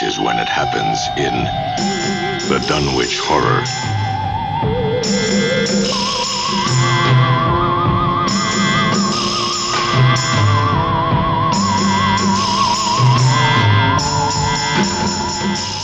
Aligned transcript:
Night 0.00 0.08
is 0.08 0.18
when 0.18 0.38
it 0.38 0.48
happens 0.48 1.08
in 1.16 1.44
the 2.48 2.64
Dunwich 2.68 3.18
Horror. 3.18 3.64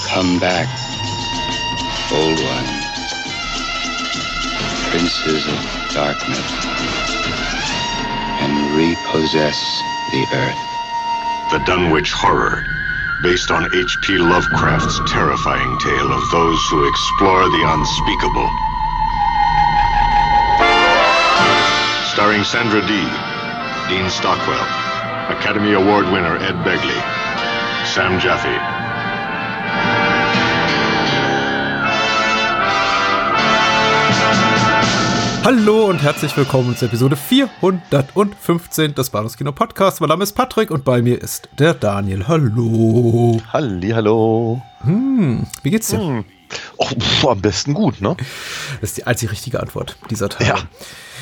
Come 0.08 0.38
back, 0.38 0.68
old 2.12 2.38
ones, 2.42 3.12
princes 4.90 5.46
of 5.46 5.94
darkness, 5.94 6.52
and 8.40 8.76
repossess 8.76 9.82
the 10.10 10.26
earth. 10.32 10.62
The 11.50 11.58
Dunwich 11.66 12.12
Horror, 12.12 12.64
based 13.26 13.50
on 13.50 13.66
H.P. 13.74 14.18
Lovecraft's 14.18 15.00
terrifying 15.10 15.76
tale 15.80 16.12
of 16.12 16.30
those 16.30 16.60
who 16.70 16.86
explore 16.86 17.42
the 17.50 17.62
unspeakable. 17.74 18.46
Starring 22.14 22.44
Sandra 22.44 22.86
Dee, 22.86 23.10
Dean 23.90 24.08
Stockwell, 24.10 24.62
Academy 25.36 25.72
Award 25.72 26.06
winner 26.12 26.36
Ed 26.36 26.54
Begley, 26.62 27.02
Sam 27.84 28.20
Jaffe, 28.20 28.75
Hallo 35.46 35.84
und 35.84 36.02
herzlich 36.02 36.36
willkommen 36.36 36.76
zur 36.76 36.88
Episode 36.88 37.14
415 37.14 38.96
des 38.96 39.10
Bahnhofskino 39.10 39.52
Podcasts. 39.52 40.00
Mein 40.00 40.08
Name 40.08 40.24
ist 40.24 40.32
Patrick 40.32 40.72
und 40.72 40.84
bei 40.84 41.02
mir 41.02 41.22
ist 41.22 41.48
der 41.60 41.72
Daniel. 41.72 42.26
Hallo. 42.26 43.40
Halli, 43.52 43.90
hallo. 43.90 44.60
Wie 45.62 45.70
geht's 45.70 45.90
dir? 45.90 46.00
Hm. 46.00 46.24
Och, 46.78 46.90
pf, 46.90 47.26
am 47.26 47.40
besten 47.42 47.74
gut, 47.74 48.00
ne? 48.00 48.16
Das 48.80 48.90
ist 48.90 48.96
die 48.96 49.06
einzig 49.06 49.30
richtige 49.30 49.60
Antwort 49.60 49.96
dieser 50.10 50.28
Tage. 50.28 50.46
Ja. 50.46 50.56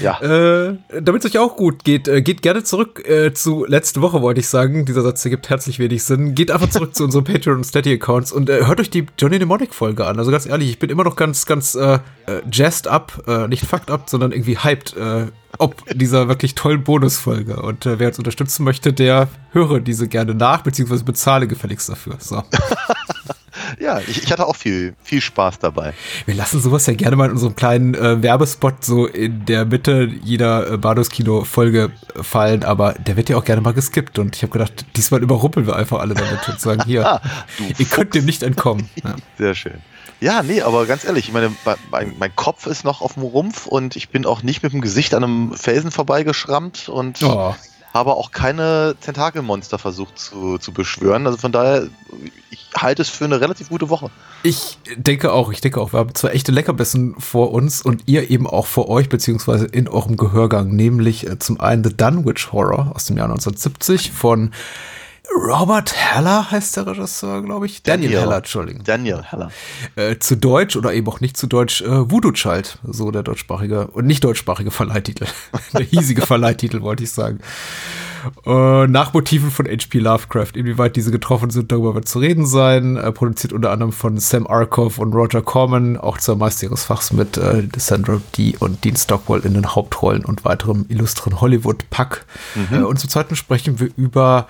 Ja. 0.00 0.20
Äh, 0.20 0.78
Damit 1.00 1.24
es 1.24 1.30
euch 1.30 1.38
auch 1.38 1.56
gut 1.56 1.84
geht, 1.84 2.08
äh, 2.08 2.22
geht 2.22 2.42
gerne 2.42 2.64
zurück 2.64 3.06
äh, 3.08 3.32
zu 3.32 3.64
letzte 3.66 4.00
Woche, 4.02 4.22
wollte 4.22 4.40
ich 4.40 4.48
sagen. 4.48 4.84
Dieser 4.84 5.02
Satz 5.02 5.24
ergibt 5.24 5.48
herzlich 5.50 5.78
wenig 5.78 6.04
Sinn. 6.04 6.34
Geht 6.34 6.50
einfach 6.50 6.70
zurück 6.70 6.94
zu 6.94 7.04
unseren 7.04 7.24
Patreon 7.34 7.58
und 7.58 7.64
Steady 7.64 7.92
Accounts 7.94 8.32
und 8.32 8.48
äh, 8.50 8.66
hört 8.66 8.80
euch 8.80 8.90
die 8.90 9.06
Johnny 9.18 9.36
Mnemonic 9.36 9.74
Folge 9.74 10.06
an. 10.06 10.18
Also 10.18 10.30
ganz 10.30 10.46
ehrlich, 10.46 10.70
ich 10.70 10.78
bin 10.78 10.90
immer 10.90 11.04
noch 11.04 11.16
ganz, 11.16 11.46
ganz 11.46 11.74
äh, 11.74 11.98
jazzed 12.50 12.88
up, 12.88 13.22
nicht 13.48 13.66
fucked 13.66 13.90
up, 13.90 14.08
sondern 14.08 14.32
irgendwie 14.32 14.58
hyped. 14.58 14.96
Ob 15.58 15.84
dieser 15.94 16.26
wirklich 16.26 16.54
tollen 16.54 16.82
Bonusfolge. 16.82 17.62
Und 17.62 17.84
wer 17.84 18.08
uns 18.08 18.18
unterstützen 18.18 18.64
möchte, 18.64 18.92
der 18.92 19.28
höre 19.52 19.80
diese 19.80 20.08
gerne 20.08 20.34
nach, 20.34 20.62
beziehungsweise 20.62 21.04
bezahle 21.04 21.46
gefälligst 21.46 21.88
dafür. 21.88 22.16
So. 22.18 22.42
ja, 23.80 24.00
ich, 24.00 24.22
ich 24.22 24.32
hatte 24.32 24.46
auch 24.46 24.56
viel, 24.56 24.94
viel 25.02 25.20
Spaß 25.20 25.58
dabei. 25.58 25.94
Wir 26.26 26.34
lassen 26.34 26.60
sowas 26.60 26.86
ja 26.86 26.94
gerne 26.94 27.16
mal 27.16 27.26
in 27.26 27.32
unserem 27.32 27.54
kleinen 27.56 27.94
äh, 27.94 28.22
Werbespot 28.22 28.84
so 28.84 29.06
in 29.06 29.44
der 29.46 29.64
Mitte 29.64 30.10
jeder 30.22 30.72
äh, 30.72 30.76
Bados-Kino-Folge 30.76 31.90
fallen, 32.20 32.64
aber 32.64 32.94
der 32.94 33.16
wird 33.16 33.28
ja 33.28 33.36
auch 33.36 33.44
gerne 33.44 33.60
mal 33.62 33.72
geskippt 33.72 34.18
und 34.18 34.36
ich 34.36 34.42
habe 34.42 34.52
gedacht, 34.52 34.84
diesmal 34.96 35.22
überrumpeln 35.22 35.66
wir 35.66 35.76
einfach 35.76 36.00
alle 36.00 36.14
damit 36.14 36.48
und 36.48 36.60
sagen, 36.60 36.82
hier, 36.84 37.04
Ah, 37.14 37.20
ihr 37.78 37.84
könnt 37.86 38.14
dem 38.14 38.24
nicht 38.24 38.42
entkommen. 38.42 38.88
Ja. 39.02 39.16
Sehr 39.36 39.54
schön. 39.54 39.74
Ja, 40.20 40.42
nee, 40.42 40.62
aber 40.62 40.86
ganz 40.86 41.04
ehrlich, 41.04 41.28
ich 41.28 41.34
meine, 41.34 41.52
mein, 41.90 42.14
mein 42.18 42.34
Kopf 42.34 42.66
ist 42.66 42.84
noch 42.84 43.02
auf 43.02 43.14
dem 43.14 43.24
Rumpf 43.24 43.66
und 43.66 43.94
ich 43.94 44.08
bin 44.08 44.24
auch 44.24 44.42
nicht 44.42 44.62
mit 44.62 44.72
dem 44.72 44.80
Gesicht 44.80 45.12
an 45.12 45.22
einem 45.22 45.52
Felsen 45.54 45.90
vorbeigeschrammt 45.90 46.88
und 46.88 47.22
Oh, 47.22 47.54
habe 47.94 48.14
auch 48.14 48.32
keine 48.32 48.96
Tentakelmonster 49.00 49.78
versucht 49.78 50.18
zu, 50.18 50.58
zu 50.58 50.72
beschwören. 50.72 51.26
Also 51.26 51.38
von 51.38 51.52
daher, 51.52 51.86
ich 52.50 52.66
halte 52.76 53.02
es 53.02 53.08
für 53.08 53.24
eine 53.24 53.40
relativ 53.40 53.68
gute 53.68 53.88
Woche. 53.88 54.10
ich 54.42 54.78
denke 54.96 55.32
auch, 55.32 55.52
ich 55.52 55.60
denke 55.60 55.80
auch, 55.80 55.92
wir 55.92 56.00
haben 56.00 56.14
zwei 56.14 56.30
echte 56.30 56.50
Leckerbissen 56.50 57.14
vor 57.20 57.52
uns 57.52 57.82
und 57.82 58.02
ihr 58.06 58.30
eben 58.30 58.48
auch 58.48 58.66
vor 58.66 58.88
euch, 58.88 59.08
beziehungsweise 59.08 59.66
in 59.66 59.88
eurem 59.88 60.16
Gehörgang, 60.16 60.74
nämlich 60.74 61.26
äh, 61.28 61.38
zum 61.38 61.60
einen 61.60 61.84
The 61.84 61.96
Dunwich 61.96 62.52
Horror 62.52 62.92
aus 62.94 63.06
dem 63.06 63.16
Jahr 63.16 63.26
1970 63.26 64.10
von 64.10 64.50
Robert 65.32 65.94
Heller 65.94 66.50
heißt 66.50 66.76
der 66.76 66.86
Regisseur, 66.86 67.42
glaube 67.42 67.66
ich. 67.66 67.82
Daniel, 67.82 68.10
Daniel. 68.10 68.22
Heller, 68.22 68.36
Entschuldigung. 68.38 68.84
Daniel 68.84 69.22
Heller. 69.22 69.50
äh, 69.96 70.18
zu 70.18 70.36
Deutsch 70.36 70.76
oder 70.76 70.92
eben 70.92 71.08
auch 71.08 71.20
nicht 71.20 71.36
zu 71.36 71.46
Deutsch 71.46 71.82
äh, 71.82 72.10
Voodoo 72.10 72.32
Child, 72.32 72.78
so 72.84 73.10
der 73.10 73.22
deutschsprachige 73.22 73.88
und 73.88 74.06
nicht 74.06 74.22
deutschsprachige 74.22 74.70
Verleihtitel. 74.70 75.26
der 75.72 75.82
hiesige 75.82 76.22
Verleihtitel, 76.22 76.82
wollte 76.82 77.04
ich 77.04 77.10
sagen. 77.10 77.40
Äh, 78.46 78.86
nach 78.86 79.12
Motiven 79.12 79.50
von 79.50 79.66
H.P. 79.66 79.98
Lovecraft. 79.98 80.52
Inwieweit 80.54 80.96
diese 80.96 81.10
getroffen 81.10 81.50
sind, 81.50 81.72
darüber 81.72 81.94
wird 81.94 82.08
zu 82.08 82.18
reden 82.18 82.46
sein. 82.46 82.96
Äh, 82.96 83.12
produziert 83.12 83.52
unter 83.52 83.70
anderem 83.70 83.92
von 83.92 84.18
Sam 84.18 84.46
Arkoff 84.46 84.98
und 84.98 85.12
Roger 85.14 85.42
Corman, 85.42 85.96
auch 85.96 86.18
zur 86.18 86.36
Meister 86.36 86.64
ihres 86.64 86.84
Fachs 86.84 87.12
mit 87.12 87.36
äh, 87.36 87.66
Sandra 87.76 88.20
Dee 88.36 88.56
und 88.58 88.84
Dean 88.84 88.96
Stockwell 88.96 89.44
in 89.44 89.54
den 89.54 89.74
Hauptrollen 89.74 90.24
und 90.24 90.44
weiterem 90.44 90.86
illustren 90.88 91.40
Hollywood-Pack. 91.40 92.24
Äh, 92.72 92.78
und 92.78 92.98
zum 92.98 93.10
zweiten 93.10 93.36
sprechen 93.36 93.80
wir 93.80 93.90
über 93.96 94.46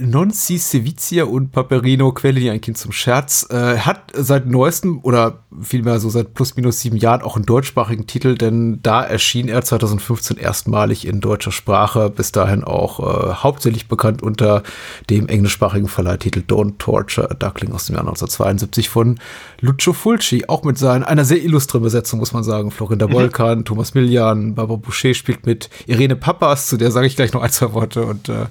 Non 0.00 0.30
si 0.30 0.58
Sevizia 0.58 1.24
und 1.24 1.50
Paperino, 1.50 2.12
Quelle 2.12 2.38
die 2.38 2.50
ein 2.50 2.60
Kind 2.60 2.78
zum 2.78 2.92
Scherz, 2.92 3.48
äh, 3.50 3.78
hat 3.78 4.12
seit 4.14 4.46
neuestem 4.46 5.00
oder 5.02 5.40
vielmehr 5.60 5.98
so 5.98 6.08
seit 6.08 6.34
plus 6.34 6.54
minus 6.54 6.78
sieben 6.78 6.96
Jahren 6.96 7.20
auch 7.20 7.34
einen 7.34 7.46
deutschsprachigen 7.46 8.06
Titel, 8.06 8.36
denn 8.36 8.78
da 8.80 9.02
erschien 9.02 9.48
er 9.48 9.62
2015 9.62 10.36
erstmalig 10.36 11.04
in 11.04 11.20
deutscher 11.20 11.50
Sprache, 11.50 12.10
bis 12.10 12.30
dahin 12.30 12.62
auch 12.62 13.00
äh, 13.00 13.34
hauptsächlich 13.34 13.88
bekannt 13.88 14.22
unter 14.22 14.62
dem 15.10 15.26
englischsprachigen 15.26 15.88
Verleihtitel 15.88 16.44
Don't 16.46 16.78
Torture 16.78 17.28
a 17.28 17.34
Duckling 17.34 17.72
aus 17.72 17.86
dem 17.86 17.96
Jahr 17.96 18.02
1972 18.02 18.88
von 18.88 19.18
Lucio 19.60 19.92
Fulci, 19.92 20.44
auch 20.46 20.62
mit 20.62 20.78
seinen, 20.78 21.02
einer 21.02 21.24
sehr 21.24 21.42
illustren 21.42 21.82
Besetzung, 21.82 22.20
muss 22.20 22.32
man 22.32 22.44
sagen. 22.44 22.70
Florinda 22.70 23.10
Volkan, 23.10 23.64
Thomas 23.64 23.94
Millian, 23.94 24.54
Barbara 24.54 24.76
Boucher 24.76 25.14
spielt 25.14 25.44
mit, 25.44 25.70
Irene 25.88 26.14
Pappas, 26.14 26.68
zu 26.68 26.76
der 26.76 26.92
sage 26.92 27.08
ich 27.08 27.16
gleich 27.16 27.32
noch 27.32 27.42
ein, 27.42 27.50
zwei 27.50 27.72
Worte 27.72 28.04
und 28.04 28.28
äh, 28.28 28.46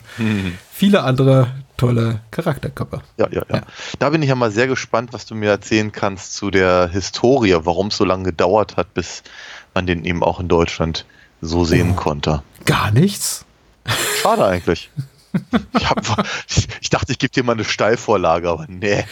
viele 0.78 1.04
andere 1.04 1.48
tolle 1.76 2.20
Charakterkörper. 2.30 3.02
Ja, 3.18 3.28
ja, 3.32 3.44
ja, 3.50 3.56
Ja. 3.58 3.62
Da 3.98 4.10
bin 4.12 4.22
ich 4.22 4.30
ja 4.30 4.36
mal 4.36 4.52
sehr 4.52 4.68
gespannt, 4.68 5.12
was 5.12 5.26
du 5.26 5.34
mir 5.34 5.50
erzählen 5.50 5.92
kannst 5.92 6.36
zu 6.36 6.52
der 6.52 6.88
Historie, 6.88 7.58
warum 7.64 7.88
es 7.88 7.98
so 7.98 8.06
lange 8.06 8.26
gedauert 8.26 8.78
hat, 8.78 8.94
bis 8.94 9.24
man 9.74 9.88
den 9.88 10.06
eben 10.06 10.24
auch 10.24 10.40
in 10.40 10.48
Deutschland 10.48 11.06
so 11.42 11.66
sehen 11.66 11.96
konnte. 11.96 12.44
Gar 12.66 12.92
nichts? 12.92 13.46
Schade 14.22 14.46
eigentlich. 14.46 14.90
Ich, 15.78 15.90
hab, 15.90 16.26
ich, 16.82 16.90
dachte, 16.90 17.12
ich 17.12 17.20
gebe 17.20 17.32
dir 17.32 17.44
mal 17.44 17.54
eine 17.54 17.64
Steilvorlage, 17.64 18.50
aber 18.50 18.66
nee. 18.68 19.04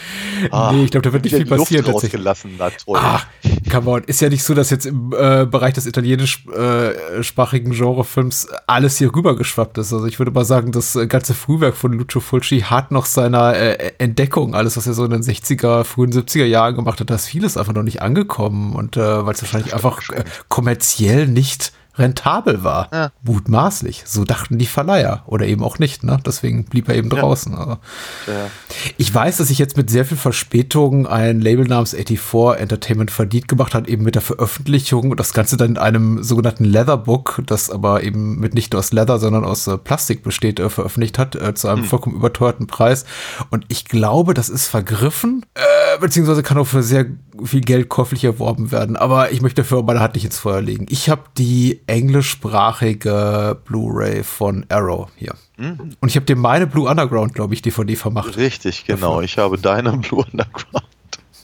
Ah, 0.50 0.72
Nee, 0.72 0.84
ich 0.84 0.90
glaub, 0.90 1.02
da 1.02 1.12
wird 1.12 1.24
nicht 1.24 1.34
viel 1.34 1.46
Luft 1.48 1.60
passieren 1.62 1.84
tatsächlich. 1.84 2.14
rausgelassen. 2.20 2.54
Na 2.58 2.70
toll. 2.70 2.98
Ach, 3.00 3.26
come 3.70 3.90
on. 3.90 4.04
Ist 4.04 4.20
ja 4.20 4.28
nicht 4.28 4.42
so, 4.42 4.54
dass 4.54 4.70
jetzt 4.70 4.86
im 4.86 5.12
äh, 5.12 5.46
Bereich 5.46 5.74
des 5.74 5.86
italienischsprachigen 5.86 7.72
Genrefilms 7.72 8.48
alles 8.66 8.98
hier 8.98 9.14
rübergeschwappt 9.14 9.78
ist. 9.78 9.92
Also 9.92 10.06
ich 10.06 10.18
würde 10.18 10.30
mal 10.32 10.44
sagen, 10.44 10.72
das 10.72 10.96
äh, 10.96 11.06
ganze 11.06 11.34
Frühwerk 11.34 11.76
von 11.76 11.92
Lucio 11.92 12.20
Fulci 12.20 12.60
hat 12.60 12.90
noch 12.90 13.06
seiner 13.06 13.54
äh, 13.54 13.92
Entdeckung, 13.98 14.54
alles, 14.54 14.76
was 14.76 14.86
er 14.86 14.94
so 14.94 15.04
in 15.04 15.10
den 15.10 15.22
60er, 15.22 15.84
frühen 15.84 16.12
70er 16.12 16.44
Jahren 16.44 16.74
gemacht 16.74 17.00
hat, 17.00 17.10
da 17.10 17.14
ist 17.14 17.26
vieles 17.26 17.56
einfach 17.56 17.72
noch 17.74 17.82
nicht 17.82 18.02
angekommen 18.02 18.74
und 18.74 18.96
äh, 18.96 19.26
weil 19.26 19.34
es 19.34 19.42
wahrscheinlich 19.42 19.74
einfach 19.74 20.08
äh, 20.10 20.24
kommerziell 20.48 21.26
nicht 21.26 21.72
rentabel 21.98 22.62
war. 22.64 22.88
Ja. 22.92 23.12
Mutmaßlich. 23.22 24.02
So 24.06 24.24
dachten 24.24 24.58
die 24.58 24.66
Verleiher. 24.66 25.22
Oder 25.26 25.46
eben 25.46 25.62
auch 25.62 25.78
nicht, 25.78 26.04
ne? 26.04 26.18
Deswegen 26.24 26.64
blieb 26.64 26.88
er 26.88 26.96
eben 26.96 27.10
draußen. 27.10 27.54
Also. 27.54 27.78
Ja. 28.26 28.50
Ich 28.96 29.12
weiß, 29.12 29.38
dass 29.38 29.48
sich 29.48 29.58
jetzt 29.58 29.76
mit 29.76 29.90
sehr 29.90 30.04
viel 30.04 30.16
Verspätung 30.16 31.06
ein 31.06 31.40
Label 31.40 31.66
namens 31.66 31.92
84 31.94 32.60
Entertainment 32.60 33.10
verdient 33.10 33.48
gemacht 33.48 33.74
hat, 33.74 33.88
eben 33.88 34.04
mit 34.04 34.14
der 34.14 34.22
Veröffentlichung 34.22 35.10
und 35.10 35.20
das 35.20 35.32
Ganze 35.32 35.56
dann 35.56 35.70
in 35.70 35.78
einem 35.78 36.22
sogenannten 36.22 36.64
Leatherbook, 36.64 37.42
das 37.46 37.70
aber 37.70 38.02
eben 38.02 38.38
mit 38.38 38.54
nicht 38.54 38.72
nur 38.72 38.80
aus 38.80 38.92
Leather, 38.92 39.18
sondern 39.18 39.44
aus 39.44 39.66
äh, 39.66 39.78
Plastik 39.78 40.22
besteht, 40.22 40.60
äh, 40.60 40.68
veröffentlicht 40.68 41.18
hat, 41.18 41.34
äh, 41.34 41.54
zu 41.54 41.68
einem 41.68 41.84
vollkommen 41.84 42.16
überteuerten 42.16 42.66
Preis. 42.66 43.04
Und 43.50 43.64
ich 43.68 43.84
glaube, 43.84 44.34
das 44.34 44.48
ist 44.48 44.66
vergriffen, 44.66 45.44
äh, 45.54 45.98
beziehungsweise 45.98 46.42
kann 46.42 46.58
auch 46.58 46.66
für 46.66 46.82
sehr 46.82 47.06
viel 47.44 47.60
Geld 47.60 47.88
käuflich 47.88 48.24
erworben 48.24 48.70
werden. 48.72 48.96
Aber 48.96 49.32
ich 49.32 49.40
möchte 49.42 49.62
dafür 49.62 49.82
meine 49.82 50.00
Hand 50.00 50.14
nicht 50.14 50.24
ins 50.24 50.38
Feuer 50.38 50.60
legen. 50.60 50.86
Ich 50.88 51.08
habe 51.10 51.22
die 51.36 51.80
englischsprachige 51.86 53.58
Blu-ray 53.64 54.22
von 54.22 54.64
Arrow 54.68 55.08
hier. 55.16 55.34
Und 55.58 55.96
ich 56.06 56.16
habe 56.16 56.26
dir 56.26 56.36
meine 56.36 56.66
Blue 56.66 56.88
Underground, 56.88 57.34
glaube 57.34 57.54
ich, 57.54 57.62
DVD 57.62 57.96
vermacht. 57.96 58.36
Richtig, 58.36 58.84
genau. 58.84 59.20
Ich 59.22 59.38
habe 59.38 59.58
deine 59.58 59.92
Blue 59.96 60.24
Underground. 60.30 60.84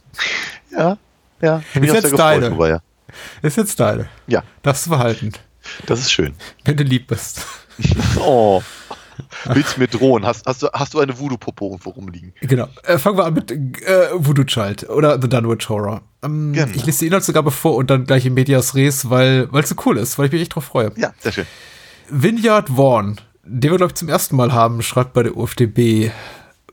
ja. 0.71 0.99
ja. 1.41 1.63
Bin 1.75 1.85
Ist 1.85 1.95
jetzt 1.95 2.19
deine. 2.19 2.51
drüber, 2.51 2.69
ja. 2.69 2.81
Ist 3.43 3.57
jetzt 3.57 3.79
deine. 3.81 4.09
Ja, 4.27 4.43
Das 4.63 4.87
Verhalten, 4.87 5.33
das 5.87 6.01
ist 6.01 6.13
schön. 6.13 6.35
wenn 6.65 6.77
du 6.77 6.85
lieb 6.85 7.07
bist. 7.09 7.45
Oh. 8.19 8.63
Willst 9.45 9.77
du 9.77 9.81
mir 9.81 9.89
drohen? 9.89 10.25
Hast, 10.25 10.47
hast, 10.47 10.63
du, 10.63 10.69
hast 10.73 10.95
du 10.95 11.01
eine 11.01 11.19
Voodoo-Puppe 11.19 11.65
irgendwo 11.65 11.91
rumliegen? 11.91 12.33
Genau. 12.41 12.69
Äh, 12.85 12.99
fangen 12.99 13.17
wir 13.19 13.25
an 13.25 13.35
mit 13.35 13.51
äh, 13.51 14.09
Voodoo 14.15 14.45
Child 14.45 14.89
oder 14.91 15.21
The 15.21 15.29
Dunwich 15.29 15.69
Horror. 15.69 16.03
Ähm, 16.23 16.53
Genau. 16.53 16.73
Ich 16.75 16.87
lese 16.87 17.01
die 17.01 17.07
Inhaltsangabe 17.07 17.51
vor 17.51 17.77
und 17.77 17.91
dann 17.91 18.05
gleich 18.05 18.27
in 18.27 18.35
Medias 18.35 18.75
Res, 18.75 19.11
weil 19.11 19.49
es 19.55 19.69
so 19.69 19.75
cool 19.87 19.99
ist, 19.99 20.19
weil 20.19 20.27
ich 20.27 20.33
mich 20.33 20.43
echt 20.43 20.55
drauf 20.55 20.65
freue. 20.65 20.93
Ja, 20.97 21.13
sehr 21.19 21.33
schön. 21.33 21.47
Vineyard 22.09 22.69
Vaughn, 22.69 23.21
den 23.45 23.71
wir, 23.71 23.79
glaube 23.79 23.91
ich, 23.91 23.97
zum 23.97 24.09
ersten 24.09 24.37
Mal 24.37 24.53
haben, 24.53 24.83
schreibt 24.83 25.13
bei 25.15 25.23
der 25.23 25.37
UFDB. 25.37 26.11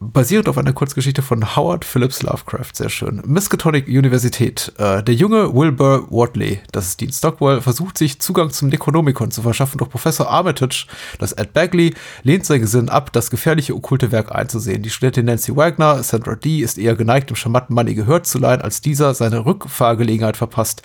Basierend 0.01 0.47
auf 0.47 0.57
einer 0.57 0.71
Kurzgeschichte 0.71 1.21
von 1.21 1.57
Howard 1.57 1.83
Phillips 1.83 2.23
Lovecraft, 2.23 2.73
sehr 2.73 2.87
schön. 2.87 3.21
Miskatonic 3.25 3.85
Universität. 3.89 4.71
Äh, 4.77 5.03
der 5.03 5.13
junge 5.13 5.53
Wilbur 5.53 6.09
Wardley, 6.09 6.61
das 6.71 6.87
ist 6.87 7.01
Dean 7.01 7.11
Stockwell, 7.11 7.59
versucht 7.59 7.97
sich 7.97 8.21
Zugang 8.21 8.49
zum 8.49 8.69
Necronomicon 8.69 9.29
zu 9.29 9.41
verschaffen, 9.41 9.77
doch 9.77 9.89
Professor 9.89 10.29
Armitage, 10.29 10.87
das 11.17 11.33
Ed 11.33 11.51
Bagley, 11.51 11.95
lehnt 12.23 12.45
sein 12.45 12.61
Gesinn 12.61 12.87
ab, 12.87 13.11
das 13.11 13.29
gefährliche 13.29 13.75
okkulte 13.75 14.13
Werk 14.13 14.33
einzusehen. 14.33 14.83
Die 14.83 14.89
Studentin 14.89 15.25
Nancy 15.25 15.53
Wagner, 15.57 16.01
Sandra 16.01 16.35
Dee, 16.35 16.61
ist 16.61 16.77
eher 16.77 16.95
geneigt, 16.95 17.29
dem 17.29 17.35
charmanten 17.35 17.75
Mann 17.75 17.89
ihr 17.89 17.95
Gehör 17.95 18.23
zu 18.23 18.37
leihen, 18.37 18.61
als 18.61 18.79
dieser 18.79 19.13
seine 19.13 19.45
Rückfahrgelegenheit 19.45 20.37
verpasst. 20.37 20.81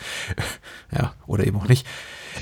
ja, 0.91 1.13
oder 1.29 1.47
eben 1.47 1.59
auch 1.59 1.69
nicht 1.69 1.87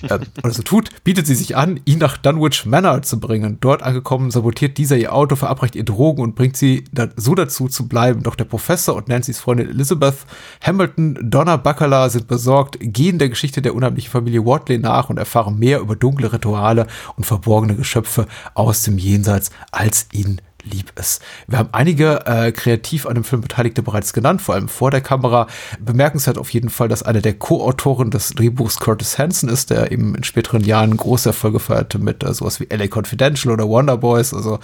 äh, 0.02 0.18
oder 0.42 0.52
so 0.52 0.62
tut, 0.62 0.90
bietet 1.04 1.26
sie 1.26 1.34
sich 1.34 1.56
an, 1.56 1.80
ihn 1.84 1.98
nach 1.98 2.16
Dunwich 2.16 2.66
Manor 2.66 3.02
zu 3.02 3.20
bringen. 3.20 3.58
Dort 3.60 3.82
angekommen, 3.82 4.30
sabotiert 4.30 4.78
dieser 4.78 4.96
ihr 4.96 5.14
Auto, 5.14 5.36
verabreicht 5.36 5.76
ihr 5.76 5.84
Drogen 5.84 6.22
und 6.22 6.34
bringt 6.34 6.56
sie 6.56 6.84
so 7.16 7.34
dazu 7.34 7.68
zu 7.68 7.88
bleiben. 7.88 8.22
Doch 8.22 8.34
der 8.34 8.44
Professor 8.44 8.96
und 8.96 9.08
Nancy's 9.08 9.40
Freundin 9.40 9.68
Elizabeth 9.68 10.26
Hamilton, 10.62 11.18
Donna 11.22 11.56
Bacala 11.56 12.08
sind 12.08 12.28
besorgt, 12.28 12.78
gehen 12.80 13.18
der 13.18 13.28
Geschichte 13.28 13.62
der 13.62 13.74
unheimlichen 13.74 14.10
Familie 14.10 14.44
Watley 14.44 14.78
nach 14.78 15.10
und 15.10 15.18
erfahren 15.18 15.58
mehr 15.58 15.80
über 15.80 15.96
dunkle 15.96 16.32
Rituale 16.32 16.86
und 17.16 17.24
verborgene 17.24 17.74
Geschöpfe 17.74 18.26
aus 18.54 18.82
dem 18.82 18.98
Jenseits, 18.98 19.50
als 19.70 20.08
ihnen 20.12 20.40
lieb 20.64 20.92
ist. 20.98 21.22
Wir 21.46 21.58
haben 21.58 21.70
einige 21.72 22.26
äh, 22.26 22.52
kreativ 22.52 23.06
an 23.06 23.14
dem 23.14 23.24
Film 23.24 23.42
Beteiligte 23.42 23.82
bereits 23.82 24.12
genannt, 24.12 24.42
vor 24.42 24.54
allem 24.54 24.68
vor 24.68 24.90
der 24.90 25.00
Kamera. 25.00 25.46
Bemerkenswert 25.80 26.38
auf 26.38 26.50
jeden 26.50 26.70
Fall, 26.70 26.88
dass 26.88 27.02
einer 27.02 27.20
der 27.20 27.34
Co-Autoren 27.34 28.10
des 28.10 28.30
Drehbuchs 28.30 28.78
Curtis 28.78 29.18
Hanson 29.18 29.48
ist, 29.48 29.70
der 29.70 29.90
eben 29.92 30.14
in 30.14 30.24
späteren 30.24 30.62
Jahren 30.64 30.96
große 30.96 31.30
Erfolge 31.30 31.60
feierte 31.60 31.98
mit 31.98 32.22
äh, 32.22 32.32
sowas 32.32 32.60
wie 32.60 32.68
LA 32.70 32.86
Confidential 32.88 33.52
oder 33.52 33.68
Wonder 33.68 33.96
Boys. 33.96 34.32
Also 34.34 34.58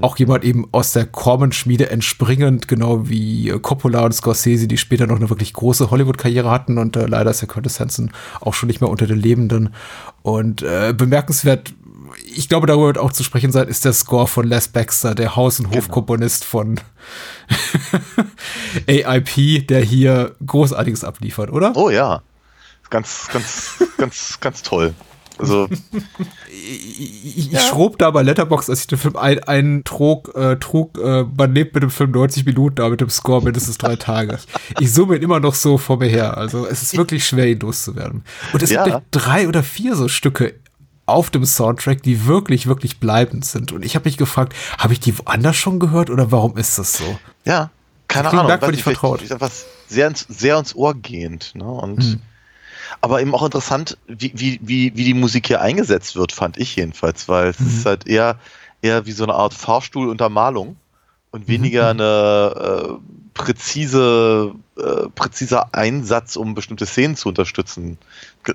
auch 0.00 0.18
jemand 0.18 0.44
eben 0.44 0.68
aus 0.72 0.92
der 0.92 1.06
Corman-Schmiede 1.06 1.90
entspringend, 1.90 2.68
genau 2.68 3.08
wie 3.08 3.50
äh, 3.50 3.58
Coppola 3.58 4.04
und 4.04 4.12
Scorsese, 4.12 4.68
die 4.68 4.78
später 4.78 5.06
noch 5.06 5.16
eine 5.16 5.30
wirklich 5.30 5.52
große 5.52 5.90
Hollywood-Karriere 5.90 6.50
hatten. 6.50 6.78
Und 6.78 6.96
äh, 6.96 7.06
leider 7.06 7.30
ist 7.30 7.40
der 7.40 7.48
Curtis 7.48 7.80
Hanson 7.80 8.12
auch 8.40 8.54
schon 8.54 8.66
nicht 8.66 8.80
mehr 8.80 8.90
unter 8.90 9.06
den 9.06 9.18
Lebenden. 9.18 9.70
Und 10.22 10.62
äh, 10.62 10.92
bemerkenswert 10.96 11.72
ich 12.24 12.48
glaube, 12.48 12.66
darüber 12.66 12.86
wird 12.86 12.98
auch 12.98 13.12
zu 13.12 13.22
sprechen 13.24 13.52
sein, 13.52 13.68
ist 13.68 13.84
der 13.84 13.92
Score 13.92 14.26
von 14.26 14.46
Les 14.46 14.68
Baxter, 14.68 15.14
der 15.14 15.36
Haus- 15.36 15.60
und 15.60 15.74
Hofkomponist 15.74 16.44
von 16.44 16.80
AIP, 18.86 19.66
der 19.68 19.80
hier 19.82 20.34
Großartiges 20.46 21.04
abliefert, 21.04 21.50
oder? 21.52 21.72
Oh 21.76 21.90
ja. 21.90 22.22
Ganz, 22.90 23.28
ganz, 23.32 23.84
ganz, 23.98 24.40
ganz 24.40 24.62
toll. 24.62 24.94
Also, 25.38 25.68
Ich, 26.50 27.38
ich, 27.38 27.52
ich 27.54 27.60
schrob 27.62 27.96
da 27.98 28.10
bei 28.10 28.20
Letterbox, 28.22 28.68
als 28.68 28.80
ich 28.80 28.86
den 28.88 28.98
Film 28.98 29.16
ein, 29.16 29.42
einen 29.44 29.84
trug, 29.84 30.34
äh, 30.34 30.56
trug 30.56 30.98
äh, 30.98 31.24
man 31.34 31.54
lebt 31.54 31.72
mit 31.74 31.82
dem 31.82 31.90
Film 31.90 32.10
90 32.10 32.44
Minuten, 32.44 32.74
da 32.76 32.88
mit 32.90 33.00
dem 33.00 33.08
Score 33.08 33.42
mindestens 33.42 33.78
drei 33.78 33.96
Tage. 33.96 34.38
Ich 34.80 34.92
summe 34.92 35.16
ihn 35.16 35.22
immer 35.22 35.40
noch 35.40 35.54
so 35.54 35.78
vor 35.78 35.96
mir 35.98 36.08
her. 36.08 36.36
Also 36.36 36.66
es 36.66 36.82
ist 36.82 36.94
wirklich 36.96 37.24
schwer, 37.26 37.46
ihn 37.46 37.60
loszuwerden. 37.60 38.22
Und 38.52 38.62
es 38.62 38.68
Ja. 38.70 38.84
gibt 38.84 39.00
drei 39.12 39.48
oder 39.48 39.62
vier 39.62 39.96
so 39.96 40.08
Stücke 40.08 40.59
auf 41.10 41.30
dem 41.30 41.44
Soundtrack, 41.44 42.02
die 42.02 42.26
wirklich, 42.26 42.66
wirklich 42.66 42.98
bleibend 43.00 43.44
sind. 43.44 43.72
Und 43.72 43.84
ich 43.84 43.94
habe 43.94 44.06
mich 44.08 44.16
gefragt, 44.16 44.54
habe 44.78 44.92
ich 44.92 45.00
die 45.00 45.18
woanders 45.18 45.56
schon 45.56 45.78
gehört 45.78 46.10
oder 46.10 46.30
warum 46.32 46.56
ist 46.56 46.78
das 46.78 46.94
so? 46.94 47.18
ja, 47.44 47.70
keine 48.08 48.30
Ahnung. 48.30 48.46
merkwürdig 48.46 48.78
nicht, 48.78 48.84
vertraut. 48.84 49.22
Ist 49.22 49.30
etwas 49.30 49.66
sehr 49.88 50.12
sehr 50.28 50.58
ins 50.58 50.74
Ohr 50.74 50.94
gehend. 50.94 51.52
Ne? 51.54 51.64
Und, 51.64 52.02
Hm. 52.02 52.20
Aber 53.02 53.22
eben 53.22 53.32
auch 53.34 53.44
interessant, 53.44 53.96
wie, 54.08 54.32
wie, 54.34 54.58
wie, 54.62 54.92
wie 54.96 55.04
die 55.04 55.14
Musik 55.14 55.46
hier 55.46 55.60
eingesetzt 55.60 56.16
wird, 56.16 56.32
fand 56.32 56.58
ich 56.58 56.74
jedenfalls, 56.76 57.28
weil 57.28 57.48
es 57.50 57.60
Mhm. 57.60 57.66
ist 57.68 57.86
halt 57.86 58.06
eher, 58.08 58.36
eher 58.82 59.06
wie 59.06 59.12
so 59.12 59.22
eine 59.22 59.34
Art 59.34 59.54
Fahrstuhluntermalung 59.54 60.70
Mhm. 60.70 60.76
und 61.30 61.48
weniger 61.48 61.88
eine 61.90 62.90
äh, 62.90 62.92
präzise, 63.32 64.52
äh, 64.80 65.08
präziser 65.14 65.74
Einsatz, 65.74 66.36
um 66.36 66.54
bestimmte 66.54 66.86
Szenen 66.86 67.16
zu 67.16 67.28
unterstützen. 67.28 67.98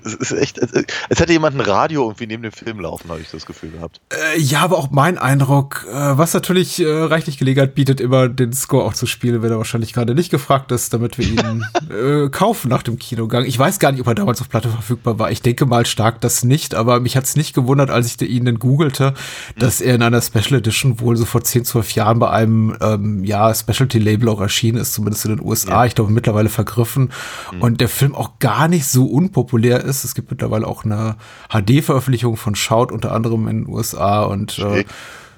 Es 0.04 0.14
ist 0.14 0.32
echt, 0.32 0.58
es, 0.58 0.72
es 1.08 1.20
hätte 1.20 1.32
jemand 1.32 1.56
ein 1.56 1.60
Radio 1.60 2.04
irgendwie 2.04 2.26
neben 2.26 2.42
dem 2.42 2.52
Film 2.52 2.80
laufen, 2.80 3.08
habe 3.08 3.20
ich 3.20 3.30
das 3.30 3.46
Gefühl 3.46 3.70
gehabt. 3.70 4.00
Äh, 4.12 4.40
ja, 4.40 4.60
aber 4.60 4.78
auch 4.78 4.90
mein 4.90 5.16
Eindruck, 5.16 5.86
äh, 5.88 6.18
was 6.18 6.34
natürlich 6.34 6.80
äh, 6.80 6.86
reichlich 6.86 7.38
Gelegenheit 7.38 7.74
bietet, 7.74 8.00
immer 8.00 8.28
den 8.28 8.52
Score 8.52 8.84
auch 8.84 8.94
zu 8.94 9.06
spielen, 9.06 9.42
wenn 9.42 9.52
er 9.52 9.58
wahrscheinlich 9.58 9.92
gerade 9.92 10.14
nicht 10.14 10.30
gefragt 10.30 10.72
ist, 10.72 10.92
damit 10.92 11.18
wir 11.18 11.26
ihn 11.26 11.64
äh, 11.90 12.28
kaufen 12.30 12.68
nach 12.68 12.82
dem 12.82 12.98
Kinogang. 12.98 13.44
Ich 13.44 13.58
weiß 13.58 13.78
gar 13.78 13.92
nicht, 13.92 14.00
ob 14.00 14.08
er 14.08 14.16
damals 14.16 14.40
auf 14.40 14.48
Platte 14.48 14.68
verfügbar 14.68 15.20
war. 15.20 15.30
Ich 15.30 15.42
denke 15.42 15.66
mal 15.66 15.86
stark 15.86 16.20
das 16.20 16.42
nicht, 16.42 16.74
aber 16.74 16.98
mich 16.98 17.16
hat's 17.16 17.36
nicht 17.36 17.54
gewundert, 17.54 17.90
als 17.90 18.06
ich 18.06 18.20
ihn 18.28 18.44
dann 18.44 18.58
googelte, 18.58 19.14
dass 19.56 19.80
er 19.80 19.94
in 19.94 20.02
einer 20.02 20.20
Special 20.20 20.58
Edition 20.58 20.98
wohl 21.00 21.16
so 21.16 21.24
vor 21.24 21.44
10, 21.44 21.64
12 21.64 21.92
Jahren 21.92 22.18
bei 22.18 22.30
einem 22.30 22.76
ähm, 22.80 23.22
ja, 23.24 23.54
Specialty-Label 23.54 24.28
auch 24.28 24.40
erschienen 24.40 24.78
ist, 24.78 24.94
zumindest 24.94 25.24
in 25.26 25.36
den 25.36 25.46
USA. 25.46 25.86
Ich 25.86 25.94
glaube, 25.94 26.12
mittlerweile 26.16 26.48
vergriffen. 26.48 27.12
Und 27.60 27.80
der 27.80 27.88
Film 27.88 28.14
auch 28.16 28.40
gar 28.40 28.66
nicht 28.66 28.86
so 28.88 29.06
unpopulär 29.06 29.84
ist. 29.84 30.02
Es 30.02 30.14
gibt 30.16 30.30
mittlerweile 30.30 30.66
auch 30.66 30.84
eine 30.84 31.16
HD-Veröffentlichung 31.50 32.36
von 32.36 32.54
Shout, 32.56 32.88
unter 32.92 33.12
anderem 33.12 33.46
in 33.48 33.64
den 33.64 33.72
USA 33.72 34.24
und 34.24 34.58
äh, 34.58 34.84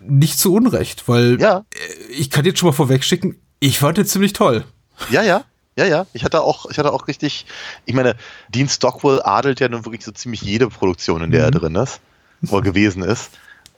nicht 0.06 0.38
zu 0.38 0.54
Unrecht, 0.54 1.08
weil 1.08 1.38
Ja. 1.40 1.64
äh, 1.74 2.12
ich 2.12 2.30
kann 2.30 2.44
jetzt 2.44 2.58
schon 2.58 2.68
mal 2.68 2.72
vorweg 2.72 3.04
schicken, 3.04 3.36
ich 3.60 3.78
fand 3.78 3.98
den 3.98 4.06
ziemlich 4.06 4.32
toll. 4.32 4.64
Ja, 5.10 5.22
ja, 5.22 5.42
ja, 5.76 5.84
ja. 5.84 6.06
Ich 6.12 6.24
hatte 6.24 6.40
auch, 6.40 6.70
ich 6.70 6.78
hatte 6.78 6.92
auch 6.92 7.08
richtig, 7.08 7.46
ich 7.84 7.94
meine, 7.94 8.14
Dean 8.48 8.68
Stockwell 8.68 9.20
adelt 9.22 9.60
ja 9.60 9.68
nun 9.68 9.84
wirklich 9.84 10.04
so 10.04 10.12
ziemlich 10.12 10.40
jede 10.42 10.68
Produktion, 10.68 11.22
in 11.22 11.30
der 11.30 11.44
er 11.44 11.50
drin 11.50 11.74
ist, 11.74 12.00
wo 12.40 12.56
er 12.56 12.62
gewesen 12.62 13.02
ist. 13.02 13.30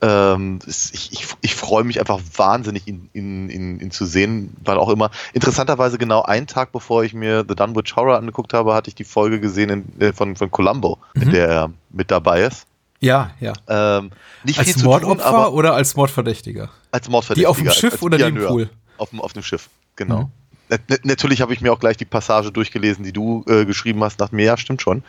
Ähm, 0.03 0.59
ich 0.65 1.11
ich, 1.11 1.27
ich 1.41 1.55
freue 1.55 1.83
mich 1.83 1.99
einfach 1.99 2.19
wahnsinnig, 2.35 2.87
ihn, 2.87 3.09
ihn, 3.13 3.49
ihn, 3.49 3.79
ihn 3.79 3.91
zu 3.91 4.05
sehen, 4.05 4.55
weil 4.63 4.77
auch 4.77 4.89
immer, 4.89 5.11
interessanterweise 5.33 5.97
genau 5.99 6.23
einen 6.23 6.47
Tag 6.47 6.71
bevor 6.71 7.03
ich 7.03 7.13
mir 7.13 7.45
The 7.47 7.55
Dunwich 7.55 7.95
Horror 7.95 8.17
angeguckt 8.17 8.53
habe, 8.53 8.73
hatte 8.73 8.89
ich 8.89 8.95
die 8.95 9.03
Folge 9.03 9.39
gesehen 9.39 9.69
in, 9.69 10.01
äh, 10.01 10.11
von, 10.13 10.35
von 10.35 10.49
Columbo, 10.49 10.97
in 11.13 11.29
der 11.29 11.47
er 11.47 11.71
mit 11.91 12.09
dabei 12.09 12.41
ist. 12.43 12.65
Ja, 12.99 13.31
ja. 13.39 13.53
Ähm, 13.67 14.11
nicht 14.43 14.57
Als 14.59 14.67
viel 14.69 14.75
zu 14.77 14.83
tun, 14.83 14.89
Mordopfer 14.91 15.25
aber 15.25 15.53
oder 15.53 15.73
als 15.75 15.95
Mordverdächtiger? 15.95 16.69
als 16.91 17.07
Mordverdächtiger. 17.09 17.41
Die 17.43 17.47
auf 17.47 17.57
dem 17.57 17.67
als- 17.67 17.77
Schiff 17.77 17.93
als 17.93 18.01
oder 18.03 18.17
die 18.17 18.23
im 18.23 18.33
Pianeur. 18.33 18.49
Pool? 18.49 18.69
Auf 18.97 19.09
dem, 19.11 19.21
auf 19.21 19.33
dem 19.33 19.43
Schiff, 19.43 19.69
genau. 19.95 20.21
Mhm. 20.23 20.27
Na- 20.69 20.77
na- 20.87 20.97
Natürlich 21.03 21.41
habe 21.41 21.53
ich 21.53 21.61
mir 21.61 21.73
auch 21.73 21.79
gleich 21.79 21.97
die 21.97 22.05
Passage 22.05 22.51
durchgelesen, 22.51 23.03
die 23.03 23.11
du 23.13 23.43
äh, 23.47 23.65
geschrieben 23.65 24.03
hast, 24.03 24.19
nach 24.19 24.31
mir, 24.31 24.45
ja, 24.45 24.57
stimmt 24.57 24.81
schon. 24.81 25.03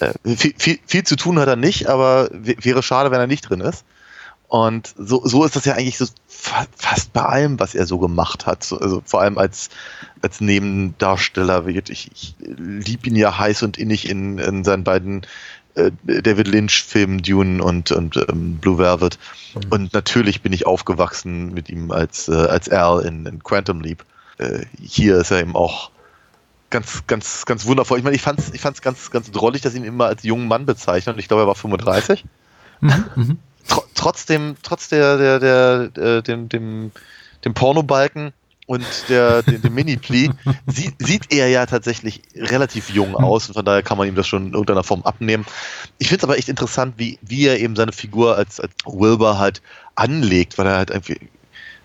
Äh, 0.00 0.12
viel, 0.36 0.54
viel, 0.56 0.78
viel 0.86 1.04
zu 1.04 1.14
tun 1.16 1.38
hat 1.38 1.46
er 1.48 1.56
nicht, 1.56 1.88
aber 1.88 2.28
wäre 2.32 2.82
schade, 2.82 3.10
wenn 3.10 3.20
er 3.20 3.26
nicht 3.26 3.48
drin 3.48 3.60
ist. 3.60 3.84
Und 4.48 4.94
so, 4.96 5.26
so 5.26 5.44
ist 5.44 5.56
das 5.56 5.64
ja 5.64 5.74
eigentlich 5.74 5.98
so 5.98 6.06
fa 6.28 6.66
fast 6.76 7.12
bei 7.12 7.22
allem, 7.22 7.58
was 7.58 7.74
er 7.74 7.86
so 7.86 7.98
gemacht 7.98 8.46
hat. 8.46 8.62
So, 8.62 8.78
also 8.78 9.02
vor 9.04 9.20
allem 9.20 9.38
als, 9.38 9.70
als 10.22 10.40
Nebendarsteller. 10.40 11.66
Ich, 11.66 12.10
ich 12.12 12.34
liebe 12.38 13.08
ihn 13.08 13.16
ja 13.16 13.38
heiß 13.38 13.62
und 13.62 13.78
innig 13.78 14.08
in, 14.08 14.38
in 14.38 14.62
seinen 14.62 14.84
beiden 14.84 15.26
äh, 15.74 15.90
David 16.04 16.48
Lynch-Filmen 16.48 17.22
Dune 17.22 17.62
und, 17.62 17.90
und 17.90 18.16
ähm, 18.28 18.58
Blue 18.58 18.78
Velvet. 18.78 19.18
Und 19.70 19.92
natürlich 19.92 20.42
bin 20.42 20.52
ich 20.52 20.66
aufgewachsen 20.66 21.52
mit 21.52 21.68
ihm 21.68 21.90
als, 21.90 22.28
äh, 22.28 22.34
als 22.34 22.68
Al 22.68 23.04
in, 23.04 23.26
in 23.26 23.42
Quantum 23.42 23.80
Leap. 23.80 24.04
Äh, 24.38 24.66
hier 24.80 25.18
ist 25.18 25.30
er 25.30 25.40
eben 25.40 25.56
auch 25.56 25.90
ganz, 26.70 27.06
ganz, 27.06 27.46
ganz 27.46 27.66
wundervoll. 27.66 27.98
Ich 27.98 28.04
meine, 28.04 28.16
ich 28.16 28.22
fand 28.22 28.38
es 28.38 28.52
ich 28.52 28.60
fand's 28.60 28.82
ganz, 28.82 29.10
ganz 29.10 29.30
drollig, 29.30 29.62
dass 29.62 29.74
ihn 29.74 29.84
immer 29.84 30.06
als 30.06 30.22
jungen 30.22 30.48
Mann 30.48 30.66
bezeichnen. 30.66 31.14
Und 31.14 31.18
ich 31.18 31.28
glaube, 31.28 31.44
er 31.44 31.46
war 31.46 31.54
35. 31.54 32.24
Tr 33.68 33.82
trotzdem, 33.94 34.56
trotz 34.62 34.88
der, 34.88 35.16
der, 35.16 35.40
der, 35.40 35.96
äh, 35.96 36.22
dem, 36.22 36.48
dem, 36.48 36.92
dem 37.44 37.54
Pornobalken 37.54 38.32
und 38.66 38.84
der, 39.08 39.42
dem, 39.44 39.62
dem 39.62 39.74
Mini-Pli, 39.74 40.30
sieht, 40.66 40.94
sieht 40.98 41.32
er 41.32 41.48
ja 41.48 41.66
tatsächlich 41.66 42.22
relativ 42.34 42.90
jung 42.90 43.14
aus 43.14 43.48
und 43.48 43.54
von 43.54 43.64
daher 43.64 43.82
kann 43.82 43.98
man 43.98 44.08
ihm 44.08 44.14
das 44.14 44.26
schon 44.26 44.48
in 44.48 44.52
irgendeiner 44.52 44.84
Form 44.84 45.02
abnehmen. 45.02 45.46
Ich 45.98 46.08
finde 46.08 46.18
es 46.20 46.24
aber 46.24 46.38
echt 46.38 46.48
interessant, 46.48 46.94
wie, 46.96 47.18
wie 47.22 47.46
er 47.46 47.60
eben 47.60 47.76
seine 47.76 47.92
Figur 47.92 48.36
als, 48.36 48.60
als 48.60 48.72
Wilbur 48.84 49.38
halt 49.38 49.62
anlegt, 49.94 50.58
weil 50.58 50.66
er 50.66 50.76
halt 50.76 50.90
irgendwie 50.90 51.18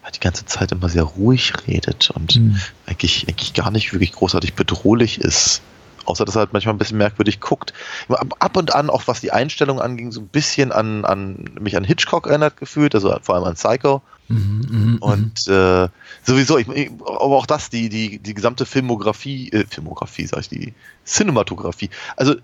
halt 0.04 0.16
die 0.16 0.22
ganze 0.22 0.46
Zeit 0.46 0.72
immer 0.72 0.90
sehr 0.90 1.04
ruhig 1.04 1.54
redet 1.68 2.10
und 2.12 2.40
eigentlich, 2.86 3.28
eigentlich 3.28 3.54
gar 3.54 3.72
nicht 3.72 3.94
wirklich 3.94 4.14
großartig 4.14 4.54
bedrohlich 4.54 5.20
ist 5.20 5.62
Außer, 6.10 6.26
dass 6.26 6.36
er 6.36 6.40
halt 6.40 6.54
manchmal 6.54 6.76
ein 6.76 6.80
bisschen 6.80 6.98
merkwürdig 6.98 7.40
guckt. 7.40 7.74
Ab 8.10 8.58
und 8.58 8.74
an, 8.74 8.90
auch 8.90 9.04
was 9.06 9.22
die 9.22 9.32
Einstellung 9.32 9.80
anging, 9.80 10.12
so 10.12 10.22
ein 10.22 10.28
bisschen 10.28 10.72
an, 10.72 11.06
an 11.06 11.46
mich 11.60 11.78
an 11.78 11.84
Hitchcock 11.84 12.28
erinnert 12.28 12.58
gefühlt, 12.58 12.96
also 12.96 13.16
vor 13.22 13.36
allem 13.36 13.44
an 13.44 13.56
Psycho. 13.56 14.02
Mhm, 14.28 14.98
Und 15.00 15.48
äh, 15.48 15.88
sowieso, 16.24 16.58
ich, 16.58 16.68
aber 17.00 17.36
auch 17.36 17.48
das, 17.48 17.70
die, 17.70 17.90
die, 17.90 18.20
die 18.20 18.34
gesamte 18.34 18.66
Filmografie, 18.66 19.50
äh, 19.52 19.66
Filmografie, 19.68 20.28
sag 20.28 20.42
ich, 20.42 20.50
die 20.50 20.74
Cinematografie. 21.06 21.90
Also 22.16 22.36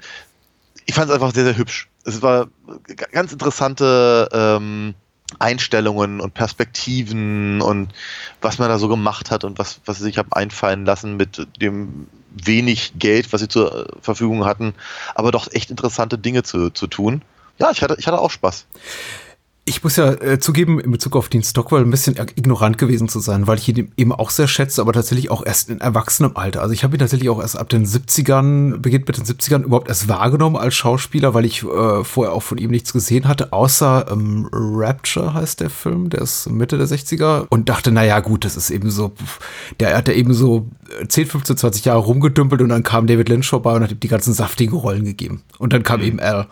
ich 0.86 0.96
fand 0.96 1.10
es 1.10 1.14
einfach 1.14 1.34
sehr, 1.34 1.44
sehr 1.44 1.58
hübsch. 1.58 1.88
Es 2.04 2.22
war 2.22 2.48
ganz 3.12 3.32
interessante 3.34 4.30
ähm, 4.32 4.96
Einstellungen 5.40 6.22
und 6.22 6.34
Perspektiven 6.34 7.62
und 7.62 7.94
was 8.42 8.60
man 8.60 8.70
da 8.70 8.78
so 8.78 8.88
gemacht 8.88 9.32
hat 9.32 9.44
und 9.44 9.58
was, 9.58 9.82
was 9.86 10.00
sich 10.00 10.18
haben 10.18 10.32
einfallen 10.32 10.86
lassen 10.86 11.18
mit 11.18 11.48
dem 11.62 12.08
wenig 12.44 12.94
Geld, 12.98 13.32
was 13.34 13.42
sie 13.42 13.48
zur 13.48 13.88
Verfügung 14.02 14.46
hatten, 14.46 14.74
aber 15.16 15.32
doch 15.32 15.52
echt 15.52 15.70
interessante 15.70 16.18
Dinge 16.18 16.44
zu, 16.44 16.70
zu 16.70 16.88
tun. 16.88 17.22
Ja, 17.58 17.72
ich 17.72 17.82
hatte, 17.82 17.96
ich 17.98 18.08
hatte 18.08 18.20
auch 18.20 18.32
Spaß. 18.32 18.66
Ich 19.68 19.84
muss 19.84 19.96
ja 19.96 20.12
äh, 20.14 20.38
zugeben, 20.38 20.80
in 20.80 20.92
Bezug 20.92 21.16
auf 21.16 21.28
Dean 21.28 21.42
Stockwell 21.42 21.82
ein 21.82 21.90
bisschen 21.90 22.16
ignorant 22.36 22.78
gewesen 22.78 23.10
zu 23.10 23.20
sein, 23.20 23.48
weil 23.48 23.58
ich 23.58 23.68
ihn 23.68 23.92
eben 23.98 24.12
auch 24.12 24.30
sehr 24.30 24.48
schätze, 24.48 24.80
aber 24.80 24.94
tatsächlich 24.94 25.32
auch 25.32 25.44
erst 25.44 25.72
in 25.72 25.82
erwachsenem 25.82 26.34
Alter. 26.36 26.62
Also 26.62 26.72
ich 26.76 26.84
habe 26.84 26.96
ihn 26.96 27.00
tatsächlich 27.00 27.32
auch 27.32 27.42
erst 27.42 27.58
ab 27.58 27.70
den 27.70 27.84
70ern, 27.84 28.78
beginnt 28.78 29.08
mit 29.08 29.18
den 29.18 29.26
70ern 29.26 29.64
überhaupt 29.64 29.90
erst 29.90 30.08
wahrgenommen 30.08 30.56
als 30.56 30.76
Schauspieler, 30.76 31.34
weil 31.34 31.46
ich 31.46 31.64
äh, 31.64 32.04
vorher 32.04 32.34
auch 32.36 32.44
von 32.44 32.60
ihm 32.60 32.70
nichts 32.70 32.94
gesehen 32.94 33.28
hatte, 33.28 33.54
außer 33.54 34.06
ähm, 34.12 34.48
Rapture 34.52 35.34
heißt 35.34 35.62
der 35.62 35.72
Film, 35.72 36.12
der 36.12 36.22
ist 36.22 36.48
Mitte 36.48 36.78
der 36.78 36.86
60er 36.86 37.48
und 37.50 37.68
dachte, 37.68 37.92
naja 37.92 38.20
gut, 38.20 38.46
das 38.46 38.58
ist 38.58 38.70
eben 38.70 38.92
so, 38.92 39.14
der 39.80 39.98
hat 39.98 40.08
ja 40.08 40.14
eben 40.14 40.36
so 40.36 40.68
10, 41.08 41.26
15, 41.26 41.58
20 41.58 41.86
Jahre 41.86 42.02
rumgedümpelt 42.02 42.62
und 42.62 42.70
dann 42.70 42.84
kam 42.84 43.08
David 43.08 43.30
Lynch 43.30 43.48
vorbei 43.48 43.74
und 43.74 43.82
hat 43.82 43.92
ihm 43.92 44.00
die 44.00 44.10
ganzen 44.10 44.36
saftigen 44.36 44.76
Rollen 44.76 45.06
gegeben. 45.06 45.42
Und 45.58 45.74
dann 45.74 45.82
kam 45.82 46.02
mhm. 46.02 46.06
eben 46.06 46.20
Al. 46.20 46.46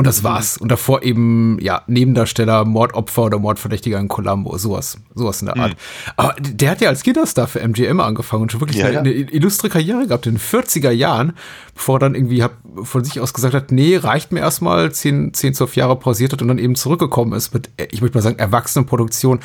Und 0.00 0.06
das 0.06 0.24
war's. 0.24 0.56
Und 0.56 0.70
davor 0.70 1.02
eben, 1.02 1.58
ja, 1.60 1.82
Nebendarsteller, 1.86 2.64
Mordopfer 2.64 3.24
oder 3.24 3.38
Mordverdächtiger 3.38 3.98
in 3.98 4.08
Columbo, 4.08 4.56
sowas, 4.56 4.96
sowas 5.14 5.42
in 5.42 5.46
der 5.48 5.58
Art. 5.58 5.72
Mhm. 5.72 6.12
Aber 6.16 6.36
der 6.40 6.70
hat 6.70 6.80
ja 6.80 6.88
als 6.88 7.02
Kinderstar 7.02 7.46
für 7.46 7.60
MGM 7.60 8.00
angefangen 8.00 8.44
und 8.44 8.50
schon 8.50 8.62
wirklich 8.62 8.78
ja, 8.78 8.86
eine, 8.86 9.00
eine, 9.00 9.10
illustre 9.10 9.68
Karriere 9.68 10.06
gehabt 10.06 10.26
in 10.26 10.36
den 10.36 10.40
40er 10.40 10.90
Jahren, 10.90 11.34
bevor 11.74 11.96
er 11.96 11.98
dann 11.98 12.14
irgendwie 12.14 12.42
hab, 12.42 12.56
von 12.82 13.04
sich 13.04 13.20
aus 13.20 13.34
gesagt 13.34 13.52
hat, 13.52 13.72
nee, 13.72 13.94
reicht 13.94 14.32
mir 14.32 14.40
erstmal, 14.40 14.90
10, 14.90 15.34
10, 15.34 15.52
12 15.52 15.76
Jahre 15.76 15.96
pausiert 15.96 16.32
hat 16.32 16.40
und 16.40 16.48
dann 16.48 16.58
eben 16.58 16.76
zurückgekommen 16.76 17.34
ist 17.34 17.52
mit, 17.52 17.68
ich 17.90 18.00
möchte 18.00 18.16
mal 18.16 18.22
sagen, 18.22 18.38
Erwachsenenproduktion. 18.38 19.40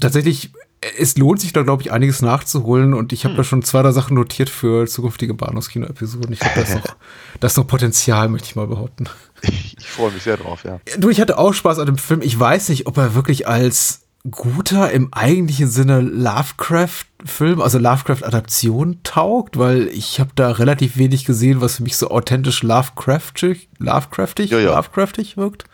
Tatsächlich 0.00 0.50
es 0.98 1.16
lohnt 1.16 1.40
sich 1.40 1.52
da, 1.52 1.62
glaube 1.62 1.82
ich, 1.82 1.92
einiges 1.92 2.22
nachzuholen 2.22 2.94
und 2.94 3.12
ich 3.12 3.24
habe 3.24 3.32
hm. 3.32 3.36
da 3.38 3.44
schon 3.44 3.62
zwei, 3.62 3.82
drei 3.82 3.92
Sachen 3.92 4.14
notiert 4.14 4.50
für 4.50 4.86
zukünftige 4.86 5.34
Bahnhofskino-Episoden. 5.34 6.32
Ich 6.32 6.40
glaube, 6.40 6.60
das, 6.60 6.74
noch, 6.74 6.96
das 7.40 7.52
ist 7.52 7.56
noch 7.56 7.66
Potenzial, 7.66 8.28
möchte 8.28 8.48
ich 8.48 8.56
mal 8.56 8.66
behaupten. 8.66 9.08
Ich, 9.42 9.76
ich 9.78 9.86
freue 9.86 10.10
mich 10.10 10.22
sehr 10.22 10.36
drauf, 10.36 10.64
ja. 10.64 10.80
Du, 10.98 11.10
ich 11.10 11.20
hatte 11.20 11.38
auch 11.38 11.52
Spaß 11.52 11.78
an 11.78 11.86
dem 11.86 11.98
Film. 11.98 12.22
Ich 12.22 12.38
weiß 12.38 12.70
nicht, 12.70 12.86
ob 12.86 12.96
er 12.96 13.14
wirklich 13.14 13.46
als 13.46 14.04
guter 14.30 14.90
im 14.90 15.12
eigentlichen 15.12 15.68
Sinne 15.68 16.00
Lovecraft-Film, 16.00 17.60
also 17.60 17.78
Lovecraft-Adaption 17.78 19.00
taugt, 19.02 19.58
weil 19.58 19.88
ich 19.88 20.18
habe 20.18 20.30
da 20.34 20.50
relativ 20.50 20.96
wenig 20.96 21.26
gesehen, 21.26 21.60
was 21.60 21.76
für 21.76 21.82
mich 21.82 21.98
so 21.98 22.10
authentisch 22.10 22.62
Lovecraftig, 22.62 23.68
Lovecraftig, 23.78 24.50
ja, 24.50 24.60
ja. 24.60 24.74
Lovecraftig 24.74 25.36
wirkt. 25.36 25.64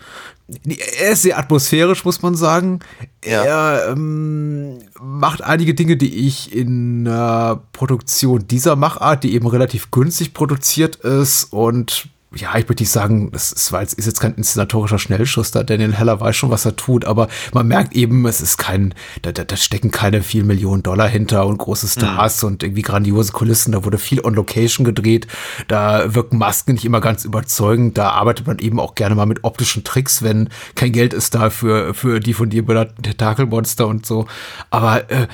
Er 0.99 1.12
ist 1.12 1.23
sehr 1.23 1.38
atmosphärisch, 1.38 2.04
muss 2.04 2.23
man 2.23 2.35
sagen. 2.35 2.80
Ja. 3.25 3.45
Er 3.45 3.92
ähm, 3.92 4.78
macht 5.00 5.42
einige 5.42 5.75
Dinge, 5.75 5.97
die 5.97 6.26
ich 6.26 6.54
in 6.54 7.07
äh, 7.07 7.57
Produktion 7.73 8.47
dieser 8.49 8.76
Machart, 8.76 9.25
die 9.25 9.35
eben 9.35 9.47
relativ 9.47 9.90
günstig 9.90 10.35
produziert 10.35 10.97
ist 10.97 11.52
und 11.52 12.09
ja, 12.35 12.57
ich 12.57 12.69
würde 12.69 12.83
nicht 12.83 12.91
sagen, 12.91 13.33
das 13.33 13.51
ist, 13.51 13.73
weil 13.73 13.85
es 13.85 13.93
ist 13.93 14.07
jetzt 14.07 14.21
kein 14.21 14.35
inszenatorischer 14.35 15.01
Schnellschuss 15.01 15.51
da. 15.51 15.65
Daniel 15.65 15.93
Heller 15.93 16.21
weiß 16.21 16.37
schon, 16.37 16.51
was 16.51 16.65
er 16.65 16.77
tut, 16.77 17.05
aber 17.05 17.27
man 17.53 17.67
merkt 17.67 17.93
eben, 17.95 18.25
es 18.27 18.41
ist 18.41 18.57
kein, 18.57 18.95
da, 19.23 19.33
da, 19.33 19.43
da 19.43 19.57
stecken 19.57 19.91
keine 19.91 20.23
vielen 20.23 20.47
Millionen 20.47 20.85
Dollar 20.85 21.09
hinter 21.09 21.47
und 21.47 21.59
große 21.59 21.87
mhm. 21.87 21.91
Stars 21.91 22.43
mhm. 22.43 22.49
und 22.49 22.63
irgendwie 22.63 22.83
grandiose 22.83 23.33
Kulissen. 23.33 23.73
Da 23.73 23.85
wurde 23.85 23.99
viel 23.99 24.21
on 24.21 24.35
Location 24.35 24.85
gedreht. 24.85 25.27
Da 25.67 26.15
wirken 26.15 26.39
Masken 26.39 26.75
nicht 26.75 26.85
immer 26.85 27.01
ganz 27.01 27.25
überzeugend. 27.25 27.99
Da 27.99 28.11
arbeitet 28.11 28.47
man 28.47 28.61
eben 28.61 28.79
auch 28.79 28.95
gerne 28.95 29.17
mal 29.17 29.27
mit 29.27 29.43
optischen 29.43 29.83
Tricks, 29.83 30.23
wenn 30.23 30.51
kein 30.77 30.93
Geld 30.93 31.15
ist 31.15 31.35
da 31.35 31.51
für, 31.51 31.95
für 31.95 32.21
die 32.21 32.35
von 32.35 32.49
dir 32.49 32.65
benannten 32.65 33.03
Tentakelmonster 33.03 33.89
und 33.89 34.07
so. 34.07 34.29
Aber 34.71 35.11
äh, 35.11 35.27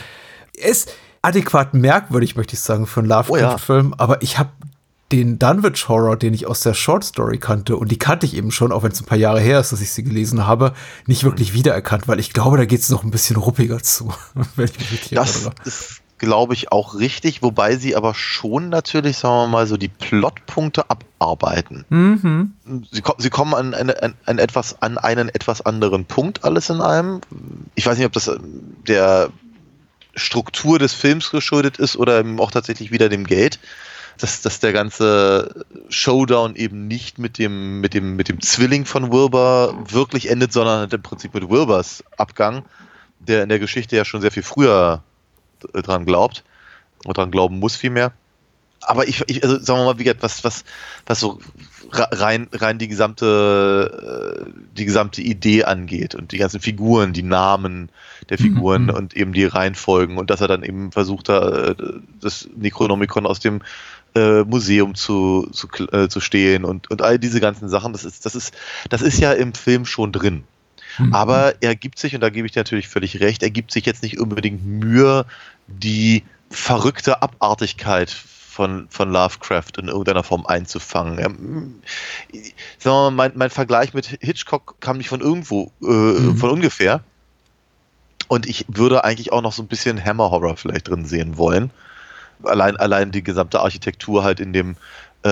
ist 0.55 0.95
adäquat 1.21 1.75
merkwürdig, 1.75 2.37
möchte 2.37 2.55
ich 2.55 2.61
sagen, 2.61 2.87
für 2.87 3.01
einen 3.01 3.09
Lovecraft-Film. 3.11 3.89
Oh 3.89 3.91
ja. 3.91 3.99
Aber 3.99 4.23
ich 4.23 4.39
habe 4.39 4.51
den 5.13 5.39
Dunwich 5.39 5.89
Horror, 5.89 6.17
den 6.17 6.35
ich 6.35 6.47
aus 6.47 6.61
der 6.61 6.75
Short 6.75 7.05
Story 7.05 7.39
kannte, 7.39 7.77
und 7.77 7.93
die 7.93 7.99
kannte 7.99 8.27
ich 8.27 8.35
eben 8.35 8.51
schon, 8.51 8.73
auch 8.73 8.83
wenn 8.83 8.93
es 8.93 9.01
ein 9.01 9.07
paar 9.07 9.19
Jahre 9.19 9.41
her 9.41 9.61
ist, 9.61 9.73
dass 9.73 9.81
ich 9.81 9.93
sie 9.93 10.03
gelesen 10.03 10.47
habe, 10.47 10.73
nicht 11.07 11.23
wirklich 11.23 11.53
wiedererkannt, 11.53 12.09
weil 12.09 12.19
ich 12.19 12.33
glaube, 12.33 12.57
da 12.57 12.65
geht 12.65 12.81
es 12.81 12.91
noch 12.91 13.05
ein 13.05 13.11
bisschen 13.11 13.37
ruppiger 13.37 13.83
zu. 13.83 14.13
das 14.57 14.73
erinnere. 15.13 15.55
ist, 15.65 16.03
glaube 16.19 16.55
ich, 16.55 16.73
auch 16.73 16.95
richtig, 16.99 17.43
wobei 17.43 17.77
sie 17.77 17.95
aber 17.95 18.15
schon 18.15 18.69
natürlich, 18.69 19.19
sagen 19.19 19.35
wir 19.35 19.49
mal, 19.49 19.67
so 19.67 19.77
die 19.77 19.89
Plotpunkte 19.89 20.85
abarbeiten. 20.91 21.85
Mhm. 21.89 22.55
Sie, 22.91 23.03
sie, 23.19 23.31
kommen 23.31 23.55
an, 23.55 23.75
eine, 23.75 24.03
an, 24.03 24.15
an, 24.25 24.39
etwas, 24.39 24.83
an 24.83 24.99
einen 24.99 25.29
etwas 25.29 25.61
anderen 25.65 26.05
Punkt, 26.05 26.45
alles 26.45 26.69
in 26.69 26.81
einem. 26.81 27.21
Ich 27.77 27.87
weiß 27.87 27.97
nicht, 27.97 28.07
ob 28.07 28.13
das 28.13 28.27
äh, 28.27 28.39
der 28.89 29.31
Struktur 30.17 30.79
des 30.79 30.95
Films 30.95 31.31
geschuldet 31.31 31.79
ist 31.79 31.97
oder 31.97 32.25
auch 32.39 32.51
tatsächlich 32.51 32.91
wieder 32.91 33.09
dem 33.09 33.25
Geld 33.25 33.61
dass, 34.19 34.43
dass 34.43 34.61
der 34.61 34.73
ganze 34.73 35.65
Showdown 35.89 36.57
eben 36.57 36.89
nicht 36.89 37.19
mit 37.19 37.39
dem, 37.39 37.81
mit 37.81 37.95
dem, 37.95 38.17
mit 38.17 38.29
dem 38.29 38.41
Zwilling 38.41 38.85
von 38.85 39.13
Wilbur 39.13 39.85
wirklich 39.89 40.31
endet, 40.31 40.53
sondern 40.53 40.81
halt 40.81 40.93
im 40.93 41.03
Prinzip 41.03 41.35
mit 41.35 41.49
Wilburs 41.49 42.05
Abgang, 42.17 42.65
der 43.19 43.43
in 43.43 43.49
der 43.49 43.59
Geschichte 43.59 43.97
ja 43.97 44.05
schon 44.05 44.21
sehr 44.21 44.31
viel 44.31 44.43
früher 44.43 45.03
dran 45.73 46.05
glaubt, 46.05 46.45
oder 47.05 47.15
dran 47.15 47.31
glauben 47.31 47.59
muss 47.59 47.77
vielmehr. 47.77 48.13
Aber 48.83 49.09
ich, 49.09 49.25
ich 49.27 49.43
also 49.43 49.59
sagen 49.59 49.81
wir 49.81 49.85
mal, 49.85 49.99
wie 49.99 50.05
gesagt, 50.05 50.23
was, 50.23 50.45
was, 50.45 50.65
was 51.07 51.19
so 51.19 51.41
rein, 51.91 52.49
rein 52.53 52.79
die 52.79 52.87
gesamte, 52.87 54.47
äh, 54.47 54.51
die 54.77 54.85
gesamte 54.85 55.23
Idee 55.23 55.65
angeht 55.65 56.15
und 56.15 56.31
die 56.31 56.39
ganzen 56.39 56.61
Figuren, 56.61 57.13
die 57.13 57.25
Namen 57.25 57.91
der 58.29 58.39
Figuren 58.39 58.85
mhm. 58.85 58.91
und 58.91 59.17
eben 59.17 59.33
die 59.33 59.45
Reihenfolgen 59.45 60.19
und 60.19 60.31
dass 60.31 60.41
er 60.41 60.49
dann 60.49 60.63
eben 60.63 60.93
versucht, 60.93 61.29
äh, 61.31 61.75
das 62.21 62.49
Necronomicon 62.55 63.27
aus 63.27 63.41
dem 63.41 63.61
äh, 64.17 64.45
Museum 64.45 64.95
zu, 64.95 65.49
zu, 65.53 65.69
äh, 65.93 66.09
zu 66.09 66.21
stehen 66.21 66.65
und, 66.65 66.91
und 66.91 67.03
all 67.03 67.19
diese 67.19 67.39
ganzen 67.39 67.69
Sachen, 67.69 67.93
das 67.93 68.05
ist, 68.05 68.25
das 68.25 68.35
ist, 68.35 68.55
das 68.89 69.03
ist 69.03 69.21
ja 69.21 69.33
im 69.33 69.53
Film 69.53 69.85
schon 69.85 70.11
drin. 70.11 70.45
Mhm. 70.99 71.15
Aber 71.15 71.55
er 71.61 71.77
gibt 71.77 71.99
sich, 71.99 72.15
und 72.15 72.23
da 72.23 72.31
gebe 72.31 72.47
ich 72.47 72.53
dir 72.53 72.61
natürlich 72.61 72.89
völlig 72.89 73.21
recht, 73.21 73.43
er 73.43 73.51
gibt 73.51 73.73
sich 73.73 73.85
jetzt 73.85 74.03
nicht 74.03 74.19
unbedingt 74.19 74.65
Mühe, 74.65 75.27
die 75.67 76.25
verrückte 76.51 77.21
Abartigkeit 77.21 78.11
von, 78.11 78.87
von 78.89 79.11
Lovecraft 79.11 79.73
in 79.79 79.89
irgendeiner 79.89 80.23
Form 80.23 80.47
einzufangen. 80.47 81.19
Ja, 81.19 81.29
mal, 82.85 83.11
mein, 83.11 83.33
mein 83.35 83.51
Vergleich 83.51 83.93
mit 83.93 84.07
Hitchcock 84.23 84.77
kam 84.81 84.97
nicht 84.97 85.11
von 85.11 85.21
irgendwo, 85.21 85.73
äh, 85.83 85.87
mhm. 85.87 86.39
von 86.39 86.51
ungefähr. 86.51 87.03
Und 88.29 88.47
ich 88.47 88.65
würde 88.69 89.05
eigentlich 89.05 89.31
auch 89.31 89.43
noch 89.43 89.53
so 89.53 89.63
ein 89.63 89.69
bisschen 89.69 90.03
Hammer 90.03 90.31
Horror 90.31 90.57
vielleicht 90.57 90.89
drin 90.89 91.05
sehen 91.05 91.37
wollen 91.37 91.71
allein, 92.43 92.77
allein 92.77 93.11
die 93.11 93.23
gesamte 93.23 93.61
Architektur 93.61 94.25
halt 94.25 94.41
in 94.41 94.53
dem 94.53 94.77
äh, 95.25 95.29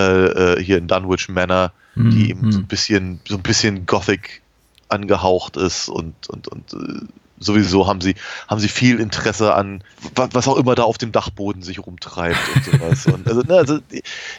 äh 0.57 0.63
hier 0.63 0.79
in 0.79 0.89
Dunwich 0.89 1.29
Manor, 1.29 1.73
mhm. 1.95 2.11
die 2.11 2.31
eben 2.31 2.53
so 2.53 2.59
ein 2.59 2.67
bisschen, 2.67 3.21
so 3.29 3.37
ein 3.37 3.43
bisschen 3.43 3.87
Gothic 3.87 4.43
angehaucht 4.89 5.57
ist 5.57 5.89
und, 5.89 6.15
und, 6.29 6.49
und 6.49 6.73
äh, 6.75 7.07
sowieso 7.39 7.87
haben 7.87 8.01
sie, 8.01 8.15
haben 8.49 8.61
sie 8.61 8.69
viel 8.69 9.01
Interesse 9.01 9.55
an, 9.55 9.83
was 10.15 10.49
auch 10.49 10.57
immer 10.57 10.75
da 10.75 10.85
auf 10.85 10.99
dem 10.99 11.13
Dachboden 11.13 11.63
sich 11.63 11.79
rumtreibt 11.79 12.39
und 12.55 12.65
sowas. 12.65 13.07
und 13.13 13.27
also, 13.27 13.41
ne, 13.43 13.55
also 13.55 13.79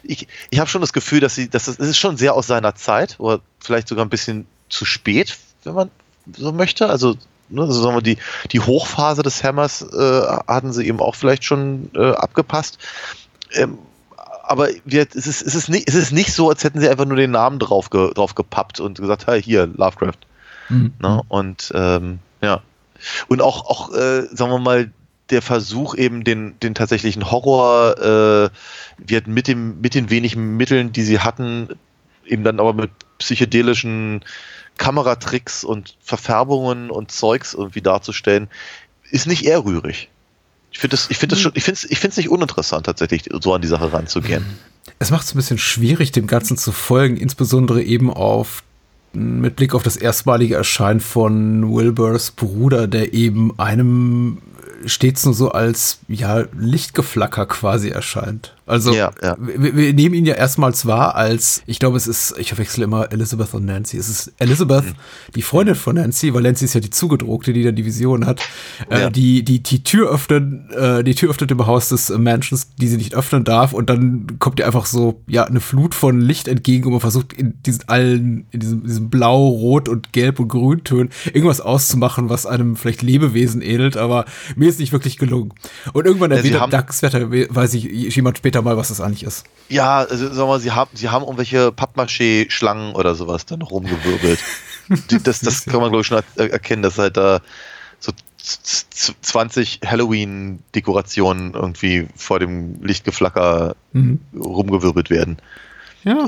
ich, 0.03 0.27
ich 0.49 0.59
habe 0.59 0.69
schon 0.69 0.81
das 0.81 0.93
Gefühl, 0.93 1.19
dass 1.19 1.35
sie, 1.35 1.49
dass 1.49 1.65
das, 1.65 1.77
das 1.77 1.87
ist 1.87 1.97
schon 1.97 2.17
sehr 2.17 2.33
aus 2.33 2.47
seiner 2.47 2.75
Zeit 2.75 3.15
oder 3.19 3.41
vielleicht 3.59 3.87
sogar 3.87 4.05
ein 4.05 4.09
bisschen 4.09 4.47
zu 4.69 4.85
spät, 4.85 5.37
wenn 5.63 5.75
man 5.75 5.91
so 6.35 6.51
möchte. 6.51 6.89
Also 6.89 7.17
ne, 7.49 7.61
also 7.61 7.81
sagen 7.81 7.95
wir, 7.95 8.01
die, 8.01 8.17
die 8.51 8.59
Hochphase 8.59 9.23
des 9.23 9.43
Hammers 9.43 9.81
äh, 9.81 10.21
hatten 10.47 10.73
sie 10.73 10.87
eben 10.87 10.99
auch 10.99 11.15
vielleicht 11.15 11.43
schon 11.43 11.89
äh, 11.95 12.11
abgepasst. 12.11 12.77
Ähm, 13.51 13.77
aber 14.43 14.69
wir, 14.85 15.07
es, 15.13 15.27
ist, 15.27 15.41
es, 15.41 15.55
ist 15.55 15.69
nicht, 15.69 15.87
es 15.87 15.95
ist 15.95 16.11
nicht 16.11 16.33
so, 16.33 16.49
als 16.49 16.63
hätten 16.63 16.79
sie 16.79 16.89
einfach 16.89 17.05
nur 17.05 17.17
den 17.17 17.31
Namen 17.31 17.59
drauf, 17.59 17.89
ge, 17.89 18.13
drauf 18.13 18.35
gepappt 18.35 18.79
und 18.79 18.99
gesagt, 18.99 19.27
hey, 19.27 19.41
hier, 19.41 19.67
Lovecraft. 19.67 20.19
Mhm. 20.69 20.93
Ne? 20.99 21.21
Und 21.27 21.71
ähm, 21.75 22.19
ja. 22.41 22.61
Und 23.27 23.41
auch, 23.41 23.65
auch 23.65 23.93
äh, 23.93 24.23
sagen 24.31 24.51
wir 24.51 24.59
mal, 24.59 24.91
der 25.29 25.41
Versuch 25.41 25.95
eben 25.95 26.23
den, 26.23 26.59
den 26.59 26.75
tatsächlichen 26.75 27.31
Horror 27.31 27.97
äh, 27.97 28.49
wird 28.97 29.27
mit 29.27 29.47
dem 29.47 29.81
mit 29.81 29.95
den 29.95 30.09
wenigen 30.11 30.55
Mitteln, 30.55 30.91
die 30.91 31.01
sie 31.01 31.19
hatten, 31.19 31.69
eben 32.25 32.43
dann 32.43 32.59
aber 32.59 32.73
mit 32.73 32.91
psychedelischen 33.17 34.23
Kameratricks 34.77 35.63
und 35.63 35.95
Verfärbungen 36.01 36.89
und 36.91 37.11
Zeugs 37.11 37.53
irgendwie 37.53 37.81
darzustellen, 37.81 38.49
ist 39.11 39.27
nicht 39.27 39.45
eher 39.45 39.63
rührig. 39.63 40.09
Ich 40.71 40.79
finde 40.79 40.95
das, 40.97 41.09
ich 41.09 41.17
finde 41.17 41.35
das 41.35 41.41
schon, 41.41 41.53
ich 41.55 41.63
finde 41.63 41.79
es, 41.81 41.89
ich 41.89 42.03
es 42.03 42.17
nicht 42.17 42.29
uninteressant 42.29 42.85
tatsächlich, 42.85 43.29
so 43.41 43.53
an 43.53 43.61
die 43.61 43.67
Sache 43.67 43.93
ranzugehen. 43.93 44.45
Es 44.99 45.09
macht 45.09 45.25
es 45.25 45.33
ein 45.33 45.37
bisschen 45.37 45.57
schwierig, 45.57 46.11
dem 46.11 46.27
Ganzen 46.27 46.57
zu 46.57 46.71
folgen, 46.71 47.17
insbesondere 47.17 47.81
eben 47.81 48.11
auf 48.11 48.63
mit 49.13 49.55
Blick 49.55 49.73
auf 49.73 49.83
das 49.83 49.95
erstmalige 49.95 50.55
Erscheinen 50.55 50.99
von 50.99 51.73
Wilburs 51.73 52.31
Bruder, 52.31 52.87
der 52.87 53.13
eben 53.13 53.57
einem 53.57 54.39
stets 54.85 55.25
nur 55.25 55.33
so 55.33 55.51
als 55.51 55.99
ja 56.07 56.45
Lichtgeflacker 56.57 57.45
quasi 57.45 57.89
erscheint. 57.89 58.53
Also 58.67 58.93
Ja, 58.93 59.11
ja. 59.21 59.37
Wir, 59.39 59.75
wir 59.75 59.93
nehmen 59.93 60.15
ihn 60.15 60.25
ja 60.25 60.33
erstmals 60.33 60.87
wahr 60.87 61.15
als, 61.15 61.61
ich 61.67 61.77
glaube, 61.77 61.97
es 61.97 62.07
ist, 62.07 62.33
ich 62.39 62.49
verwechsel 62.49 62.83
immer 62.83 63.11
Elizabeth 63.11 63.53
und 63.53 63.65
Nancy. 63.65 63.97
Es 63.97 64.09
ist 64.09 64.33
Elizabeth, 64.39 64.85
die 65.35 65.43
Freundin 65.43 65.75
von 65.75 65.95
Nancy, 65.95 66.33
weil 66.33 66.41
Nancy 66.41 66.65
ist 66.65 66.73
ja 66.73 66.81
die 66.81 66.89
Zugedruckte, 66.89 67.53
die 67.53 67.61
dann 67.63 67.75
die 67.75 67.85
Vision 67.85 68.25
hat, 68.25 68.41
äh, 68.89 69.01
Ja. 69.01 69.09
die, 69.11 69.43
die 69.43 69.61
die 69.61 69.83
Tür 69.83 70.09
öffnen, 70.09 70.69
äh, 70.71 71.03
die 71.03 71.13
Tür 71.13 71.29
öffnet 71.29 71.51
im 71.51 71.65
Haus 71.67 71.89
des 71.89 72.09
äh, 72.09 72.17
Mansions, 72.17 72.69
die 72.79 72.87
sie 72.87 72.97
nicht 72.97 73.13
öffnen 73.13 73.43
darf 73.43 73.71
und 73.73 73.89
dann 73.89 74.39
kommt 74.39 74.59
ihr 74.59 74.65
einfach 74.65 74.87
so, 74.87 75.21
ja, 75.27 75.43
eine 75.43 75.59
Flut 75.59 75.93
von 75.93 76.19
Licht 76.19 76.47
entgegen 76.47 76.85
und 76.85 76.91
man 76.93 77.01
versucht 77.01 77.33
in 77.33 77.61
diesen 77.67 77.87
allen, 77.87 78.47
in 78.49 78.59
diesem, 78.61 78.83
diesem 78.83 79.09
Blau, 79.11 79.47
Rot 79.47 79.87
und 79.89 80.11
Gelb 80.11 80.39
und 80.39 80.47
Grüntönen 80.47 81.09
irgendwas 81.27 81.61
auszumachen, 81.61 82.29
was 82.29 82.47
einem 82.47 82.75
vielleicht 82.75 83.03
Lebewesen 83.03 83.61
ähnelt, 83.61 83.95
aber 83.95 84.25
mir 84.55 84.69
ist 84.69 84.79
nicht 84.79 84.91
wirklich 84.91 85.17
gelungen. 85.17 85.53
Und 85.93 86.05
irgendwann 86.07 86.31
Ja, 86.31 86.37
erwidert 86.37 86.61
haben- 86.61 86.71
dankenswerter, 86.71 87.29
weiß 87.31 87.75
ich 87.75 88.15
jemand 88.15 88.39
später 88.39 88.54
mal, 88.61 88.77
was 88.77 88.87
das 88.89 89.01
eigentlich 89.01 89.23
ist. 89.23 89.45
Ja, 89.69 89.99
also 89.99 90.25
sagen 90.27 90.37
wir 90.37 90.45
mal, 90.45 90.59
sie 90.59 90.71
haben, 90.71 90.91
sie 90.93 91.09
haben 91.09 91.23
irgendwelche 91.23 91.71
Pappmaché-Schlangen 91.71 92.93
oder 92.93 93.15
sowas 93.15 93.45
dann 93.45 93.61
rumgewirbelt. 93.61 94.39
Das 95.23 95.39
das 95.39 95.65
kann 95.65 95.79
man, 95.81 95.89
glaube 95.89 96.01
ich, 96.01 96.07
schon 96.07 96.21
er 96.35 96.51
erkennen, 96.51 96.83
dass 96.83 96.99
halt 96.99 97.17
da 97.17 97.39
so 97.99 98.11
z- 98.37 98.85
z- 98.91 99.15
20 99.19 99.79
Halloween-Dekorationen 99.83 101.53
irgendwie 101.53 102.07
vor 102.15 102.39
dem 102.39 102.83
Lichtgeflacker 102.83 103.75
Mhm. 103.93 104.19
rumgewirbelt 104.39 105.09
werden. 105.09 105.37
Ja. 106.03 106.27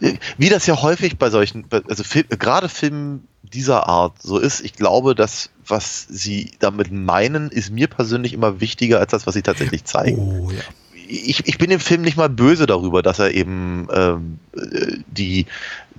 Äh, 0.00 0.14
Wie 0.38 0.48
das 0.48 0.66
ja 0.66 0.82
häufig 0.82 1.18
bei 1.18 1.30
solchen, 1.30 1.66
also 1.70 2.02
gerade 2.30 2.68
Filmen 2.68 3.28
dieser 3.42 3.86
Art 3.88 4.20
so 4.20 4.38
ist, 4.38 4.60
ich 4.60 4.72
glaube, 4.72 5.14
das, 5.14 5.50
was 5.68 6.04
sie 6.08 6.50
damit 6.58 6.90
meinen, 6.90 7.50
ist 7.50 7.70
mir 7.70 7.86
persönlich 7.86 8.32
immer 8.32 8.60
wichtiger 8.60 8.98
als 8.98 9.12
das, 9.12 9.24
was 9.26 9.34
sie 9.34 9.42
tatsächlich 9.42 9.84
zeigen 9.84 10.18
Oh 10.18 10.50
ja. 10.50 10.62
Ich, 11.08 11.46
ich 11.46 11.58
bin 11.58 11.70
dem 11.70 11.80
Film 11.80 12.02
nicht 12.02 12.16
mal 12.16 12.28
böse 12.28 12.66
darüber, 12.66 13.02
dass 13.02 13.18
er 13.18 13.32
eben 13.32 13.88
ähm, 13.92 14.38
äh, 14.56 14.98
die, 15.06 15.46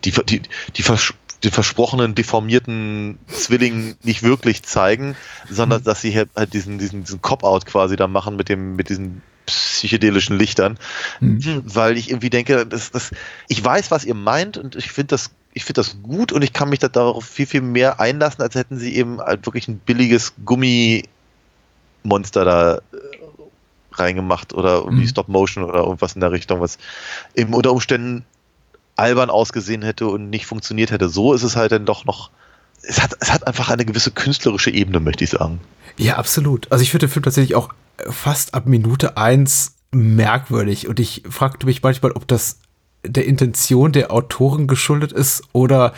die, 0.04 0.12
die, 0.12 0.42
die 0.76 0.84
vers 0.84 1.14
den 1.44 1.52
versprochenen 1.52 2.16
deformierten 2.16 3.20
Zwilling 3.28 3.96
nicht 4.02 4.24
wirklich 4.24 4.64
zeigen, 4.64 5.16
sondern 5.48 5.84
dass 5.84 6.02
sie 6.02 6.16
halt 6.16 6.30
halt 6.36 6.54
diesen, 6.54 6.80
diesen, 6.80 7.04
diesen 7.04 7.22
Cop-Out 7.22 7.68
quasi 7.68 7.96
da 7.96 8.08
machen 8.08 8.38
mit 8.38 8.50
dem, 8.50 8.76
mit 8.76 8.90
diesen 8.90 9.22
psychedelischen 9.46 10.38
Lichtern, 10.38 10.78
Mhm. 11.20 11.62
weil 11.66 11.98
ich 11.98 12.10
irgendwie 12.10 12.30
denke, 12.30 12.66
das, 12.66 12.92
das, 12.92 13.12
ich 13.48 13.64
weiß, 13.64 13.92
was 13.92 14.04
ihr 14.04 14.16
meint 14.16 14.58
und 14.58 14.76
ich 14.76 14.92
finde 14.92 15.10
das, 15.10 15.30
ich 15.54 15.64
finde 15.64 15.82
das 15.82 16.02
gut 16.02 16.32
und 16.32 16.42
ich 16.44 16.54
kann 16.54 16.70
mich 16.70 16.80
da 16.80 16.88
darauf 16.88 17.26
viel, 17.26 17.46
viel 17.46 17.62
mehr 17.62 18.00
einlassen, 18.00 18.42
als 18.42 18.56
hätten 18.56 18.78
sie 18.78 18.96
eben 18.96 19.20
halt 19.22 19.46
wirklich 19.46 19.68
ein 19.68 19.78
billiges 19.78 20.34
Gummimonster 20.44 21.08
da 22.46 22.76
äh, 22.78 22.80
reingemacht 24.00 24.54
oder 24.54 24.76
irgendwie 24.78 25.04
Mhm. 25.04 25.10
Stop 25.10 25.28
Motion 25.28 25.64
oder 25.64 25.80
irgendwas 25.80 26.14
in 26.14 26.22
der 26.22 26.32
Richtung, 26.32 26.62
was 26.62 26.78
eben 27.36 27.54
unter 27.54 27.72
Umständen 27.72 28.26
albern 28.96 29.30
ausgesehen 29.30 29.84
hätte 29.84 30.08
und 30.08 30.30
nicht 30.30 30.46
funktioniert 30.46 30.92
hätte. 30.92 31.10
So 31.10 31.34
ist 31.34 31.44
es 31.44 31.56
halt 31.56 31.72
dann 31.72 31.86
doch 31.86 32.06
noch. 32.06 32.32
Es 32.82 33.02
hat, 33.02 33.16
es 33.20 33.32
hat 33.32 33.46
einfach 33.48 33.70
eine 33.70 33.86
gewisse 33.86 34.12
künstlerische 34.12 34.72
Ebene, 34.72 35.00
möchte 35.00 35.24
ich 35.24 35.32
sagen. 35.32 35.60
Ja, 35.98 36.18
absolut. 36.18 36.72
Also 36.72 36.84
ich 36.84 36.92
finde 36.92 37.08
den 37.08 37.12
Film 37.12 37.24
tatsächlich 37.24 37.56
auch 37.56 37.70
fast 38.10 38.54
ab 38.54 38.66
Minute 38.66 39.18
eins 39.18 39.76
merkwürdig 39.92 40.88
und 40.88 41.00
ich 41.00 41.24
fragte 41.30 41.66
mich 41.66 41.82
manchmal, 41.82 42.12
ob 42.12 42.28
das 42.28 42.60
der 43.04 43.26
Intention 43.26 43.92
der 43.92 44.12
Autoren 44.12 44.68
geschuldet 44.68 45.12
ist 45.12 45.44
oder 45.54 45.94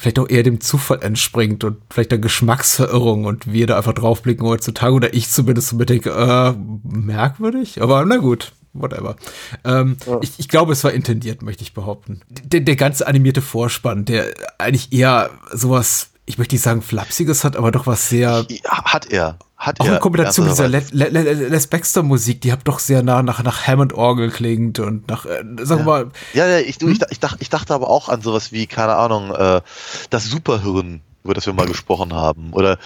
vielleicht 0.00 0.18
auch 0.18 0.28
eher 0.28 0.42
dem 0.42 0.60
Zufall 0.60 1.02
entspringt 1.02 1.62
und 1.62 1.76
vielleicht 1.90 2.10
der 2.10 2.18
Geschmacksverirrung 2.18 3.26
und 3.26 3.52
wir 3.52 3.66
da 3.66 3.76
einfach 3.76 3.92
draufblicken 3.92 4.46
heutzutage 4.46 4.94
oder 4.94 5.14
ich 5.14 5.28
zumindest 5.28 5.68
so 5.68 5.76
mitdenke, 5.76 6.10
äh, 6.10 6.54
merkwürdig, 6.84 7.82
aber 7.82 8.04
na 8.04 8.16
gut. 8.16 8.52
Whatever. 8.72 9.16
Ähm, 9.64 9.96
ich, 10.20 10.34
ich 10.38 10.48
glaube, 10.48 10.72
es 10.72 10.84
war 10.84 10.92
intendiert, 10.92 11.42
möchte 11.42 11.64
ich 11.64 11.74
behaupten. 11.74 12.20
Der, 12.28 12.60
der 12.60 12.76
ganze 12.76 13.04
animierte 13.04 13.42
Vorspann, 13.42 14.04
der 14.04 14.26
eigentlich 14.58 14.92
eher 14.92 15.30
sowas, 15.52 16.10
ich 16.24 16.38
möchte 16.38 16.54
nicht 16.54 16.62
sagen 16.62 16.80
flapsiges 16.80 17.42
hat, 17.42 17.56
aber 17.56 17.72
doch 17.72 17.88
was 17.88 18.08
sehr 18.08 18.46
Ja, 18.48 18.84
Hat 18.84 19.10
er. 19.10 19.40
Hat 19.60 19.78
auch 19.78 19.84
in 19.86 20.00
Kombination 20.00 20.46
mit 20.46 20.54
dieser. 20.54 20.68
Les, 20.68 20.90
Les, 20.90 21.10
Les- 21.10 21.66
Baxter 21.66 22.02
Musik, 22.02 22.40
die 22.40 22.50
hat 22.50 22.60
doch 22.64 22.78
sehr 22.78 23.02
nah 23.02 23.22
nach, 23.22 23.42
nach 23.42 23.66
Hammond-Orgel 23.66 24.30
klingt 24.30 24.78
und 24.78 25.06
nach, 25.08 25.26
äh, 25.26 25.44
sagen 25.60 25.82
wir 25.82 25.84
mal, 25.84 26.08
Ja, 26.32 26.48
ja 26.48 26.60
ich, 26.60 26.78
du, 26.78 26.86
Hm? 26.86 26.92
ich, 26.94 27.00
ich, 27.10 27.20
dachte, 27.20 27.36
ich 27.40 27.50
dachte 27.50 27.74
aber 27.74 27.90
auch 27.90 28.08
an 28.08 28.22
sowas 28.22 28.52
wie, 28.52 28.66
keine 28.66 28.96
Ahnung, 28.96 29.34
äh, 29.34 29.60
das 30.08 30.24
Superhirn, 30.24 31.02
über 31.22 31.34
das 31.34 31.46
wir 31.46 31.52
mal 31.52 31.66
gesprochen 31.66 32.14
haben. 32.14 32.52
Oder 32.52 32.78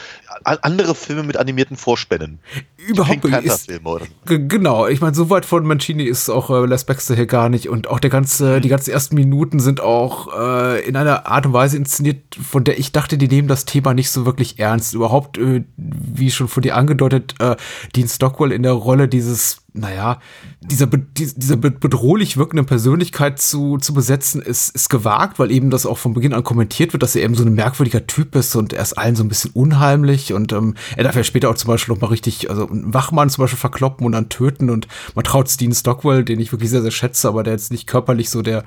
andere 0.42 0.94
Filme 0.94 1.22
mit 1.22 1.36
animierten 1.36 1.76
Vorspännen. 1.76 2.40
überhaupt 2.76 3.24
nicht. 3.24 3.44
Ist, 3.44 3.70
oder 3.84 4.06
Genau, 4.24 4.86
ich 4.88 5.00
meine, 5.00 5.14
so 5.14 5.30
weit 5.30 5.44
von 5.44 5.64
Mancini 5.66 6.04
ist 6.04 6.28
auch 6.28 6.50
äh, 6.50 6.66
Les 6.66 6.84
Baxter 6.84 7.14
hier 7.14 7.26
gar 7.26 7.48
nicht 7.48 7.68
und 7.68 7.88
auch 7.88 8.00
der 8.00 8.10
ganze, 8.10 8.60
die 8.60 8.68
ganzen 8.68 8.90
ersten 8.90 9.14
Minuten 9.14 9.60
sind 9.60 9.80
auch 9.80 10.36
äh, 10.36 10.84
in 10.84 10.96
einer 10.96 11.26
Art 11.26 11.46
und 11.46 11.52
Weise 11.52 11.76
inszeniert, 11.76 12.34
von 12.34 12.64
der 12.64 12.78
ich 12.78 12.92
dachte, 12.92 13.18
die 13.18 13.28
nehmen 13.28 13.48
das 13.48 13.64
Thema 13.64 13.94
nicht 13.94 14.10
so 14.10 14.26
wirklich 14.26 14.58
ernst. 14.58 14.94
Überhaupt, 14.94 15.38
äh, 15.38 15.64
wie 15.76 16.30
schon 16.30 16.48
von 16.48 16.62
dir 16.62 16.76
angedeutet, 16.76 17.34
äh, 17.38 17.56
Dean 17.94 18.08
Stockwell 18.08 18.52
in 18.52 18.62
der 18.62 18.72
Rolle 18.72 19.08
dieses, 19.08 19.63
naja, 19.76 20.20
dieser, 20.60 20.86
be 20.86 20.98
dieser 20.98 21.56
be 21.56 21.72
bedrohlich 21.72 22.36
wirkenden 22.36 22.64
Persönlichkeit 22.64 23.40
zu, 23.40 23.76
zu 23.78 23.92
besetzen, 23.92 24.40
ist, 24.40 24.72
ist 24.72 24.88
gewagt, 24.88 25.40
weil 25.40 25.50
eben 25.50 25.70
das 25.70 25.84
auch 25.84 25.98
von 25.98 26.14
Beginn 26.14 26.32
an 26.32 26.44
kommentiert 26.44 26.92
wird, 26.92 27.02
dass 27.02 27.16
er 27.16 27.24
eben 27.24 27.34
so 27.34 27.42
ein 27.42 27.54
merkwürdiger 27.54 28.06
Typ 28.06 28.36
ist 28.36 28.54
und 28.54 28.72
er 28.72 28.82
ist 28.82 28.92
allen 28.92 29.16
so 29.16 29.24
ein 29.24 29.28
bisschen 29.28 29.50
unheimlich 29.52 30.32
und 30.32 30.52
ähm, 30.52 30.76
er 30.96 31.02
darf 31.02 31.16
ja 31.16 31.24
später 31.24 31.50
auch 31.50 31.56
zum 31.56 31.68
Beispiel 31.68 31.92
noch 31.92 32.00
mal 32.00 32.06
richtig, 32.06 32.50
also 32.50 32.68
einen 32.68 32.94
Wachmann 32.94 33.30
zum 33.30 33.42
Beispiel 33.42 33.58
verkloppen 33.58 34.06
und 34.06 34.12
dann 34.12 34.28
töten 34.28 34.70
und 34.70 34.86
man 35.16 35.24
traut 35.24 35.60
Dean 35.60 35.74
Stockwell, 35.74 36.24
den 36.24 36.38
ich 36.38 36.52
wirklich 36.52 36.70
sehr, 36.70 36.82
sehr 36.82 36.92
schätze, 36.92 37.26
aber 37.28 37.42
der 37.42 37.54
jetzt 37.54 37.72
nicht 37.72 37.88
körperlich 37.88 38.30
so 38.30 38.42
der, 38.42 38.62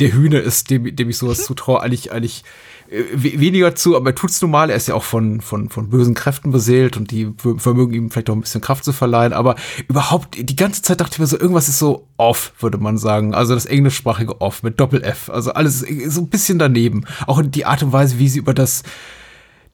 der 0.00 0.14
Hühne 0.14 0.38
ist, 0.38 0.70
dem, 0.70 0.96
dem 0.96 1.10
ich 1.10 1.18
sowas 1.18 1.44
zutraue, 1.44 1.82
eigentlich, 1.82 2.12
eigentlich 2.12 2.44
weniger 2.90 3.74
zu, 3.74 3.96
aber 3.96 4.10
er 4.10 4.14
tut's 4.14 4.40
nun 4.42 4.50
mal. 4.50 4.70
Er 4.70 4.76
ist 4.76 4.88
ja 4.88 4.94
auch 4.94 5.02
von, 5.02 5.40
von, 5.40 5.68
von 5.68 5.90
bösen 5.90 6.14
Kräften 6.14 6.50
beseelt 6.50 6.96
und 6.96 7.10
die 7.10 7.32
vermögen 7.56 7.94
ihm 7.94 8.10
vielleicht 8.10 8.30
auch 8.30 8.34
ein 8.34 8.40
bisschen 8.40 8.60
Kraft 8.60 8.84
zu 8.84 8.92
verleihen. 8.92 9.32
Aber 9.32 9.56
überhaupt, 9.88 10.36
die 10.38 10.56
ganze 10.56 10.82
Zeit 10.82 11.00
dachte 11.00 11.14
ich 11.14 11.18
mir 11.18 11.26
so, 11.26 11.38
irgendwas 11.38 11.68
ist 11.68 11.78
so 11.78 12.06
off, 12.16 12.52
würde 12.60 12.78
man 12.78 12.98
sagen. 12.98 13.34
Also 13.34 13.54
das 13.54 13.66
englischsprachige 13.66 14.40
off 14.40 14.62
mit 14.62 14.80
Doppel-F. 14.80 15.30
Also 15.30 15.52
alles 15.52 15.80
so 15.80 16.20
ein 16.20 16.28
bisschen 16.28 16.58
daneben. 16.58 17.04
Auch 17.26 17.42
die 17.44 17.66
Art 17.66 17.82
und 17.82 17.92
Weise, 17.92 18.18
wie 18.18 18.28
sie 18.28 18.38
über 18.38 18.54
das 18.54 18.82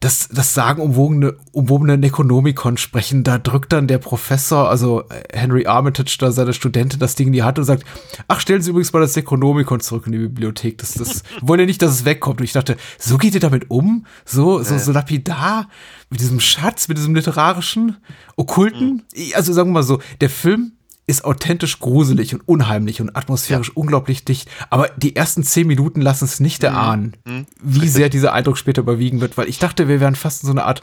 das, 0.03 0.29
das 0.29 0.53
sagenumwobene 0.53 1.37
umwobene 1.53 1.97
Necronomicon 1.97 2.77
sprechen, 2.77 3.23
da 3.23 3.39
drückt 3.39 3.73
dann 3.73 3.87
der 3.87 3.99
Professor, 3.99 4.69
also 4.69 5.05
Henry 5.33 5.67
Armitage, 5.67 6.17
da 6.19 6.33
seine 6.33 6.53
Studentin 6.55 6.99
das 6.99 7.15
Ding 7.15 7.29
in 7.29 7.33
die 7.33 7.45
Hand 7.45 7.61
und 7.61 7.65
sagt, 7.65 7.85
ach, 8.27 8.41
stellen 8.41 8.63
Sie 8.63 8.71
übrigens 8.71 8.93
mal 8.93 8.99
das 8.99 9.15
Necronomicon 9.15 9.79
zurück 9.79 10.07
in 10.07 10.13
die 10.13 10.19
Bibliothek. 10.19 10.79
Das, 10.79 10.95
das 10.95 11.23
wollen 11.41 11.61
ja 11.61 11.67
nicht, 11.67 11.81
dass 11.83 11.93
es 11.93 12.05
wegkommt. 12.05 12.41
Und 12.41 12.45
ich 12.45 12.53
dachte, 12.53 12.77
so 12.99 13.17
geht 13.17 13.35
ihr 13.35 13.41
damit 13.41 13.71
um? 13.71 14.05
So, 14.25 14.65
so, 14.65 14.77
so 14.77 14.91
lapidar? 14.91 15.69
Mit 16.11 16.21
diesem 16.21 16.41
Schatz, 16.41 16.89
mit 16.89 16.99
diesem 16.99 17.15
literarischen, 17.15 17.97
okkulten? 18.37 19.05
Also 19.35 19.53
sagen 19.53 19.69
wir 19.69 19.75
mal 19.75 19.83
so, 19.85 20.01
der 20.21 20.31
Film 20.31 20.73
ist 21.07 21.25
authentisch 21.25 21.81
gruselig 21.81 22.35
und 22.35 22.43
unheimlich 22.47 23.01
und 23.01 23.17
atmosphärisch 23.17 23.71
unglaublich 23.77 24.25
dicht. 24.25 24.49
Aber 24.71 24.89
die 24.97 25.17
ersten 25.17 25.43
zehn 25.43 25.67
Minuten 25.67 26.01
lassen 26.01 26.25
es 26.27 26.39
nicht 26.41 26.63
erahnen, 26.63 27.17
wie 27.61 27.89
sehr 27.89 28.09
dieser 28.09 28.33
Eindruck 28.33 28.57
später 28.57 28.83
überwiegen 28.83 29.21
wird, 29.21 29.37
weil 29.37 29.49
ich 29.49 29.59
dachte, 29.59 29.89
wir 29.89 30.01
wären 30.01 30.15
fast 30.15 30.43
in 30.43 30.47
so 30.47 30.53
eine 30.53 30.65
Art 30.65 30.83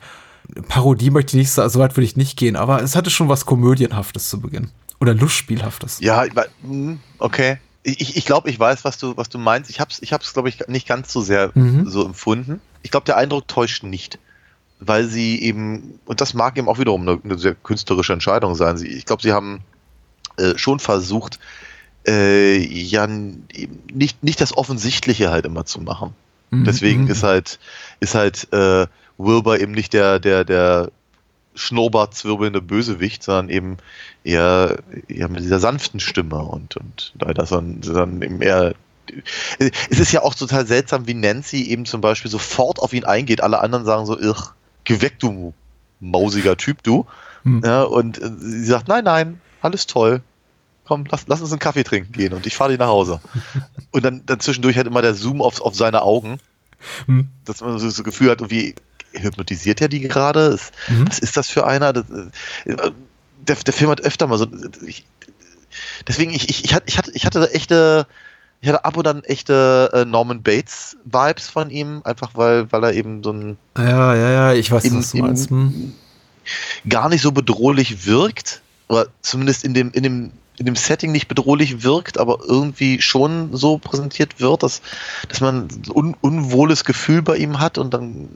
Parodie, 0.67 1.10
möchte 1.12 1.38
ich 1.38 1.41
nicht 1.43 1.51
sagen, 1.51 1.69
so 1.69 1.79
weit 1.79 1.95
würde 1.95 2.05
ich 2.05 2.17
nicht 2.17 2.38
gehen, 2.38 2.55
aber 2.55 2.82
es 2.82 2.95
hatte 2.95 3.10
schon 3.10 3.29
was 3.29 3.45
Komödienhaftes 3.45 4.29
zu 4.29 4.39
Beginn. 4.41 4.71
Oder 4.99 5.13
Lustspielhaftes. 5.13 5.99
Ja, 6.01 6.25
ich 6.25 6.36
wei- 6.36 6.47
hm, 6.63 6.99
okay. 7.19 7.58
Ich, 7.84 8.17
ich 8.17 8.25
glaube, 8.25 8.49
ich 8.49 8.60
weiß, 8.60 8.84
was 8.84 8.97
du, 8.97 9.15
was 9.15 9.29
du 9.29 9.38
meinst. 9.38 9.69
Ich 9.69 9.79
habe 9.79 9.89
es, 9.91 10.01
ich 10.01 10.12
hab's, 10.12 10.34
glaube 10.34 10.49
ich, 10.49 10.67
nicht 10.67 10.88
ganz 10.88 11.13
so 11.13 11.21
sehr 11.21 11.51
Mhm. 11.55 11.88
so 11.89 12.05
empfunden. 12.05 12.60
Ich 12.84 12.91
glaube, 12.91 13.05
der 13.05 13.15
Eindruck 13.17 13.47
täuscht 13.47 13.84
nicht. 13.84 14.19
Weil 14.82 15.05
sie 15.08 15.41
eben, 15.41 15.99
und 16.05 16.19
das 16.21 16.34
mag 16.34 16.58
eben 16.58 16.67
auch 16.67 16.79
wiederum 16.79 17.01
eine, 17.01 17.19
eine 17.23 17.38
sehr 17.38 17.53
künstlerische 17.55 18.12
Entscheidung 18.13 18.55
sein. 18.55 18.77
Sie, 18.77 18.88
ich 18.88 19.05
glaube, 19.05 19.21
sie 19.21 19.32
haben 19.34 19.62
äh, 20.39 20.58
schon 20.58 20.80
versucht, 20.80 21.39
äh, 22.08 22.58
ja, 22.58 23.08
nicht, 23.08 24.23
nicht 24.23 24.41
das 24.41 24.56
Offensichtliche 24.56 25.32
halt 25.32 25.45
immer 25.45 25.65
zu 25.65 25.82
machen. 25.82 26.15
Mhm. 26.52 26.63
Deswegen 26.63 27.04
Mhm. 27.04 27.12
ist 27.12 27.23
halt, 27.23 27.60
ist 27.99 28.15
halt 28.15 28.52
äh, 28.54 28.88
Wilbur 29.17 29.60
eben 29.60 29.73
nicht 29.73 29.93
der, 29.93 30.19
der, 30.19 30.43
der 30.45 30.91
schnurrbartzwirbelnde 31.56 32.62
Bösewicht, 32.62 33.23
sondern 33.23 33.49
eben 33.49 33.78
eher, 34.23 34.78
eher 35.08 35.30
mit 35.30 35.43
dieser 35.43 35.60
sanften 35.60 35.99
Stimme 35.99 36.39
und, 36.39 36.78
und 36.78 37.13
leider 37.19 37.43
dann, 37.43 37.82
dann 37.82 38.21
eben 38.21 38.41
eher. 38.41 38.73
Es 39.89 39.99
ist 39.99 40.12
ja 40.12 40.21
auch 40.21 40.36
total 40.36 40.67
seltsam, 40.67 41.08
wie 41.08 41.15
Nancy 41.15 41.63
eben 41.63 41.86
zum 41.86 41.99
Beispiel 41.99 42.30
sofort 42.30 42.80
auf 42.80 42.93
ihn 42.93 43.06
eingeht. 43.06 43.41
Alle 43.41 43.60
anderen 43.60 43.84
sagen 43.84 44.06
so, 44.06 44.17
irr, 44.17 44.54
geh 44.84 45.02
weg, 45.02 45.19
du 45.19 45.54
mausiger 45.99 46.56
Typ, 46.56 46.84
du. 46.84 47.06
Hm. 47.43 47.62
Ja, 47.65 47.84
und 47.84 48.21
äh, 48.21 48.30
sie 48.39 48.65
sagt, 48.65 48.88
nein, 48.88 49.04
nein, 49.04 49.41
alles 49.62 49.88
toll. 49.88 50.21
Komm, 50.89 51.06
lass, 51.10 51.25
lass 51.28 51.39
uns 51.39 51.52
einen 51.52 51.60
Kaffee 51.60 51.84
trinken 51.84 52.12
gehen 52.12 52.34
und 52.34 52.47
ich 52.47 52.56
fahre 52.56 52.71
dich 52.71 52.80
nach 52.80 52.88
Hause. 52.88 53.21
Und 53.91 54.04
dann, 54.04 54.23
dann 54.25 54.39
zwischendurch 54.39 54.75
halt 54.78 54.86
immer 54.86 55.02
der 55.02 55.15
Zoom 55.15 55.41
auf, 55.41 55.62
auf 55.62 55.75
seine 55.75 56.04
Augen, 56.04 56.39
Hm. 57.06 57.28
dass 57.45 57.62
man 57.62 57.78
so 57.78 57.88
das 57.88 58.04
Gefühl 58.04 58.30
hat, 58.30 58.49
wie 58.49 58.75
hypnotisiert 59.12 59.82
er 59.82 59.89
die 59.89 59.99
gerade? 59.99 60.58
Mhm. 60.88 61.08
Was 61.10 61.19
ist 61.19 61.36
das 61.36 61.49
für 61.49 61.65
einer? 61.67 61.91
Das, 61.91 62.06
der, 62.65 63.56
der 63.56 63.73
Film 63.73 63.89
hat 63.89 64.02
öfter 64.02 64.28
mal 64.28 64.38
so. 64.38 64.47
Ich, 64.86 65.06
deswegen, 66.08 66.32
ich, 66.32 66.49
ich, 66.49 66.63
ich, 66.63 66.73
hatte, 66.73 67.12
ich, 67.13 67.25
hatte, 67.25 67.54
echte. 67.54 68.08
Ich 68.62 68.69
hatte 68.69 68.86
ab 68.86 68.97
und 68.97 69.08
an 69.08 69.23
echte 69.23 69.89
äh, 69.93 70.06
Norman 70.06 70.41
Bates-Vibes 70.41 71.47
von 71.49 71.69
ihm, 71.69 72.02
einfach 72.04 72.32
weil, 72.36 72.71
weil 72.71 72.84
er 72.84 72.93
eben 72.93 73.23
so 73.23 73.32
ein 73.32 73.58
Ja, 73.78 74.15
ja, 74.15 74.30
ja, 74.30 74.54
ich 74.54 74.71
weiß, 74.71 74.93
was 74.93 75.12
du 75.12 75.17
meinst. 75.17 75.49
Hm. 75.49 75.93
gar 76.88 77.10
nicht 77.10 77.21
so 77.21 77.32
bedrohlich 77.32 78.06
wirkt, 78.06 78.62
oder 78.89 79.08
zumindest 79.21 79.63
in 79.63 79.73
dem, 79.73 79.91
in 79.91 80.04
dem, 80.04 80.32
in 80.60 80.65
dem 80.65 80.76
Setting 80.76 81.12
nicht 81.12 81.28
bedrohlich 81.28 81.84
wirkt, 81.84 82.19
aber 82.19 82.39
irgendwie 82.45 83.02
schon 83.02 83.56
so 83.56 83.78
präsentiert 83.78 84.39
wird, 84.39 84.63
dass, 84.63 84.82
dass 85.28 85.41
man 85.41 85.67
ein 85.67 85.91
un, 85.91 86.15
unwohles 86.22 86.84
Gefühl 86.84 87.22
bei 87.22 87.38
ihm 87.38 87.60
hat 87.60 87.78
und 87.78 87.93
dann 87.93 88.30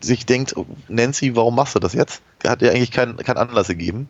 sich 0.00 0.26
denkt, 0.26 0.56
oh, 0.56 0.66
Nancy, 0.88 1.34
warum 1.34 1.54
machst 1.54 1.74
du 1.74 1.78
das 1.78 1.94
jetzt? 1.94 2.22
Der 2.42 2.50
hat 2.50 2.62
ja 2.62 2.70
eigentlich 2.70 2.90
keinen 2.90 3.16
keinen 3.16 3.38
Anlass 3.38 3.68
gegeben. 3.68 4.08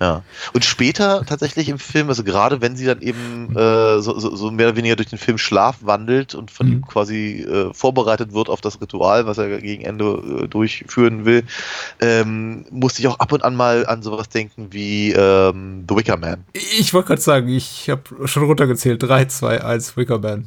Ja. 0.00 0.22
Und 0.54 0.64
später 0.64 1.24
tatsächlich 1.26 1.68
im 1.68 1.78
Film, 1.78 2.08
also 2.08 2.24
gerade 2.24 2.60
wenn 2.62 2.74
sie 2.74 2.86
dann 2.86 3.02
eben 3.02 3.54
äh, 3.54 4.00
so, 4.00 4.18
so, 4.18 4.34
so 4.34 4.50
mehr 4.50 4.68
oder 4.68 4.76
weniger 4.76 4.96
durch 4.96 5.10
den 5.10 5.18
Film 5.18 5.36
Schlaf 5.36 5.76
wandelt 5.82 6.34
und 6.34 6.50
von 6.50 6.66
Mhm. 6.66 6.72
ihm 6.72 6.86
quasi 6.86 7.40
äh, 7.42 7.72
vorbereitet 7.74 8.32
wird 8.32 8.48
auf 8.48 8.60
das 8.60 8.80
Ritual, 8.80 9.26
was 9.26 9.38
er 9.38 9.60
gegen 9.60 9.82
Ende 9.84 10.04
äh, 10.44 10.48
durchführen 10.48 11.24
will, 11.24 11.44
ähm, 12.00 12.64
musste 12.70 13.02
ich 13.02 13.08
auch 13.08 13.18
ab 13.18 13.32
und 13.32 13.44
an 13.44 13.54
mal 13.56 13.84
an 13.86 14.02
sowas 14.02 14.28
denken 14.30 14.68
wie 14.70 15.12
ähm, 15.12 15.84
The 15.88 15.96
Wicker 15.96 16.16
Man. 16.16 16.44
Ich 16.52 16.94
wollte 16.94 17.08
gerade 17.08 17.20
sagen, 17.20 17.48
ich 17.48 17.90
habe 17.90 18.26
schon 18.26 18.44
runtergezählt. 18.44 19.02
3, 19.02 19.26
2, 19.26 19.64
1, 19.64 19.96
Wickerman. 19.96 20.46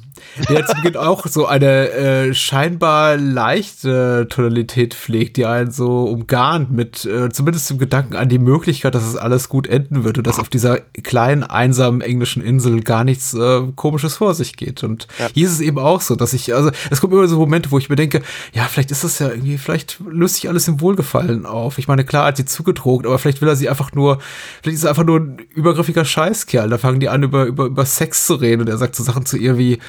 Der 0.50 0.58
jetzt 0.58 0.76
beginnt 0.76 0.98
auch 0.98 1.28
so 1.28 1.46
eine 1.46 1.90
äh, 1.92 2.34
scheinbar 2.34 3.18
leichte 3.18 4.28
Tonalität 4.30 4.94
pflegt, 4.94 5.38
die 5.38 5.46
einen 5.46 5.72
so 5.72 6.06
umgarnt 6.06 6.72
mit 6.72 7.06
äh, 7.06 7.30
zumindest 7.30 7.70
dem 7.70 7.78
Gedanken 7.78 8.16
an 8.16 8.30
die 8.30 8.40
Möglichkeit, 8.40 8.96
dass 8.96 9.04
es 9.04 9.16
alles 9.16 9.43
gut 9.50 9.68
enden 9.68 10.04
wird 10.04 10.18
und 10.18 10.28
dass 10.28 10.40
auf 10.40 10.50
dieser 10.50 10.80
kleinen, 11.04 11.44
einsamen 11.44 12.02
englischen 12.02 12.44
Insel 12.44 12.82
gar 12.82 13.04
nichts 13.04 13.34
äh, 13.34 13.62
Komisches 13.76 14.18
vor 14.18 14.34
sich 14.34 14.56
geht. 14.58 14.84
Und 14.84 15.08
Ja. 15.20 15.30
hier 15.34 15.46
ist 15.48 15.54
es 15.54 15.60
eben 15.62 15.80
auch 15.80 16.02
so, 16.02 16.16
dass 16.16 16.34
ich, 16.34 16.54
also 16.54 16.72
es 16.90 17.02
kommt 17.02 17.14
immer 17.14 17.28
so 17.28 17.38
Momente, 17.38 17.72
wo 17.72 17.78
ich 17.78 17.90
mir 17.90 17.96
denke, 17.96 18.22
ja, 18.54 18.64
vielleicht 18.66 18.92
ist 18.92 19.04
das 19.04 19.20
ja 19.20 19.30
irgendwie, 19.30 19.58
vielleicht 19.58 20.00
löst 20.08 20.36
sich 20.36 20.50
alles 20.50 20.68
im 20.68 20.82
Wohlgefallen 20.82 21.46
auf. 21.46 21.78
Ich 21.78 21.88
meine, 21.88 22.04
klar 22.06 22.26
hat 22.28 22.38
sie 22.38 22.46
zugedroht, 22.46 23.06
aber 23.06 23.20
vielleicht 23.20 23.42
will 23.42 23.48
er 23.50 23.56
sie 23.56 23.70
einfach 23.70 23.92
nur, 23.94 24.20
vielleicht 24.62 24.78
ist 24.78 24.84
er 24.84 24.90
einfach 24.90 25.06
nur 25.06 25.20
ein 25.20 25.38
übergriffiger 25.54 26.06
Scheißkerl. 26.06 26.70
Da 26.70 26.78
fangen 26.78 27.00
die 27.00 27.10
an, 27.10 27.24
über, 27.24 27.46
über, 27.46 27.66
über 27.66 27.86
Sex 27.86 28.26
zu 28.26 28.36
reden 28.36 28.62
und 28.62 28.70
er 28.70 28.78
sagt 28.78 28.96
so 28.96 29.04
Sachen 29.04 29.26
zu 29.26 29.38
ihr 29.38 29.58
wie, 29.58 29.80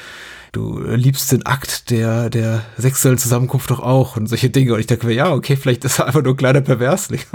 du 0.55 0.79
liebst 0.79 1.33
den 1.33 1.45
Akt 1.45 1.91
der, 1.91 2.31
der 2.31 2.63
sexuellen 2.77 3.19
Zusammenkunft 3.19 3.71
doch 3.71 3.81
auch 3.81 4.17
und 4.17 4.29
solche 4.29 4.51
Dinge. 4.51 4.75
Und 4.75 4.81
ich 4.81 4.87
dachte 4.87 5.07
mir, 5.07 5.13
ja, 5.13 5.33
okay, 5.33 5.57
vielleicht 5.57 5.85
ist 5.85 5.99
er 5.99 6.07
einfach 6.07 6.23
nur 6.23 6.35
ein 6.35 6.37
kleiner 6.37 6.61
Perversling. 6.61 7.21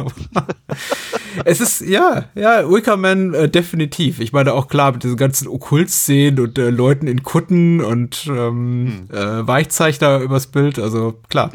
Es 1.46 1.62
ist, 1.62 1.82
ja, 1.82 2.26
ja, 2.34 2.70
Wickerman 2.70 3.34
äh, 3.34 3.50
definitiv. 3.50 4.20
Ich 4.20 4.34
meine 4.34 4.54
auch 4.54 4.68
klar 4.68 4.94
mit 4.94 5.04
diesen 5.04 5.16
ganzen 5.16 5.48
Okkultszenen 5.48 6.40
und 6.40 6.58
äh, 6.58 6.72
Leuten 6.72 7.08
in 7.08 7.24
Kutten 7.24 7.82
und 7.82 8.28
ähm, 8.28 9.08
äh, 9.12 9.16
Weichzeichner 9.48 10.20
übers 10.20 10.48
Bild, 10.48 10.80
also 10.80 11.20
klar. 11.30 11.52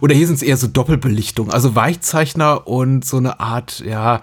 Oder 0.00 0.14
hier 0.14 0.26
sind 0.26 0.36
es 0.36 0.42
eher 0.42 0.58
so 0.58 0.66
Doppelbelichtung, 0.66 1.50
also 1.50 1.74
Weichzeichner 1.74 2.68
und 2.68 3.04
so 3.04 3.16
eine 3.16 3.40
Art, 3.40 3.80
ja, 3.80 4.20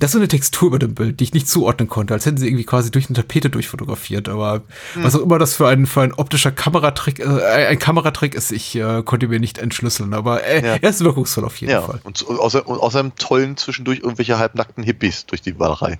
das 0.00 0.08
ist 0.10 0.12
so 0.12 0.18
eine 0.18 0.28
Textur 0.28 0.68
über 0.68 0.78
dem 0.78 0.94
Bild, 0.94 1.20
die 1.20 1.24
ich 1.24 1.34
nicht 1.34 1.48
zuordnen 1.48 1.88
konnte, 1.88 2.14
als 2.14 2.26
hätten 2.26 2.36
sie 2.36 2.46
irgendwie 2.46 2.64
quasi 2.64 2.90
durch 2.90 3.06
eine 3.08 3.14
Tapete 3.14 3.50
durchfotografiert. 3.50 4.28
Aber 4.28 4.62
was 4.94 5.14
auch 5.16 5.20
immer 5.20 5.38
das 5.38 5.54
für 5.54 5.68
ein, 5.68 5.86
für 5.86 6.02
ein 6.02 6.12
optischer 6.14 6.50
Kameratrick, 6.52 7.20
äh, 7.20 7.66
ein 7.68 7.78
Kameratrick 7.78 8.34
ist, 8.34 8.52
ich 8.52 8.74
äh, 8.76 9.02
konnte 9.02 9.28
mir 9.28 9.40
nicht 9.40 9.58
entschlüsseln. 9.58 10.14
Aber 10.14 10.44
äh, 10.44 10.64
Ja. 10.64 10.76
er 10.80 10.90
ist 10.90 11.02
wirkungsvoll 11.02 11.44
auf 11.44 11.56
jeden 11.56 11.72
Ja, 11.72 11.82
Fall. 11.82 12.00
und, 12.04 12.16
so- 12.18 12.28
außer, 12.28 12.66
und 12.66 12.78
außerdem 12.80 13.16
tollen 13.16 13.56
zwischendurch 13.56 14.00
irgendwelche 14.00 14.38
halbnackten 14.38 14.82
Hippies 14.84 15.26
durch 15.26 15.42
die 15.42 15.58
Wallerei. 15.58 15.98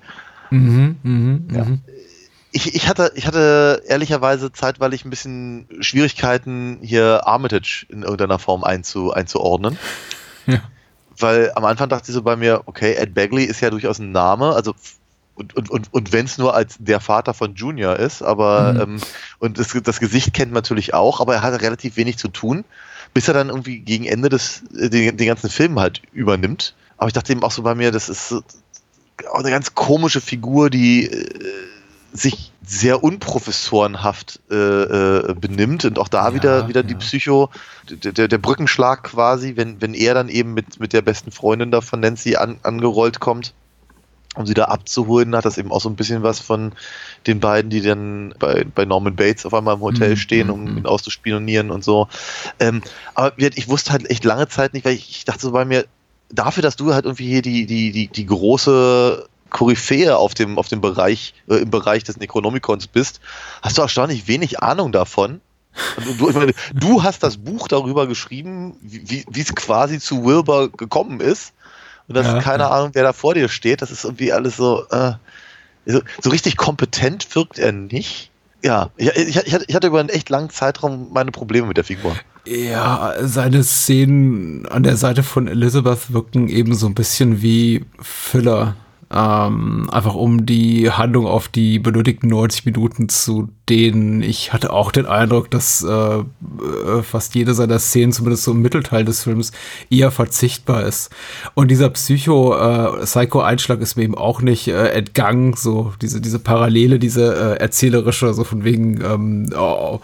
Mhm, 0.50 0.96
mhm, 1.02 1.48
Ja. 1.54 1.64
mhm. 1.64 1.80
Ich, 2.50 2.74
ich, 2.74 2.88
hatte, 2.88 3.12
ich 3.14 3.26
hatte 3.26 3.82
ehrlicherweise 3.88 4.50
zeitweilig 4.50 5.04
ein 5.04 5.10
bisschen 5.10 5.68
Schwierigkeiten, 5.80 6.78
hier 6.80 7.26
Armitage 7.26 7.84
in 7.90 8.02
irgendeiner 8.02 8.38
Form 8.38 8.64
einzu, 8.64 9.12
einzuordnen. 9.12 9.76
Weil 11.20 11.52
am 11.54 11.64
Anfang 11.64 11.88
dachte 11.88 12.10
ich 12.10 12.14
so 12.14 12.22
bei 12.22 12.36
mir, 12.36 12.62
okay, 12.66 12.94
Ed 12.94 13.14
Bagley 13.14 13.44
ist 13.44 13.60
ja 13.60 13.70
durchaus 13.70 13.98
ein 13.98 14.12
Name, 14.12 14.54
also 14.54 14.74
und, 15.34 15.54
und, 15.56 15.70
und, 15.70 15.92
und 15.92 16.12
wenn 16.12 16.26
es 16.26 16.36
nur 16.38 16.54
als 16.54 16.76
der 16.80 17.00
Vater 17.00 17.32
von 17.32 17.54
Junior 17.54 17.96
ist, 17.96 18.22
aber 18.22 18.74
Mhm. 18.74 18.80
ähm, 18.80 19.02
und 19.38 19.58
das, 19.58 19.76
das 19.84 20.00
Gesicht 20.00 20.34
kennt 20.34 20.50
man 20.52 20.62
natürlich 20.62 20.94
auch, 20.94 21.20
aber 21.20 21.34
er 21.34 21.42
hatte 21.42 21.60
relativ 21.62 21.96
wenig 21.96 22.18
zu 22.18 22.28
tun, 22.28 22.64
bis 23.14 23.28
er 23.28 23.34
dann 23.34 23.48
irgendwie 23.48 23.78
gegen 23.80 24.04
Ende 24.04 24.28
des 24.28 24.62
äh, 24.76 24.90
den, 24.90 25.16
den 25.16 25.26
ganzen 25.28 25.50
Film 25.50 25.78
halt 25.78 26.02
übernimmt. 26.12 26.74
Aber 26.96 27.06
ich 27.06 27.12
dachte 27.14 27.32
eben 27.32 27.44
auch 27.44 27.52
so 27.52 27.62
bei 27.62 27.76
mir, 27.76 27.92
das 27.92 28.08
ist 28.08 28.28
so, 28.28 28.42
auch 29.30 29.38
eine 29.40 29.50
ganz 29.50 29.74
komische 29.74 30.20
Figur, 30.20 30.70
die 30.70 31.04
äh, 31.06 31.28
sich 32.12 32.52
sehr 32.64 33.02
unprofessorenhaft 33.02 34.40
äh, 34.50 34.54
äh, 34.54 35.34
benimmt 35.34 35.84
und 35.84 35.98
auch 35.98 36.08
da 36.08 36.28
Ja, 36.28 36.34
wieder 36.34 36.68
wieder 36.68 36.82
die 36.82 36.94
ja. 36.94 36.98
Psycho, 36.98 37.50
der, 37.88 38.28
der, 38.28 38.38
Brückenschlag 38.38 39.04
quasi, 39.04 39.56
wenn, 39.56 39.80
wenn 39.80 39.94
er 39.94 40.14
dann 40.14 40.28
eben 40.28 40.54
mit, 40.54 40.80
mit 40.80 40.92
der 40.92 41.02
besten 41.02 41.30
Freundin 41.30 41.70
da 41.70 41.80
von 41.80 42.00
Nancy 42.00 42.36
an, 42.36 42.58
angerollt 42.62 43.20
kommt, 43.20 43.54
um 44.34 44.46
sie 44.46 44.54
da 44.54 44.66
abzuholen, 44.66 45.34
hat 45.34 45.44
das 45.44 45.58
eben 45.58 45.72
auch 45.72 45.80
so 45.80 45.88
ein 45.88 45.96
bisschen 45.96 46.22
was 46.22 46.40
von 46.40 46.72
den 47.26 47.40
beiden, 47.40 47.70
die 47.70 47.82
dann 47.82 48.34
bei, 48.38 48.64
bei 48.64 48.84
Norman 48.84 49.16
Bates 49.16 49.46
auf 49.46 49.54
einmal 49.54 49.74
im 49.74 49.80
Hotel 49.80 50.10
Mhm, 50.10 50.16
stehen, 50.16 50.50
um 50.50 50.64
mhm. 50.64 50.78
ihn 50.78 50.86
auszuspionieren 50.86 51.70
und 51.70 51.84
so. 51.84 52.08
Ähm, 52.60 52.82
aber 53.14 53.32
ich 53.38 53.68
wusste 53.68 53.92
halt 53.92 54.08
echt 54.10 54.24
lange 54.24 54.48
Zeit 54.48 54.74
nicht, 54.74 54.84
weil 54.84 54.94
ich, 54.94 55.10
ich 55.10 55.24
dachte 55.24 55.40
so 55.40 55.52
bei 55.52 55.64
mir, 55.64 55.86
dafür, 56.30 56.62
dass 56.62 56.76
du 56.76 56.94
halt 56.94 57.04
irgendwie 57.04 57.28
hier 57.28 57.42
die, 57.42 57.66
die, 57.66 57.90
die, 57.90 58.08
die 58.08 58.26
große 58.26 59.26
Koryphäe 59.50 60.16
auf 60.16 60.34
dem, 60.34 60.58
auf 60.58 60.68
dem 60.68 60.80
Bereich, 60.80 61.34
äh, 61.48 61.56
im 61.56 61.70
Bereich 61.70 62.04
des 62.04 62.16
Necronomicons 62.18 62.86
bist, 62.86 63.20
hast 63.62 63.78
du 63.78 63.82
erstaunlich 63.82 64.28
wenig 64.28 64.60
Ahnung 64.62 64.92
davon. 64.92 65.40
Du, 66.18 66.30
meine, 66.32 66.52
du 66.74 67.02
hast 67.02 67.22
das 67.22 67.36
Buch 67.36 67.68
darüber 67.68 68.06
geschrieben, 68.06 68.76
wie 68.80 69.24
es 69.40 69.54
quasi 69.54 69.98
zu 70.00 70.24
Wilbur 70.24 70.70
gekommen 70.72 71.20
ist. 71.20 71.52
Und 72.08 72.16
das 72.16 72.26
Ja, 72.26 72.38
ist 72.38 72.44
keine 72.44 72.64
ja. 72.64 72.70
Ahnung, 72.70 72.90
wer 72.94 73.02
da 73.02 73.12
vor 73.12 73.34
dir 73.34 73.48
steht. 73.48 73.82
Das 73.82 73.90
ist 73.90 74.04
irgendwie 74.04 74.32
alles 74.32 74.56
so, 74.56 74.86
äh, 74.90 75.12
so, 75.86 76.00
so 76.22 76.30
richtig 76.30 76.56
kompetent 76.56 77.34
wirkt 77.34 77.58
er 77.58 77.72
nicht. 77.72 78.30
Ja, 78.64 78.90
ich, 78.96 79.08
ich, 79.10 79.36
ich 79.36 79.54
hatte- 79.54 79.64
ich 79.68 79.74
hatte 79.76 79.86
über 79.86 80.00
einen 80.00 80.08
echt 80.08 80.30
langen 80.30 80.50
Zeitraum 80.50 81.12
meine 81.12 81.30
Probleme 81.30 81.66
mit 81.68 81.76
der 81.76 81.84
Figur. 81.84 82.16
Ja, 82.44 83.14
seine 83.20 83.62
Szenen 83.62 84.66
an 84.66 84.82
der 84.82 84.96
Seite 84.96 85.22
von 85.22 85.46
Elizabeth 85.48 86.12
wirken 86.12 86.48
eben 86.48 86.74
so 86.74 86.86
ein 86.86 86.94
bisschen 86.94 87.40
wie 87.42 87.84
Filler. 88.00 88.74
Ähm, 89.10 89.88
einfach 89.90 90.14
um 90.14 90.44
die 90.44 90.90
Handlung 90.90 91.26
auf 91.26 91.48
die 91.48 91.78
benötigten 91.78 92.28
90 92.28 92.66
Minuten 92.66 93.08
zu 93.08 93.48
dehnen. 93.68 94.22
Ich 94.22 94.52
hatte 94.52 94.70
auch 94.70 94.92
den 94.92 95.06
Eindruck, 95.06 95.50
dass 95.50 95.82
äh, 95.82 96.18
äh, 96.18 96.24
fast 97.02 97.34
jede 97.34 97.54
seiner 97.54 97.78
Szenen, 97.78 98.12
zumindest 98.12 98.44
so 98.44 98.52
im 98.52 98.60
Mittelteil 98.60 99.06
des 99.06 99.22
Films, 99.22 99.52
eher 99.88 100.10
verzichtbar 100.10 100.82
ist. 100.82 101.10
Und 101.54 101.70
dieser 101.70 101.88
Psycho, 101.88 102.54
äh, 102.54 103.06
ist 103.80 103.96
mir 103.96 104.04
eben 104.04 104.18
auch 104.18 104.42
nicht 104.42 104.68
äh, 104.68 104.88
entgangen. 104.88 105.54
So 105.54 105.94
diese, 106.02 106.20
diese 106.20 106.38
Parallele, 106.38 106.98
diese 106.98 107.34
äh, 107.34 107.60
erzählerische, 107.60 108.34
so 108.34 108.44
von 108.44 108.64
wegen, 108.64 109.00
ähm, 109.02 109.50
oh, 109.56 110.00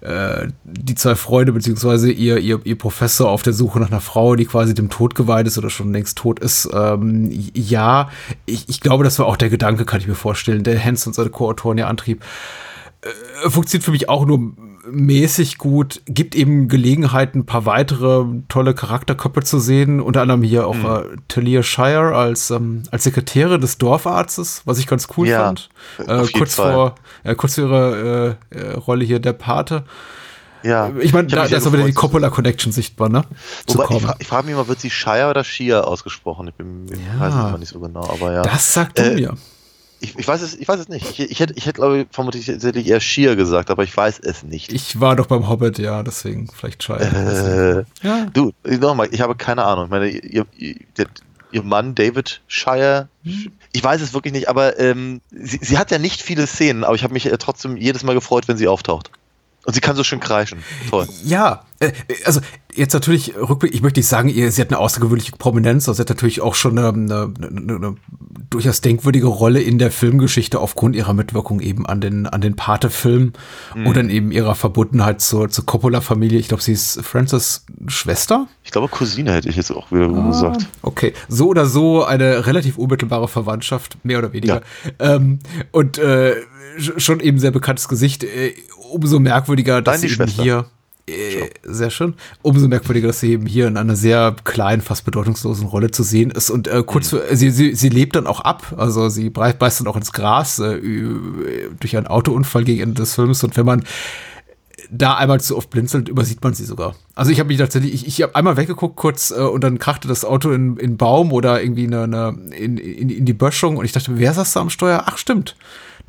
äh, 0.00 0.48
die 0.64 0.94
zwei 0.94 1.14
Freunde 1.14 1.52
beziehungsweise 1.52 2.10
ihr, 2.10 2.38
ihr, 2.38 2.60
ihr 2.64 2.78
Professor 2.78 3.30
auf 3.30 3.42
der 3.42 3.52
Suche 3.52 3.80
nach 3.80 3.90
einer 3.90 4.00
Frau, 4.00 4.36
die 4.36 4.46
quasi 4.46 4.74
dem 4.74 4.90
Tod 4.90 5.14
geweiht 5.14 5.46
ist 5.46 5.58
oder 5.58 5.70
schon 5.70 5.92
längst 5.92 6.18
tot 6.18 6.40
ist. 6.40 6.68
Ähm, 6.72 7.30
ja, 7.54 8.10
ich, 8.46 8.68
ich 8.68 8.80
glaube, 8.80 9.04
das 9.04 9.18
war 9.18 9.26
auch 9.26 9.36
der 9.36 9.50
Gedanke, 9.50 9.84
kann 9.84 10.00
ich 10.00 10.08
mir 10.08 10.14
vorstellen, 10.14 10.64
der 10.64 10.82
Hans 10.82 11.06
und 11.06 11.14
seine 11.14 11.30
Co-Autoren 11.30 11.78
ja 11.78 11.86
antrieb. 11.86 12.24
Äh, 13.44 13.50
funktioniert 13.50 13.84
für 13.84 13.90
mich 13.90 14.08
auch 14.08 14.24
nur 14.26 14.52
mäßig 14.88 15.58
gut, 15.58 16.02
gibt 16.06 16.34
eben 16.34 16.68
Gelegenheit, 16.68 17.34
ein 17.34 17.46
paar 17.46 17.66
weitere 17.66 18.24
tolle 18.48 18.74
Charakterköpfe 18.74 19.42
zu 19.42 19.58
sehen, 19.58 20.00
unter 20.00 20.22
anderem 20.22 20.42
hier 20.42 20.66
auch 20.66 20.76
äh, 21.02 21.04
Talia 21.28 21.62
Shire 21.62 22.14
als, 22.16 22.50
ähm, 22.50 22.82
als 22.90 23.04
Sekretärin 23.04 23.60
des 23.60 23.78
Dorfarztes, 23.78 24.62
was 24.64 24.78
ich 24.78 24.86
ganz 24.86 25.08
cool 25.16 25.28
Ja, 25.28 25.44
fand. 25.44 25.68
Äh, 25.98 26.22
jeden 26.22 26.32
kurz 26.38 26.54
Fall. 26.54 26.72
vor, 26.72 26.94
äh, 27.24 27.34
kurz 27.34 27.54
vor 27.56 27.64
ihrer 27.64 28.36
äh, 28.52 28.56
äh, 28.56 28.72
Rolle 28.74 29.04
hier 29.04 29.18
der 29.20 29.32
Pate. 29.34 29.84
Ja. 30.64 30.92
Ich 31.00 31.12
meine, 31.12 31.26
da, 31.26 31.48
da 31.48 31.56
ist 31.56 31.66
aber 31.66 31.78
wieder 31.78 31.88
die. 31.88 31.92
Coppola-Connection 31.94 32.70
sichtbar, 32.70 33.08
ne? 33.08 33.22
Wobei, 33.66 33.96
ich, 33.96 34.02
fra 34.02 34.14
ich 34.20 34.26
frage 34.28 34.46
mich 34.46 34.54
mal, 34.54 34.68
wird 34.68 34.80
sie 34.80 34.90
Shire 34.90 35.28
oder 35.28 35.42
Shia 35.42 35.80
ausgesprochen? 35.80 36.46
Ich 36.48 36.54
bin, 36.54 36.86
ich 36.86 37.00
Ja. 37.18 37.20
weiß 37.52 37.58
nicht 37.58 37.70
so 37.70 37.80
genau, 37.80 38.08
aber 38.08 38.32
ja. 38.32 38.42
Das 38.42 38.72
sagt 38.72 38.98
du 38.98 39.02
Äh, 39.02 39.14
mir. 39.14 39.34
Ich, 40.02 40.18
ich, 40.18 40.26
weiß 40.26 40.42
es, 40.42 40.54
ich 40.54 40.66
weiß 40.66 40.80
es 40.80 40.88
nicht. 40.88 41.08
Ich, 41.10 41.30
ich 41.30 41.40
hätte, 41.40 41.54
ich 41.54 41.66
hätte 41.66 41.76
glaube 41.76 42.00
ich, 42.00 42.06
vermutlich 42.10 42.46
tatsächlich 42.46 42.88
eher 42.88 43.00
Shia 43.00 43.34
gesagt, 43.34 43.70
aber 43.70 43.84
ich 43.84 43.96
weiß 43.96 44.18
es 44.18 44.42
nicht. 44.42 44.72
Ich 44.72 45.00
war 45.00 45.14
doch 45.16 45.26
beim 45.26 45.48
Hobbit, 45.48 45.78
ja, 45.78 46.02
deswegen 46.02 46.48
vielleicht 46.48 46.82
scheiße. 46.82 47.86
Äh, 48.02 48.06
ja. 48.06 48.26
du, 48.32 48.52
nochmal, 48.64 49.08
ich 49.12 49.20
habe 49.20 49.36
keine 49.36 49.64
Ahnung. 49.64 49.84
Ich 49.84 49.90
meine, 49.90 50.08
ihr, 50.08 50.44
ihr, 50.58 50.76
ihr 51.52 51.62
Mann 51.62 51.94
David 51.94 52.40
Shire. 52.48 53.08
Hm. 53.22 53.52
Ich 53.72 53.84
weiß 53.84 54.00
es 54.00 54.12
wirklich 54.12 54.32
nicht, 54.32 54.48
aber 54.48 54.78
ähm, 54.80 55.20
sie, 55.30 55.60
sie 55.62 55.78
hat 55.78 55.90
ja 55.90 55.98
nicht 55.98 56.20
viele 56.20 56.46
Szenen, 56.46 56.84
aber 56.84 56.94
ich 56.94 57.04
habe 57.04 57.12
mich 57.12 57.26
äh, 57.26 57.38
trotzdem 57.38 57.76
jedes 57.76 58.02
Mal 58.02 58.14
gefreut, 58.14 58.48
wenn 58.48 58.56
sie 58.56 58.68
auftaucht. 58.68 59.10
Und 59.64 59.74
sie 59.74 59.80
kann 59.80 59.94
so 59.94 60.02
schön 60.04 60.18
kreischen. 60.20 60.58
Toll. 60.90 61.06
Ja, 61.24 61.64
äh, 61.78 61.92
also 62.24 62.40
jetzt 62.74 62.94
natürlich 62.94 63.36
rückblickend, 63.36 63.76
ich 63.76 63.82
möchte 63.82 64.00
nicht 64.00 64.08
sagen, 64.08 64.28
ihr, 64.28 64.50
sie 64.50 64.60
hat 64.60 64.70
eine 64.70 64.78
außergewöhnliche 64.78 65.32
Prominenz, 65.38 65.88
also 65.88 65.96
sie 65.98 66.00
hat 66.02 66.08
natürlich 66.08 66.40
auch 66.40 66.54
schon 66.56 66.78
eine, 66.78 66.88
eine, 66.88 67.32
eine, 67.40 67.76
eine 67.76 67.94
durchaus 68.50 68.80
denkwürdige 68.80 69.26
Rolle 69.28 69.60
in 69.62 69.78
der 69.78 69.90
Filmgeschichte 69.92 70.58
aufgrund 70.58 70.96
ihrer 70.96 71.14
Mitwirkung 71.14 71.60
eben 71.60 71.86
an 71.86 72.00
den, 72.00 72.26
an 72.26 72.40
den 72.40 72.56
Pate-Filmen 72.56 73.34
Mhm. 73.74 73.86
und 73.86 73.96
dann 73.96 74.10
eben 74.10 74.32
ihrer 74.32 74.54
Verbundenheit 74.56 75.20
zur, 75.20 75.48
zur 75.48 75.64
Coppola-Familie. 75.64 76.38
Ich 76.40 76.48
glaube, 76.48 76.62
sie 76.62 76.72
ist 76.72 77.00
Frances 77.02 77.64
Schwester. 77.86 78.48
Ich 78.64 78.72
glaube, 78.72 78.88
Cousine 78.88 79.32
hätte 79.32 79.48
ich 79.48 79.56
jetzt 79.56 79.70
auch 79.70 79.90
wieder 79.92 80.08
Ah. 80.10 80.26
gesagt. 80.28 80.66
Okay, 80.82 81.12
so 81.28 81.48
oder 81.48 81.66
so 81.66 82.04
eine 82.04 82.46
relativ 82.46 82.78
unmittelbare 82.78 83.28
Verwandtschaft, 83.28 83.96
mehr 84.04 84.18
oder 84.18 84.32
weniger. 84.32 84.62
Ähm, 84.98 85.38
und 85.70 85.98
äh, 85.98 86.34
sch- 86.78 86.98
schon 86.98 87.20
eben 87.20 87.38
sehr 87.38 87.50
bekanntes 87.52 87.86
Gesicht. 87.88 88.24
Äh, 88.92 88.94
umso 88.94 89.18
merkwürdiger, 89.18 89.82
dass 89.82 90.02
Nein, 90.02 90.10
sie 90.10 90.14
eben 90.14 90.30
hier 90.30 90.66
äh, 91.08 91.50
sehr 91.64 91.90
schön. 91.90 92.14
Umso 92.42 92.68
merkwürdiger, 92.68 93.08
dass 93.08 93.20
sie 93.20 93.32
eben 93.32 93.46
hier 93.46 93.66
in 93.66 93.76
einer 93.76 93.96
sehr 93.96 94.36
kleinen, 94.44 94.82
fast 94.82 95.04
bedeutungslosen 95.04 95.66
Rolle 95.66 95.90
zu 95.90 96.02
sehen 96.02 96.30
ist. 96.30 96.50
Und 96.50 96.68
äh, 96.68 96.82
kurz 96.86 97.12
Mhm. 97.12 97.18
für, 97.18 97.36
sie, 97.36 97.50
sie, 97.50 97.74
sie 97.74 97.88
lebt 97.88 98.14
dann 98.14 98.26
auch 98.26 98.40
ab. 98.40 98.74
Also 98.76 99.08
sie 99.08 99.30
beißt 99.30 99.80
dann 99.80 99.88
auch 99.88 99.96
ins 99.96 100.12
Gras 100.12 100.58
äh, 100.60 100.80
durch 101.80 101.96
einen 101.96 102.06
Autounfall 102.06 102.64
gegen 102.64 102.82
Ende 102.82 102.94
des 103.02 103.14
Films. 103.14 103.42
Und 103.42 103.56
wenn 103.56 103.66
man 103.66 103.84
da 104.90 105.16
einmal 105.16 105.40
zu 105.40 105.56
oft 105.56 105.70
blinzelt, 105.70 106.08
übersieht 106.08 106.42
man 106.44 106.54
sie 106.54 106.64
sogar. 106.64 106.94
Also 107.14 107.30
ich 107.30 107.40
habe 107.40 107.48
mich 107.48 107.58
tatsächlich, 107.58 107.94
ich, 107.94 108.06
ich 108.06 108.22
habe 108.22 108.34
einmal 108.36 108.56
weggeguckt 108.56 108.96
kurz 108.96 109.30
äh, 109.30 109.40
und 109.40 109.64
dann 109.64 109.78
krachte 109.78 110.06
das 110.06 110.24
Auto 110.24 110.50
in, 110.52 110.76
in 110.76 110.86
einen 110.86 110.96
Baum 110.98 111.32
oder 111.32 111.62
irgendwie 111.62 111.86
eine, 111.86 112.02
eine, 112.04 112.36
in, 112.56 112.76
in, 112.78 113.08
in 113.08 113.24
die 113.24 113.32
Böschung 113.32 113.76
und 113.76 113.84
ich 113.84 113.92
dachte, 113.92 114.18
wer 114.18 114.34
saß 114.34 114.52
da 114.52 114.60
am 114.60 114.70
Steuer? 114.70 115.04
Ach 115.06 115.16
stimmt, 115.18 115.56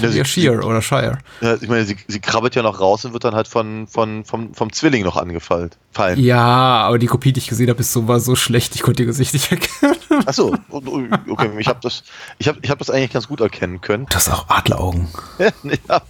Sie- 0.01 0.25
Shear 0.25 0.65
oder 0.65 0.82
Shire. 0.82 1.17
Ich 1.62 1.67
meine, 1.69 1.86
sie, 1.86 1.95
sie 2.08 2.19
krabbelt 2.19 2.56
ja 2.56 2.63
noch 2.63 2.79
raus 2.79 3.06
und 3.06 3.13
wird 3.13 3.23
dann 3.23 3.36
halt 3.36 3.47
von, 3.47 3.88
von, 3.88 4.25
vom, 4.25 4.53
vom 4.53 4.71
Zwilling 4.73 5.03
noch 5.03 5.15
angefallen. 5.17 5.69
Fallen. 5.91 6.19
Ja, 6.19 6.39
aber 6.88 6.97
die 6.99 7.08
Kopie, 7.08 7.32
die 7.34 7.39
ich 7.39 7.47
gesehen 7.47 7.69
habe, 7.69 7.79
ist 7.79 7.93
so, 7.93 8.08
war 8.08 8.19
so 8.19 8.36
schlecht, 8.36 8.75
ich 8.75 8.82
konnte 8.82 9.03
ihr 9.03 9.08
Gesicht 9.08 9.34
nicht 9.34 9.51
erkennen. 9.51 9.95
Achso, 10.25 10.56
okay, 10.71 11.49
ich 11.60 11.67
habe 11.67 11.79
das, 11.82 12.03
ich 12.39 12.47
hab, 12.47 12.58
ich 12.62 12.69
hab 12.69 12.79
das 12.79 12.89
eigentlich 12.89 13.12
ganz 13.13 13.27
gut 13.27 13.39
erkennen 13.41 13.82
können. 13.82 14.06
Du 14.08 14.15
hast 14.15 14.29
auch 14.29 14.49
Adleraugen. 14.49 15.08
ich 15.63 15.79
habe 15.89 16.06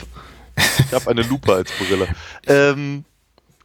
ich 0.55 0.93
hab 0.93 1.07
eine 1.07 1.21
Lupe 1.23 1.53
als 1.53 1.71
Brille. 1.71 2.07
Ähm, 2.47 3.03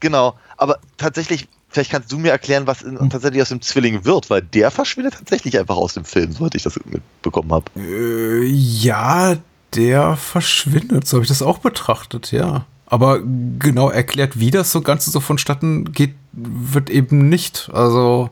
genau, 0.01 0.37
aber 0.57 0.79
tatsächlich, 0.97 1.47
vielleicht 1.69 1.91
kannst 1.91 2.11
du 2.11 2.19
mir 2.19 2.31
erklären, 2.33 2.67
was 2.67 2.85
tatsächlich 3.11 3.43
aus 3.43 3.51
dem 3.51 3.61
Zwilling 3.61 4.05
wird, 4.05 4.31
weil 4.31 4.43
der 4.43 4.71
verschwindet 4.71 5.15
tatsächlich 5.15 5.59
einfach 5.59 5.77
aus 5.77 5.95
dem 5.95 6.05
Film, 6.05 6.33
soweit 6.33 6.55
ich 6.55 6.63
das 6.63 6.79
mitbekommen 6.85 7.53
habe. 7.53 7.67
Äh, 7.77 8.45
ja, 8.47 9.37
der 9.75 10.17
verschwindet, 10.17 11.07
so 11.07 11.17
habe 11.17 11.25
ich 11.25 11.29
das 11.29 11.43
auch 11.43 11.59
betrachtet, 11.59 12.33
ja. 12.33 12.65
Aber 12.87 13.21
genau 13.21 13.91
erklärt, 13.91 14.39
wie 14.41 14.51
das 14.51 14.73
so 14.73 14.81
Ganze 14.81 15.11
so 15.11 15.21
vonstatten 15.21 15.93
geht, 15.93 16.15
wird 16.33 16.89
eben 16.89 17.29
nicht. 17.29 17.69
Also 17.73 18.31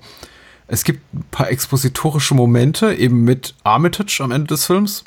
es 0.66 0.82
gibt 0.84 1.12
ein 1.14 1.24
paar 1.30 1.50
expositorische 1.50 2.34
Momente, 2.34 2.94
eben 2.94 3.22
mit 3.24 3.54
Armitage 3.64 4.20
am 4.24 4.32
Ende 4.32 4.46
des 4.48 4.64
Films, 4.64 5.04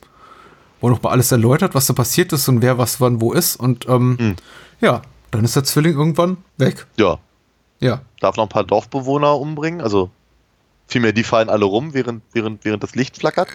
wo 0.81 0.89
noch 0.89 1.01
mal 1.01 1.09
alles 1.09 1.31
erläutert, 1.31 1.73
was 1.73 1.87
da 1.87 1.93
passiert 1.93 2.31
ist 2.31 2.47
und 2.47 2.61
wer 2.61 2.77
was 2.77 3.01
wann 3.01 3.21
wo 3.21 3.33
ist. 3.33 3.55
Und 3.55 3.87
ähm, 3.89 4.17
Hm. 4.19 4.35
ja, 4.81 5.01
dann 5.31 5.43
ist 5.43 5.55
der 5.55 5.63
Zwilling 5.63 5.93
irgendwann 5.93 6.37
weg. 6.57 6.85
Ja, 6.97 7.17
Ja. 7.79 8.01
darf 8.21 8.35
noch 8.37 8.43
ein 8.43 8.49
paar 8.49 8.63
Dorfbewohner 8.63 9.35
umbringen, 9.39 9.81
also 9.81 10.11
vielmehr 10.89 11.13
die 11.13 11.23
fallen 11.23 11.49
alle 11.49 11.65
rum, 11.65 11.93
während, 11.93 12.23
während, 12.33 12.65
während 12.65 12.83
das 12.83 12.95
Licht 12.95 13.17
flackert. 13.17 13.47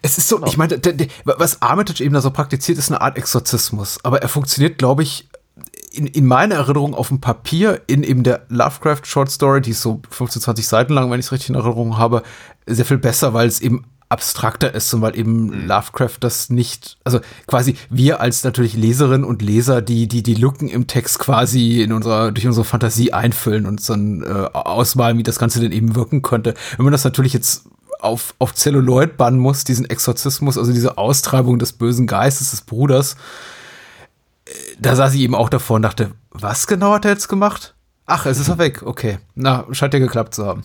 Es 0.00 0.18
ist 0.18 0.28
so, 0.28 0.42
ich 0.44 0.56
meine, 0.56 0.80
was 1.24 1.60
Armitage 1.60 2.02
eben 2.02 2.14
da 2.14 2.20
so 2.20 2.30
praktiziert, 2.30 2.78
ist 2.78 2.90
eine 2.90 3.00
Art 3.00 3.16
Exorzismus. 3.18 3.98
Aber 4.02 4.22
er 4.22 4.28
funktioniert, 4.28 4.78
glaube 4.78 5.02
ich, 5.02 5.28
in, 5.92 6.06
in 6.06 6.26
meiner 6.26 6.54
Erinnerung 6.54 6.94
auf 6.94 7.08
dem 7.08 7.20
Papier, 7.20 7.82
in 7.86 8.02
eben 8.02 8.22
der 8.22 8.46
Lovecraft 8.48 9.02
Short 9.04 9.30
Story, 9.30 9.60
die 9.60 9.72
ist 9.72 9.82
so 9.82 10.00
15, 10.10 10.40
20 10.40 10.66
Seiten 10.66 10.94
lang, 10.94 11.10
wenn 11.10 11.20
ich 11.20 11.26
es 11.26 11.32
richtig 11.32 11.50
in 11.50 11.54
Erinnerung 11.54 11.98
habe, 11.98 12.22
sehr 12.66 12.86
viel 12.86 12.98
besser, 12.98 13.34
weil 13.34 13.46
es 13.46 13.60
eben 13.60 13.84
abstrakter 14.12 14.74
ist 14.74 14.92
und 14.94 15.00
weil 15.00 15.18
eben 15.18 15.66
Lovecraft 15.66 16.18
das 16.20 16.50
nicht, 16.50 16.98
also 17.02 17.20
quasi 17.46 17.76
wir 17.90 18.20
als 18.20 18.44
natürlich 18.44 18.74
Leserinnen 18.74 19.24
und 19.24 19.42
Leser, 19.42 19.80
die 19.80 20.06
die 20.06 20.22
die 20.22 20.34
Lücken 20.34 20.68
im 20.68 20.86
Text 20.86 21.18
quasi 21.18 21.82
in 21.82 21.92
unserer 21.92 22.30
durch 22.30 22.46
unsere 22.46 22.64
Fantasie 22.64 23.12
einfüllen 23.12 23.66
und 23.66 23.88
dann 23.88 24.22
äh, 24.22 24.48
ausmalen, 24.52 25.18
wie 25.18 25.22
das 25.22 25.38
Ganze 25.38 25.60
denn 25.60 25.72
eben 25.72 25.96
wirken 25.96 26.22
könnte. 26.22 26.54
Wenn 26.76 26.84
man 26.84 26.92
das 26.92 27.04
natürlich 27.04 27.32
jetzt 27.32 27.64
auf, 28.00 28.34
auf 28.38 28.54
Zelluloid 28.54 29.16
bannen 29.16 29.38
muss, 29.38 29.64
diesen 29.64 29.88
Exorzismus, 29.88 30.58
also 30.58 30.72
diese 30.72 30.98
Austreibung 30.98 31.58
des 31.58 31.72
bösen 31.72 32.06
Geistes 32.06 32.50
des 32.50 32.60
Bruders, 32.60 33.16
äh, 34.44 34.50
da 34.78 34.94
saß 34.94 35.14
ich 35.14 35.22
eben 35.22 35.34
auch 35.34 35.48
davor 35.48 35.76
und 35.76 35.82
dachte, 35.82 36.12
was 36.30 36.66
genau 36.66 36.92
hat 36.92 37.04
er 37.04 37.12
jetzt 37.12 37.28
gemacht? 37.28 37.74
Ach, 38.06 38.26
es 38.26 38.38
ist 38.38 38.48
er 38.48 38.58
weg. 38.58 38.82
Okay. 38.82 39.18
Na, 39.34 39.64
scheint 39.72 39.94
ja 39.94 40.00
geklappt 40.00 40.34
zu 40.34 40.44
haben. 40.44 40.64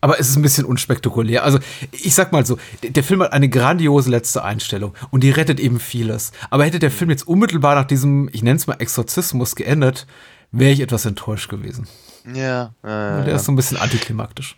Aber 0.00 0.18
es 0.18 0.28
ist 0.30 0.36
ein 0.36 0.42
bisschen 0.42 0.64
unspektakulär. 0.64 1.44
Also, 1.44 1.58
ich 1.92 2.14
sag 2.14 2.32
mal 2.32 2.46
so, 2.46 2.56
der 2.82 3.04
Film 3.04 3.22
hat 3.22 3.32
eine 3.32 3.48
grandiose 3.48 4.10
letzte 4.10 4.42
Einstellung 4.42 4.94
und 5.10 5.22
die 5.22 5.30
rettet 5.30 5.60
eben 5.60 5.78
vieles. 5.78 6.32
Aber 6.48 6.64
hätte 6.64 6.78
der 6.78 6.90
Film 6.90 7.10
jetzt 7.10 7.28
unmittelbar 7.28 7.74
nach 7.74 7.84
diesem, 7.84 8.28
ich 8.32 8.42
nenne 8.42 8.56
es 8.56 8.66
mal 8.66 8.76
Exorzismus 8.78 9.54
geendet, 9.54 10.06
wäre 10.50 10.72
ich 10.72 10.80
etwas 10.80 11.04
enttäuscht 11.04 11.50
gewesen. 11.50 11.86
Ja, 12.34 12.72
äh, 12.82 13.24
Der 13.24 13.34
ist 13.34 13.44
so 13.44 13.52
ein 13.52 13.56
bisschen 13.56 13.76
antiklimaktisch. 13.76 14.56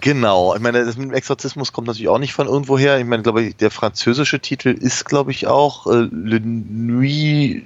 Genau, 0.00 0.54
ich 0.54 0.60
meine, 0.60 0.84
das 0.84 0.96
mit 0.96 1.06
dem 1.08 1.14
Exorzismus 1.14 1.72
kommt 1.72 1.86
natürlich 1.86 2.08
auch 2.08 2.18
nicht 2.18 2.34
von 2.34 2.46
irgendwo 2.46 2.78
her. 2.78 2.98
Ich 2.98 3.06
meine, 3.06 3.22
glaube 3.22 3.42
ich, 3.42 3.56
der 3.56 3.70
französische 3.70 4.38
Titel 4.40 4.68
ist, 4.68 5.04
glaube 5.04 5.30
ich, 5.30 5.46
auch 5.46 5.86
äh, 5.86 6.08
Le 6.10 6.40
Nuit 6.40 7.64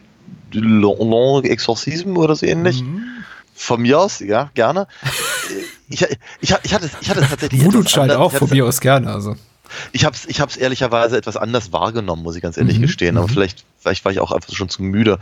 de 0.54 0.60
l'Exorcisme 0.62 1.48
Exorcisme 1.48 2.18
oder 2.18 2.36
so 2.36 2.46
ähnlich. 2.46 2.84
Von 3.62 3.82
mir 3.82 4.00
aus, 4.00 4.18
ja, 4.18 4.50
gerne. 4.54 4.88
Ich, 5.88 6.02
ich, 6.02 6.10
ich, 6.40 6.52
hatte, 6.74 6.90
ich 7.00 7.10
hatte 7.10 7.20
es 7.20 7.30
tatsächlich. 7.30 7.64
Voodoo 7.64 7.80
etwas 7.80 7.92
Child 7.92 8.02
anders- 8.10 8.18
auch 8.18 8.32
von 8.32 8.50
mir 8.50 8.66
aus 8.66 8.80
gerne. 8.80 9.08
Also. 9.12 9.36
Ich 9.92 10.04
habe 10.04 10.16
es 10.16 10.26
ich 10.26 10.40
hab's 10.40 10.56
ehrlicherweise 10.56 11.16
etwas 11.16 11.36
anders 11.36 11.72
wahrgenommen, 11.72 12.24
muss 12.24 12.34
ich 12.34 12.42
ganz 12.42 12.56
ehrlich 12.56 12.80
gestehen. 12.80 13.16
Aber 13.16 13.28
vielleicht, 13.28 13.64
vielleicht 13.78 14.04
war 14.04 14.10
ich 14.10 14.18
auch 14.18 14.32
einfach 14.32 14.52
schon 14.52 14.68
zu 14.68 14.82
müde. 14.82 15.18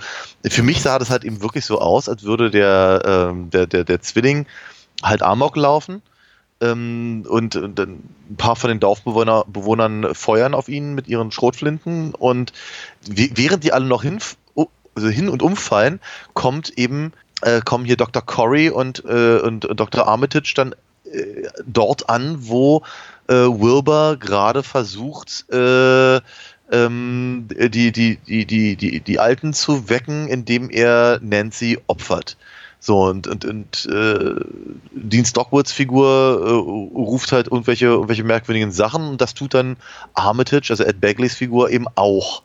Für 0.48 0.62
mich 0.62 0.80
sah 0.80 0.98
das 0.98 1.10
halt 1.10 1.24
eben 1.24 1.42
wirklich 1.42 1.66
so 1.66 1.80
aus, 1.80 2.08
als 2.08 2.22
würde 2.22 2.50
der, 2.50 3.02
ähm, 3.04 3.50
der, 3.50 3.66
der, 3.66 3.84
der 3.84 4.00
Zwilling 4.00 4.46
halt 5.02 5.22
Amok 5.22 5.56
laufen. 5.56 6.00
Ähm, 6.62 7.26
und, 7.28 7.56
und 7.56 7.78
dann 7.78 8.02
ein 8.30 8.36
paar 8.38 8.56
von 8.56 8.68
den 8.68 8.80
Dorfbewohner, 8.80 9.44
Bewohnern 9.46 10.14
feuern 10.14 10.54
auf 10.54 10.68
ihn 10.68 10.94
mit 10.94 11.08
ihren 11.08 11.30
Schrotflinten. 11.30 12.14
Und 12.14 12.52
während 13.06 13.64
die 13.64 13.72
alle 13.72 13.86
noch 13.86 14.02
hin, 14.02 14.18
also 14.94 15.08
hin 15.08 15.28
und 15.28 15.42
umfallen, 15.42 16.00
kommt 16.34 16.70
eben, 16.70 17.12
äh, 17.42 17.60
kommen 17.60 17.84
hier 17.84 17.96
Dr. 17.96 18.22
Corey 18.22 18.70
und, 18.70 19.04
äh, 19.04 19.38
und, 19.38 19.66
Dr. 19.78 20.06
Armitage 20.06 20.52
dann 20.54 20.74
äh, 21.04 21.48
dort 21.66 22.08
an, 22.08 22.36
wo 22.40 22.82
äh, 23.28 23.34
Wilbur 23.34 24.16
gerade 24.18 24.62
versucht, 24.62 25.46
äh, 25.50 26.20
ähm, 26.72 27.48
die, 27.48 27.92
die, 27.92 28.16
die, 28.16 28.46
die, 28.46 28.76
die, 28.76 29.00
die 29.00 29.18
Alten 29.18 29.52
zu 29.52 29.88
wecken, 29.88 30.28
indem 30.28 30.70
er 30.70 31.18
Nancy 31.22 31.78
opfert. 31.86 32.36
So, 32.82 33.04
und, 33.04 33.26
und, 33.26 33.44
und 33.44 33.86
äh, 33.92 34.36
Dean 34.92 35.26
Stockwoods 35.26 35.70
Figur 35.70 36.40
äh, 36.42 36.96
ruft 36.98 37.30
halt 37.30 37.48
irgendwelche, 37.48 37.86
irgendwelche 37.86 38.24
merkwürdigen 38.24 38.72
Sachen 38.72 39.06
und 39.06 39.20
das 39.20 39.34
tut 39.34 39.52
dann 39.52 39.76
Armitage, 40.14 40.70
also 40.70 40.84
Ed 40.84 41.00
Bagleys 41.00 41.34
Figur, 41.34 41.70
eben 41.70 41.86
auch. 41.94 42.42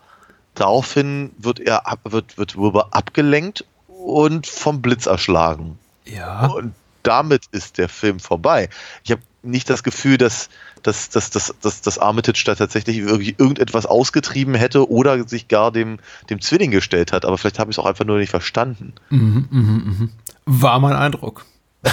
Daraufhin 0.54 1.32
wird 1.38 1.60
er 1.60 1.84
wird, 2.04 2.38
wird 2.38 2.58
Wilbur 2.58 2.94
abgelenkt 2.94 3.66
und 4.06 4.48
vom 4.48 4.82
Blitz 4.82 5.06
erschlagen. 5.08 5.78
Ja. 6.06 6.48
Und 6.48 6.74
damit 7.04 7.46
ist 7.52 7.78
der 7.78 7.90
Film 7.90 8.20
vorbei. 8.20 8.70
Ich 9.04 9.12
habe 9.12 9.22
nicht 9.42 9.70
das 9.70 9.84
Gefühl, 9.84 10.18
dass, 10.18 10.50
dass, 10.84 11.10
dass, 11.10 11.30
dass, 11.30 11.54
dass, 11.62 11.82
dass 11.82 12.00
Armitage 12.00 12.44
da 12.46 12.56
tatsächlich 12.56 12.98
irgendetwas 12.98 13.86
ausgetrieben 13.86 14.56
hätte 14.56 14.90
oder 14.90 15.28
sich 15.28 15.48
gar 15.48 15.72
dem, 15.72 16.00
dem 16.30 16.42
Zwilling 16.42 16.72
gestellt 16.72 17.12
hat. 17.12 17.26
Aber 17.26 17.38
vielleicht 17.38 17.60
habe 17.60 17.70
ich 17.72 17.78
es 17.78 17.80
auch 17.84 17.86
einfach 17.86 18.06
nur 18.06 18.18
nicht 18.18 18.32
verstanden. 18.32 18.94
Mhm, 19.10 19.48
mhm, 19.50 19.84
mhm. 19.86 20.10
War 20.46 20.80
mein 20.80 20.96
Eindruck. 20.96 21.46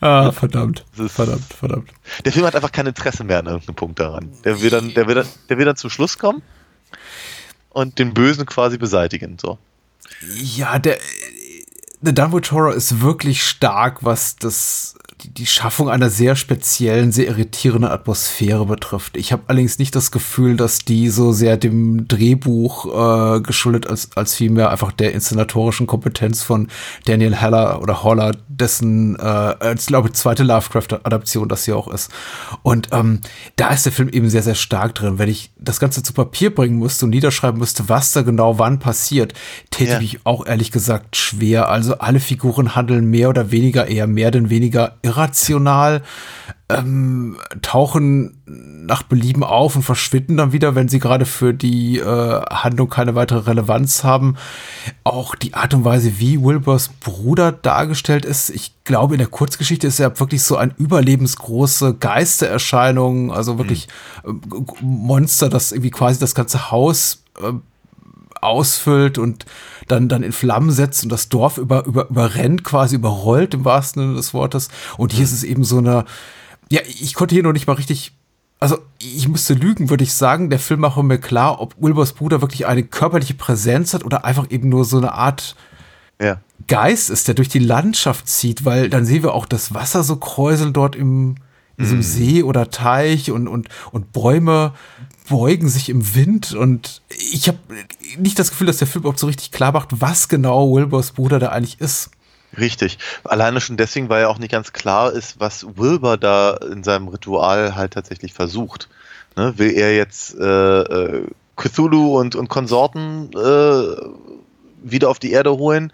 ah, 0.00 0.32
verdammt. 0.32 0.84
Verdammt, 0.92 1.52
verdammt. 1.52 1.90
Der 2.24 2.32
Film 2.32 2.46
hat 2.46 2.56
einfach 2.56 2.72
kein 2.72 2.86
Interesse 2.86 3.22
mehr 3.24 3.38
an 3.40 3.46
irgendeinem 3.46 3.76
Punkt 3.76 4.00
daran. 4.00 4.30
Der 4.44 4.60
will 4.60 4.70
dann, 4.70 4.94
der 4.94 5.06
will 5.06 5.14
dann, 5.16 5.26
der 5.48 5.58
will 5.58 5.66
dann 5.66 5.76
zum 5.76 5.90
Schluss 5.90 6.18
kommen 6.18 6.42
und 7.76 7.98
den 7.98 8.14
Bösen 8.14 8.46
quasi 8.46 8.78
beseitigen. 8.78 9.36
So. 9.38 9.58
Ja, 10.34 10.78
der 10.78 10.96
The 12.00 12.14
Dunwich 12.14 12.50
Horror 12.50 12.74
ist 12.74 13.02
wirklich 13.02 13.42
stark, 13.42 14.02
was 14.02 14.36
das 14.36 14.96
die, 15.30 15.46
Schaffung 15.46 15.88
einer 15.88 16.10
sehr 16.10 16.36
speziellen, 16.36 17.12
sehr 17.12 17.26
irritierenden 17.26 17.90
Atmosphäre 17.90 18.66
betrifft. 18.66 19.16
Ich 19.16 19.32
habe 19.32 19.42
allerdings 19.46 19.78
nicht 19.78 19.94
das 19.94 20.10
Gefühl, 20.10 20.56
dass 20.56 20.80
die 20.80 21.08
so 21.08 21.32
sehr 21.32 21.56
dem 21.56 22.08
Drehbuch 22.08 23.36
äh, 23.36 23.40
geschuldet 23.40 23.86
als, 23.86 24.10
als 24.16 24.34
vielmehr 24.34 24.70
einfach 24.70 24.92
der 24.92 25.12
inszenatorischen 25.12 25.86
Kompetenz 25.86 26.42
von 26.42 26.68
Daniel 27.04 27.34
Heller 27.34 27.80
oder 27.82 28.02
Holler, 28.02 28.32
dessen, 28.48 29.16
äh, 29.16 29.22
als 29.22 29.86
glaube 29.86 30.08
ich, 30.08 30.14
zweite 30.14 30.42
Lovecraft-Adaption 30.42 31.48
das 31.48 31.64
hier 31.64 31.76
auch 31.76 31.88
ist. 31.88 32.10
Und 32.62 32.88
ähm, 32.92 33.20
da 33.56 33.68
ist 33.70 33.84
der 33.84 33.92
Film 33.92 34.08
eben 34.08 34.28
sehr, 34.30 34.42
sehr 34.42 34.54
stark 34.54 34.94
drin. 34.94 35.18
Wenn 35.18 35.28
ich 35.28 35.50
das 35.58 35.80
Ganze 35.80 36.02
zu 36.02 36.12
Papier 36.12 36.54
bringen 36.54 36.78
müsste 36.78 37.04
und 37.06 37.10
niederschreiben 37.10 37.58
müsste, 37.58 37.88
was 37.88 38.12
da 38.12 38.22
genau 38.22 38.58
wann 38.58 38.78
passiert, 38.78 39.34
täte 39.70 39.92
Ja. 39.92 39.98
mich 40.00 40.20
auch 40.24 40.46
ehrlich 40.46 40.72
gesagt 40.72 41.16
schwer. 41.16 41.68
Also 41.68 41.98
alle 41.98 42.20
Figuren 42.20 42.74
handeln 42.74 43.10
mehr 43.10 43.28
oder 43.28 43.50
weniger, 43.50 43.86
eher 43.86 44.06
mehr 44.06 44.30
denn 44.30 44.50
weniger 44.50 44.96
irrational, 45.16 46.02
ähm, 46.68 47.36
tauchen 47.62 48.42
nach 48.44 49.04
Belieben 49.04 49.44
auf 49.44 49.76
und 49.76 49.82
verschwinden 49.82 50.36
dann 50.36 50.52
wieder, 50.52 50.74
wenn 50.74 50.88
sie 50.88 50.98
gerade 50.98 51.24
für 51.24 51.54
die 51.54 51.98
äh, 51.98 52.42
Handlung 52.50 52.88
keine 52.88 53.14
weitere 53.14 53.48
Relevanz 53.48 54.02
haben. 54.02 54.36
Auch 55.04 55.36
die 55.36 55.54
Art 55.54 55.74
und 55.74 55.84
Weise, 55.84 56.18
wie 56.18 56.42
Wilburs 56.42 56.88
Bruder 57.00 57.52
dargestellt 57.52 58.24
ist, 58.24 58.50
ich 58.50 58.72
glaube, 58.84 59.14
in 59.14 59.18
der 59.18 59.28
Kurzgeschichte 59.28 59.86
ist 59.86 60.00
er 60.00 60.18
wirklich 60.18 60.42
so 60.42 60.56
ein 60.56 60.74
überlebensgroße 60.76 61.94
Geistererscheinung, 61.94 63.32
also 63.32 63.58
wirklich 63.58 63.86
äh, 64.24 64.32
Monster, 64.80 65.48
das 65.48 65.70
irgendwie 65.70 65.90
quasi 65.90 66.18
das 66.18 66.34
ganze 66.34 66.72
Haus 66.72 67.22
äh, 67.40 67.52
ausfüllt 68.40 69.18
und 69.18 69.46
dann, 69.86 70.08
dann 70.08 70.22
in 70.22 70.32
Flammen 70.32 70.70
setzt 70.70 71.04
und 71.04 71.10
das 71.10 71.28
Dorf 71.28 71.58
über, 71.58 71.84
über, 71.86 72.08
überrennt, 72.08 72.64
quasi 72.64 72.96
überrollt 72.96 73.54
im 73.54 73.64
wahrsten 73.64 74.02
Sinne 74.02 74.14
des 74.16 74.34
Wortes. 74.34 74.68
Und 74.96 75.12
hier 75.12 75.24
ist 75.24 75.32
es 75.32 75.44
eben 75.44 75.64
so 75.64 75.78
eine, 75.78 76.04
ja, 76.70 76.80
ich 76.86 77.14
konnte 77.14 77.34
hier 77.34 77.44
noch 77.44 77.52
nicht 77.52 77.66
mal 77.66 77.74
richtig, 77.74 78.12
also 78.58 78.78
ich 78.98 79.28
müsste 79.28 79.54
lügen, 79.54 79.90
würde 79.90 80.04
ich 80.04 80.14
sagen, 80.14 80.50
der 80.50 80.58
Film 80.58 80.80
macht 80.80 81.02
mir 81.02 81.18
klar, 81.18 81.60
ob 81.60 81.74
Wilburs 81.80 82.12
Bruder 82.14 82.40
wirklich 82.40 82.66
eine 82.66 82.82
körperliche 82.82 83.34
Präsenz 83.34 83.94
hat 83.94 84.04
oder 84.04 84.24
einfach 84.24 84.50
eben 84.50 84.68
nur 84.68 84.84
so 84.84 84.96
eine 84.98 85.12
Art 85.12 85.56
Ja. 86.20 86.40
Geist 86.66 87.10
ist, 87.10 87.28
der 87.28 87.34
durch 87.34 87.48
die 87.48 87.58
Landschaft 87.58 88.28
zieht, 88.28 88.64
weil 88.64 88.88
dann 88.88 89.04
sehen 89.04 89.22
wir 89.22 89.34
auch 89.34 89.46
das 89.46 89.74
Wasser 89.74 90.02
so 90.02 90.16
kräuseln 90.16 90.72
dort 90.72 90.96
im, 90.96 91.36
in 91.76 91.84
diesem 91.84 92.02
See 92.02 92.42
oder 92.42 92.70
Teich 92.70 93.30
und, 93.30 93.46
und, 93.46 93.68
und 93.92 94.12
Bäume 94.12 94.72
beugen 95.28 95.68
sich 95.68 95.88
im 95.88 96.14
Wind 96.14 96.54
und 96.54 97.02
ich 97.08 97.48
habe 97.48 97.58
nicht 98.18 98.38
das 98.38 98.50
Gefühl, 98.50 98.66
dass 98.66 98.78
der 98.78 98.86
Film 98.86 99.02
überhaupt 99.02 99.18
so 99.18 99.26
richtig 99.26 99.52
klar 99.52 99.72
macht, 99.72 100.00
was 100.00 100.28
genau 100.28 100.74
Wilburs 100.74 101.12
Bruder 101.12 101.38
da 101.38 101.48
eigentlich 101.48 101.80
ist. 101.80 102.10
Richtig. 102.58 102.98
Alleine 103.24 103.60
schon 103.60 103.76
deswegen, 103.76 104.08
weil 104.08 104.22
ja 104.22 104.28
auch 104.28 104.38
nicht 104.38 104.52
ganz 104.52 104.72
klar 104.72 105.12
ist, 105.12 105.40
was 105.40 105.66
Wilbur 105.76 106.16
da 106.16 106.56
in 106.72 106.84
seinem 106.84 107.08
Ritual 107.08 107.74
halt 107.74 107.92
tatsächlich 107.92 108.32
versucht. 108.32 108.88
Ne? 109.36 109.58
Will 109.58 109.72
er 109.72 109.94
jetzt 109.94 110.34
äh, 110.38 110.80
äh, 110.80 111.26
Cthulhu 111.56 112.18
und, 112.18 112.34
und 112.34 112.48
Konsorten 112.48 113.30
äh, 113.34 113.96
wieder 114.82 115.10
auf 115.10 115.18
die 115.18 115.32
Erde 115.32 115.56
holen? 115.56 115.92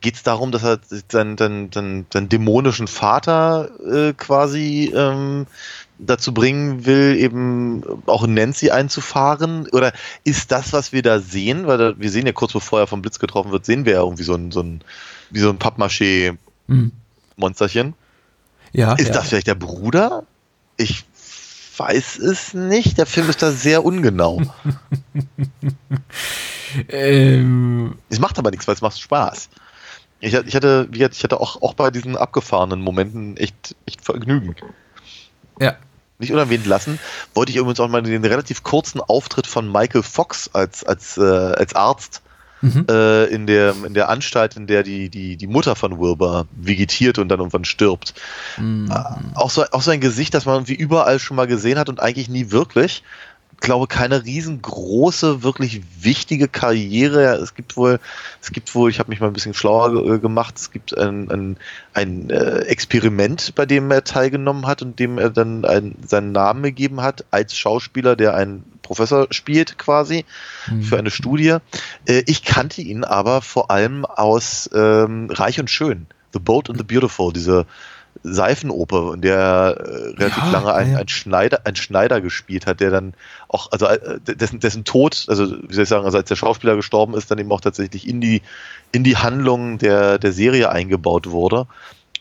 Geht 0.00 0.14
es 0.14 0.22
darum, 0.22 0.50
dass 0.50 0.64
er 0.64 0.80
seinen, 1.10 1.36
seinen, 1.36 1.70
seinen, 1.72 2.06
seinen 2.12 2.28
dämonischen 2.28 2.88
Vater 2.88 3.70
äh, 3.86 4.12
quasi 4.14 4.92
ähm, 4.94 5.46
dazu 6.06 6.34
bringen 6.34 6.86
will, 6.86 7.16
eben 7.16 7.82
auch 8.06 8.26
Nancy 8.26 8.70
einzufahren? 8.70 9.68
Oder 9.72 9.92
ist 10.24 10.50
das, 10.52 10.72
was 10.72 10.92
wir 10.92 11.02
da 11.02 11.20
sehen, 11.20 11.66
weil 11.66 11.78
da, 11.78 11.92
wir 11.98 12.10
sehen 12.10 12.26
ja 12.26 12.32
kurz 12.32 12.52
bevor 12.52 12.80
er 12.80 12.86
vom 12.86 13.02
Blitz 13.02 13.18
getroffen 13.18 13.52
wird, 13.52 13.66
sehen 13.66 13.84
wir 13.84 13.92
ja 13.94 14.00
irgendwie 14.00 14.24
so 14.24 14.34
ein, 14.34 14.50
so 14.50 14.62
ein, 14.62 14.82
wie 15.30 15.40
so 15.40 15.50
ein 15.50 15.58
Pappmaché-Monsterchen. 15.58 17.94
Ja, 18.72 18.94
Ist 18.94 19.08
ja. 19.08 19.14
das 19.14 19.28
vielleicht 19.28 19.48
der 19.48 19.56
Bruder? 19.56 20.22
Ich 20.76 21.04
weiß 21.76 22.18
es 22.18 22.54
nicht. 22.54 22.98
Der 22.98 23.06
Film 23.06 23.28
ist 23.28 23.42
da 23.42 23.50
sehr 23.50 23.84
ungenau. 23.84 24.40
Ähm, 26.88 27.96
es 28.08 28.20
macht 28.20 28.38
aber 28.38 28.50
nichts, 28.50 28.68
weil 28.68 28.74
es 28.74 28.80
macht 28.80 29.00
Spaß. 29.00 29.50
Ich, 30.20 30.34
ich 30.34 30.54
hatte, 30.54 30.88
ich 30.92 31.24
hatte 31.24 31.40
auch, 31.40 31.62
auch 31.62 31.74
bei 31.74 31.90
diesen 31.90 32.16
abgefahrenen 32.16 32.80
Momenten 32.80 33.36
echt, 33.36 33.74
echt 33.86 34.04
Vergnügen. 34.04 34.54
ja. 35.58 35.76
Nicht 36.20 36.32
unerwähnt 36.32 36.66
lassen, 36.66 36.98
wollte 37.34 37.50
ich 37.50 37.56
übrigens 37.56 37.80
auch 37.80 37.88
mal 37.88 38.02
den 38.02 38.24
relativ 38.24 38.62
kurzen 38.62 39.00
Auftritt 39.00 39.46
von 39.46 39.70
Michael 39.70 40.02
Fox 40.02 40.50
als, 40.52 40.84
als, 40.84 41.18
äh, 41.18 41.22
als 41.22 41.74
Arzt 41.74 42.22
Mhm. 42.62 42.86
äh, 42.90 43.24
in, 43.26 43.46
der, 43.46 43.74
in 43.86 43.94
der 43.94 44.10
Anstalt, 44.10 44.56
in 44.56 44.66
der 44.66 44.82
die, 44.82 45.08
die, 45.08 45.36
die 45.36 45.46
Mutter 45.46 45.76
von 45.76 45.98
Wilbur 45.98 46.46
vegetiert 46.52 47.18
und 47.18 47.28
dann 47.28 47.38
irgendwann 47.38 47.64
stirbt. 47.64 48.12
Mhm. 48.58 48.90
Äh, 48.90 49.38
auch, 49.38 49.50
so, 49.50 49.64
auch 49.70 49.80
so 49.80 49.90
ein 49.90 50.00
Gesicht, 50.00 50.34
das 50.34 50.44
man 50.44 50.56
irgendwie 50.56 50.74
überall 50.74 51.18
schon 51.18 51.36
mal 51.36 51.46
gesehen 51.46 51.78
hat 51.78 51.88
und 51.88 52.00
eigentlich 52.00 52.28
nie 52.28 52.50
wirklich. 52.50 53.02
Ich 53.62 53.66
glaube, 53.66 53.88
keine 53.88 54.24
riesengroße, 54.24 55.42
wirklich 55.42 55.82
wichtige 56.00 56.48
Karriere. 56.48 57.34
Es 57.34 57.54
gibt 57.54 57.76
wohl, 57.76 58.00
es 58.40 58.52
gibt 58.52 58.74
wohl, 58.74 58.88
ich 58.88 58.98
habe 58.98 59.10
mich 59.10 59.20
mal 59.20 59.26
ein 59.26 59.34
bisschen 59.34 59.52
schlauer 59.52 59.92
ge- 59.92 60.18
gemacht, 60.18 60.56
es 60.56 60.70
gibt 60.70 60.96
ein, 60.96 61.30
ein, 61.30 61.56
ein 61.92 62.30
äh, 62.30 62.60
Experiment, 62.60 63.54
bei 63.54 63.66
dem 63.66 63.90
er 63.90 64.02
teilgenommen 64.02 64.66
hat 64.66 64.80
und 64.80 64.98
dem 64.98 65.18
er 65.18 65.28
dann 65.28 65.66
ein, 65.66 65.94
seinen 66.06 66.32
Namen 66.32 66.62
gegeben 66.62 67.02
hat, 67.02 67.26
als 67.30 67.54
Schauspieler, 67.54 68.16
der 68.16 68.34
einen 68.34 68.64
Professor 68.80 69.26
spielt 69.30 69.76
quasi 69.76 70.24
für 70.82 70.96
eine 70.98 71.10
Studie. 71.10 71.56
Äh, 72.06 72.22
ich 72.26 72.44
kannte 72.44 72.80
ihn 72.80 73.04
aber 73.04 73.42
vor 73.42 73.70
allem 73.70 74.06
aus 74.06 74.70
ähm, 74.72 75.28
Reich 75.30 75.60
und 75.60 75.68
Schön, 75.70 76.06
The 76.32 76.38
Boat 76.38 76.70
and 76.70 76.78
the 76.78 76.84
Beautiful, 76.84 77.30
diese 77.30 77.66
Seifenoper, 78.22 79.14
in 79.14 79.20
der 79.22 79.36
er 79.36 79.76
äh, 79.80 80.08
relativ 80.18 80.42
Ja, 80.44 80.50
lange 80.50 80.74
ein, 80.74 80.92
ja. 80.92 80.98
ein, 80.98 81.08
Schneider, 81.08 81.60
ein 81.64 81.76
Schneider 81.76 82.20
gespielt 82.20 82.66
hat, 82.66 82.80
der 82.80 82.90
dann 82.90 83.14
auch, 83.48 83.72
also 83.72 83.86
äh, 83.86 84.18
dessen, 84.20 84.60
dessen 84.60 84.84
Tod, 84.84 85.24
also 85.28 85.50
wie 85.68 85.74
soll 85.74 85.84
ich 85.84 85.88
sagen, 85.88 86.04
also 86.04 86.18
als 86.18 86.28
der 86.28 86.36
Schauspieler 86.36 86.76
gestorben 86.76 87.14
ist, 87.14 87.30
dann 87.30 87.38
eben 87.38 87.50
auch 87.52 87.60
tatsächlich 87.60 88.06
in 88.06 88.20
die, 88.20 88.42
in 88.92 89.04
die 89.04 89.16
Handlung 89.16 89.78
der, 89.78 90.18
der 90.18 90.32
Serie 90.32 90.70
eingebaut 90.70 91.30
wurde. 91.30 91.66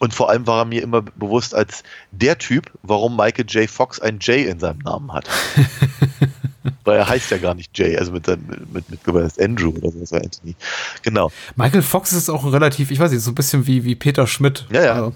Und 0.01 0.13
vor 0.13 0.29
allem 0.29 0.47
war 0.47 0.59
er 0.61 0.65
mir 0.65 0.81
immer 0.81 1.01
bewusst 1.01 1.53
als 1.53 1.83
der 2.11 2.37
Typ, 2.37 2.71
warum 2.83 3.17
Michael 3.17 3.45
J. 3.49 3.69
Fox 3.69 3.99
ein 3.99 4.19
J 4.19 4.47
in 4.47 4.57
seinem 4.59 4.79
Namen 4.79 5.11
hat. 5.11 5.27
Weil 6.85 6.97
er 6.97 7.09
heißt 7.09 7.31
ja 7.31 7.37
gar 7.37 7.53
nicht 7.53 7.77
Jay, 7.77 7.97
also 7.97 8.11
mit, 8.13 8.25
seinem- 8.25 8.45
mit, 8.71 8.89
mit, 8.89 9.05
mit 9.07 9.39
Andrew 9.41 9.69
oder 9.71 9.91
so, 10.05 10.15
Anthony. 10.15 10.55
Genau. 11.03 11.31
Michael 11.55 11.81
Fox 11.81 12.13
ist 12.13 12.29
auch 12.29 12.49
relativ, 12.51 12.91
ich 12.91 12.99
weiß 12.99 13.11
nicht, 13.11 13.21
so 13.23 13.31
ein 13.31 13.35
bisschen 13.35 13.67
wie, 13.67 13.83
wie 13.83 13.95
Peter 13.95 14.25
Schmidt. 14.27 14.65
Ja, 14.71 14.83
ja. 14.83 14.93
Also, 14.93 15.13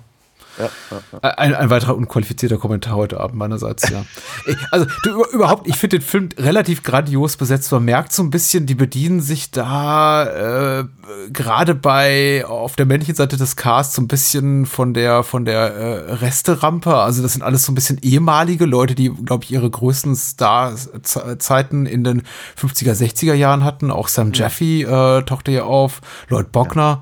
Ja, 0.60 0.70
ja, 0.92 1.02
ja. 1.24 1.30
Ein, 1.38 1.56
ein 1.56 1.70
weiterer 1.70 1.96
unqualifizierter 1.96 2.58
Kommentar 2.58 2.96
heute 2.96 3.20
Abend 3.20 3.38
meinerseits, 3.38 3.90
ja. 3.90 4.06
Also 4.72 4.86
du, 5.04 5.10
über- 5.12 5.30
überhaupt, 5.32 5.68
ich 5.68 5.76
finde 5.76 6.00
den 6.00 6.06
Film 6.06 6.30
relativ 6.38 6.84
grandios 6.84 7.38
besetzt. 7.38 7.72
Man 7.72 7.86
merkt 7.86 8.14
so 8.14 8.22
ein 8.24 8.30
bisschen, 8.30 8.66
die 8.66 8.76
bedienen 8.76 9.22
sich 9.22 9.52
da 9.52 10.80
äh, 10.82 10.86
gerade 11.32 11.76
bei 11.76 12.46
auf 12.46 12.76
der 12.76 12.86
männlichen 12.86 13.16
Seite 13.16 13.38
des 13.38 13.56
Casts 13.56 13.96
so 13.96 14.02
ein 14.02 14.08
bisschen 14.08 14.66
von 14.66 14.94
der 14.94 15.24
von 15.24 15.46
der 15.46 15.74
äh, 15.74 16.14
Resterampe. 16.16 16.96
Also 16.96 17.22
das 17.24 17.34
sind 17.34 17.42
alles 17.44 17.64
so 17.66 17.72
ein 17.72 17.76
bisschen 17.76 17.98
ehemalige 18.02 18.66
Leute, 18.66 18.96
die, 18.96 19.10
glaube 19.10 19.44
ich, 19.46 19.52
ihre 19.52 19.70
größten 19.70 20.16
Star-Zeiten 20.16 21.86
in 21.86 22.04
den 22.04 22.24
50er, 22.60 22.94
60er 22.94 23.34
Jahren 23.34 23.64
hatten. 23.64 23.92
Auch 23.92 24.08
Sam 24.08 24.32
Jeffy 24.34 24.84
äh, 24.84 25.24
tauchte 25.24 25.52
hier 25.52 25.66
auf, 25.66 26.02
Lloyd 26.30 26.52
Bockner. 26.52 27.02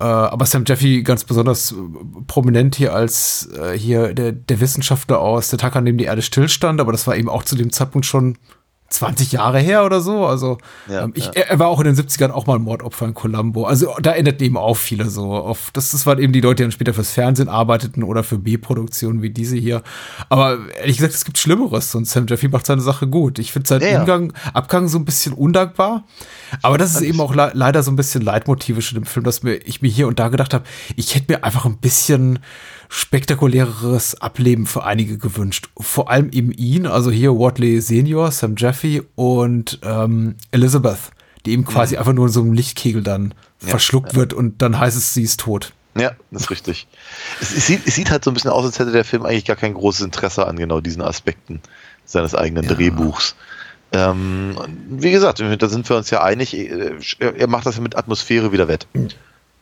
Äh, 0.00 0.04
aber 0.04 0.46
Sam 0.46 0.64
Jeffy 0.66 1.02
ganz 1.02 1.24
besonders 1.24 1.72
äh, 1.72 1.74
prominent 2.26 2.74
hier 2.76 2.81
als 2.88 3.48
äh, 3.56 3.76
hier 3.78 4.14
der, 4.14 4.32
der 4.32 4.60
Wissenschaftler 4.60 5.20
aus 5.20 5.50
Der 5.50 5.58
Tag, 5.58 5.76
an 5.76 5.84
dem 5.84 5.98
die 5.98 6.04
Erde 6.04 6.22
stillstand, 6.22 6.80
aber 6.80 6.92
das 6.92 7.06
war 7.06 7.16
eben 7.16 7.28
auch 7.28 7.42
zu 7.42 7.56
dem 7.56 7.72
Zeitpunkt 7.72 8.06
schon 8.06 8.38
20 8.92 9.32
Jahre 9.32 9.58
her 9.58 9.84
oder 9.84 10.00
so. 10.00 10.26
Also 10.26 10.58
Ja, 10.88 11.04
ähm, 11.04 11.12
ich, 11.14 11.26
ja. 11.26 11.32
Er, 11.32 11.58
war 11.58 11.68
auch 11.68 11.80
in 11.80 11.86
den 11.86 11.96
70ern 11.96 12.30
auch 12.30 12.46
mal 12.46 12.56
ein 12.56 12.62
Mordopfer 12.62 13.06
in 13.06 13.14
Columbo. 13.14 13.64
Also 13.64 13.94
da 14.00 14.12
erinnerten 14.12 14.44
eben 14.44 14.56
auch 14.56 14.76
viele 14.76 15.08
so 15.08 15.32
auf. 15.32 15.70
Das, 15.72 15.90
das 15.90 16.06
waren 16.06 16.18
eben 16.18 16.32
die 16.32 16.40
Leute, 16.40 16.56
die 16.56 16.62
dann 16.64 16.72
später 16.72 16.94
fürs 16.94 17.10
Fernsehen 17.10 17.48
arbeiteten 17.48 18.02
oder 18.02 18.22
für 18.22 18.38
B-Produktionen 18.38 19.22
wie 19.22 19.30
diese 19.30 19.56
hier. 19.56 19.82
Aber 20.28 20.58
ehrlich 20.78 20.98
gesagt, 20.98 21.14
es 21.14 21.24
gibt 21.24 21.38
Schlimmeres 21.38 21.94
und 21.94 22.06
Sam 22.06 22.26
Jeffy 22.26 22.48
macht 22.48 22.66
seine 22.66 22.82
Sache 22.82 23.06
gut. 23.06 23.38
Ich 23.38 23.52
finde 23.52 23.68
seinen 23.68 23.82
Ja, 23.82 23.88
ja. 23.88 24.00
Umgang, 24.00 24.32
Abgang 24.52 24.88
so 24.88 24.98
ein 24.98 25.04
bisschen 25.04 25.32
undankbar. 25.32 26.04
Aber 26.60 26.78
das 26.78 26.94
ist 26.94 27.02
eben 27.02 27.20
auch 27.20 27.34
le 27.34 27.50
leider 27.54 27.82
so 27.82 27.90
ein 27.90 27.96
bisschen 27.96 28.22
leitmotivisch 28.22 28.92
in 28.92 29.00
dem 29.00 29.06
Film, 29.06 29.24
dass 29.24 29.42
mir, 29.42 29.54
ich 29.54 29.82
mir 29.82 29.88
hier 29.88 30.06
und 30.06 30.18
da 30.18 30.28
gedacht 30.28 30.54
habe, 30.54 30.64
ich 30.96 31.14
hätte 31.14 31.32
mir 31.32 31.44
einfach 31.44 31.64
ein 31.64 31.78
bisschen 31.78 32.38
spektakuläreres 32.94 34.20
Ableben 34.20 34.66
für 34.66 34.84
einige 34.84 35.16
gewünscht. 35.16 35.70
Vor 35.78 36.10
allem 36.10 36.28
eben 36.30 36.52
ihn, 36.52 36.86
also 36.86 37.10
hier 37.10 37.38
Watley 37.38 37.80
Senior, 37.80 38.30
Sam 38.30 38.54
Jeffy 38.54 39.02
und 39.14 39.78
ähm, 39.82 40.34
Elizabeth, 40.50 41.10
die 41.46 41.52
eben 41.52 41.64
quasi 41.64 41.96
einfach 41.96 42.12
nur 42.12 42.26
in 42.26 42.32
so 42.32 42.42
einem 42.42 42.52
Lichtkegel 42.52 43.02
dann 43.02 43.32
verschluckt 43.56 44.14
wird 44.14 44.34
und 44.34 44.60
dann 44.60 44.78
heißt 44.78 44.94
es, 44.94 45.14
sie 45.14 45.22
ist 45.22 45.40
tot. 45.40 45.72
Ja, 45.94 46.12
das 46.30 46.42
ist 46.42 46.50
richtig. 46.50 46.86
Es, 47.40 47.56
es, 47.56 47.66
sieht, 47.66 47.80
es 47.86 47.94
sieht 47.94 48.10
halt 48.10 48.24
so 48.24 48.30
ein 48.30 48.34
bisschen 48.34 48.50
aus, 48.50 48.66
als 48.66 48.78
hätte 48.78 48.92
der 48.92 49.06
Film 49.06 49.24
eigentlich 49.24 49.46
gar 49.46 49.56
kein 49.56 49.72
großes 49.72 50.04
Interesse 50.04 50.46
an 50.46 50.56
genau 50.56 50.82
diesen 50.82 51.00
Aspekten 51.00 51.62
seines 52.04 52.34
eigenen 52.34 52.68
Drehbuchs. 52.68 53.36
Ähm, 53.92 54.54
wie 54.90 55.12
gesagt, 55.12 55.40
da 55.40 55.68
sind 55.68 55.88
wir 55.88 55.96
uns 55.96 56.10
ja 56.10 56.22
einig, 56.22 56.54
äh, 56.54 56.94
er 57.18 57.46
macht 57.46 57.64
das 57.64 57.76
ja 57.76 57.82
mit 57.82 57.96
Atmosphäre 57.96 58.52
wieder 58.52 58.68
wett. 58.68 58.86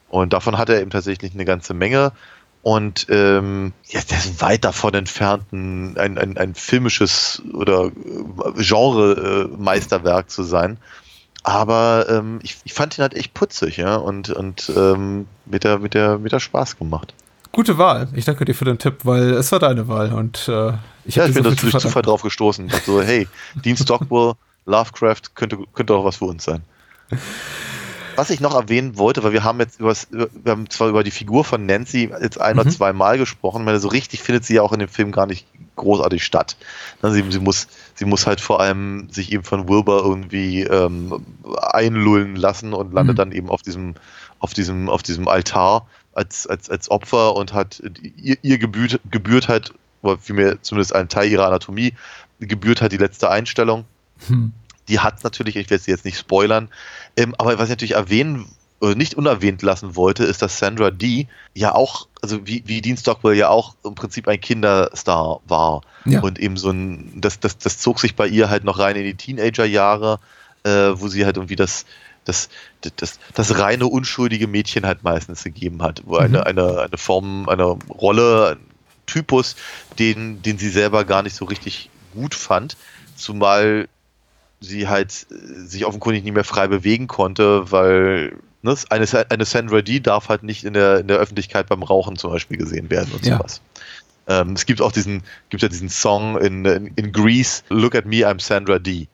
Und 0.08 0.32
davon 0.32 0.58
hat 0.58 0.68
er 0.68 0.80
eben 0.80 0.90
tatsächlich 0.90 1.32
eine 1.32 1.44
ganze 1.44 1.74
Menge. 1.74 2.10
Und 2.62 3.06
ähm, 3.08 3.72
ja, 3.86 4.00
der 4.02 4.18
ist 4.18 4.42
weit 4.42 4.64
davon 4.64 4.92
entfernt, 4.92 5.50
ein, 5.52 5.96
ein, 5.96 6.36
ein, 6.36 6.54
filmisches 6.54 7.42
oder 7.54 7.86
äh, 7.86 8.62
Genre-Meisterwerk 8.62 10.30
zu 10.30 10.42
sein. 10.42 10.76
Aber 11.42 12.06
ähm, 12.10 12.38
ich, 12.42 12.58
ich 12.64 12.74
fand 12.74 12.98
ihn 12.98 13.02
halt 13.02 13.14
echt 13.14 13.32
putzig, 13.32 13.78
ja, 13.78 13.96
und, 13.96 14.28
und 14.28 14.70
ähm, 14.76 15.26
mit, 15.46 15.64
der, 15.64 15.78
mit, 15.78 15.94
der, 15.94 16.18
mit 16.18 16.32
der 16.32 16.40
Spaß 16.40 16.76
gemacht. 16.76 17.14
Gute 17.52 17.78
Wahl. 17.78 18.08
Ich 18.14 18.26
danke 18.26 18.44
dir 18.44 18.54
für 18.54 18.66
den 18.66 18.78
Tipp, 18.78 18.98
weil 19.04 19.30
es 19.30 19.50
war 19.50 19.58
deine 19.58 19.88
Wahl 19.88 20.12
und 20.12 20.46
äh, 20.48 20.72
ich, 21.04 21.16
ja, 21.16 21.26
ich 21.26 21.34
bin 21.34 21.42
so 21.42 21.54
durch 21.54 21.78
Zufall 21.78 22.02
drauf 22.02 22.22
gestoßen. 22.22 22.70
So, 22.84 23.02
hey, 23.02 23.26
Dean 23.54 23.76
Stockwell, 23.76 24.34
Lovecraft 24.66 25.34
könnte, 25.34 25.58
könnte 25.74 25.94
auch 25.94 26.04
was 26.04 26.16
für 26.16 26.26
uns 26.26 26.44
sein. 26.44 26.62
Was 28.20 28.28
ich 28.28 28.40
noch 28.40 28.54
erwähnen 28.54 28.98
wollte, 28.98 29.22
weil 29.22 29.32
wir 29.32 29.44
haben 29.44 29.60
jetzt 29.60 29.80
über, 29.80 29.94
wir 30.10 30.52
haben 30.52 30.68
zwar 30.68 30.90
über 30.90 31.02
die 31.02 31.10
Figur 31.10 31.42
von 31.42 31.64
Nancy 31.64 32.10
jetzt 32.20 32.38
ein 32.38 32.56
mhm. 32.56 32.60
oder 32.60 32.70
zwei 32.70 32.92
Mal 32.92 33.16
gesprochen, 33.16 33.64
weil 33.64 33.80
so 33.80 33.88
richtig 33.88 34.22
findet 34.22 34.44
sie 34.44 34.56
ja 34.56 34.62
auch 34.62 34.74
in 34.74 34.78
dem 34.78 34.90
Film 34.90 35.10
gar 35.10 35.24
nicht 35.24 35.46
großartig 35.76 36.22
statt. 36.22 36.58
Sie, 37.00 37.24
sie, 37.30 37.40
muss, 37.40 37.66
sie 37.94 38.04
muss 38.04 38.26
halt 38.26 38.42
vor 38.42 38.60
allem 38.60 39.08
sich 39.10 39.32
eben 39.32 39.42
von 39.42 39.70
Wilbur 39.70 40.04
irgendwie 40.04 40.64
ähm, 40.64 41.24
einlullen 41.62 42.36
lassen 42.36 42.74
und 42.74 42.92
landet 42.92 43.14
mhm. 43.14 43.16
dann 43.16 43.32
eben 43.32 43.48
auf 43.48 43.62
diesem, 43.62 43.94
auf 44.38 44.52
diesem, 44.52 44.90
auf 44.90 45.02
diesem 45.02 45.26
Altar 45.26 45.86
als, 46.12 46.46
als, 46.46 46.68
als 46.68 46.90
Opfer 46.90 47.34
und 47.36 47.54
hat 47.54 47.82
ihr, 48.16 48.36
ihr 48.42 48.58
gebührt, 48.58 49.00
gebührt 49.10 49.48
halt, 49.48 49.72
oder 50.02 50.18
vielmehr 50.18 50.60
zumindest 50.60 50.94
ein 50.94 51.08
Teil 51.08 51.30
ihrer 51.30 51.46
Anatomie, 51.46 51.94
gebührt 52.38 52.82
halt 52.82 52.92
die 52.92 52.98
letzte 52.98 53.30
Einstellung. 53.30 53.86
Hm. 54.26 54.52
Die 54.88 55.00
hat 55.00 55.22
natürlich, 55.24 55.56
ich 55.56 55.70
werde 55.70 55.82
sie 55.82 55.90
jetzt 55.90 56.04
nicht 56.04 56.18
spoilern, 56.18 56.68
ähm, 57.16 57.34
aber 57.38 57.58
was 57.58 57.64
ich 57.64 57.70
natürlich 57.70 57.94
erwähnen 57.94 58.46
oder 58.80 58.94
nicht 58.94 59.14
unerwähnt 59.14 59.62
lassen 59.62 59.94
wollte, 59.94 60.24
ist, 60.24 60.40
dass 60.42 60.58
Sandra 60.58 60.90
Dee 60.90 61.28
ja 61.54 61.74
auch, 61.74 62.08
also 62.22 62.46
wie, 62.46 62.62
wie 62.66 62.80
Dean 62.80 62.96
Stockwell 62.96 63.36
ja 63.36 63.50
auch 63.50 63.76
im 63.84 63.94
Prinzip 63.94 64.26
ein 64.26 64.40
Kinderstar 64.40 65.40
war. 65.46 65.82
Ja. 66.06 66.20
Und 66.20 66.38
eben 66.38 66.56
so 66.56 66.70
ein, 66.70 67.20
das, 67.20 67.40
das, 67.40 67.58
das 67.58 67.78
zog 67.78 68.00
sich 68.00 68.16
bei 68.16 68.26
ihr 68.26 68.48
halt 68.48 68.64
noch 68.64 68.78
rein 68.78 68.96
in 68.96 69.04
die 69.04 69.14
Teenagerjahre, 69.14 70.18
äh, 70.64 70.70
wo 70.94 71.08
sie 71.08 71.26
halt 71.26 71.36
irgendwie 71.36 71.56
das, 71.56 71.84
das, 72.24 72.48
das, 72.96 73.18
das 73.34 73.58
reine 73.58 73.86
unschuldige 73.86 74.46
Mädchen 74.46 74.86
halt 74.86 75.02
meistens 75.02 75.44
gegeben 75.44 75.82
hat, 75.82 76.02
wo 76.06 76.16
eine, 76.16 76.38
mhm. 76.38 76.44
eine, 76.44 76.80
eine 76.80 76.96
Form, 76.96 77.48
eine 77.50 77.64
Rolle, 77.64 78.56
ein 78.56 78.70
Typus, 79.04 79.56
den, 79.98 80.40
den 80.40 80.56
sie 80.56 80.70
selber 80.70 81.04
gar 81.04 81.22
nicht 81.22 81.36
so 81.36 81.44
richtig 81.44 81.90
gut 82.14 82.34
fand, 82.34 82.76
zumal 83.14 83.88
sie 84.60 84.88
halt 84.88 85.26
äh, 85.30 85.66
sich 85.66 85.84
offenkundig 85.86 86.24
nicht 86.24 86.34
mehr 86.34 86.44
frei 86.44 86.68
bewegen 86.68 87.06
konnte, 87.06 87.70
weil 87.72 88.36
ne, 88.62 88.74
eine, 88.90 89.06
eine 89.30 89.44
Sandra 89.44 89.82
Dee 89.82 90.00
darf 90.00 90.28
halt 90.28 90.42
nicht 90.42 90.64
in 90.64 90.74
der, 90.74 91.00
in 91.00 91.08
der 91.08 91.18
Öffentlichkeit 91.18 91.68
beim 91.68 91.82
Rauchen 91.82 92.16
zum 92.16 92.30
Beispiel 92.30 92.58
gesehen 92.58 92.90
werden 92.90 93.10
und 93.12 93.24
ja. 93.24 93.38
sowas. 93.38 93.60
Ähm, 94.28 94.52
es 94.52 94.66
gibt 94.66 94.82
auch 94.82 94.92
diesen, 94.92 95.22
gibt 95.48 95.62
ja 95.62 95.68
diesen 95.68 95.88
Song 95.88 96.38
in, 96.38 96.64
in, 96.64 96.86
in 96.94 97.12
Greece, 97.12 97.64
Look 97.68 97.94
at 97.94 98.06
me, 98.06 98.26
I'm 98.26 98.40
Sandra 98.40 98.78
Dee 98.78 99.08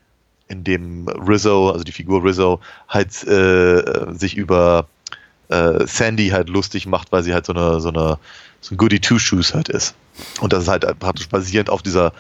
in 0.49 0.63
dem 0.63 1.09
Rizzo, 1.09 1.71
also 1.71 1.85
die 1.85 1.93
Figur 1.93 2.23
Rizzo, 2.23 2.61
halt 2.89 3.27
äh, 3.27 4.13
sich 4.13 4.37
über 4.37 4.87
äh, 5.49 5.87
Sandy 5.87 6.29
halt 6.29 6.49
lustig 6.49 6.87
macht, 6.87 7.11
weil 7.13 7.23
sie 7.23 7.35
halt 7.35 7.47
so 7.47 7.53
eine, 7.53 7.81
so 7.81 7.89
eine, 7.89 8.19
so 8.61 8.75
ein 8.75 8.79
Goody 8.79 9.01
Two-Shoes 9.01 9.55
halt 9.55 9.69
ist. 9.69 9.95
Und 10.41 10.53
das 10.53 10.65
ist 10.65 10.69
halt 10.69 10.85
praktisch 10.99 11.29
basierend 11.29 11.69
auf 11.71 11.83
dieser, 11.83 12.13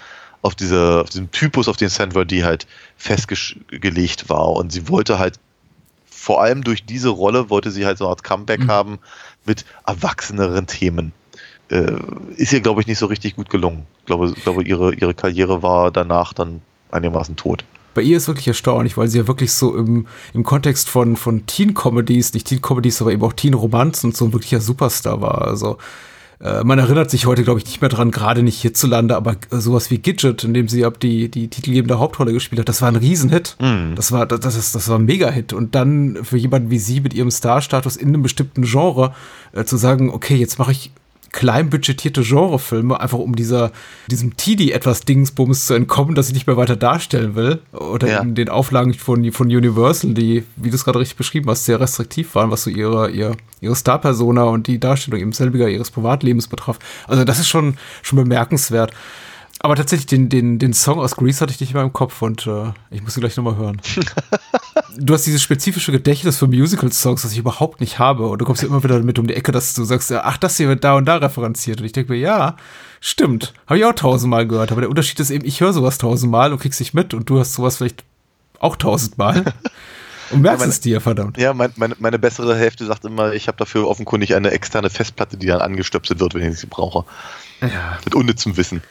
auf 0.42 0.54
diese, 0.54 1.00
auf 1.02 1.10
diesem 1.10 1.30
Typus, 1.30 1.68
auf 1.68 1.76
den 1.76 1.88
Sandra 1.88 2.24
die 2.24 2.44
halt 2.44 2.66
festgelegt 2.96 4.28
war. 4.28 4.50
Und 4.50 4.72
sie 4.72 4.88
wollte 4.88 5.18
halt 5.18 5.38
vor 6.10 6.42
allem 6.42 6.64
durch 6.64 6.84
diese 6.84 7.08
Rolle 7.08 7.50
wollte 7.50 7.70
sie 7.70 7.86
halt 7.86 7.98
so 7.98 8.04
eine 8.04 8.10
Art 8.10 8.24
Comeback 8.24 8.60
mhm. 8.60 8.70
haben 8.70 8.98
mit 9.44 9.64
erwachseneren 9.86 10.66
Themen. 10.66 11.12
Äh, 11.68 11.92
ist 12.36 12.52
ihr, 12.52 12.60
glaube 12.60 12.80
ich, 12.80 12.86
nicht 12.86 12.98
so 12.98 13.06
richtig 13.06 13.36
gut 13.36 13.50
gelungen. 13.50 13.86
Ich 14.00 14.06
glaube, 14.06 14.32
glaube 14.32 14.64
ihre, 14.64 14.94
ihre 14.94 15.14
Karriere 15.14 15.62
war 15.62 15.90
danach 15.90 16.32
dann 16.32 16.62
einigermaßen 16.90 17.36
tot 17.36 17.64
bei 17.96 18.02
ihr 18.02 18.18
ist 18.18 18.28
wirklich 18.28 18.46
erstaunlich, 18.46 18.98
weil 18.98 19.08
sie 19.08 19.16
ja 19.18 19.26
wirklich 19.26 19.52
so 19.52 19.74
im, 19.74 20.06
im 20.34 20.44
Kontext 20.44 20.88
von, 20.88 21.16
von 21.16 21.46
Teen-Comedies, 21.46 22.34
nicht 22.34 22.46
Teen-Comedies, 22.46 23.00
aber 23.00 23.10
eben 23.10 23.22
auch 23.22 23.32
Teen-Romanzen 23.32 24.10
und 24.10 24.16
so 24.16 24.26
ein 24.26 24.34
wirklicher 24.34 24.60
Superstar 24.60 25.22
war. 25.22 25.48
Also 25.48 25.78
äh, 26.40 26.64
man 26.64 26.78
erinnert 26.78 27.10
sich 27.10 27.26
heute, 27.26 27.44
glaube 27.44 27.60
ich, 27.60 27.66
nicht 27.66 27.80
mehr 27.80 27.88
dran, 27.88 28.10
gerade 28.10 28.42
nicht 28.42 28.60
hierzulande, 28.60 29.16
aber 29.16 29.36
sowas 29.50 29.90
wie 29.90 29.98
Gidget, 29.98 30.44
in 30.44 30.54
dem 30.54 30.68
sie 30.68 30.84
ab 30.84 31.00
die, 31.00 31.30
die 31.30 31.48
titelgebende 31.48 31.98
Hauptrolle 31.98 32.32
gespielt 32.32 32.60
hat, 32.60 32.68
das 32.68 32.82
war 32.82 32.88
ein 32.88 32.96
Riesenhit. 32.96 33.56
Mhm. 33.60 33.94
Das 33.96 34.12
war, 34.12 34.26
das, 34.26 34.40
das, 34.40 34.72
das 34.72 34.88
war 34.88 34.98
ein 34.98 35.04
Mega-Hit. 35.04 35.52
Und 35.52 35.74
dann 35.74 36.18
für 36.22 36.36
jemanden 36.36 36.70
wie 36.70 36.78
sie 36.78 37.00
mit 37.00 37.14
ihrem 37.14 37.30
Star-Status 37.30 37.96
in 37.96 38.08
einem 38.08 38.22
bestimmten 38.22 38.62
Genre 38.62 39.14
äh, 39.52 39.64
zu 39.64 39.76
sagen, 39.76 40.10
okay, 40.10 40.36
jetzt 40.36 40.58
mache 40.58 40.72
ich 40.72 40.92
kleinbudgetierte 41.32 42.22
Genrefilme, 42.22 43.00
einfach 43.00 43.18
um 43.18 43.36
dieser, 43.36 43.72
diesem 44.10 44.36
TD 44.36 44.72
etwas 44.72 45.00
Dingsbums 45.00 45.66
zu 45.66 45.74
entkommen, 45.74 46.14
das 46.14 46.28
ich 46.28 46.34
nicht 46.34 46.46
mehr 46.46 46.56
weiter 46.56 46.76
darstellen 46.76 47.34
will. 47.34 47.60
Oder 47.72 48.08
ja. 48.08 48.20
in 48.20 48.34
den 48.34 48.48
Auflagen 48.48 48.94
von, 48.94 49.30
von 49.32 49.48
Universal, 49.48 50.14
die, 50.14 50.44
wie 50.56 50.70
du 50.70 50.76
es 50.76 50.84
gerade 50.84 50.98
richtig 50.98 51.16
beschrieben 51.16 51.50
hast, 51.50 51.64
sehr 51.64 51.80
restriktiv 51.80 52.34
waren, 52.34 52.50
was 52.50 52.64
so 52.64 52.70
ihre, 52.70 53.10
ihre, 53.10 53.36
ihre 53.60 53.76
Star-Persona 53.76 54.44
und 54.44 54.66
die 54.66 54.78
Darstellung 54.78 55.20
eben 55.20 55.32
selbiger 55.32 55.68
ihres 55.68 55.90
Privatlebens 55.90 56.48
betraf. 56.48 56.78
Also 57.06 57.24
das 57.24 57.38
ist 57.38 57.48
schon, 57.48 57.76
schon 58.02 58.18
bemerkenswert. 58.18 58.92
Aber 59.60 59.74
tatsächlich, 59.74 60.06
den, 60.06 60.28
den, 60.28 60.58
den 60.58 60.74
Song 60.74 60.98
aus 60.98 61.16
Grease 61.16 61.40
hatte 61.40 61.52
ich 61.52 61.60
nicht 61.60 61.72
mehr 61.72 61.82
im 61.82 61.92
Kopf 61.92 62.20
und 62.20 62.46
äh, 62.46 62.72
ich 62.90 63.02
muss 63.02 63.16
ihn 63.16 63.20
gleich 63.20 63.36
nochmal 63.36 63.56
hören. 63.56 63.80
du 64.98 65.14
hast 65.14 65.26
dieses 65.26 65.42
spezifische 65.42 65.92
Gedächtnis 65.92 66.38
für 66.38 66.46
Musical-Songs, 66.46 67.22
das 67.22 67.32
ich 67.32 67.38
überhaupt 67.38 67.80
nicht 67.80 67.98
habe. 67.98 68.26
Und 68.26 68.40
du 68.40 68.44
kommst 68.44 68.62
ja 68.62 68.68
immer 68.68 68.84
wieder 68.84 68.98
damit 68.98 69.18
um 69.18 69.26
die 69.26 69.34
Ecke, 69.34 69.52
dass 69.52 69.74
du 69.74 69.84
sagst, 69.84 70.12
ach, 70.12 70.36
das 70.36 70.56
hier 70.58 70.68
wird 70.68 70.84
da 70.84 70.94
und 70.94 71.06
da 71.06 71.16
referenziert. 71.16 71.80
Und 71.80 71.86
ich 71.86 71.92
denke 71.92 72.12
mir, 72.12 72.18
ja, 72.18 72.56
stimmt. 73.00 73.54
Habe 73.66 73.78
ich 73.78 73.84
auch 73.86 73.94
tausendmal 73.94 74.46
gehört. 74.46 74.72
Aber 74.72 74.82
der 74.82 74.90
Unterschied 74.90 75.18
ist 75.20 75.30
eben, 75.30 75.44
ich 75.44 75.60
höre 75.60 75.72
sowas 75.72 75.98
tausendmal 75.98 76.52
und 76.52 76.60
krieg's 76.60 76.80
nicht 76.80 76.92
mit 76.92 77.14
und 77.14 77.30
du 77.30 77.38
hast 77.38 77.54
sowas 77.54 77.78
vielleicht 77.78 78.04
auch 78.60 78.76
tausendmal. 78.76 79.54
Und 80.30 80.42
merkst 80.42 80.58
ja, 80.58 80.64
meine, 80.64 80.72
es 80.72 80.80
dir, 80.80 81.00
verdammt. 81.00 81.38
Ja, 81.38 81.54
mein, 81.54 81.72
meine, 81.76 81.94
meine 82.00 82.18
bessere 82.18 82.56
Hälfte 82.56 82.84
sagt 82.84 83.04
immer, 83.04 83.32
ich 83.32 83.46
habe 83.46 83.58
dafür 83.58 83.86
offenkundig 83.86 84.34
eine 84.34 84.50
externe 84.50 84.90
Festplatte, 84.90 85.36
die 85.36 85.46
dann 85.46 85.60
angestöpselt 85.60 86.18
wird, 86.18 86.34
wenn 86.34 86.50
ich 86.50 86.58
sie 86.58 86.66
brauche. 86.66 87.04
Ja. 87.60 87.98
Mit 88.04 88.14
unnützem 88.16 88.56
Wissen. 88.56 88.82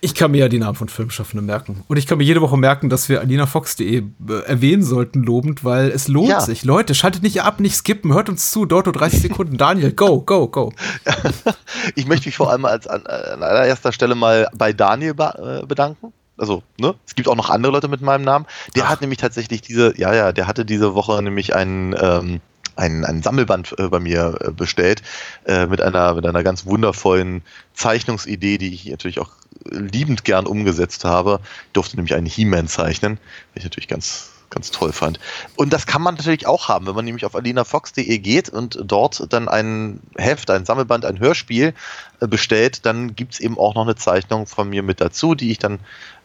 Ich 0.00 0.14
kann 0.14 0.30
mir 0.30 0.38
ja 0.38 0.48
die 0.48 0.58
Namen 0.58 0.74
von 0.74 0.88
Filmschaffenden 0.88 1.46
merken. 1.46 1.84
Und 1.88 1.96
ich 1.96 2.06
kann 2.06 2.18
mir 2.18 2.24
jede 2.24 2.40
Woche 2.40 2.56
merken, 2.56 2.88
dass 2.88 3.08
wir 3.08 3.20
alinafox.de 3.20 3.96
äh, 3.96 4.02
erwähnen 4.46 4.82
sollten, 4.82 5.22
lobend, 5.22 5.64
weil 5.64 5.90
es 5.90 6.08
lohnt 6.08 6.28
ja. 6.28 6.40
sich. 6.40 6.64
Leute, 6.64 6.94
schaltet 6.94 7.22
nicht 7.22 7.42
ab, 7.42 7.60
nicht 7.60 7.76
skippen, 7.76 8.12
hört 8.12 8.28
uns 8.28 8.50
zu. 8.50 8.66
Dorto 8.66 8.92
30 8.92 9.22
Sekunden. 9.22 9.56
Daniel, 9.56 9.92
go, 9.92 10.20
go, 10.20 10.48
go. 10.48 10.72
ich 11.94 12.06
möchte 12.06 12.28
mich 12.28 12.36
vor 12.36 12.50
allem 12.50 12.64
als 12.64 12.86
an, 12.86 13.06
an 13.06 13.42
allererster 13.42 13.92
Stelle 13.92 14.14
mal 14.14 14.48
bei 14.54 14.72
Daniel 14.72 15.14
äh, 15.18 15.66
bedanken. 15.66 16.12
Also, 16.38 16.62
ne? 16.78 16.94
Es 17.06 17.14
gibt 17.14 17.28
auch 17.28 17.36
noch 17.36 17.50
andere 17.50 17.72
Leute 17.72 17.88
mit 17.88 18.02
meinem 18.02 18.22
Namen. 18.22 18.46
Der 18.74 18.84
Ach. 18.84 18.90
hat 18.90 19.00
nämlich 19.00 19.18
tatsächlich 19.18 19.62
diese, 19.62 19.98
ja, 19.98 20.14
ja, 20.14 20.32
der 20.32 20.46
hatte 20.46 20.64
diese 20.64 20.94
Woche 20.94 21.22
nämlich 21.22 21.54
einen, 21.54 21.94
ähm, 21.98 22.40
ein, 22.76 23.04
ein 23.04 23.22
Sammelband 23.22 23.74
äh, 23.78 23.88
bei 23.88 24.00
mir 24.00 24.38
äh, 24.40 24.50
bestellt 24.50 25.02
äh, 25.46 25.66
mit 25.66 25.80
einer 25.80 26.14
mit 26.14 26.26
einer 26.26 26.42
ganz 26.42 26.66
wundervollen 26.66 27.42
Zeichnungsidee, 27.72 28.58
die 28.58 28.74
ich 28.74 28.86
natürlich 28.90 29.18
auch 29.18 29.30
liebend 29.64 30.24
gern 30.24 30.46
umgesetzt 30.46 31.04
habe. 31.04 31.40
Ich 31.66 31.72
durfte 31.72 31.96
nämlich 31.96 32.14
einen 32.14 32.26
He-Man 32.26 32.68
zeichnen, 32.68 33.18
was 33.52 33.58
ich 33.58 33.64
natürlich 33.64 33.88
ganz 33.88 34.32
ganz 34.50 34.70
toll 34.70 34.92
fand. 34.92 35.18
Und 35.56 35.72
das 35.72 35.86
kann 35.86 36.02
man 36.02 36.14
natürlich 36.14 36.46
auch 36.46 36.68
haben, 36.68 36.86
wenn 36.86 36.94
man 36.94 37.04
nämlich 37.04 37.24
auf 37.24 37.34
alinafox.de 37.34 38.18
geht 38.18 38.48
und 38.48 38.78
dort 38.84 39.32
dann 39.32 39.48
ein 39.48 40.00
Heft, 40.16 40.50
ein 40.50 40.64
Sammelband, 40.64 41.04
ein 41.04 41.18
Hörspiel 41.18 41.74
äh, 42.20 42.26
bestellt, 42.26 42.86
dann 42.86 43.14
gibt 43.16 43.34
es 43.34 43.40
eben 43.40 43.58
auch 43.58 43.74
noch 43.74 43.82
eine 43.82 43.96
Zeichnung 43.96 44.46
von 44.46 44.68
mir 44.70 44.82
mit 44.82 45.00
dazu, 45.00 45.34
die 45.34 45.50
ich 45.50 45.58
dann 45.58 45.80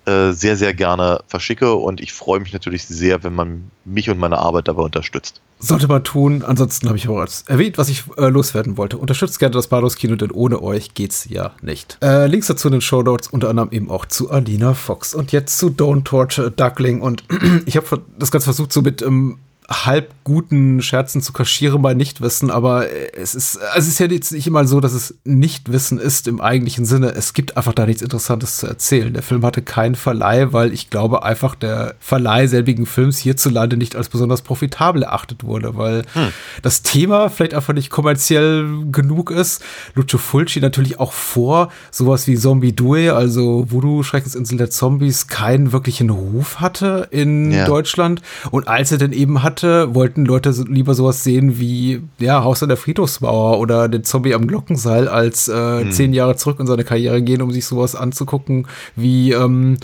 äh, 0.06 0.32
sehr, 0.32 0.58
sehr 0.58 0.74
gerne 0.74 1.22
verschicke 1.28 1.74
und 1.74 2.02
ich 2.02 2.14
freue 2.14 2.40
mich 2.40 2.54
natürlich 2.54 2.86
sehr, 2.86 3.24
wenn 3.24 3.36
man 3.36 3.70
mich 3.86 4.10
und 4.10 4.18
meine 4.18 4.40
Arbeit 4.40 4.68
dabei 4.68 4.84
unterstützt. 4.84 5.42
Sollte 5.60 5.88
man 5.88 6.04
tun, 6.04 6.44
ansonsten 6.44 6.88
habe 6.88 6.98
ich 6.98 7.08
auch 7.08 7.24
erwähnt, 7.46 7.78
was 7.78 7.88
ich 7.88 8.06
äh, 8.18 8.30
loswerden 8.30 8.78
wollte. 8.78 8.98
Unterstützt 8.98 9.38
gerne 9.38 9.54
das 9.54 9.68
Bados 9.68 9.96
Kino, 9.96 10.16
denn 10.16 10.32
ohne 10.32 10.62
euch 10.64 10.96
geht's 10.96 11.28
ja 11.30 11.52
nicht. 11.62 12.00
Äh, 12.02 12.26
Links 12.26 12.48
dazu 12.48 12.68
in 12.68 12.72
den 12.72 12.82
Show 12.82 13.04
Notes, 13.04 13.28
unter 13.28 13.50
anderem 13.50 13.70
eben 13.72 13.92
auch 13.92 14.08
zu 14.08 14.32
Alina 14.32 14.74
Fox 14.74 15.14
und 15.14 15.32
jetzt 15.32 15.60
zu 15.60 15.68
Don't 15.68 16.04
Torture 16.04 16.50
Duckling 16.50 17.02
und 17.02 17.24
ich 17.68 17.78
habe 17.78 18.02
das 18.18 18.32
Ganze 18.32 18.46
versucht 18.46 18.74
so 18.74 18.82
mit 18.82 19.04
ähm, 19.04 19.38
halb 19.72 20.14
guten 20.24 20.82
Scherzen 20.82 21.22
zu 21.22 21.34
kaschieren 21.34 21.82
bei 21.82 21.94
Nichtwissen, 21.94 22.52
aber 22.52 22.88
es 23.16 23.36
ist, 23.36 23.58
also 23.58 23.80
es 23.80 23.88
ist 23.88 24.00
ja 24.00 24.08
jetzt 24.08 24.32
nicht 24.32 24.48
immer 24.48 24.66
so, 24.66 24.80
dass 24.80 24.94
es 24.94 25.16
Nichtwissen 25.24 25.98
ist 25.98 26.28
im 26.28 26.42
eigentlichen 26.42 26.86
Sinne. 26.86 27.14
Es 27.14 27.34
gibt 27.34 27.58
einfach 27.58 27.74
da 27.74 27.86
nichts 27.86 28.02
Interessantes 28.02 28.58
zu 28.58 28.68
erzählen. 28.68 29.14
Der 29.14 29.24
Film 29.24 29.46
hatte 29.46 29.62
keinen 29.62 29.96
Verleih, 29.96 30.52
weil 30.52 30.74
ich 30.74 30.90
glaube 30.90 31.24
einfach 31.24 31.56
der 31.56 31.96
Verleih 32.00 32.48
selbigen 32.48 32.86
Films 32.86 33.18
hierzulande 33.18 33.78
nicht 33.78 33.96
als 33.96 34.10
besonders 34.10 34.42
profitabel 34.42 35.04
erachtet 35.04 35.44
wurde, 35.44 35.78
weil 35.78 36.04
hm. 36.14 36.28
das 36.62 36.82
Thema 36.82 37.30
vielleicht 37.30 37.54
einfach 37.54 37.74
nicht 37.74 37.90
kommerziell 37.90 38.68
genug 38.92 39.32
ist. 39.32 39.64
Lucio 39.96 40.20
Fulci 40.20 40.60
natürlich 40.60 41.00
auch 41.00 41.14
vor 41.14 41.72
sowas 41.92 42.28
wie 42.28 42.36
Zombie 42.36 42.74
Due, 42.74 43.14
also 43.14 43.72
Voodoo, 43.72 44.04
Schreckensinsel 44.04 44.58
der 44.58 44.70
Zombies, 44.70 45.28
keinen 45.28 45.72
wirklichen 45.72 46.10
Ruf 46.10 46.60
hatte 46.60 47.08
in 47.12 47.52
ja. 47.52 47.66
Deutschland. 47.66 48.22
Und 48.52 48.68
als 48.68 48.92
er 48.92 48.98
denn 48.98 49.14
eben 49.14 49.44
hat, 49.44 49.61
hatte, 49.64 49.94
wollten 49.96 50.26
Leute 50.26 50.50
lieber 50.68 50.94
sowas 50.94 51.24
sehen 51.24 51.60
wie, 51.60 52.02
ja, 52.20 52.44
Haus 52.44 52.62
an 52.64 52.70
der 52.70 52.78
Friedhofsmauer 52.78 53.60
oder 53.60 53.88
den 53.90 54.04
Zombie 54.04 54.34
am 54.34 54.48
Glockenseil, 54.48 55.08
als 55.08 55.48
äh, 55.48 55.82
Hm. 55.82 55.92
zehn 55.92 56.14
Jahre 56.14 56.36
zurück 56.36 56.60
in 56.60 56.68
seine 56.68 56.84
Karriere 56.84 57.22
gehen, 57.22 57.42
um 57.42 57.52
sich 57.52 57.66
sowas 57.66 57.96
anzugucken 57.96 58.68
wie 58.96 59.32
ähm, 59.32 59.78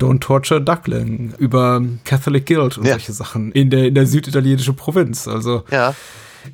Don't 0.00 0.20
Torture 0.20 0.60
Duckling 0.60 1.32
über 1.38 1.82
Catholic 2.04 2.46
Guild 2.46 2.78
und 2.78 2.84
Ja. 2.86 2.92
solche 2.92 3.12
Sachen 3.12 3.52
in 3.52 3.70
der, 3.70 3.86
in 3.88 3.94
der 3.94 4.06
süditalienischen 4.06 4.76
Provinz. 4.76 5.28
Also 5.28 5.64
Ja. 5.70 5.94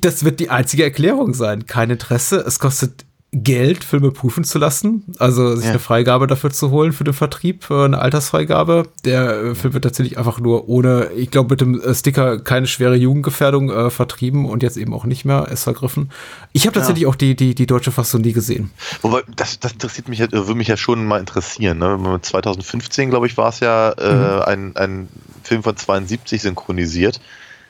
das 0.01 0.23
wird 0.23 0.39
die 0.39 0.49
einzige 0.49 0.83
Erklärung 0.83 1.33
sein. 1.33 1.65
Kein 1.65 1.89
Interesse. 1.89 2.37
Es 2.45 2.59
kostet 2.59 3.05
Geld, 3.31 3.83
Filme 3.83 4.09
prüfen 4.11 4.43
zu 4.43 4.57
lassen. 4.57 5.03
Also 5.19 5.55
sich 5.55 5.65
Ja. 5.65 5.71
eine 5.71 5.79
Freigabe 5.79 6.25
dafür 6.25 6.49
zu 6.49 6.71
holen 6.71 6.93
für 6.93 7.03
den 7.03 7.13
Vertrieb, 7.13 7.69
äh, 7.69 7.83
eine 7.85 7.99
Altersfreigabe. 7.99 8.87
Der 9.05 9.29
äh, 9.29 9.55
Film 9.55 9.73
wird 9.75 9.83
tatsächlich 9.83 10.17
einfach 10.17 10.39
nur 10.39 10.67
ohne, 10.67 11.11
ich 11.15 11.29
glaube 11.29 11.51
mit 11.51 11.61
dem 11.61 11.79
äh, 11.79 11.93
Sticker 11.93 12.39
keine 12.39 12.65
schwere 12.65 12.95
Jugendgefährdung 12.95 13.69
äh, 13.69 13.89
vertrieben 13.91 14.45
und 14.49 14.63
jetzt 14.63 14.77
eben 14.77 14.93
auch 14.95 15.05
nicht 15.05 15.25
mehr 15.25 15.47
ist 15.49 15.63
vergriffen. 15.65 16.09
Ich 16.53 16.65
habe 16.65 16.73
tatsächlich 16.73 17.05
auch 17.05 17.15
die, 17.15 17.35
die, 17.35 17.53
die 17.53 17.67
deutsche 17.67 17.91
Fassung 17.91 18.21
nie 18.21 18.33
gesehen. 18.33 18.71
Wobei, 19.03 19.21
das, 19.35 19.59
das 19.59 19.73
interessiert 19.73 20.09
mich, 20.09 20.17
ja- 20.19 20.31
würde 20.31 20.55
mich 20.55 20.67
ja 20.67 20.77
schon 20.77 21.05
mal 21.05 21.19
interessieren. 21.19 21.77
Ne? 21.77 22.19
2015, 22.21 23.11
glaube 23.11 23.27
ich, 23.27 23.37
war 23.37 23.49
es 23.49 23.59
ja 23.59 23.91
äh, 23.91 24.43
ein, 24.45 24.75
ein 24.75 25.07
Film 25.43 25.61
von 25.61 25.77
72 25.77 26.41
synchronisiert. 26.41 27.21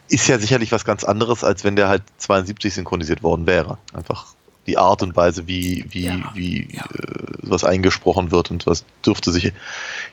Ist 0.07 0.27
ja 0.27 0.39
sicherlich 0.39 0.71
was 0.71 0.85
ganz 0.85 1.03
anderes, 1.03 1.43
als 1.43 1.63
wenn 1.63 1.75
der 1.75 1.87
halt 1.89 2.01
72 2.17 2.73
synchronisiert 2.73 3.21
worden 3.23 3.45
wäre. 3.45 3.77
Einfach 3.93 4.27
die 4.69 4.77
Art 4.77 5.01
und 5.01 5.15
Weise, 5.15 5.47
wie, 5.47 5.85
wie, 5.89 6.05
Ja, 6.05 6.31
wie 6.35 6.67
ja. 6.71 6.83
Äh, 6.83 7.29
was 7.41 7.63
eingesprochen 7.63 8.31
wird 8.31 8.51
und 8.51 8.67
was 8.67 8.85
dürfte 9.05 9.31
sich 9.31 9.51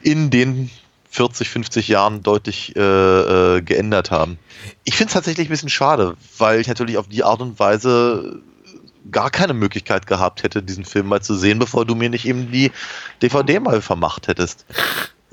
in 0.03 0.31
den 0.31 0.71
40, 1.11 1.49
50 1.49 1.89
Jahren 1.89 2.23
deutlich 2.23 2.75
äh, 2.77 2.81
äh, 2.81 3.63
geändert 3.63 4.11
haben. 4.11 4.39
Ich 4.85 4.97
finde 4.97 5.09
es 5.09 5.15
tatsächlich 5.15 5.49
ein 5.49 5.51
bisschen 5.51 5.69
schade, 5.69 6.17
weil 6.39 6.61
ich 6.61 6.69
natürlich 6.69 6.99
auf 6.99 7.09
die 7.09 7.25
Art 7.25 7.41
und 7.41 7.59
Weise 7.59 8.41
gar 9.11 9.31
keine 9.31 9.55
Möglichkeit 9.55 10.07
gehabt 10.07 10.43
hätte, 10.43 10.63
diesen 10.63 10.85
Film 10.85 11.07
mal 11.07 11.23
zu 11.23 11.35
sehen, 11.35 11.59
bevor 11.59 11.85
du 11.85 11.95
mir 11.95 12.11
nicht 12.11 12.27
eben 12.27 12.51
die 12.51 12.73
DVD 13.23 13.61
mal 13.61 13.81
vermacht 13.81 14.29
hättest. 14.29 14.67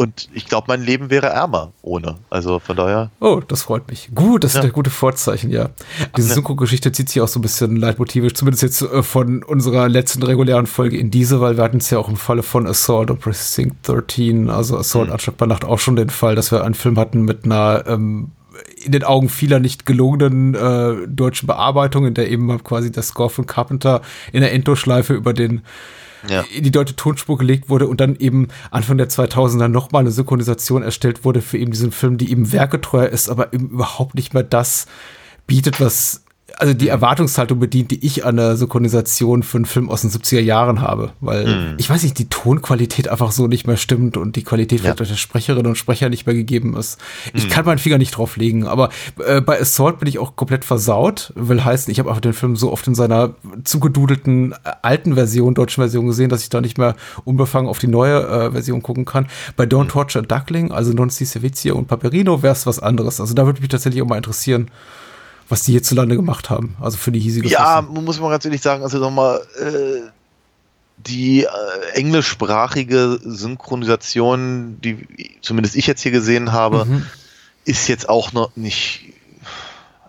Und 0.03 0.27
ich 0.33 0.45
glaube, 0.45 0.65
mein 0.67 0.81
Leben 0.81 1.09
wäre 1.09 1.27
ärmer 1.27 1.71
ohne. 1.81 2.15
Also 2.29 2.59
von 2.59 2.75
daher. 2.75 3.09
Oh, 3.21 3.41
das 3.47 3.63
freut 3.63 3.87
mich. 3.87 4.09
Gut, 4.13 4.43
das 4.43 4.53
Ja. 4.53 4.61
sind 4.61 4.69
ja 4.69 4.73
gute 4.73 4.89
Vorzeichen, 4.89 5.49
ja. 5.49 5.69
Diese. 6.17 6.33
Synchro-Geschichte 6.33 6.91
zieht 6.91 7.07
sich 7.09 7.21
auch 7.21 7.27
so 7.29 7.39
ein 7.39 7.41
bisschen 7.41 7.77
leitmotivisch, 7.77 8.33
zumindest 8.33 8.63
jetzt 8.63 8.81
äh, 8.81 9.01
von 9.01 9.43
unserer 9.43 9.87
letzten 9.87 10.21
regulären 10.23 10.67
Folge 10.67 10.97
in 10.97 11.09
diese, 11.09 11.39
weil 11.39 11.55
wir 11.57 11.63
hatten 11.63 11.77
es 11.77 11.89
ja 11.89 11.99
auch 11.99 12.09
im 12.09 12.17
Falle 12.17 12.43
von 12.43 12.67
Assault 12.67 13.09
und 13.11 13.21
Precinct 13.21 13.75
13, 13.83 14.49
also 14.49 14.77
Assault 14.77 15.07
Mhm. 15.07 15.13
Anschlag 15.13 15.37
bei 15.37 15.45
Nacht 15.45 15.63
auch 15.63 15.79
schon 15.79 15.95
den 15.95 16.09
Fall, 16.09 16.35
dass 16.35 16.51
wir 16.51 16.63
einen 16.65 16.73
Film 16.75 16.99
hatten 16.99 17.21
mit 17.21 17.45
einer 17.45 17.85
ähm, 17.87 18.31
in 18.85 18.91
den 18.91 19.03
Augen 19.03 19.29
vieler 19.29 19.59
nicht 19.59 19.85
gelungenen 19.85 20.53
äh, 20.53 21.07
deutschen 21.07 21.47
Bearbeitung, 21.47 22.05
in 22.05 22.13
der 22.13 22.29
eben 22.29 22.61
quasi 22.63 22.91
der 22.91 23.01
Score 23.03 23.29
von 23.29 23.45
Carpenter 23.47 24.01
in 24.31 24.41
der 24.41 24.51
Endlosschleife 24.53 25.13
über 25.13 25.33
den 25.33 25.61
Ja. 26.29 26.43
in 26.53 26.63
die 26.63 26.71
deutsche 26.71 26.95
Tonspur 26.95 27.37
gelegt 27.37 27.69
wurde 27.69 27.87
und 27.87 27.99
dann 27.99 28.15
eben 28.15 28.47
Anfang 28.71 28.97
der 28.97 29.09
2000er 29.09 29.67
nochmal 29.67 30.01
eine 30.01 30.11
Synchronisation 30.11 30.83
erstellt 30.83 31.25
wurde 31.25 31.41
für 31.41 31.57
eben 31.57 31.71
diesen 31.71 31.91
Film, 31.91 32.17
die 32.17 32.31
eben 32.31 32.51
werketreuer 32.51 33.09
ist, 33.09 33.29
aber 33.29 33.53
eben 33.53 33.69
überhaupt 33.69 34.15
nicht 34.15 34.33
mehr 34.33 34.43
das 34.43 34.87
bietet, 35.47 35.79
was 35.79 36.22
also 36.57 36.73
die 36.73 36.87
Erwartungshaltung 36.87 37.59
bedient, 37.59 37.91
die 37.91 38.05
ich 38.05 38.25
an 38.25 38.37
der 38.37 38.55
Synchronisation 38.57 39.43
für 39.43 39.57
einen 39.57 39.65
Film 39.65 39.89
aus 39.89 40.01
den 40.01 40.11
70er 40.11 40.39
Jahren 40.39 40.81
habe, 40.81 41.11
weil 41.19 41.45
Mhm. 41.45 41.73
ich 41.77 41.89
weiß 41.89 42.03
nicht, 42.03 42.17
die 42.19 42.29
Tonqualität 42.29 43.07
einfach 43.09 43.31
so 43.31 43.47
nicht 43.47 43.65
mehr 43.67 43.77
stimmt 43.77 44.17
und 44.17 44.35
die 44.35 44.43
Qualität 44.43 44.79
Ja. 44.79 44.83
vielleicht 44.83 44.99
durch 44.99 45.09
der 45.09 45.15
Sprecherinnen 45.15 45.67
und 45.67 45.75
Sprecher 45.77 46.09
nicht 46.09 46.25
mehr 46.25 46.35
gegeben 46.35 46.75
ist. 46.75 46.99
Mhm. 47.25 47.31
Ich 47.39 47.49
kann 47.49 47.65
meinen 47.65 47.79
Finger 47.79 47.97
nicht 47.97 48.11
drauf 48.17 48.37
legen, 48.37 48.67
aber 48.67 48.89
äh, 49.25 49.41
bei 49.41 49.59
Assault 49.59 49.99
bin 49.99 50.07
ich 50.07 50.19
auch 50.19 50.35
komplett 50.35 50.63
versaut, 50.65 51.33
will 51.35 51.63
heißen, 51.63 51.91
ich 51.91 51.99
habe 51.99 52.09
einfach 52.09 52.21
den 52.21 52.33
Film 52.33 52.55
so 52.55 52.71
oft 52.71 52.87
in 52.87 52.95
seiner 52.95 53.33
zugedudelten 53.63 54.51
äh, 54.51 54.55
alten 54.81 55.15
Version, 55.15 55.53
deutschen 55.55 55.81
Version 55.81 56.05
gesehen, 56.07 56.29
dass 56.29 56.43
ich 56.43 56.49
da 56.49 56.61
nicht 56.61 56.77
mehr 56.77 56.95
unbefangen 57.25 57.67
auf 57.69 57.79
die 57.79 57.87
neue 57.87 58.19
äh, 58.27 58.51
Version 58.51 58.81
gucken 58.81 59.05
kann. 59.05 59.27
Bei 59.57 59.65
Mhm. 59.65 59.69
Don't 59.69 59.87
Torture 59.87 60.23
Duckling, 60.25 60.71
also 60.71 60.93
Non 60.93 61.09
Si 61.09 61.25
Servizio 61.25 61.75
und 61.75 61.87
Paperino 61.87 62.43
wäre 62.43 62.53
es 62.53 62.65
was 62.67 62.79
anderes. 62.79 63.19
Also 63.19 63.33
da 63.33 63.45
würde 63.45 63.59
mich 63.61 63.69
tatsächlich 63.69 64.01
auch 64.03 64.07
mal 64.07 64.17
interessieren, 64.17 64.67
was 65.53 65.61
die 65.63 65.71
hierzulande 65.71 66.15
gemacht 66.15 66.49
haben. 66.49 66.75
Also 66.81 66.97
für 66.97 67.11
die 67.11 67.19
hiesige 67.19 67.47
Ja, 67.47 67.81
Fassung. 67.81 68.03
muss 68.03 68.19
man 68.19 68.29
ganz 68.31 68.43
ehrlich 68.45 68.61
sagen, 68.61 68.83
also 68.83 68.97
nochmal, 68.97 69.39
äh, 69.59 70.09
die 70.97 71.43
äh, 71.43 71.47
englischsprachige 71.93 73.19
Synchronisation, 73.23 74.77
die 74.83 75.05
zumindest 75.41 75.75
ich 75.75 75.87
jetzt 75.87 76.01
hier 76.01 76.11
gesehen 76.11 76.51
habe, 76.51 76.85
Mhm. 76.85 77.05
ist 77.65 77.87
jetzt 77.87 78.09
auch 78.09 78.33
noch 78.33 78.55
nicht 78.55 79.01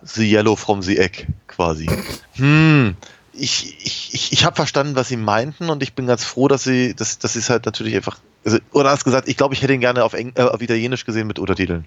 The 0.03 0.29
Yellow 0.29 0.55
from 0.55 0.81
the 0.81 0.97
Egg 0.97 1.25
quasi. 1.47 1.89
Hm. 2.33 2.95
Ich, 3.33 3.75
ich, 3.83 4.13
ich, 4.13 4.31
ich 4.33 4.45
habe 4.45 4.55
verstanden, 4.55 4.95
was 4.95 5.07
sie 5.09 5.17
meinten 5.17 5.69
und 5.69 5.83
ich 5.83 5.93
bin 5.93 6.05
ganz 6.07 6.23
froh, 6.23 6.47
dass 6.47 6.63
sie, 6.63 6.93
dass, 6.95 7.17
dass 7.19 7.33
sie 7.33 7.39
es 7.39 7.49
halt 7.49 7.65
natürlich 7.65 7.95
einfach. 7.95 8.17
Also, 8.45 8.59
oder 8.71 8.91
hast 8.91 9.03
gesagt, 9.03 9.27
ich 9.27 9.35
glaube, 9.35 9.53
ich 9.55 9.61
hätte 9.61 9.73
ihn 9.73 9.79
gerne 9.81 10.03
auf, 10.03 10.13
Eng, 10.13 10.31
äh, 10.35 10.43
auf 10.43 10.61
Italienisch 10.61 11.05
gesehen 11.05 11.27
mit 11.27 11.39
Untertiteln. 11.39 11.85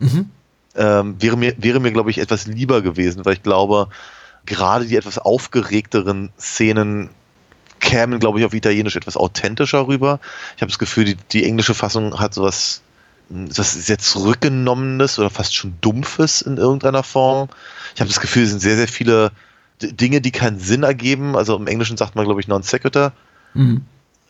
Mhm. 0.00 0.30
Ähm, 0.76 1.16
wäre 1.20 1.36
mir, 1.36 1.54
wäre 1.58 1.80
mir, 1.80 1.90
glaube 1.92 2.10
ich, 2.10 2.18
etwas 2.18 2.46
lieber 2.46 2.80
gewesen, 2.80 3.24
weil 3.24 3.34
ich 3.34 3.42
glaube, 3.42 3.88
gerade 4.46 4.86
die 4.86 4.96
etwas 4.96 5.18
aufgeregteren 5.18 6.30
Szenen 6.38 7.10
kämen, 7.80 8.20
glaube 8.20 8.38
ich, 8.38 8.44
auf 8.44 8.54
Italienisch 8.54 8.94
etwas 8.94 9.16
authentischer 9.16 9.88
rüber. 9.88 10.20
Ich 10.56 10.62
habe 10.62 10.70
das 10.70 10.78
Gefühl, 10.78 11.04
die, 11.06 11.16
die 11.32 11.44
englische 11.44 11.74
Fassung 11.74 12.20
hat 12.20 12.34
sowas, 12.34 12.82
das 13.30 13.72
sehr 13.72 13.98
zurückgenommenes 13.98 15.18
oder 15.18 15.30
fast 15.30 15.54
schon 15.56 15.74
dumpfes 15.80 16.42
in 16.42 16.56
irgendeiner 16.56 17.02
Form. 17.02 17.48
Ich 17.94 18.00
habe 18.00 18.08
das 18.08 18.20
Gefühl, 18.20 18.44
es 18.44 18.50
sind 18.50 18.60
sehr, 18.60 18.76
sehr 18.76 18.88
viele 18.88 19.32
Dinge, 19.80 20.20
die 20.20 20.30
keinen 20.30 20.60
Sinn 20.60 20.82
ergeben. 20.82 21.36
Also 21.36 21.56
im 21.56 21.66
Englischen 21.66 21.96
sagt 21.96 22.14
man, 22.14 22.26
glaube 22.26 22.40
ich, 22.40 22.48
non 22.48 22.62
sequitur. 22.62 23.12
Mhm. 23.54 23.82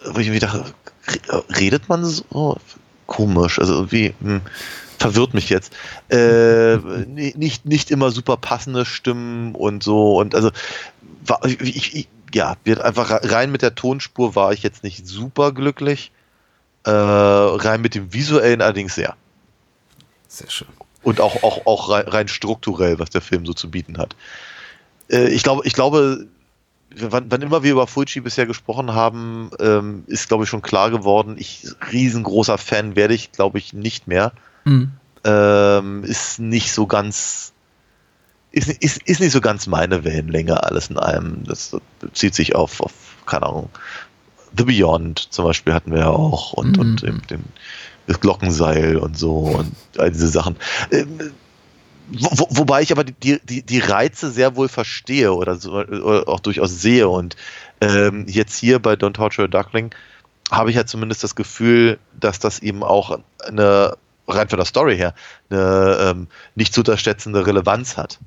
Wo 0.05 0.18
ich 0.20 0.30
mir 0.30 0.41
dachte, 0.41 0.64
re- 1.07 1.45
redet 1.59 1.88
man 1.88 2.05
so? 2.05 2.57
Komisch. 3.07 3.59
Also 3.59 3.74
irgendwie 3.74 4.14
hm, 4.22 4.41
verwirrt 5.01 5.34
mich 5.34 5.48
jetzt. 5.48 5.72
Äh, 6.11 6.76
ni- 6.76 7.34
nicht, 7.36 7.64
nicht 7.64 7.90
immer 7.90 8.11
super 8.11 8.36
passende 8.36 8.84
Stimmen 8.84 9.55
und 9.55 9.82
so. 9.82 10.18
Und 10.18 10.34
also, 10.34 10.51
war, 11.24 11.44
ich, 11.44 11.96
ich, 11.96 12.09
ja, 12.34 12.57
wird 12.64 12.80
einfach 12.80 13.11
rein 13.22 13.51
mit 13.51 13.62
der 13.62 13.74
Tonspur 13.74 14.36
war 14.36 14.53
ich 14.53 14.62
jetzt 14.62 14.84
nicht 14.84 15.07
super 15.07 15.53
glücklich. 15.53 16.12
Äh, 16.84 16.90
rein 16.90 17.80
mit 17.80 17.94
dem 17.94 18.12
visuellen 18.12 18.62
allerdings 18.62 18.94
sehr. 18.94 19.16
Sehr 20.28 20.51
schön. 20.51 20.68
Und 21.03 21.20
auch, 21.20 21.42
auch, 21.42 21.66
auch 21.66 21.90
rein, 21.90 22.07
rein 22.07 22.28
strukturell, 22.28 22.98
was 22.98 23.11
der 23.11 23.22
Film 23.22 23.46
so 23.46 23.55
zu 23.55 23.70
bieten 23.70 23.96
hat. 23.96 24.14
Äh, 25.11 25.28
ich 25.28 25.42
glaube, 25.42 25.62
ich 25.64 25.72
glaube, 25.72 26.26
wann, 26.94 27.30
wann 27.30 27.42
immer 27.42 27.62
wir 27.62 27.72
über 27.72 27.86
Fulci 27.86 28.20
bisher 28.20 28.46
gesprochen 28.46 28.92
haben, 28.92 29.51
ähm, 29.61 30.05
ist, 30.09 30.28
glaube 30.28 30.44
ich, 30.44 30.51
schon 30.51 30.62
klar 30.62 30.90
geworden, 30.90 31.36
ich 31.38 31.66
riesengroßer 31.90 32.59
Fan 32.59 32.96
werde 32.96 33.14
ich, 33.14 33.32
glaube 33.32 33.59
ich, 33.59 33.72
nicht 33.72 34.07
mehr. 34.07 34.32
Mhm. 34.64 34.92
Ähm, 35.24 36.04
ist 36.04 36.38
nicht 36.38 36.72
so 36.72 36.86
ganz, 36.86 37.52
ist, 38.52 38.68
ist, 38.68 39.02
ist 39.02 39.20
nicht 39.20 39.32
so 39.32 39.40
ganz 39.40 39.66
meine 39.66 40.04
Wellenlänge 40.04 40.62
alles 40.62 40.88
in 40.88 40.98
allem. 40.98 41.44
Das 41.44 41.76
bezieht 42.00 42.34
sich 42.34 42.54
auf, 42.54 42.80
auf 42.80 42.92
keine 43.26 43.46
Ahnung, 43.46 43.70
The 44.56 44.64
Beyond 44.64 45.32
zum 45.32 45.44
Beispiel 45.44 45.74
hatten 45.74 45.92
wir 45.92 46.00
ja 46.00 46.08
auch 46.08 46.52
und, 46.54 46.76
Mhm. 46.76 46.80
und 46.80 47.02
den, 47.02 47.22
den, 47.30 47.44
das 48.06 48.18
Glockenseil 48.20 48.96
und 48.96 49.16
so 49.16 49.36
und 49.36 49.74
all 49.98 50.11
diese 50.11 50.28
Sachen. 50.28 50.56
Ähm, 50.90 51.32
wo, 52.12 52.28
wo, 52.32 52.46
wobei 52.50 52.82
ich 52.82 52.90
aber 52.90 53.04
die, 53.04 53.38
die, 53.44 53.62
die 53.62 53.78
Reize 53.78 54.30
sehr 54.30 54.56
wohl 54.56 54.68
verstehe 54.68 55.32
oder, 55.32 55.56
so, 55.56 55.72
oder 55.72 56.28
auch 56.28 56.40
durchaus 56.40 56.80
sehe. 56.80 57.08
Und 57.08 57.36
ähm, 57.80 58.26
jetzt 58.26 58.56
hier 58.56 58.80
bei 58.80 58.94
Don't 58.94 59.12
Torture 59.12 59.46
a 59.46 59.48
Duckling 59.48 59.94
habe 60.50 60.70
ich 60.70 60.76
ja 60.76 60.86
zumindest 60.86 61.22
das 61.22 61.36
Gefühl, 61.36 61.98
dass 62.18 62.40
das 62.40 62.58
eben 62.58 62.82
auch 62.82 63.20
eine, 63.46 63.96
rein 64.31 64.49
von 64.49 64.59
der 64.59 64.66
Story 64.66 64.97
her, 64.97 65.14
eine 65.51 65.99
ähm, 66.01 66.28
nicht 66.55 66.74
zu 66.74 66.81
unterschätzende 66.81 67.47
Relevanz 67.47 67.97
hat. 67.97 68.18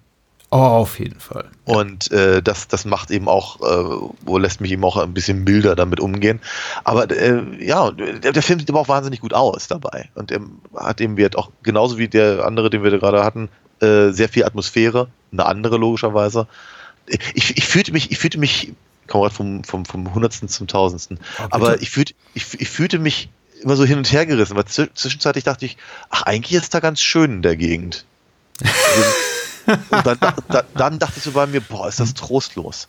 Oh, 0.56 0.58
auf 0.58 0.99
jeden 0.99 1.20
Fall. 1.20 1.45
Und 1.66 2.12
äh, 2.12 2.43
das, 2.43 2.68
das 2.68 2.86
macht 2.86 3.10
eben 3.10 3.28
auch, 3.28 3.60
äh, 3.62 4.08
wo 4.22 4.38
lässt 4.38 4.62
mich 4.62 4.72
eben 4.72 4.84
auch 4.84 4.97
ein 4.97 5.12
bisschen 5.12 5.43
milder 5.43 5.76
damit 5.76 5.99
umgehen. 5.99 6.39
Aber 6.84 7.10
äh, 7.10 7.41
ja, 7.60 7.89
der, 7.89 8.34
der 8.34 8.43
Film 8.43 8.60
sieht 8.60 8.70
aber 8.70 8.82
auch 8.82 8.88
wahnsinnig 8.88 9.22
gut 9.22 9.34
aus 9.34 9.68
dabei. 9.68 10.10
Und 10.14 10.32
er 10.32 10.41
hat 10.76 11.01
eben 11.01 11.18
wird 11.18 11.36
auch, 11.36 11.49
genauso 11.64 11.97
wie 11.97 12.08
der 12.08 12.45
andere, 12.45 12.70
den 12.70 12.84
wir 12.84 12.91
da 12.91 12.97
gerade 12.97 13.24
hatten, 13.24 13.49
äh, 13.80 14.12
sehr 14.12 14.30
viel 14.30 14.45
Atmosphäre, 14.45 15.08
eine 15.32 15.47
andere 15.47 15.78
logischerweise. 15.78 16.45
Ich, 17.08 17.58
ich 17.58 17.66
fühlte 17.66 17.91
mich, 17.91 18.12
ich 18.12 18.20
fühlte 18.20 18.38
mich, 18.38 18.74
gerade 19.08 19.34
vom, 19.34 19.64
vom, 19.64 19.86
vom 19.86 20.14
Hundertsten 20.14 20.49
zum 20.49 20.68
Tausendsten, 20.68 21.20
Oh, 21.39 21.47
aber 21.49 21.82
ich 21.82 21.89
fühlte, 21.89 22.14
ich, 22.36 22.62
ich 22.62 22.70
fühlte 22.70 22.99
mich 22.99 23.30
immer 23.64 23.76
so 23.76 23.86
hin 23.86 23.97
und 23.97 24.11
her 24.11 24.26
gerissen, 24.26 24.55
weil 24.55 24.64
zw- 24.64 24.93
zwischenzeitlich 24.93 25.43
dachte 25.43 25.66
ich, 25.66 25.78
ach, 26.09 26.24
eigentlich 26.24 26.53
ist 26.61 26.74
da 26.74 26.80
ganz 26.80 27.01
schön 27.01 27.32
in 27.32 27.41
der 27.41 27.55
Gegend. 27.55 28.05
Und 29.89 30.05
dann, 30.05 30.20
da, 30.20 30.64
dann 30.76 30.99
dachte 30.99 31.14
ich 31.18 31.24
so 31.24 31.32
bei 31.32 31.47
mir, 31.47 31.61
boah, 31.61 31.88
ist 31.88 31.99
das 31.99 32.14
trostlos. 32.14 32.88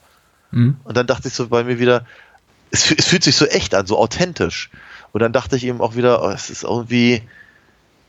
Mhm. 0.50 0.76
Und 0.84 0.96
dann 0.96 1.06
dachte 1.06 1.28
ich 1.28 1.34
so 1.34 1.48
bei 1.48 1.64
mir 1.64 1.78
wieder, 1.78 2.04
es, 2.70 2.90
es 2.90 3.06
fühlt 3.06 3.22
sich 3.24 3.36
so 3.36 3.46
echt 3.46 3.74
an, 3.74 3.86
so 3.86 3.98
authentisch. 3.98 4.70
Und 5.12 5.20
dann 5.20 5.32
dachte 5.32 5.56
ich 5.56 5.64
eben 5.64 5.80
auch 5.80 5.94
wieder, 5.94 6.22
oh, 6.24 6.30
es 6.30 6.50
ist 6.50 6.64
irgendwie 6.64 7.22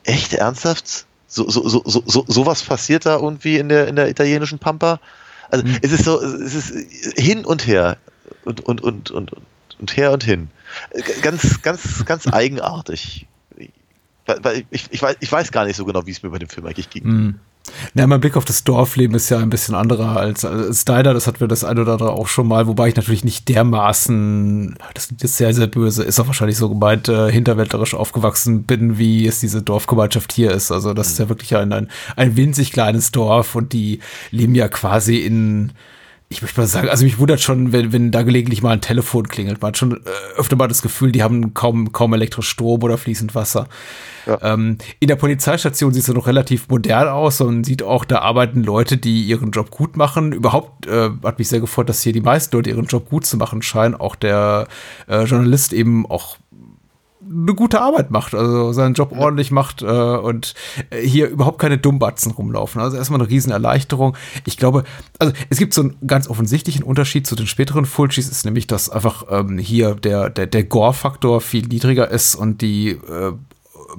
echt 0.03 0.33
ernsthaft 0.33 1.05
so, 1.27 1.49
so, 1.49 1.67
so, 1.67 1.83
so, 1.85 2.03
so, 2.05 2.25
sowas 2.27 2.63
passiert 2.63 3.05
da 3.05 3.15
irgendwie 3.17 3.57
in 3.57 3.69
der, 3.69 3.87
in 3.87 3.95
der 3.95 4.09
italienischen 4.09 4.59
Pampa. 4.59 4.99
Also 5.49 5.65
Mhm. 5.65 5.77
es 5.81 5.91
ist 5.91 6.05
so, 6.05 6.21
es 6.21 6.53
ist 6.55 6.73
hin 7.19 7.45
und 7.45 7.67
her 7.67 7.97
und, 8.45 8.61
und, 8.61 8.81
und, 8.81 9.11
und, 9.11 9.31
und 9.79 9.97
her 9.97 10.11
und 10.11 10.23
hin. 10.23 10.49
Äh, 10.91 11.01
Ganz, 11.21 11.61
ganz, 11.61 12.05
ganz 12.05 12.27
eigenartig. 12.27 13.27
Weil, 14.25 14.63
ich, 14.71 14.87
ich, 14.89 15.01
weiß, 15.01 15.17
ich 15.19 15.31
weiß 15.31 15.51
gar 15.51 15.65
nicht 15.65 15.75
so 15.75 15.85
genau, 15.85 16.05
wie 16.05 16.11
es 16.11 16.23
mir 16.23 16.29
bei 16.29 16.39
dem 16.39 16.49
Film 16.49 16.65
eigentlich 16.65 16.89
ging. 16.89 17.03
Mhm. 17.05 17.39
Na, 17.93 18.05
mein 18.07 18.21
Blick 18.21 18.37
auf 18.37 18.45
das 18.45 18.63
Dorfleben 18.63 19.15
ist 19.15 19.29
ja 19.29 19.39
ein 19.39 19.49
bisschen 19.49 19.75
anderer 19.75 20.17
als, 20.17 20.45
als 20.45 20.85
deiner. 20.85 21.13
Das 21.13 21.27
hatten 21.27 21.39
wir 21.39 21.47
das 21.47 21.63
ein 21.63 21.79
oder 21.79 21.93
andere 21.93 22.11
auch 22.11 22.27
schon 22.27 22.47
mal, 22.47 22.67
wobei 22.67 22.89
ich 22.89 22.95
natürlich 22.95 23.23
nicht 23.23 23.49
dermaßen, 23.49 24.77
das 24.93 25.05
ist 25.05 25.21
jetzt 25.21 25.37
sehr, 25.37 25.53
sehr 25.53 25.67
böse, 25.67 26.03
ist 26.03 26.19
auch 26.19 26.27
wahrscheinlich 26.27 26.57
so 26.57 26.69
gemeint, 26.69 27.07
äh, 27.09 27.31
hinterwäldlerisch 27.31 27.93
aufgewachsen 27.93 28.63
bin, 28.63 28.97
wie 28.97 29.25
es 29.27 29.39
diese 29.39 29.61
Dorfgemeinschaft 29.61 30.31
hier 30.31 30.51
ist. 30.51 30.71
Also 30.71 30.93
das 30.93 31.07
ist 31.07 31.19
ja 31.19 31.29
wirklich 31.29 31.55
ein, 31.55 31.73
ein, 31.73 31.89
ein 32.15 32.35
winzig 32.35 32.71
kleines 32.71 33.11
Dorf 33.11 33.55
und 33.55 33.73
die 33.73 33.99
leben 34.31 34.55
ja 34.55 34.67
quasi 34.67 35.17
in, 35.17 35.71
ich 36.35 36.41
möchte 36.41 36.59
mal 36.59 36.67
sagen, 36.67 36.89
also 36.89 37.05
mich 37.05 37.17
wundert 37.17 37.39
schon, 37.39 37.71
wenn, 37.71 37.93
wenn 37.93 38.11
da 38.11 38.21
gelegentlich 38.23 38.61
mal 38.61 38.71
ein 38.71 38.81
Telefon 38.81 39.27
klingelt. 39.29 39.61
Man 39.61 39.69
hat 39.69 39.77
schon 39.77 39.93
äh, 39.93 40.37
öfter 40.37 40.57
mal 40.57 40.67
das 40.67 40.81
Gefühl, 40.81 41.13
die 41.13 41.23
haben 41.23 41.53
kaum, 41.53 41.93
kaum 41.93 42.13
elektrisch 42.13 42.49
Strom 42.49 42.83
oder 42.83 42.97
fließend 42.97 43.35
Wasser. 43.35 43.67
Ähm, 44.41 44.77
in 44.99 45.07
der 45.07 45.15
Polizeistation 45.15 45.93
sieht 45.93 46.03
es 46.03 46.13
noch 46.13 46.27
relativ 46.27 46.67
modern 46.67 47.07
aus 47.07 47.41
und 47.41 47.63
sieht 47.63 47.83
auch, 47.83 48.05
da 48.05 48.19
arbeiten 48.19 48.63
Leute, 48.63 48.97
die 48.97 49.23
ihren 49.23 49.51
Job 49.51 49.71
gut 49.71 49.97
machen. 49.97 50.33
Überhaupt 50.33 50.87
äh, 50.87 51.09
hat 51.23 51.39
mich 51.39 51.47
sehr 51.47 51.59
gefreut, 51.59 51.89
dass 51.89 52.01
hier 52.01 52.13
die 52.13 52.21
meisten 52.21 52.55
Leute 52.55 52.71
ihren 52.71 52.85
Job 52.85 53.09
gut 53.09 53.25
zu 53.25 53.37
machen 53.37 53.61
scheinen. 53.61 53.95
Auch 53.95 54.15
der 54.15 54.67
äh, 55.07 55.23
Journalist 55.23 55.73
eben 55.73 56.05
auch 56.05 56.37
eine 57.29 57.53
gute 57.53 57.81
Arbeit 57.81 58.11
macht, 58.11 58.33
also 58.33 58.71
seinen 58.73 58.93
Job 58.93 59.11
ordentlich 59.17 59.51
macht 59.51 59.81
äh, 59.81 59.85
und 59.85 60.53
äh, 60.89 61.01
hier 61.01 61.29
überhaupt 61.29 61.59
keine 61.59 61.77
Dummbatzen 61.77 62.31
rumlaufen. 62.31 62.81
Also 62.81 62.97
erstmal 62.97 63.19
eine 63.19 63.29
Riesenerleichterung. 63.29 64.15
Ich 64.45 64.57
glaube, 64.57 64.83
also 65.19 65.33
es 65.49 65.57
gibt 65.57 65.73
so 65.73 65.81
einen 65.81 65.95
ganz 66.05 66.29
offensichtlichen 66.29 66.83
Unterschied 66.83 67.27
zu 67.27 67.35
den 67.35 67.47
späteren 67.47 67.85
Fulcis, 67.85 68.29
ist 68.29 68.45
nämlich, 68.45 68.67
dass 68.67 68.89
einfach 68.89 69.25
ähm, 69.29 69.57
hier 69.57 69.95
der, 69.95 70.29
der, 70.29 70.47
der 70.47 70.63
Gore-Faktor 70.63 71.41
viel 71.41 71.67
niedriger 71.67 72.09
ist 72.09 72.35
und 72.35 72.61
die 72.61 72.89
äh, 72.89 73.33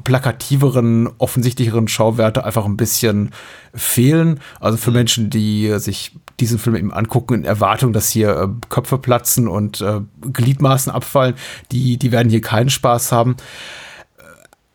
plakativeren, 0.05 1.09
offensichtlicheren 1.18 1.88
Schauwerte 1.88 2.44
einfach 2.44 2.64
ein 2.64 2.76
bisschen 2.76 3.30
fehlen. 3.74 4.40
Also 4.61 4.78
für 4.78 4.90
Menschen, 4.90 5.30
die 5.30 5.78
sich 5.78 6.12
diesen 6.40 6.59
Film 6.59 6.76
eben 6.76 6.92
angucken 6.92 7.34
in 7.34 7.44
Erwartung, 7.44 7.92
dass 7.92 8.11
hier 8.11 8.36
äh, 8.36 8.49
Köpfe 8.68 8.99
platzen 8.99 9.49
und 9.49 9.80
äh, 9.80 10.01
Gliedmaßen 10.32 10.92
abfallen, 10.92 11.34
die, 11.72 11.97
die 11.97 12.12
werden 12.12 12.28
hier 12.28 12.40
keinen 12.40 12.70
Spaß 12.70 13.12
haben. 13.12 13.36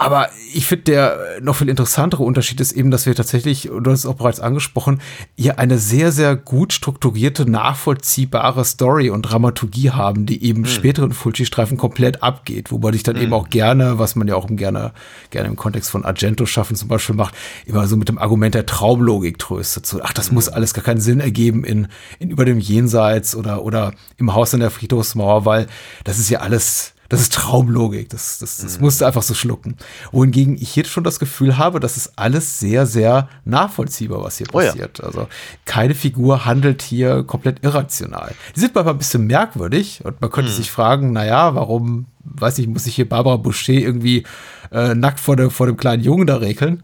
Aber 0.01 0.29
ich 0.51 0.65
finde, 0.65 0.85
der 0.85 1.19
noch 1.41 1.57
viel 1.57 1.69
interessantere 1.69 2.23
Unterschied 2.23 2.59
ist 2.59 2.71
eben, 2.71 2.89
dass 2.89 3.05
wir 3.05 3.13
tatsächlich, 3.13 3.69
du 3.71 3.91
hast 3.91 3.99
es 3.99 4.05
auch 4.07 4.15
bereits 4.15 4.39
angesprochen, 4.39 4.99
hier 5.37 5.59
eine 5.59 5.77
sehr, 5.77 6.11
sehr 6.11 6.35
gut 6.35 6.73
strukturierte, 6.73 7.47
nachvollziehbare 7.47 8.65
Story 8.65 9.11
und 9.11 9.21
Dramaturgie 9.21 9.91
haben, 9.91 10.25
die 10.25 10.43
eben 10.43 10.65
späteren 10.65 11.11
Fulci-Streifen 11.11 11.77
komplett 11.77 12.23
abgeht. 12.23 12.71
Wobei 12.71 12.89
ich 12.89 13.03
dann 13.03 13.15
eben 13.15 13.31
auch 13.31 13.49
gerne, 13.49 13.99
was 13.99 14.15
man 14.15 14.27
ja 14.27 14.35
auch 14.35 14.47
gerne, 14.49 14.91
gerne 15.29 15.49
im 15.49 15.55
Kontext 15.55 15.91
von 15.91 16.03
Argento 16.03 16.47
schaffen 16.47 16.75
zum 16.75 16.87
Beispiel 16.87 17.15
macht, 17.15 17.35
immer 17.67 17.87
so 17.87 17.95
mit 17.95 18.09
dem 18.09 18.17
Argument 18.17 18.55
der 18.55 18.65
Traumlogik 18.65 19.37
tröstet. 19.37 19.85
So, 19.85 20.01
ach, 20.01 20.13
das 20.13 20.31
muss 20.31 20.49
alles 20.49 20.73
gar 20.73 20.83
keinen 20.83 20.99
Sinn 20.99 21.19
ergeben 21.19 21.63
in, 21.63 21.87
in 22.17 22.31
über 22.31 22.45
dem 22.45 22.57
Jenseits 22.57 23.35
oder, 23.35 23.63
oder 23.63 23.93
im 24.17 24.33
Haus 24.33 24.51
an 24.55 24.61
der 24.61 24.71
Friedhofsmauer, 24.71 25.45
weil 25.45 25.67
das 26.05 26.17
ist 26.17 26.31
ja 26.31 26.39
alles, 26.39 26.95
das 27.11 27.19
ist 27.23 27.33
Traumlogik. 27.33 28.07
Das, 28.09 28.39
das, 28.39 28.57
das 28.57 28.79
musst 28.79 29.01
du 29.01 29.05
einfach 29.05 29.21
so 29.21 29.33
schlucken. 29.33 29.75
Wohingegen 30.13 30.55
ich 30.55 30.77
jetzt 30.77 30.89
schon 30.89 31.03
das 31.03 31.19
Gefühl 31.19 31.57
habe, 31.57 31.81
das 31.81 31.97
ist 31.97 32.13
alles 32.15 32.57
sehr, 32.59 32.85
sehr 32.85 33.27
nachvollziehbar, 33.43 34.23
was 34.23 34.37
hier 34.37 34.47
Oh 34.53 34.61
ja. 34.61 34.67
passiert. 34.67 35.03
Also 35.03 35.27
keine 35.65 35.93
Figur 35.93 36.45
handelt 36.45 36.81
hier 36.81 37.23
komplett 37.23 37.63
irrational. 37.65 38.33
Die 38.55 38.61
sind 38.61 38.73
manchmal 38.73 38.93
ein 38.93 38.97
bisschen 38.97 39.27
merkwürdig 39.27 39.99
und 40.05 40.21
man 40.21 40.29
könnte 40.31 40.51
sich 40.51 40.71
fragen, 40.71 41.11
naja, 41.11 41.53
warum, 41.53 42.05
weiß 42.23 42.59
ich, 42.59 42.67
muss 42.67 42.85
ich 42.85 42.95
hier 42.95 43.09
Barbara 43.09 43.35
Boucher 43.35 43.73
irgendwie 43.73 44.23
äh, 44.71 44.95
nackt 44.95 45.19
vor, 45.19 45.35
dem 45.35 45.51
vor 45.51 45.65
dem 45.65 45.75
kleinen 45.75 46.01
Jungen 46.03 46.27
da 46.27 46.37
regeln? 46.37 46.81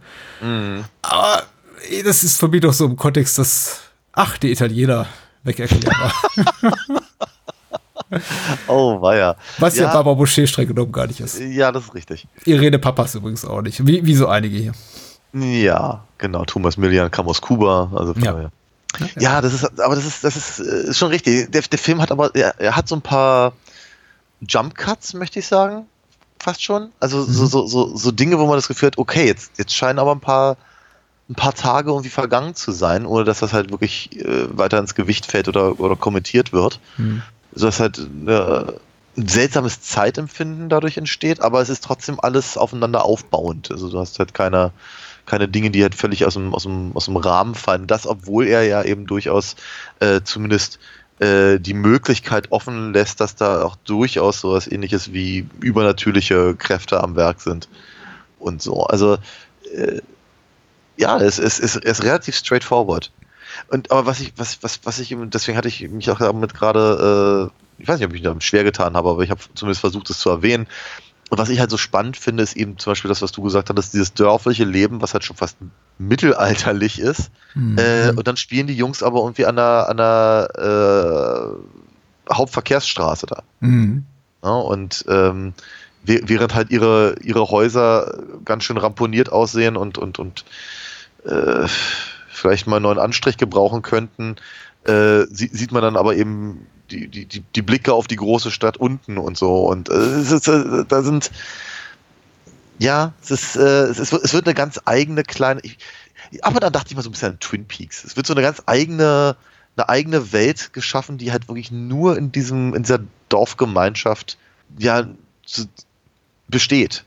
Aber 1.03 1.43
eh, 1.89 2.03
das 2.03 2.25
ist 2.25 2.37
für 2.37 2.49
mich 2.49 2.59
doch 2.59 2.73
so 2.73 2.83
im 2.85 2.97
Kontext, 2.97 3.39
dass, 3.39 3.79
ach, 4.11 4.37
die 4.37 4.51
Italiener 4.51 5.07
wegerklärbar. 5.43 6.11
Oh, 8.67 9.01
weia. 9.01 9.35
Was 9.57 9.75
ja, 9.77 9.85
ja, 9.85 9.93
Barbara 9.93 10.15
Boucher 10.15 10.47
streng 10.47 10.67
genommen 10.67 10.91
gar 10.91 11.07
nicht 11.07 11.19
ist. 11.19 11.39
ja, 11.39 11.71
das 11.71 11.85
ist 11.85 11.93
richtig. 11.93 12.27
Irene 12.45 12.79
Papas 12.79 13.15
übrigens 13.15 13.43
auch 13.45 13.61
nicht. 13.61 13.85
Wie, 13.85 14.05
wie 14.05 14.15
so 14.15 14.27
einige 14.27 14.57
hier. 14.57 14.73
Ja, 15.33 16.03
genau. 16.17 16.45
Thomas 16.45 16.77
Millian 16.77 17.11
kam 17.11 17.27
aus 17.27 17.41
Kuba. 17.41 17.91
Also 17.95 18.13
Ja. 18.13 18.31
daher. 18.31 18.51
Ja, 19.19 19.41
das 19.41 19.53
ist, 19.53 19.79
aber 19.81 19.95
das 19.95 20.05
ist, 20.05 20.23
das 20.23 20.35
ist, 20.37 20.59
äh, 20.59 20.89
ist 20.89 20.97
schon 20.97 21.09
richtig. 21.09 21.51
Der, 21.51 21.61
der 21.61 21.77
Film 21.79 22.01
hat 22.01 22.11
aber, 22.11 22.33
er, 22.33 22.59
er 22.59 22.75
hat 22.75 22.87
so 22.87 22.95
ein 22.95 23.01
paar 23.01 23.51
Jump 24.41 24.75
Cuts, 24.75 25.13
möchte 25.13 25.39
ich 25.39 25.47
sagen. 25.47 25.85
Fast 26.39 26.63
schon. 26.63 26.89
Also 26.99 27.23
so, 27.23 27.45
so, 27.47 27.67
so, 27.67 27.95
so 27.95 28.11
Dinge, 28.11 28.39
wo 28.39 28.45
man 28.45 28.55
das 28.55 28.67
Gefühl 28.67 28.87
hat, 28.87 28.97
okay, 28.97 29.25
jetzt, 29.27 29.51
jetzt 29.57 29.73
scheinen 29.75 29.99
aber 29.99 30.13
ein 30.13 30.19
paar, 30.19 30.55
ein 31.29 31.35
paar 31.35 31.53
Tage 31.53 31.89
irgendwie 31.89 32.09
vergangen 32.09 32.55
zu 32.55 32.71
sein, 32.71 33.05
ohne 33.05 33.25
dass 33.25 33.39
das 33.39 33.53
halt 33.53 33.71
wirklich 33.71 34.15
äh, 34.23 34.47
weiter 34.57 34.79
ins 34.79 34.95
Gewicht 34.95 35.25
fällt 35.25 35.47
oder, 35.47 35.79
oder 35.79 35.95
kommentiert 35.95 36.53
wird. 36.53 36.79
So 36.97 37.03
dass 37.65 37.79
halt 37.79 37.99
äh, 37.99 38.63
ein 39.17 39.27
seltsames 39.27 39.81
Zeitempfinden 39.81 40.69
dadurch 40.69 40.97
entsteht, 40.97 41.41
aber 41.41 41.61
es 41.61 41.69
ist 41.69 41.83
trotzdem 41.83 42.19
alles 42.19 42.57
aufeinander 42.57 43.03
aufbauend. 43.03 43.71
Also 43.71 43.89
du 43.89 43.99
hast 43.99 44.19
halt 44.19 44.33
keine, 44.33 44.71
keine 45.25 45.47
Dinge, 45.47 45.71
die 45.71 45.81
halt 45.81 45.95
völlig 45.95 46.25
aus 46.25 46.35
dem, 46.35 46.53
aus 46.53 46.63
dem, 46.63 46.91
aus 46.95 47.05
dem 47.05 47.17
Rahmen 47.17 47.55
fallen. 47.55 47.87
Das, 47.87 48.05
obwohl 48.05 48.47
er 48.47 48.63
ja 48.63 48.83
eben 48.83 49.07
durchaus 49.07 49.55
äh, 49.99 50.21
zumindest 50.23 50.79
äh, 51.19 51.59
die 51.59 51.73
Möglichkeit 51.73 52.51
offen 52.51 52.93
lässt, 52.93 53.19
dass 53.19 53.35
da 53.35 53.63
auch 53.63 53.75
durchaus 53.75 54.39
sowas 54.41 54.67
ähnliches 54.67 55.13
wie 55.13 55.47
übernatürliche 55.61 56.55
Kräfte 56.55 57.01
am 57.01 57.15
Werk 57.15 57.41
sind. 57.41 57.67
Und 58.39 58.61
so. 58.61 58.83
Also 58.83 59.17
äh, 59.73 60.01
ja, 60.95 61.17
es, 61.19 61.39
es, 61.39 61.59
es, 61.59 61.75
es 61.75 61.99
ist 61.99 62.03
relativ 62.03 62.35
straightforward. 62.35 63.11
Und 63.69 63.91
aber 63.91 64.05
was 64.05 64.19
ich, 64.19 64.33
was, 64.37 64.61
was, 64.63 64.79
was 64.83 64.99
ich, 64.99 65.11
eben- 65.11 65.29
deswegen 65.29 65.57
hatte 65.57 65.67
ich 65.67 65.87
mich 65.89 66.09
auch 66.11 66.19
damit 66.19 66.53
gerade, 66.53 67.51
äh, 67.51 67.81
ich 67.81 67.87
weiß 67.87 67.97
nicht, 67.99 68.05
ob 68.05 68.11
ich 68.13 68.21
mich 68.21 68.23
damit 68.23 68.43
schwer 68.43 68.63
getan 68.63 68.95
habe, 68.95 69.09
aber 69.09 69.23
ich 69.23 69.29
habe 69.31 69.41
zumindest 69.55 69.81
versucht, 69.81 70.09
es 70.09 70.19
zu 70.19 70.29
erwähnen. 70.29 70.67
Und 71.29 71.37
was 71.37 71.49
ich 71.49 71.59
halt 71.59 71.69
so 71.69 71.77
spannend 71.77 72.15
finde, 72.15 72.41
ist 72.43 72.55
eben 72.55 72.77
zum 72.77 72.91
Beispiel 72.91 73.09
das, 73.09 73.21
was 73.21 73.33
du 73.33 73.41
gesagt 73.41 73.69
hattest, 73.69 73.93
dieses 73.93 74.13
dörfliche 74.13 74.63
Leben, 74.63 75.01
was 75.01 75.13
halt 75.13 75.25
schon 75.25 75.35
fast 75.35 75.57
mittelalterlich 75.97 76.99
ist. 76.99 77.31
Äh, 77.77 78.11
und 78.15 78.27
dann 78.27 78.37
spielen 78.37 78.67
die 78.67 78.75
Jungs 78.77 79.03
aber 79.03 79.19
irgendwie 79.19 79.45
an 79.45 79.57
der, 79.57 79.89
an 79.89 79.97
der 79.97 81.53
äh, 82.29 82.33
Hauptverkehrsstraße 82.33 83.25
da. 83.25 83.43
Mhm. 83.59 84.05
Ja, 84.43 84.51
und 84.51 85.03
ähm, 85.09 85.53
wäh- 86.05 86.21
während 86.25 86.55
halt 86.55 86.69
ihre, 86.71 87.15
ihre 87.21 87.49
Häuser 87.49 88.23
ganz 88.45 88.63
schön 88.63 88.77
ramponiert 88.77 89.29
aussehen 89.31 89.75
und, 89.75 89.97
und, 89.97 90.19
und 90.19 90.45
äh, 91.25 91.67
vielleicht 92.37 92.67
mal 92.67 92.77
einen 92.77 92.83
neuen 92.83 92.99
Anstrich 92.99 93.37
gebrauchen 93.37 93.81
könnten, 93.81 94.35
äh, 94.85 95.25
sie, 95.29 95.47
sieht 95.47 95.71
man 95.71 95.81
dann 95.81 95.97
aber 95.97 96.15
eben 96.15 96.67
die, 96.89 97.07
die, 97.07 97.25
die, 97.25 97.61
Blicke 97.61 97.93
auf 97.93 98.07
die 98.07 98.15
große 98.15 98.51
Stadt 98.51 98.77
unten 98.77 99.17
und 99.17 99.37
so. 99.37 99.65
Und 99.65 99.89
äh, 99.89 99.93
äh, 99.93 100.85
da 100.87 101.03
sind 101.03 101.31
ja, 102.79 103.13
es 103.21 103.31
ist, 103.31 103.55
äh, 103.55 103.59
es, 103.59 103.99
ist, 103.99 104.13
es 104.13 104.33
wird 104.33 104.45
eine 104.45 104.53
ganz 104.53 104.79
eigene 104.85 105.23
kleine. 105.23 105.59
Ich, 105.63 105.77
aber 106.41 106.59
dann 106.59 106.73
dachte 106.73 106.89
ich 106.89 106.95
mal 106.95 107.01
so 107.01 107.09
ein 107.09 107.13
bisschen 107.13 107.33
an 107.33 107.39
Twin 107.39 107.65
Peaks. 107.65 108.03
Es 108.03 108.15
wird 108.15 108.27
so 108.27 108.33
eine 108.33 108.41
ganz 108.41 108.61
eigene, 108.65 109.35
eine 109.75 109.89
eigene 109.89 110.31
Welt 110.31 110.73
geschaffen, 110.73 111.17
die 111.17 111.31
halt 111.31 111.47
wirklich 111.47 111.71
nur 111.71 112.17
in 112.17 112.31
diesem, 112.31 112.73
in 112.73 112.83
dieser 112.83 112.99
Dorfgemeinschaft 113.29 114.37
ja 114.77 115.07
besteht. 116.47 117.03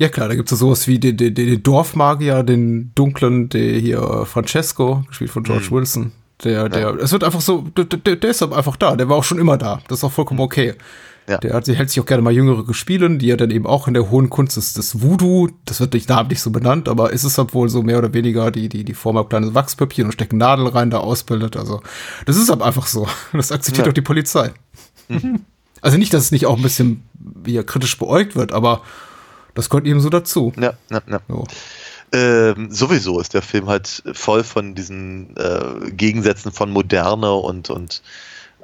Ja 0.00 0.08
klar, 0.08 0.28
da 0.28 0.34
gibt 0.34 0.50
es 0.50 0.58
sowas 0.58 0.88
wie 0.88 0.98
den, 0.98 1.18
den, 1.18 1.34
den 1.34 1.62
Dorfmagier, 1.62 2.42
den 2.42 2.90
dunklen, 2.94 3.50
der 3.50 3.78
hier 3.78 3.98
äh, 4.00 4.24
Francesco, 4.24 5.04
gespielt 5.06 5.30
von 5.30 5.42
George 5.42 5.66
Wilson. 5.70 6.12
Der, 6.42 6.70
der, 6.70 6.94
es 6.94 7.12
wird 7.12 7.22
einfach 7.22 7.42
so, 7.42 7.66
der, 7.76 7.84
der, 7.84 8.16
der 8.16 8.30
ist 8.30 8.42
einfach 8.42 8.76
da, 8.76 8.96
der 8.96 9.10
war 9.10 9.16
auch 9.18 9.24
schon 9.24 9.38
immer 9.38 9.58
da. 9.58 9.82
Das 9.88 9.98
ist 9.98 10.04
auch 10.04 10.12
vollkommen 10.12 10.40
okay. 10.40 10.72
Ja. 11.28 11.36
Der 11.36 11.52
hat, 11.52 11.68
hält 11.68 11.90
sich 11.90 12.00
auch 12.00 12.06
gerne 12.06 12.22
mal 12.22 12.32
jüngere 12.32 12.64
gespielen, 12.64 13.18
die 13.18 13.26
ja 13.26 13.36
dann 13.36 13.50
eben 13.50 13.66
auch 13.66 13.88
in 13.88 13.92
der 13.92 14.10
hohen 14.10 14.30
Kunst 14.30 14.56
des, 14.56 14.72
des 14.72 15.02
Voodoo, 15.02 15.50
das 15.66 15.80
wird 15.80 15.92
nicht 15.92 16.08
namentlich 16.08 16.40
so 16.40 16.50
benannt, 16.50 16.88
aber 16.88 17.12
ist 17.12 17.24
es 17.24 17.36
halt 17.36 17.52
wohl 17.52 17.68
so 17.68 17.82
mehr 17.82 17.98
oder 17.98 18.14
weniger 18.14 18.50
die, 18.50 18.70
die, 18.70 18.84
die 18.84 18.94
Form 18.94 19.18
ab 19.18 19.28
kleines 19.28 19.52
Wachspöppchen 19.54 20.06
und 20.06 20.12
stecken 20.12 20.38
Nadel 20.38 20.66
rein, 20.68 20.88
da 20.88 20.96
ausbildet. 21.00 21.58
Also, 21.58 21.82
das 22.24 22.38
ist 22.38 22.48
halt 22.48 22.62
einfach 22.62 22.86
so. 22.86 23.06
Das 23.34 23.52
akzeptiert 23.52 23.86
Ja. 23.86 23.90
auch 23.90 23.94
die 23.94 24.00
Polizei. 24.00 24.50
Also 25.82 25.98
nicht, 25.98 26.14
dass 26.14 26.22
es 26.22 26.32
nicht 26.32 26.46
auch 26.46 26.56
ein 26.56 26.62
bisschen 26.62 27.02
wie 27.14 27.62
kritisch 27.64 27.98
beäugt 27.98 28.34
wird, 28.34 28.52
aber 28.52 28.80
das 29.60 29.68
gehört 29.68 29.86
eben 29.86 30.00
so 30.00 30.08
dazu. 30.08 30.52
Ja, 30.58 30.72
ja, 30.90 31.02
ja. 31.06 31.20
So. 31.28 31.46
Ähm, 32.12 32.70
sowieso 32.70 33.20
ist 33.20 33.34
der 33.34 33.42
Film 33.42 33.68
halt 33.68 34.02
voll 34.14 34.42
von 34.42 34.74
diesen 34.74 35.36
äh, 35.36 35.90
Gegensätzen 35.90 36.50
von 36.50 36.70
Moderne 36.70 37.32
und, 37.34 37.68
und 37.68 38.02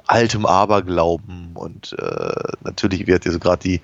altem 0.07 0.45
Aberglauben 0.45 1.51
und 1.53 1.95
äh, 1.99 2.53
natürlich 2.63 3.07
wird 3.07 3.25
ja 3.25 3.31
so 3.31 3.39
gerade 3.39 3.61
die, 3.61 3.81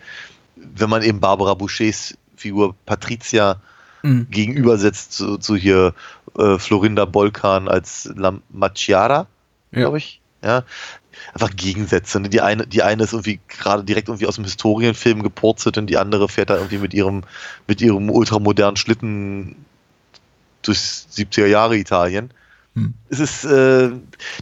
wenn 0.55 0.89
man 0.89 1.03
eben 1.03 1.19
Barbara 1.19 1.53
Bouchers 1.53 2.17
Figur 2.35 2.75
Patricia 2.85 3.61
mhm. 4.01 4.27
gegenübersetzt 4.31 5.13
zu, 5.13 5.37
zu 5.37 5.55
hier 5.55 5.93
äh, 6.37 6.57
Florinda 6.57 7.05
Bolkan 7.05 7.67
als 7.67 8.11
La 8.15 8.33
Macchiara, 8.49 9.27
ja. 9.71 9.79
glaube 9.81 9.99
ich. 9.99 10.19
Ja, 10.43 10.63
einfach 11.33 11.55
Gegensätze. 11.55 12.19
Ne? 12.19 12.29
Die 12.29 12.41
eine, 12.41 12.67
die 12.67 12.83
eine 12.83 13.03
ist 13.03 13.13
irgendwie 13.13 13.39
gerade 13.47 13.83
direkt 13.83 14.09
irgendwie 14.09 14.27
aus 14.27 14.35
dem 14.35 14.43
Historienfilm 14.43 15.23
gepurzelt 15.23 15.77
und 15.77 15.87
die 15.87 15.97
andere 15.97 16.27
fährt 16.27 16.49
da 16.49 16.55
irgendwie 16.55 16.79
mit 16.79 16.93
ihrem, 16.93 17.23
mit 17.67 17.81
ihrem 17.81 18.09
ultramodernen 18.09 18.75
Schlitten 18.75 19.55
durchs 20.61 21.07
70er 21.15 21.45
Jahre 21.45 21.77
Italien. 21.77 22.31
Hm. 22.75 22.93
Es 23.09 23.19
ist, 23.19 23.45
äh, 23.45 23.91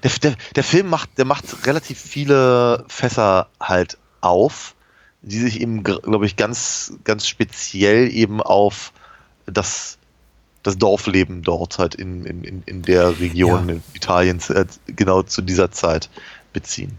der, 0.04 0.12
der, 0.24 0.36
der 0.56 0.64
Film 0.64 0.90
macht, 0.90 1.18
der 1.18 1.26
macht 1.26 1.68
relativ 1.68 2.00
viele 2.00 2.86
Fässer 2.88 3.50
halt 3.60 3.98
auf, 4.22 4.76
die 5.22 5.40
sich 5.40 5.62
eben, 5.62 5.84
glaube 5.84 6.26
ich, 6.26 6.36
ganz, 6.36 6.94
ganz 7.04 7.28
speziell 7.28 8.12
eben 8.12 8.42
auf 8.42 8.94
das, 9.46 9.98
das 10.64 10.78
Dorfleben 10.78 11.42
dort 11.42 11.80
halt 11.80 11.96
in, 11.96 12.26
in, 12.26 12.64
in 12.66 12.82
der 12.82 13.20
Region 13.20 13.70
ja. 13.70 13.76
Italiens 13.94 14.50
äh, 14.50 14.66
genau 14.88 15.24
zu 15.24 15.42
dieser 15.42 15.72
Zeit 15.72 16.10
beziehen. 16.54 16.98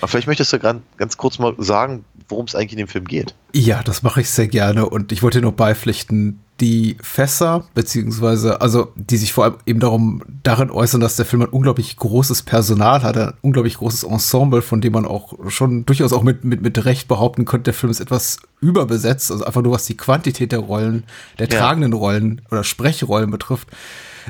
Aber 0.00 0.08
vielleicht 0.08 0.26
möchtest 0.26 0.52
du 0.52 0.58
ganz, 0.58 0.82
ganz 0.96 1.16
kurz 1.16 1.38
mal 1.38 1.54
sagen, 1.58 2.04
worum 2.28 2.44
es 2.46 2.54
eigentlich 2.54 2.72
in 2.72 2.78
dem 2.78 2.88
Film 2.88 3.06
geht. 3.06 3.34
Ja, 3.52 3.82
das 3.82 4.02
mache 4.02 4.20
ich 4.20 4.30
sehr 4.30 4.48
gerne 4.48 4.88
und 4.88 5.10
ich 5.12 5.22
wollte 5.22 5.40
nur 5.40 5.52
beipflichten, 5.52 6.40
die 6.60 6.96
Fässer, 7.00 7.64
beziehungsweise, 7.74 8.60
also 8.60 8.92
die 8.96 9.16
sich 9.16 9.32
vor 9.32 9.44
allem 9.44 9.54
eben 9.64 9.80
darum, 9.80 10.22
darin 10.42 10.70
äußern, 10.70 11.00
dass 11.00 11.16
der 11.16 11.24
Film 11.24 11.42
ein 11.42 11.48
unglaublich 11.48 11.96
großes 11.96 12.42
Personal 12.42 13.02
hat, 13.02 13.16
ein 13.16 13.34
unglaublich 13.42 13.76
großes 13.76 14.02
Ensemble, 14.02 14.62
von 14.62 14.80
dem 14.80 14.92
man 14.92 15.06
auch 15.06 15.34
schon 15.48 15.86
durchaus 15.86 16.12
auch 16.12 16.22
mit, 16.22 16.44
mit, 16.44 16.60
mit 16.62 16.84
Recht 16.84 17.06
behaupten 17.06 17.44
könnte, 17.44 17.64
der 17.64 17.74
Film 17.74 17.90
ist 17.90 18.00
etwas 18.00 18.38
überbesetzt, 18.60 19.30
also 19.30 19.44
einfach 19.44 19.62
nur 19.62 19.72
was 19.72 19.86
die 19.86 19.96
Quantität 19.96 20.50
der 20.50 20.58
Rollen, 20.58 21.04
der 21.38 21.48
ja. 21.48 21.58
tragenden 21.58 21.92
Rollen 21.92 22.42
oder 22.50 22.64
Sprechrollen 22.64 23.30
betrifft. 23.30 23.68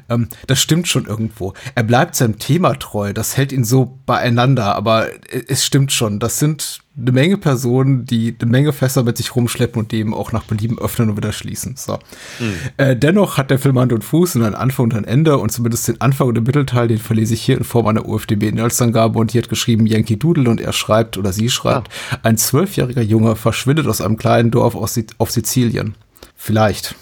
Ähm, 0.08 0.28
das 0.46 0.60
stimmt 0.60 0.86
schon 0.86 1.06
irgendwo. 1.06 1.54
Er 1.74 1.82
bleibt 1.82 2.14
seinem 2.14 2.38
Thema 2.38 2.74
treu, 2.74 3.12
das 3.12 3.36
hält 3.36 3.52
ihn 3.52 3.64
so 3.64 3.98
beieinander, 4.04 4.74
aber 4.76 5.08
es 5.30 5.64
stimmt 5.64 5.92
schon. 5.92 6.18
Das 6.18 6.38
sind 6.38 6.80
eine 7.00 7.12
Menge 7.12 7.36
Personen, 7.36 8.04
die 8.04 8.34
eine 8.40 8.50
Menge 8.50 8.72
Fässer 8.72 9.02
mit 9.04 9.16
sich 9.16 9.34
rumschleppen 9.34 9.80
und 9.80 9.92
die 9.92 9.98
eben 9.98 10.14
auch 10.14 10.32
nach 10.32 10.44
Belieben 10.44 10.78
öffnen 10.78 11.10
und 11.10 11.16
wieder 11.16 11.32
schließen. 11.32 11.74
So. 11.76 11.98
Mhm. 12.40 12.54
Äh, 12.76 12.96
dennoch 12.96 13.36
hat 13.36 13.50
der 13.50 13.58
Film 13.58 13.78
Hand 13.78 13.92
und 13.92 14.02
Fuß 14.02 14.36
und 14.36 14.42
einen 14.42 14.54
Anfang 14.54 14.84
und 14.84 14.94
ein 14.94 15.04
Ende 15.04 15.38
und 15.38 15.50
zumindest 15.50 15.86
den 15.88 16.00
Anfang 16.00 16.28
und 16.28 16.34
den 16.34 16.44
Mittelteil, 16.44 16.88
den 16.88 16.98
verlese 16.98 17.34
ich 17.34 17.42
hier 17.42 17.56
in 17.56 17.64
Form 17.64 17.86
einer 17.86 18.06
UFDB-Inhaltsangabe 18.06 19.18
und 19.18 19.32
die 19.32 19.38
hat 19.38 19.48
geschrieben 19.48 19.86
Yankee 19.86 20.16
Doodle 20.16 20.50
und 20.50 20.60
er 20.60 20.72
schreibt 20.72 21.16
oder 21.18 21.32
sie 21.32 21.50
schreibt, 21.50 21.88
ah. 22.10 22.18
ein 22.22 22.36
zwölfjähriger 22.36 23.02
Junge 23.02 23.36
verschwindet 23.36 23.86
aus 23.86 24.00
einem 24.00 24.16
kleinen 24.16 24.50
Dorf 24.50 24.74
aus, 24.74 24.98
auf 25.18 25.30
Sizilien. 25.30 25.94
Vielleicht. 26.34 26.96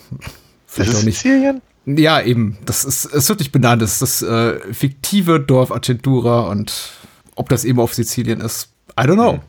Vielleicht 0.67 0.95
auch 0.95 1.03
nicht. 1.03 1.19
Sizilien? 1.19 1.63
Ja, 1.87 2.21
eben. 2.21 2.59
Das 2.67 2.85
ist, 2.85 3.05
es 3.07 3.29
wird 3.29 3.39
nicht 3.39 3.53
benannt. 3.53 3.81
Das 3.81 4.01
ist 4.01 4.03
das 4.03 4.23
äh, 4.23 4.59
fiktive 4.73 5.39
Dorf 5.39 5.71
Argentura 5.71 6.41
und 6.49 6.91
ob 7.37 7.49
das 7.49 7.65
eben 7.65 7.79
auf 7.79 7.95
Sizilien 7.95 8.41
ist, 8.41 8.71
I 8.99 9.05
don't 9.05 9.15
know. 9.15 9.41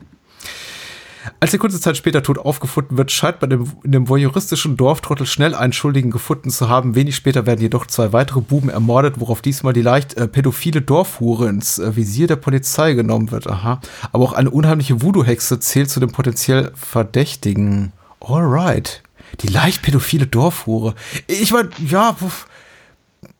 Als 1.40 1.52
er 1.52 1.58
kurze 1.58 1.80
Zeit 1.80 1.96
später 1.96 2.22
tot 2.22 2.38
aufgefunden 2.38 2.96
wird, 2.96 3.10
scheint 3.10 3.42
dem, 3.42 3.72
in 3.82 3.92
dem 3.92 4.08
voyeuristischen 4.08 4.76
Dorftrottel 4.76 5.26
schnell 5.26 5.54
einen 5.54 5.72
Schuldigen 5.72 6.10
gefunden 6.10 6.50
zu 6.50 6.68
haben. 6.68 6.94
Wenig 6.94 7.16
später 7.16 7.46
werden 7.46 7.60
jedoch 7.60 7.86
zwei 7.86 8.12
weitere 8.12 8.40
Buben 8.40 8.68
ermordet, 8.68 9.20
worauf 9.20 9.42
diesmal 9.42 9.72
die 9.72 9.82
leicht 9.82 10.14
äh, 10.14 10.28
pädophile 10.28 10.82
Dorfhure 10.82 11.48
ins 11.48 11.78
äh, 11.78 11.96
Visier 11.96 12.26
der 12.26 12.36
Polizei 12.36 12.94
genommen 12.94 13.30
wird. 13.30 13.46
Aha. 13.46 13.80
Aber 14.12 14.24
auch 14.24 14.32
eine 14.32 14.50
unheimliche 14.50 15.02
Voodoo-Hexe 15.02 15.60
zählt 15.60 15.90
zu 15.90 16.00
den 16.00 16.10
potenziell 16.10 16.72
Verdächtigen. 16.74 17.92
Alright. 18.20 19.02
Die 19.40 19.48
leicht 19.48 19.82
pädophile 19.82 20.26
Dorfhure. 20.26 20.94
Ich 21.26 21.52
meine, 21.52 21.70
ja, 21.86 22.16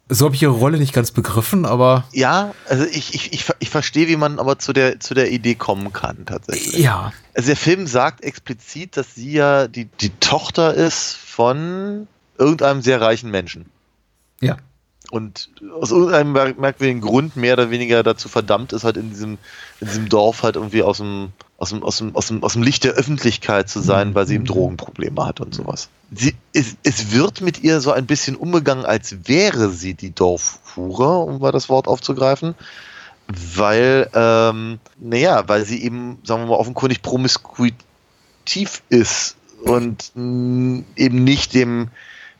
so 0.08 0.24
habe 0.24 0.34
ich 0.34 0.42
ihre 0.42 0.52
Rolle 0.52 0.78
nicht 0.78 0.92
ganz 0.92 1.10
begriffen, 1.10 1.66
aber. 1.66 2.04
Ja, 2.12 2.54
also 2.68 2.84
ich, 2.84 3.14
ich, 3.14 3.32
ich, 3.32 3.44
ich 3.58 3.70
verstehe, 3.70 4.08
wie 4.08 4.16
man 4.16 4.38
aber 4.38 4.58
zu 4.58 4.72
der, 4.72 5.00
zu 5.00 5.14
der 5.14 5.30
Idee 5.30 5.54
kommen 5.54 5.92
kann, 5.92 6.24
tatsächlich. 6.26 6.78
Ja. 6.78 7.12
Also 7.34 7.48
der 7.48 7.56
Film 7.56 7.86
sagt 7.86 8.22
explizit, 8.22 8.96
dass 8.96 9.14
sie 9.14 9.32
ja 9.32 9.68
die, 9.68 9.84
die 9.84 10.10
Tochter 10.20 10.74
ist 10.74 11.14
von 11.14 12.06
irgendeinem 12.38 12.82
sehr 12.82 13.00
reichen 13.00 13.30
Menschen. 13.30 13.66
Ja. 14.40 14.56
Und 15.10 15.48
aus 15.80 15.90
irgendeinem 15.90 16.32
merkwürdigen 16.32 17.00
Grund 17.00 17.34
mehr 17.34 17.54
oder 17.54 17.70
weniger 17.70 18.02
dazu 18.02 18.28
verdammt 18.28 18.74
ist, 18.74 18.84
halt 18.84 18.98
in 18.98 19.08
diesem, 19.08 19.38
in 19.80 19.86
diesem 19.86 20.08
Dorf 20.08 20.42
halt 20.42 20.56
irgendwie 20.56 20.82
aus 20.82 20.98
dem, 20.98 21.32
aus 21.56 21.70
dem, 21.70 21.82
aus 21.82 21.98
dem, 21.98 22.14
aus 22.14 22.28
dem, 22.28 22.44
aus 22.44 22.52
dem 22.52 22.62
Licht 22.62 22.84
der 22.84 22.92
Öffentlichkeit 22.92 23.70
zu 23.70 23.80
sein, 23.80 24.14
weil 24.14 24.26
sie 24.26 24.34
eben 24.34 24.44
Drogenprobleme 24.44 25.24
hat 25.24 25.40
und 25.40 25.54
sowas. 25.54 25.88
Sie, 26.14 26.34
es, 26.52 26.76
es 26.82 27.10
wird 27.10 27.40
mit 27.40 27.62
ihr 27.62 27.80
so 27.80 27.90
ein 27.92 28.06
bisschen 28.06 28.36
umgegangen, 28.36 28.84
als 28.84 29.28
wäre 29.28 29.70
sie 29.70 29.94
die 29.94 30.14
Dorfhure, 30.14 31.18
um 31.18 31.40
mal 31.40 31.52
das 31.52 31.70
Wort 31.70 31.88
aufzugreifen. 31.88 32.54
Weil, 33.28 34.08
ähm, 34.14 34.78
naja, 34.98 35.48
weil 35.48 35.64
sie 35.64 35.82
eben, 35.82 36.18
sagen 36.24 36.42
wir 36.42 36.48
mal, 36.48 36.56
offenkundig 36.56 37.02
promiskuitiv 37.02 38.82
ist 38.88 39.36
und 39.64 40.12
mh, 40.14 40.84
eben 40.96 41.24
nicht 41.24 41.52
dem, 41.54 41.88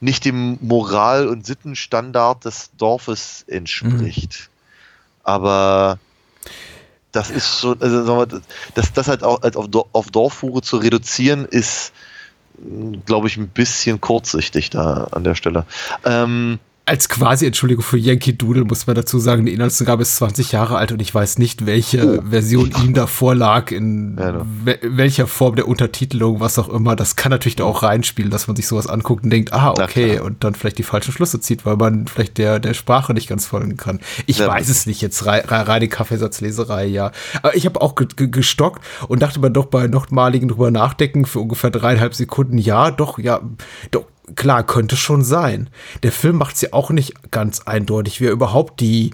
nicht 0.01 0.25
dem 0.25 0.59
Moral- 0.61 1.29
und 1.29 1.47
Sittenstandard 1.47 2.45
des 2.45 2.71
Dorfes 2.77 3.45
entspricht. 3.49 4.33
Mhm. 4.33 4.59
Aber 5.25 5.99
das 7.13 7.31
ist 7.31 7.61
schon, 7.61 7.81
also 7.81 8.05
sagen 8.05 8.33
wir, 8.33 8.41
das, 8.75 8.93
das 8.93 9.09
halt 9.09 9.23
auch 9.23 9.43
als 9.43 9.57
auf, 9.57 9.67
auf 9.93 10.11
Dorffuhre 10.11 10.63
zu 10.63 10.77
reduzieren, 10.77 11.45
ist, 11.45 11.93
glaube 13.07 13.29
ich, 13.29 13.37
ein 13.37 13.49
bisschen 13.49 14.01
kurzsichtig 14.01 14.71
da 14.71 15.09
an 15.11 15.25
der 15.25 15.35
Stelle. 15.35 15.65
Ähm, 16.05 16.59
als 16.89 17.09
quasi 17.11 17.45
Entschuldigung 17.45 17.85
für 17.85 17.99
Yankee 17.99 18.33
Doodle 18.33 18.65
muss 18.65 18.87
man 18.87 18.97
dazu 18.97 19.19
sagen, 19.19 19.45
die 19.45 19.53
Inhaltsangabe 19.53 20.03
ist 20.03 20.17
20 20.17 20.53
Jahre 20.53 20.79
alt 20.79 20.91
und 20.91 21.03
ich 21.03 21.15
weiß 21.15 21.39
nicht, 21.39 21.67
welche 21.67 22.21
oh. 22.21 22.23
Version 22.31 22.73
ihm 22.83 22.95
davor 22.95 23.35
lag, 23.35 23.71
in 23.71 24.17
ja, 24.19 24.41
we 24.65 24.79
welcher 24.83 25.27
Form 25.27 25.57
der 25.57 25.69
Untertitelung, 25.69 26.41
was 26.41 26.59
auch 26.59 26.69
immer. 26.69 26.97
Das 26.97 27.15
kann 27.15 27.31
natürlich 27.31 27.57
da 27.57 27.65
auch 27.65 27.83
reinspielen, 27.83 28.31
dass 28.31 28.47
man 28.47 28.57
sich 28.57 28.67
sowas 28.67 28.87
anguckt 28.87 29.25
und 29.25 29.31
denkt, 29.31 29.53
ah, 29.53 29.73
okay, 29.73 30.19
und 30.19 30.43
dann 30.45 30.55
vielleicht 30.55 30.79
die 30.79 30.83
falschen 30.83 31.13
Schlüsse 31.13 31.41
zieht, 31.41 31.67
weil 31.67 31.77
man 31.77 32.07
vielleicht 32.07 32.39
der, 32.39 32.59
der 32.59 32.73
Sprache 32.73 33.13
nicht 33.13 33.29
ganz 33.29 33.47
folgen 33.47 33.77
kann. 33.77 34.01
Ich 34.25 34.39
ja. 34.39 34.49
weiß 34.49 34.71
es 34.71 34.87
nicht 34.87 35.03
jetzt, 35.03 35.27
rein, 35.27 35.43
reine 35.45 35.89
Kaffeesatzleserei, 35.89 36.87
ja. 36.87 37.13
Aber 37.43 37.55
ich 37.55 37.67
habe 37.67 37.81
auch 37.83 37.97
gestockt 37.97 38.83
und 39.09 39.21
dachte 39.21 39.41
mir 39.41 39.51
doch 39.51 39.67
bei 39.67 39.89
nochmaligen 39.89 40.49
drüber 40.49 40.71
nachdenken 40.71 41.27
für 41.27 41.41
ungefähr 41.41 41.71
dreieinhalb 41.71 42.15
Sekunden, 42.15 42.57
ja, 42.57 42.91
doch, 42.91 43.19
ja, 43.19 43.41
doch, 43.91 44.07
klar, 44.35 44.65
könnte 44.65 44.97
schon 44.97 45.23
sein. 45.25 45.69
Der 46.03 46.13
Film 46.13 46.37
macht 46.37 46.57
sie 46.57 46.73
auch 46.73 46.91
nicht 46.91 47.31
ganz 47.31 47.61
eindeutig, 47.61 48.21
wie 48.21 48.27
er 48.27 48.33
überhaupt 48.33 48.81
die, 48.81 49.11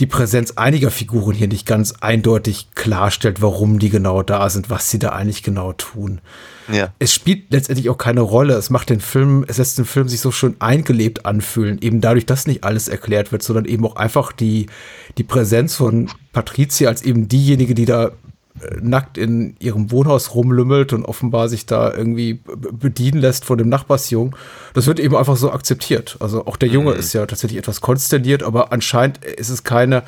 die 0.00 0.06
Präsenz 0.06 0.52
einiger 0.52 0.90
Figuren 0.90 1.34
hier 1.34 1.48
nicht 1.48 1.66
ganz 1.66 1.92
eindeutig 2.00 2.68
klarstellt, 2.74 3.42
warum 3.42 3.78
die 3.78 3.90
genau 3.90 4.22
da 4.22 4.48
sind, 4.48 4.70
was 4.70 4.90
sie 4.90 4.98
da 4.98 5.10
eigentlich 5.10 5.42
genau 5.42 5.74
tun. 5.74 6.20
Ja. 6.72 6.92
Es 6.98 7.12
spielt 7.12 7.52
letztendlich 7.52 7.90
auch 7.90 7.98
keine 7.98 8.22
Rolle. 8.22 8.54
Es 8.54 8.70
macht 8.70 8.90
den 8.90 9.00
Film, 9.00 9.44
es 9.46 9.58
lässt 9.58 9.76
den 9.76 9.84
Film 9.84 10.08
sich 10.08 10.20
so 10.20 10.30
schön 10.30 10.56
eingelebt 10.58 11.26
anfühlen, 11.26 11.78
eben 11.82 12.00
dadurch, 12.00 12.26
dass 12.26 12.46
nicht 12.46 12.64
alles 12.64 12.88
erklärt 12.88 13.30
wird, 13.30 13.42
sondern 13.42 13.66
eben 13.66 13.84
auch 13.84 13.96
einfach 13.96 14.32
die, 14.32 14.66
die 15.18 15.24
Präsenz 15.24 15.74
von 15.74 16.08
Patricia 16.32 16.88
als 16.88 17.02
eben 17.02 17.28
diejenige, 17.28 17.74
die 17.74 17.84
da 17.84 18.12
nackt 18.80 19.18
in 19.18 19.56
ihrem 19.58 19.90
Wohnhaus 19.90 20.34
rumlümmelt 20.34 20.92
und 20.92 21.04
offenbar 21.04 21.48
sich 21.48 21.66
da 21.66 21.92
irgendwie 21.92 22.40
bedienen 22.72 23.20
lässt 23.20 23.44
von 23.44 23.58
dem 23.58 23.68
Nachbarsjungen. 23.68 24.34
Das 24.74 24.86
wird 24.86 25.00
eben 25.00 25.16
einfach 25.16 25.36
so 25.36 25.50
akzeptiert. 25.50 26.16
Also 26.20 26.46
auch 26.46 26.56
der 26.56 26.68
Junge 26.68 26.92
mhm. 26.92 27.00
ist 27.00 27.12
ja 27.12 27.26
tatsächlich 27.26 27.58
etwas 27.58 27.80
konsterniert, 27.80 28.42
aber 28.42 28.72
anscheinend 28.72 29.24
ist 29.24 29.48
es 29.48 29.64
keine, 29.64 30.02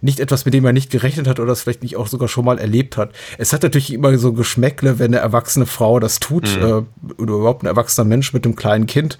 nicht 0.00 0.20
etwas, 0.20 0.44
mit 0.44 0.54
dem 0.54 0.64
er 0.64 0.72
nicht 0.72 0.90
gerechnet 0.90 1.26
hat 1.26 1.40
oder 1.40 1.48
das 1.48 1.62
vielleicht 1.62 1.82
nicht 1.82 1.96
auch 1.96 2.06
sogar 2.06 2.28
schon 2.28 2.44
mal 2.44 2.58
erlebt 2.58 2.96
hat. 2.96 3.12
Es 3.36 3.52
hat 3.52 3.62
natürlich 3.62 3.92
immer 3.92 4.16
so 4.18 4.32
Geschmäckle, 4.32 4.98
wenn 4.98 5.12
eine 5.14 5.18
erwachsene 5.18 5.66
Frau 5.66 5.98
das 5.98 6.20
tut, 6.20 6.44
mhm. 6.56 6.62
äh, 6.62 7.22
oder 7.22 7.34
überhaupt 7.34 7.62
ein 7.62 7.66
erwachsener 7.66 8.06
Mensch 8.06 8.32
mit 8.32 8.44
einem 8.44 8.56
kleinen 8.56 8.86
Kind. 8.86 9.18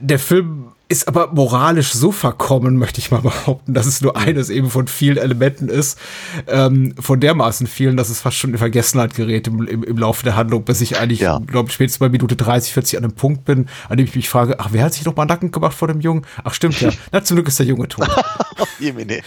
Der 0.00 0.18
Film 0.18 0.67
ist 0.90 1.06
aber 1.06 1.32
moralisch 1.34 1.92
so 1.92 2.12
verkommen, 2.12 2.76
möchte 2.76 2.98
ich 2.98 3.10
mal 3.10 3.20
behaupten, 3.20 3.74
dass 3.74 3.84
es 3.84 4.00
nur 4.00 4.16
eines 4.16 4.48
eben 4.48 4.70
von 4.70 4.88
vielen 4.88 5.18
Elementen 5.18 5.68
ist, 5.68 5.98
ähm, 6.46 6.94
von 6.98 7.20
dermaßen 7.20 7.66
vielen, 7.66 7.98
dass 7.98 8.08
es 8.08 8.20
fast 8.20 8.38
schon 8.38 8.52
in 8.52 8.58
Vergessenheit 8.58 9.14
gerät 9.14 9.46
im, 9.48 9.66
im, 9.66 9.82
im 9.82 9.98
Laufe 9.98 10.24
der 10.24 10.34
Handlung, 10.34 10.64
bis 10.64 10.80
ich 10.80 10.98
eigentlich, 10.98 11.20
ja. 11.20 11.40
glaube 11.46 11.68
ich, 11.68 11.74
spätestens 11.74 11.98
bei 11.98 12.08
Minute 12.08 12.36
30, 12.36 12.72
40 12.72 12.98
an 12.98 13.04
einem 13.04 13.12
Punkt 13.12 13.44
bin, 13.44 13.66
an 13.90 13.98
dem 13.98 14.06
ich 14.06 14.16
mich 14.16 14.30
frage, 14.30 14.58
ach, 14.60 14.68
wer 14.72 14.84
hat 14.84 14.94
sich 14.94 15.04
noch 15.04 15.14
mal 15.14 15.26
nacken 15.26 15.50
gemacht 15.50 15.74
vor 15.74 15.88
dem 15.88 16.00
Jungen? 16.00 16.24
Ach, 16.42 16.54
stimmt 16.54 16.80
ja. 16.80 16.90
Na, 17.12 17.22
zum 17.22 17.36
Glück 17.36 17.48
ist 17.48 17.58
der 17.58 17.66
Junge 17.66 17.88
tot. 17.88 18.08
nee. 19.04 19.20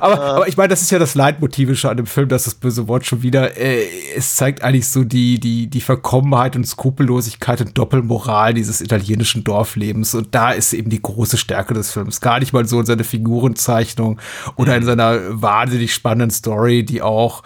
aber, 0.00 0.18
uh. 0.18 0.36
aber 0.36 0.48
ich 0.48 0.56
meine, 0.56 0.68
das 0.68 0.82
ist 0.82 0.90
ja 0.90 0.98
das 0.98 1.14
Leitmotivische 1.14 1.88
an 1.88 1.98
dem 1.98 2.06
Film, 2.06 2.28
dass 2.28 2.44
das 2.44 2.54
böse 2.54 2.88
Wort 2.88 3.06
schon 3.06 3.22
wieder, 3.22 3.56
äh, 3.56 3.86
es 4.16 4.34
zeigt 4.34 4.64
eigentlich 4.64 4.88
so 4.88 5.04
die, 5.04 5.38
die, 5.38 5.68
die 5.68 5.80
Verkommenheit 5.80 6.56
und 6.56 6.66
Skrupellosigkeit 6.66 7.60
und 7.60 7.78
Doppelmoral 7.78 8.54
dieses 8.54 8.80
italienischen 8.80 9.44
Dorflebens 9.44 10.16
und 10.16 10.34
da 10.34 10.50
ist 10.50 10.63
ist 10.66 10.74
eben 10.74 10.90
die 10.90 11.02
große 11.02 11.36
Stärke 11.36 11.74
des 11.74 11.90
Films. 11.90 12.20
Gar 12.20 12.40
nicht 12.40 12.52
mal 12.52 12.66
so 12.66 12.80
in 12.80 12.86
seiner 12.86 13.04
Figurenzeichnung 13.04 14.20
oder 14.56 14.76
in 14.76 14.84
seiner 14.84 15.20
wahnsinnig 15.40 15.94
spannenden 15.94 16.30
Story, 16.30 16.84
die 16.84 17.02
auch 17.02 17.42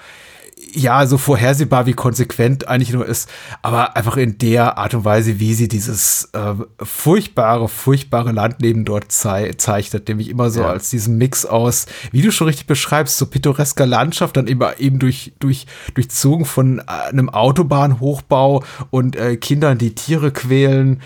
ja, 0.75 1.07
so 1.07 1.17
vorhersehbar 1.19 1.87
wie 1.87 1.95
konsequent 1.95 2.69
eigentlich 2.69 2.93
nur 2.93 3.07
ist, 3.07 3.29
aber 3.63 3.97
einfach 3.97 4.17
in 4.17 4.39
der 4.39 4.77
Art 4.79 4.93
und 4.95 5.05
Weise, 5.05 5.41
wie 5.41 5.55
sie 5.55 5.67
dieses 5.69 6.29
äh, 6.35 6.55
furchtbare, 6.85 7.69
furchtbare 7.69 8.33
Landleben 8.33 8.85
dort 8.85 9.11
zei 9.11 9.53
zeichnet, 9.57 10.09
nämlich 10.09 10.29
immer 10.29 10.51
so 10.51 10.61
Ja. 10.61 10.69
als 10.71 10.91
diesen 10.91 11.17
Mix 11.19 11.47
aus, 11.47 11.87
wie 12.13 12.23
du 12.23 12.31
schon 12.31 12.47
richtig 12.49 12.67
beschreibst, 12.67 13.17
so 13.19 13.27
pittoresker 13.27 13.87
Landschaft, 13.87 14.37
dann 14.37 14.47
immer 14.47 14.79
eben 14.79 14.99
durch, 14.99 15.33
durch, 15.39 15.67
durchzogen 15.95 16.45
von 16.45 16.81
äh, 16.81 16.83
einem 17.09 17.29
Autobahnhochbau 17.31 18.63
und 18.91 19.17
äh, 19.17 19.37
Kindern, 19.37 19.79
die 19.79 19.95
Tiere 19.95 20.31
quälen, 20.33 21.01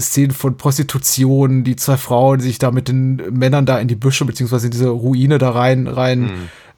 Szenen 0.00 0.32
von 0.32 0.56
Prostitution, 0.56 1.62
die 1.62 1.76
zwei 1.76 1.96
Frauen 1.96 2.40
sich 2.40 2.58
da 2.58 2.70
mit 2.72 2.88
den 2.88 3.16
Männern 3.30 3.66
da 3.66 3.78
in 3.78 3.86
die 3.86 3.94
Büsche 3.94 4.24
beziehungsweise 4.24 4.66
in 4.66 4.72
diese 4.72 4.88
Ruine 4.88 5.38
da 5.38 5.50
rein 5.50 5.86
rein 5.86 6.30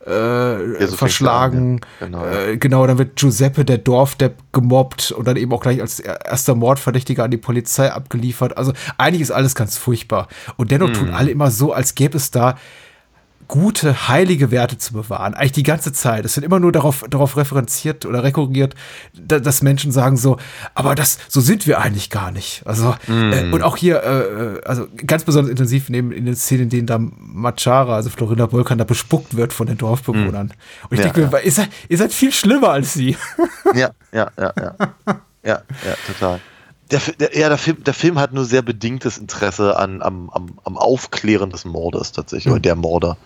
äh, 0.06 0.86
verschlagen. 0.88 1.80
ja. 2.00 2.06
Genau, 2.06 2.24
äh, 2.26 2.56
genau, 2.56 2.86
dann 2.86 2.98
wird 2.98 3.16
Giuseppe, 3.16 3.64
der 3.64 3.78
Dorfdepp, 3.78 4.36
gemobbt 4.52 5.12
und 5.12 5.26
dann 5.26 5.36
eben 5.36 5.52
auch 5.52 5.60
gleich 5.62 5.80
als 5.80 6.00
er- 6.00 6.24
erster 6.26 6.54
Mordverdächtiger 6.54 7.24
an 7.24 7.30
die 7.30 7.36
Polizei 7.38 7.90
abgeliefert. 7.92 8.56
Also 8.56 8.72
eigentlich 8.98 9.22
ist 9.22 9.30
alles 9.30 9.54
ganz 9.54 9.76
furchtbar. 9.76 10.28
Und 10.56 10.70
dennoch 10.70 10.88
Mhm. 10.88 10.94
tun 10.94 11.10
alle 11.10 11.30
immer 11.30 11.50
so, 11.50 11.72
als 11.72 11.94
gäbe 11.94 12.16
es 12.16 12.30
da 12.30 12.56
gute, 13.52 14.08
heilige 14.08 14.50
Werte 14.50 14.78
zu 14.78 14.94
bewahren. 14.94 15.34
Eigentlich 15.34 15.52
die 15.52 15.62
ganze 15.62 15.92
Zeit. 15.92 16.24
Es 16.24 16.36
wird 16.36 16.46
immer 16.46 16.58
nur 16.58 16.72
darauf, 16.72 17.04
darauf 17.10 17.36
referenziert 17.36 18.06
oder 18.06 18.24
rekurriert, 18.24 18.74
da, 19.12 19.40
dass 19.40 19.60
Menschen 19.60 19.92
sagen 19.92 20.16
so, 20.16 20.38
aber 20.74 20.94
das, 20.94 21.18
so 21.28 21.42
sind 21.42 21.66
wir 21.66 21.78
eigentlich 21.78 22.08
gar 22.08 22.30
nicht. 22.30 22.62
Also, 22.64 22.94
äh, 23.08 23.52
und 23.52 23.62
auch 23.62 23.76
hier, 23.76 24.02
äh, 24.02 24.20
äh, 24.20 24.64
also 24.64 24.86
ganz 25.06 25.24
besonders 25.24 25.50
intensiv 25.50 25.90
neben 25.90 26.12
in 26.12 26.24
den 26.24 26.34
Szenen, 26.34 26.62
in 26.62 26.68
denen 26.70 26.86
da 26.86 26.96
Machara, 26.98 27.94
also 27.96 28.08
Florinda 28.08 28.46
Bolkan, 28.46 28.78
da 28.78 28.84
bespuckt 28.84 29.36
wird 29.36 29.52
von 29.52 29.66
den 29.66 29.76
Dorfbewohnern. 29.76 30.54
Und 30.88 30.92
ich 30.92 31.00
Ja, 31.00 31.12
denke 31.12 31.28
mir, 31.30 31.44
ihr 31.44 31.52
seid, 31.52 31.68
ihr 31.90 31.98
seid 31.98 32.14
viel 32.14 32.32
schlimmer 32.32 32.70
als 32.70 32.94
sie. 32.94 33.18
Ja, 33.74 33.90
ja, 34.12 34.30
ja, 34.38 34.52
ja. 34.58 34.74
Ja, 35.44 35.62
ja, 35.84 35.94
total. 36.06 36.40
Der, 36.90 37.00
der, 37.18 37.38
ja, 37.38 37.48
der, 37.48 37.58
Film, 37.58 37.84
der 37.84 37.94
Film 37.94 38.18
hat 38.18 38.32
nur 38.32 38.44
sehr 38.46 38.62
bedingtes 38.62 39.18
Interesse 39.18 39.78
an, 39.78 40.00
am, 40.00 40.30
am, 40.30 40.58
am 40.64 40.78
Aufklären 40.78 41.50
des 41.50 41.64
Mordes 41.66 42.12
tatsächlich, 42.12 42.50
oder 42.50 42.60
der 42.60 42.76
Morde. 42.76 43.16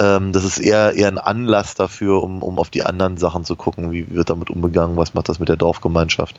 Ähm, 0.00 0.32
das 0.32 0.44
ist 0.44 0.58
eher, 0.58 0.94
eher 0.94 1.08
ein 1.08 1.18
Anlass 1.18 1.74
dafür, 1.74 2.22
um, 2.22 2.42
um 2.42 2.58
auf 2.58 2.70
die 2.70 2.84
anderen 2.84 3.16
Sachen 3.16 3.44
zu 3.44 3.56
gucken, 3.56 3.90
wie 3.90 4.08
wird 4.10 4.30
damit 4.30 4.50
umgegangen, 4.50 4.96
was 4.96 5.14
macht 5.14 5.28
das 5.28 5.40
mit 5.40 5.48
der 5.48 5.56
Dorfgemeinschaft, 5.56 6.38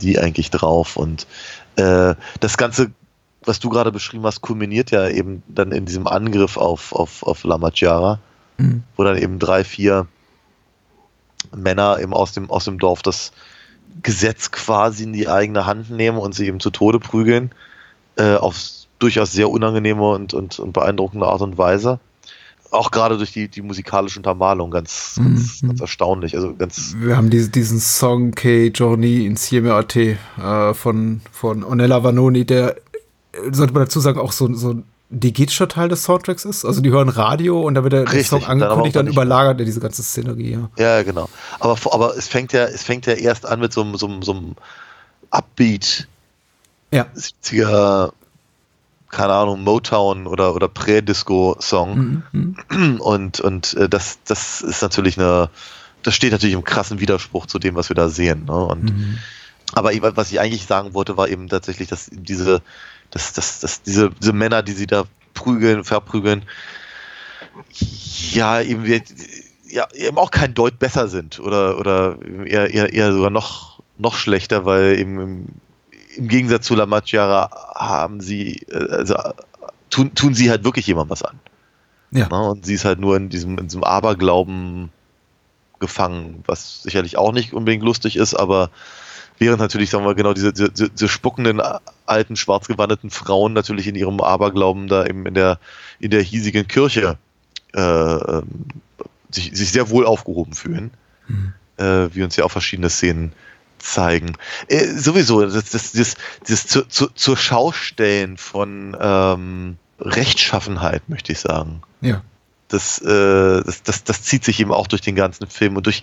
die 0.00 0.18
eigentlich 0.18 0.50
drauf. 0.50 0.96
Und 0.96 1.26
äh, 1.76 2.14
das 2.40 2.56
Ganze, 2.56 2.90
was 3.44 3.60
du 3.60 3.68
gerade 3.68 3.92
beschrieben 3.92 4.24
hast, 4.24 4.40
kulminiert 4.40 4.90
ja 4.90 5.08
eben 5.08 5.42
dann 5.48 5.72
in 5.72 5.84
diesem 5.84 6.06
Angriff 6.06 6.56
auf, 6.56 6.92
auf, 6.92 7.22
auf 7.22 7.44
La 7.44 7.58
Maggiara, 7.58 8.20
wo 8.96 9.04
dann 9.04 9.18
eben 9.18 9.38
drei, 9.38 9.64
vier 9.64 10.06
Männer 11.54 11.98
eben 12.00 12.14
aus 12.14 12.32
dem, 12.32 12.50
aus 12.50 12.64
dem 12.64 12.78
Dorf 12.78 13.02
das 13.02 13.32
Gesetz 14.02 14.50
quasi 14.50 15.04
in 15.04 15.12
die 15.12 15.28
eigene 15.28 15.66
Hand 15.66 15.90
nehmen 15.90 16.18
und 16.18 16.34
sie 16.34 16.46
eben 16.46 16.60
zu 16.60 16.70
Tode 16.70 16.98
prügeln. 16.98 17.50
Äh, 18.16 18.34
auf 18.34 18.56
durchaus 18.98 19.32
sehr 19.32 19.48
unangenehme 19.48 20.10
und, 20.10 20.34
und, 20.34 20.58
und 20.58 20.72
beeindruckende 20.72 21.26
Art 21.26 21.40
und 21.40 21.56
Weise. 21.56 22.00
Auch 22.70 22.90
gerade 22.90 23.16
durch 23.16 23.32
die, 23.32 23.48
die 23.48 23.62
musikalische 23.62 24.18
Untermalung 24.18 24.70
ganz, 24.70 25.14
ganz, 25.16 25.62
ganz 25.62 25.80
erstaunlich. 25.80 26.36
Also 26.36 26.54
ganz, 26.54 26.94
Wir 26.98 27.16
haben 27.16 27.30
diese, 27.30 27.48
diesen 27.48 27.80
Song 27.80 28.32
Che 28.32 28.66
Journey 28.74 29.24
Insieme 29.24 29.72
a 29.72 29.82
te 29.84 30.18
äh, 30.38 30.74
von, 30.74 31.22
von 31.32 31.64
Onella 31.64 32.04
Vanoni, 32.04 32.44
der, 32.44 32.76
äh, 32.76 32.80
sollte 33.52 33.72
man 33.72 33.84
dazu 33.84 34.00
sagen, 34.00 34.20
auch 34.20 34.32
so, 34.32 34.52
so 34.54 34.74
ein 34.74 34.84
digetischer 35.10 35.68
Teil 35.68 35.88
des 35.88 36.04
Soundtracks 36.04 36.44
ist. 36.44 36.66
Also 36.66 36.82
die 36.82 36.90
hören 36.90 37.08
Radio 37.08 37.62
und 37.62 37.74
da 37.74 37.82
wird 37.82 37.94
der, 37.94 38.02
Richtig, 38.12 38.28
Song 38.28 38.40
dann 38.42 38.62
angekündigt, 38.62 38.96
dann 38.96 39.06
nicht- 39.06 39.14
überlagert 39.14 39.58
er 39.58 39.64
diese 39.64 39.80
ganze 39.80 40.02
Szenerie. 40.02 40.52
Ja. 40.52 40.68
ja, 40.98 41.02
genau. 41.02 41.30
Aber, 41.60 41.78
aber 41.92 42.16
es 42.18 42.28
fängt 42.28 42.52
ja, 42.52 42.64
es 42.64 42.82
fängt 42.82 43.06
ja 43.06 43.14
erst 43.14 43.46
an 43.46 43.60
mit 43.60 43.72
so 43.72 43.80
einem, 43.80 43.96
so 43.96 44.06
einem, 44.06 44.22
so 44.22 44.32
einem 44.32 44.54
Upbeat 45.30 46.06
ja. 46.90 47.06
70er, 47.16 48.12
keine 49.10 49.32
Ahnung, 49.32 49.62
Motown 49.64 50.26
oder, 50.26 50.54
oder 50.54 50.68
Prä-Disco-Song. 50.68 52.22
Und, 53.00 53.40
und 53.40 53.74
äh, 53.74 53.88
das, 53.88 54.18
das 54.24 54.60
ist 54.60 54.82
natürlich 54.82 55.18
eine, 55.18 55.48
das 56.02 56.14
steht 56.14 56.32
natürlich 56.32 56.54
im 56.54 56.64
krassen 56.64 57.00
Widerspruch 57.00 57.46
zu 57.46 57.58
dem, 57.58 57.74
was 57.74 57.88
wir 57.88 57.96
da 57.96 58.08
sehen. 58.08 58.44
Ne? 58.44 58.52
Und, 58.52 58.92
Aber 59.74 59.92
ich- 59.92 60.02
was 60.02 60.30
ich 60.30 60.40
eigentlich 60.40 60.66
sagen 60.66 60.94
wollte, 60.94 61.16
war 61.16 61.28
eben 61.28 61.48
tatsächlich, 61.48 61.88
dass 61.88 62.08
diese, 62.12 62.62
dass, 63.10 63.32
dass, 63.32 63.60
dass 63.60 63.82
diese, 63.82 64.10
diese 64.10 64.32
Männer, 64.32 64.62
die 64.62 64.72
sie 64.72 64.86
da 64.86 65.04
prügeln, 65.34 65.84
verprügeln, 65.84 66.44
ja, 68.32 68.60
eben, 68.60 68.84
ja, 69.68 69.86
eben 69.94 70.18
auch 70.18 70.30
kein 70.30 70.54
Deut 70.54 70.78
besser 70.78 71.08
sind 71.08 71.40
oder, 71.40 71.78
oder 71.78 72.18
eher, 72.46 72.70
eher, 72.72 72.92
eher 72.92 73.12
sogar 73.12 73.30
noch, 73.30 73.80
noch 73.98 74.16
schlechter, 74.16 74.64
weil 74.64 74.98
eben 74.98 75.60
im, 76.18 76.28
Gegensatz 76.28 76.66
zu 76.66 76.74
La 76.74 76.86
Maggiara 76.86 77.50
haben 77.74 78.20
sie, 78.20 78.62
äh, 78.70 78.90
also 78.90 79.16
tun, 79.90 80.14
tun 80.14 80.34
sie 80.34 80.50
halt 80.50 80.64
wirklich 80.64 80.86
jemandem 80.86 81.10
was 81.10 81.22
an. 81.22 81.38
Ja. 82.10 82.28
Ne? 82.28 82.50
Und 82.50 82.66
sie 82.66 82.74
ist 82.74 82.84
halt 82.84 82.98
nur 82.98 83.16
in 83.16 83.28
diesem, 83.28 83.58
in 83.58 83.68
diesem 83.68 83.84
Aberglauben 83.84 84.90
gefangen, 85.78 86.42
was 86.46 86.82
sicherlich 86.82 87.16
auch 87.18 87.32
nicht 87.32 87.52
unbedingt 87.52 87.84
lustig 87.84 88.16
ist, 88.16 88.34
aber 88.34 88.70
während 89.38 89.60
natürlich, 89.60 89.90
sagen 89.90 90.04
wir, 90.04 90.14
genau 90.14 90.32
diese, 90.32 90.52
diese, 90.52 90.90
diese 90.90 91.08
spuckenden 91.08 91.60
äh, 91.60 91.78
alten, 92.06 92.36
schwarzgewandeten 92.36 93.10
Frauen 93.10 93.52
natürlich 93.52 93.86
in 93.86 93.94
ihrem 93.94 94.20
Aberglauben 94.20 94.88
da 94.88 95.06
eben 95.06 95.26
in 95.26 95.34
der, 95.34 95.58
in 96.00 96.10
der 96.10 96.22
hiesigen 96.22 96.66
Kirche 96.66 97.16
äh, 97.74 97.80
ähm, 97.80 98.66
sich, 99.30 99.52
sich 99.56 99.70
sehr 99.70 99.90
wohl 99.90 100.06
aufgehoben 100.06 100.54
fühlen, 100.54 100.90
äh, 101.76 102.08
wie 102.12 102.22
uns 102.22 102.36
ja 102.36 102.44
auch 102.44 102.50
verschiedene 102.50 102.90
Szenen 102.90 103.32
zeigen. 103.78 104.34
Äh, 104.68 104.86
sowieso, 104.86 105.42
das, 105.42 105.70
das, 105.70 105.92
das, 105.92 106.16
das 106.46 106.66
zu, 106.66 106.86
zu, 106.88 107.08
zur 107.08 107.36
Schaustellen 107.36 108.36
von 108.36 108.96
ähm, 109.00 109.76
Rechtschaffenheit, 110.00 111.08
möchte 111.08 111.32
ich 111.32 111.40
sagen 111.40 111.82
Ja. 112.00 112.22
das, 112.68 113.00
äh, 113.00 113.62
das, 113.64 113.82
das, 113.82 114.04
das 114.04 114.22
zieht 114.22 114.44
sich 114.44 114.60
eben 114.60 114.72
auch 114.72 114.86
durch 114.86 115.00
den 115.02 115.14
ganzen 115.16 115.46
Film 115.48 115.76
und 115.76 115.86
durch 115.86 116.02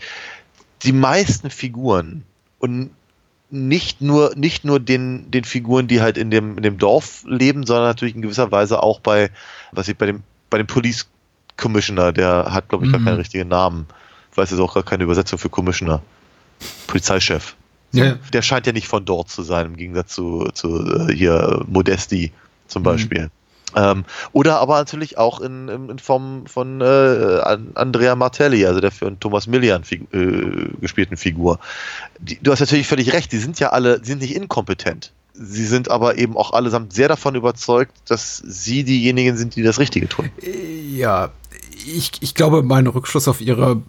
die 0.84 0.92
meisten 0.94 1.50
Figuren 1.50 2.24
und 2.60 2.92
nicht 3.52 4.02
nur, 4.02 4.34
nicht 4.36 4.66
nur 4.66 4.80
den, 4.80 5.30
den 5.32 5.44
Figuren, 5.44 5.88
die 5.88 6.02
halt 6.02 6.18
in 6.18 6.32
dem, 6.32 6.58
in 6.58 6.64
dem 6.64 6.78
Dorf 6.78 7.24
leben, 7.28 7.66
sondern 7.66 7.86
natürlich 7.86 8.16
in 8.16 8.22
gewisser 8.22 8.52
Weise 8.52 8.82
auch 8.82 9.00
bei, 9.00 9.30
was 9.72 9.88
ich 9.88 9.96
bei 9.98 10.08
dem, 10.08 10.24
bei 10.50 10.58
dem 10.58 10.68
Police 10.68 11.08
Commissioner, 11.56 12.12
der 12.12 12.48
hat, 12.52 12.68
glaube 12.68 12.86
ich, 12.86 12.92
gar 12.92 13.00
Mhm. 13.00 13.06
keinen 13.06 13.18
richtigen 13.18 13.48
Namen. 13.48 13.88
Ich 14.32 14.38
weiß 14.38 14.50
jetzt 14.52 14.60
auch 14.60 14.74
gar 14.74 14.84
keine 14.84 15.04
Übersetzung 15.06 15.40
für 15.40 15.50
Commissioner. 15.50 16.02
Polizeichef. 16.88 17.56
Ja. 17.92 18.18
Der 18.34 18.42
scheint 18.42 18.68
ja 18.68 18.74
nicht 18.74 18.88
von 18.88 19.06
dort 19.06 19.30
zu 19.30 19.42
sein, 19.44 19.68
im 19.68 19.78
Gegensatz 19.78 20.14
zu, 20.14 20.50
zu 20.54 20.86
äh, 20.86 21.14
hier 21.14 21.64
Modesti 21.68 22.32
zum 22.68 22.84
Beispiel. 22.84 23.30
Ähm, 23.76 24.06
oder 24.32 24.60
aber 24.60 24.78
natürlich 24.78 25.18
auch 25.18 25.42
in, 25.42 25.68
in, 25.68 26.00
Form 26.00 26.46
von 26.46 26.82
äh, 26.82 26.84
An- 27.44 27.72
Andrea 27.76 28.16
Martelli, 28.16 28.66
also 28.66 28.80
der 28.80 28.92
für 28.92 29.18
Thomas 29.20 29.48
Millian 29.48 29.84
fig 29.84 30.04
äh, 30.14 30.70
gespielten 30.80 31.18
Figur. 31.18 31.60
Die, 32.20 32.38
du 32.42 32.52
hast 32.52 32.62
natürlich 32.62 32.88
völlig 32.88 33.12
recht, 33.14 33.32
die 33.32 33.38
sind 33.38 33.60
ja 33.60 33.70
alle, 33.70 34.00
die 34.00 34.08
sind 34.08 34.22
nicht 34.22 34.36
inkompetent. 34.36 35.12
Sie 35.34 35.66
sind 35.66 35.92
aber 35.92 36.18
eben 36.18 36.38
auch 36.38 36.54
allesamt 36.54 36.94
sehr 36.94 37.10
davon 37.10 37.36
überzeugt, 37.36 37.92
dass 38.08 38.38
sie 38.38 38.86
diejenigen 38.86 39.36
sind, 39.36 39.58
die 39.58 39.64
das 39.64 39.80
Richtige 39.80 40.08
tun. 40.08 40.30
Ja, 40.96 41.32
ich, 41.86 42.12
ich 42.22 42.36
glaube, 42.36 42.64
mein 42.64 42.88
Rückschluss 42.88 43.28
auf 43.28 43.42
ihre 43.42 43.82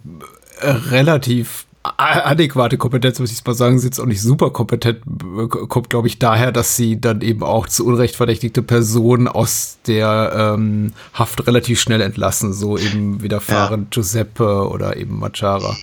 äh, 0.59 0.69
relativ 0.69 1.66
adäquate 1.97 2.77
Kompetenz, 2.77 3.19
muss 3.19 3.31
ich 3.31 3.43
mal 3.45 3.53
sagen, 3.53 3.79
sie 3.79 3.87
ist 3.89 3.99
auch 3.99 4.05
nicht 4.05 4.21
super 4.21 4.49
kompetent, 4.51 4.99
äh, 5.05 5.47
kommt, 5.47 5.89
glaube 5.89 6.07
ich, 6.07 6.19
daher, 6.19 6.51
dass 6.51 6.75
sie 6.75 6.99
dann 6.99 7.21
eben 7.21 7.43
auch 7.43 7.67
zu 7.67 7.85
Unrecht 7.85 8.15
verdächtigte 8.15 8.61
Personen 8.61 9.27
aus 9.27 9.77
der 9.87 10.53
ähm, 10.55 10.93
Haft 11.13 11.45
relativ 11.47 11.79
schnell 11.79 12.01
entlassen, 12.01 12.53
so 12.53 12.77
eben 12.77 13.21
widerfahren 13.21 13.87
Giuseppe 13.89 14.69
oder 14.69 14.97
eben 14.97 15.19
Machara. 15.19 15.75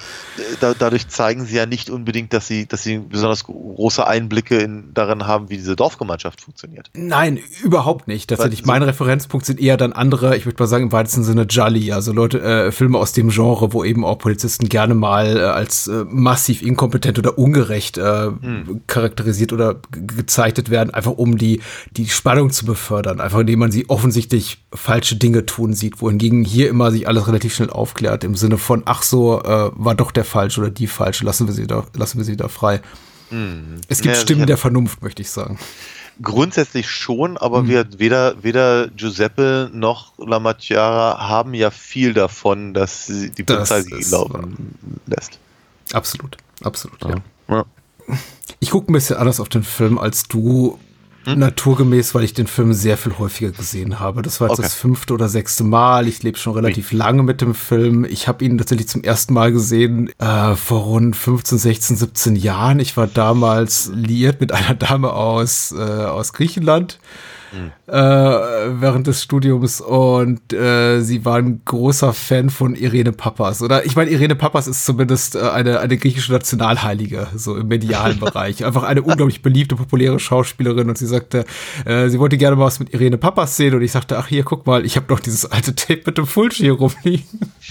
da, 0.61 0.75
dadurch 0.79 1.09
zeigen 1.09 1.45
sie 1.47 1.57
ja 1.57 1.67
nicht 1.67 1.91
unbedingt, 1.91 2.33
dass 2.33 2.47
sie, 2.47 2.67
dass 2.67 2.83
sie 2.83 2.99
besonders 2.99 3.45
große 3.45 4.07
Einblicke 4.07 4.59
in, 4.59 4.91
darin 4.95 5.27
haben, 5.27 5.49
wie 5.51 5.57
diese 5.57 5.77
Dorfgemeinschaft 5.77 6.41
funktioniert. 6.41 6.91
Nein, 6.95 7.39
überhaupt 7.63 8.09
nicht. 8.09 8.29
Tatsächlich, 8.31 8.61
so- 8.61 8.67
meine 8.67 8.87
Referenzpunkte 8.87 9.47
sind 9.49 9.61
eher 9.61 9.77
dann 9.77 9.93
andere, 9.93 10.37
ich 10.37 10.45
würde 10.47 10.63
mal 10.63 10.67
sagen, 10.67 10.85
im 10.85 10.93
weitesten 10.93 11.25
Sinne 11.25 11.43
Jolly, 11.43 11.93
also 11.93 12.13
Leute, 12.13 12.41
äh, 12.41 12.73
Filme 12.73 12.99
aus 12.99 13.13
dem 13.13 13.31
Genre, 13.31 13.73
wo 13.73 13.85
eben 13.85 14.05
auch 14.05 14.19
Polizisten 14.19 14.69
gerne 14.69 14.95
mal 14.95 15.37
äh, 15.37 15.41
als 15.41 15.87
äh, 16.03 16.05
massiv 16.09 16.63
inkompetent 16.63 17.19
oder 17.19 17.39
ungerecht 17.39 17.99
äh, 17.99 18.31
charakterisiert 18.87 19.53
oder 19.53 19.75
ge- 19.93 20.17
gezeichnet 20.17 20.71
werden, 20.71 20.93
einfach 20.93 21.13
um 21.13 21.39
die, 21.39 21.61
die 21.97 22.09
Spannung 22.09 22.51
zu 22.51 22.65
befördern, 22.67 23.21
einfach 23.21 23.41
indem 23.41 23.59
man 23.61 23.71
sie 23.71 23.89
offensichtlich 23.89 24.65
falsche 24.75 25.17
Dinge 25.17 25.47
tun 25.47 25.73
sieht, 25.75 26.01
wohingegen 26.01 26.45
hier 26.45 26.69
immer 26.69 26.91
sich 26.91 27.07
alles 27.09 27.27
relativ 27.27 27.55
schnell 27.55 27.71
aufklärt, 27.71 28.25
im 28.25 28.35
Sinne 28.37 28.59
von, 28.59 28.83
ach 28.87 29.03
so, 29.03 29.43
äh, 29.43 29.71
war 29.75 29.95
doch 29.95 30.11
der 30.11 30.25
falsche 30.25 30.61
oder 30.61 30.71
die 30.71 30.87
falsche, 30.87 31.25
lassen 31.25 31.47
wir 31.47 31.55
sie 31.55 31.67
da, 31.67 31.85
lassen 31.95 32.19
wir 32.19 32.25
sie 32.25 32.37
da 32.37 32.49
frei. 32.49 32.81
Es 33.89 34.01
gibt 34.01 34.15
Ja, 34.15 34.21
Stimmen 34.21 34.47
der 34.47 34.57
Vernunft, 34.59 35.03
möchte 35.03 35.23
ich 35.23 35.31
sagen. 35.31 35.59
grundsätzlich 36.23 36.89
schon, 36.89 37.37
aber 37.37 37.63
Mhm. 37.63 37.69
wir, 37.69 37.87
weder, 37.99 38.43
weder 38.45 38.89
Giuseppe 38.89 39.71
noch 39.73 40.13
La 40.19 40.39
Macchiara 40.39 41.19
haben 41.29 41.55
ja 41.55 41.71
viel 41.73 42.15
davon, 42.15 42.73
dass 42.75 43.07
sie 43.07 43.31
die 43.31 43.45
Das 43.45 43.69
Polizei 43.71 43.83
sie 43.83 44.01
ist 44.01 44.11
laufen 44.13 44.57
lässt. 45.07 45.41
Absolut, 45.93 46.37
absolut, 46.63 47.01
ja. 47.03 47.15
Ja. 47.49 47.65
Ich 48.61 48.71
gucke 48.71 48.91
ein 48.91 48.95
bisschen 48.95 49.17
anders 49.17 49.41
auf 49.41 49.49
den 49.49 49.63
Film 49.63 49.99
als 49.99 50.25
du. 50.25 50.79
Hm? 51.25 51.39
Naturgemäß, 51.39 52.15
weil 52.15 52.23
ich 52.25 52.35
den 52.35 52.47
Film 52.47 52.75
sehr 52.75 52.99
viel 52.99 53.19
häufiger 53.19 53.51
gesehen 53.51 53.99
habe. 53.99 54.21
Das 54.21 54.43
war 54.43 54.49
jetzt 54.49 54.59
Okay. 54.59 54.67
das 54.69 54.75
fünfte 54.75 55.15
oder 55.15 55.31
sechste 55.31 55.65
Mal. 55.65 56.07
Ich 56.07 56.23
lebe 56.23 56.37
schon 56.37 56.53
relativ 56.53 56.93
lange 56.93 57.23
mit 57.23 57.41
dem 57.41 57.55
Film. 57.55 58.05
Ich 58.05 58.29
habe 58.29 58.45
ihn 58.45 58.59
tatsächlich 58.59 58.89
zum 58.89 59.03
ersten 59.03 59.33
Mal 59.33 59.51
gesehen 59.51 60.11
äh, 60.19 60.55
vor 60.55 60.81
rund 60.83 61.17
15, 61.17 61.57
16, 61.57 61.97
17 61.97 62.37
Jahren. 62.37 62.79
Ich 62.79 62.99
war 62.99 63.07
damals 63.07 63.91
liiert 63.95 64.43
mit 64.43 64.53
einer 64.53 64.75
Dame 64.75 65.15
aus, 65.15 65.73
äh, 65.73 65.81
aus 65.81 66.35
Griechenland 66.35 66.99
äh, 67.87 67.93
während 67.93 69.07
des 69.07 69.23
Studiums 69.23 69.81
und 69.81 70.53
äh, 70.53 71.01
sie 71.01 71.25
war 71.25 71.37
ein 71.37 71.63
großer 71.65 72.13
Fan 72.13 72.51
von 72.51 72.75
Irene 72.75 73.13
Papas. 73.13 73.63
Oder 73.63 73.85
ich 73.85 73.97
meine, 73.97 74.11
Irene 74.11 74.35
Papas 74.35 74.67
ist 74.67 74.85
zumindest 74.85 75.37
äh, 75.37 75.41
eine, 75.41 75.81
eine 75.81 75.97
griechische 75.97 76.33
Nationalheilige, 76.33 77.29
so 77.35 77.57
im 77.57 77.69
medialen 77.69 78.19
Bereich. 78.21 78.65
Einfach 78.65 78.83
eine 78.83 79.03
unglaublich 79.03 79.43
beliebte, 79.43 79.77
populäre 79.77 80.19
Schauspielerin 80.19 80.89
und 80.89 80.99
sie 80.99 81.07
sagte, 81.07 81.45
äh, 81.85 82.09
sie 82.09 82.19
wollte 82.19 82.39
gerne 82.39 82.57
mal 82.57 82.67
was 82.67 82.81
mit 82.81 82.93
Irene 82.93 83.19
Papas 83.19 83.57
sehen 83.57 83.75
und 83.75 83.83
ich 83.83 83.93
sagte, 83.93 84.19
ach 84.19 84.27
hier, 84.27 84.45
guck 84.45 84.67
mal, 84.67 84.85
ich 84.85 84.97
habe 84.97 85.07
noch 85.09 85.21
dieses 85.21 85.47
alte 85.47 85.75
Tape 85.75 86.03
mit 86.07 86.19
dem 86.19 86.27
Fulci 86.27 86.65
hier 86.65 86.73
rumliegen. 86.73 87.25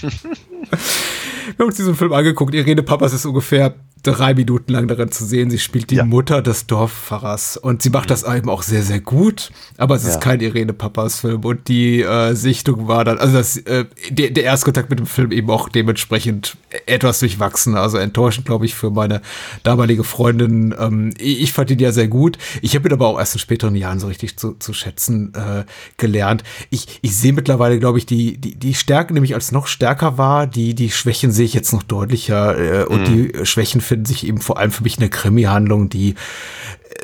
Wir 1.56 1.58
haben 1.58 1.66
uns 1.66 1.76
diesen 1.76 1.94
Film 1.94 2.12
angeguckt. 2.12 2.54
Irene 2.54 2.82
Papas 2.82 3.12
ist 3.12 3.26
ungefähr 3.26 3.74
drei 4.04 4.34
Minuten 4.34 4.72
lang 4.72 4.86
darin 4.86 5.10
zu 5.10 5.24
sehen. 5.24 5.50
Sie 5.50 5.58
spielt 5.58 5.90
die 5.90 5.96
Ja. 5.96 6.04
Mutter 6.04 6.42
des 6.42 6.66
Dorfpfarrers 6.66 7.56
und 7.56 7.82
sie 7.82 7.90
macht 7.90 8.10
das 8.10 8.22
eben 8.22 8.48
auch 8.48 8.62
sehr, 8.62 8.82
sehr 8.82 9.00
gut. 9.00 9.50
Aber 9.76 9.96
es 9.96 10.04
ist 10.04 10.14
Ja. 10.14 10.20
kein 10.20 10.40
Irene 10.40 10.72
Papas 10.72 11.20
Film 11.20 11.44
und 11.44 11.66
die 11.68 12.02
äh, 12.02 12.34
Sichtung 12.34 12.86
war 12.86 13.04
dann, 13.04 13.18
also 13.18 13.34
das, 13.36 13.56
äh, 13.56 13.86
der, 14.10 14.30
der 14.30 14.44
Erstkontakt 14.44 14.90
mit 14.90 14.98
dem 14.98 15.06
Film 15.06 15.32
eben 15.32 15.50
auch 15.50 15.68
dementsprechend 15.68 16.56
etwas 16.86 17.18
durchwachsen, 17.20 17.74
also 17.76 17.98
enttäuschend, 17.98 18.46
glaube 18.46 18.66
ich, 18.66 18.74
für 18.74 18.90
meine 18.90 19.22
damalige 19.62 20.04
Freundin. 20.04 20.74
Ähm, 20.78 21.12
ich 21.18 21.52
fand 21.52 21.70
ihn 21.70 21.78
ja 21.78 21.90
sehr 21.92 22.08
gut. 22.08 22.38
Ich 22.62 22.74
habe 22.76 22.88
ihn 22.88 22.92
aber 22.92 23.08
auch 23.08 23.18
erst 23.18 23.34
in 23.34 23.40
späteren 23.40 23.74
Jahren 23.74 23.98
so 24.00 24.06
richtig 24.06 24.36
zu, 24.36 24.52
zu 24.58 24.72
schätzen 24.72 25.32
äh, 25.34 25.64
gelernt. 25.96 26.44
Ich, 26.70 26.98
ich 27.02 27.16
sehe 27.16 27.32
mittlerweile, 27.32 27.78
glaube 27.78 27.98
ich, 27.98 28.06
die, 28.06 28.36
die, 28.38 28.54
die 28.54 28.74
Stärke, 28.74 29.14
nämlich 29.14 29.34
als 29.34 29.50
noch 29.52 29.66
stärker 29.66 30.18
war, 30.18 30.46
die, 30.46 30.74
die 30.74 30.90
Schwächen 30.90 31.32
sehe 31.32 31.44
ich 31.46 31.54
jetzt 31.54 31.72
noch 31.72 31.82
deutlicher 31.82 32.82
äh, 32.82 32.84
und 32.84 33.04
die 33.08 33.32
Schwächen 33.44 33.80
finden 33.94 34.06
sich 34.06 34.26
eben 34.26 34.40
vor 34.40 34.58
allem 34.58 34.72
für 34.72 34.82
mich 34.82 34.96
in 34.96 35.00
der 35.02 35.08
Krimi-Handlung, 35.08 35.88
die 35.88 36.16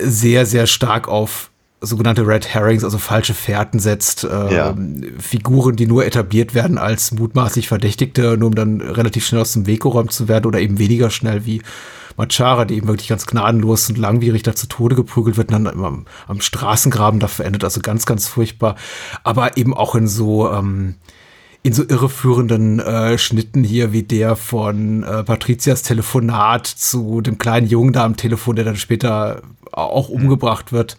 sehr, 0.00 0.44
sehr 0.44 0.66
stark 0.66 1.06
auf 1.06 1.50
sogenannte 1.80 2.26
Red 2.26 2.48
Herrings, 2.52 2.82
also 2.82 2.98
falsche 2.98 3.32
Fährten 3.32 3.78
setzt, 3.78 4.24
äh, 4.24 4.54
Ja. 4.54 4.76
Figuren, 5.18 5.76
die 5.76 5.86
nur 5.86 6.04
etabliert 6.04 6.52
werden 6.52 6.78
als 6.78 7.12
mutmaßlich 7.12 7.68
Verdächtigte, 7.68 8.36
nur 8.36 8.48
um 8.48 8.54
dann 8.56 8.80
relativ 8.80 9.24
schnell 9.24 9.40
aus 9.40 9.52
dem 9.52 9.66
Weg 9.66 9.82
geräumt 9.82 10.12
zu 10.12 10.26
werden 10.26 10.46
oder 10.46 10.58
eben 10.58 10.78
weniger 10.78 11.10
schnell 11.10 11.46
wie 11.46 11.62
Machara, 12.16 12.64
die 12.64 12.74
eben 12.74 12.88
wirklich 12.88 13.08
ganz 13.08 13.24
gnadenlos 13.24 13.88
und 13.88 13.96
langwierig 13.96 14.42
da 14.42 14.56
zu 14.56 14.66
Tode 14.66 14.96
geprügelt 14.96 15.36
wird 15.36 15.52
und 15.52 15.64
dann 15.64 15.84
am, 15.84 16.06
am 16.26 16.40
Straßengraben 16.40 17.20
da 17.20 17.28
verendet, 17.28 17.62
also 17.62 17.80
ganz, 17.80 18.04
ganz 18.04 18.26
furchtbar. 18.26 18.74
Aber 19.22 19.56
eben 19.56 19.72
auch 19.72 19.94
in 19.94 20.08
so, 20.08 20.50
ähm, 20.50 20.96
in 21.62 21.72
so 21.74 21.84
irreführenden 21.86 22.78
äh, 22.80 23.18
Schnitten 23.18 23.64
hier 23.64 23.92
wie 23.92 24.02
der 24.02 24.34
von 24.36 25.02
äh, 25.02 25.22
Patrizias 25.24 25.82
Telefonat 25.82 26.66
zu 26.66 27.20
dem 27.20 27.36
kleinen 27.38 27.66
Jungen 27.66 27.92
da 27.92 28.04
am 28.04 28.16
Telefon, 28.16 28.56
der 28.56 28.64
dann 28.64 28.76
später 28.76 29.42
auch 29.70 30.08
umgebracht 30.08 30.72
wird, 30.72 30.96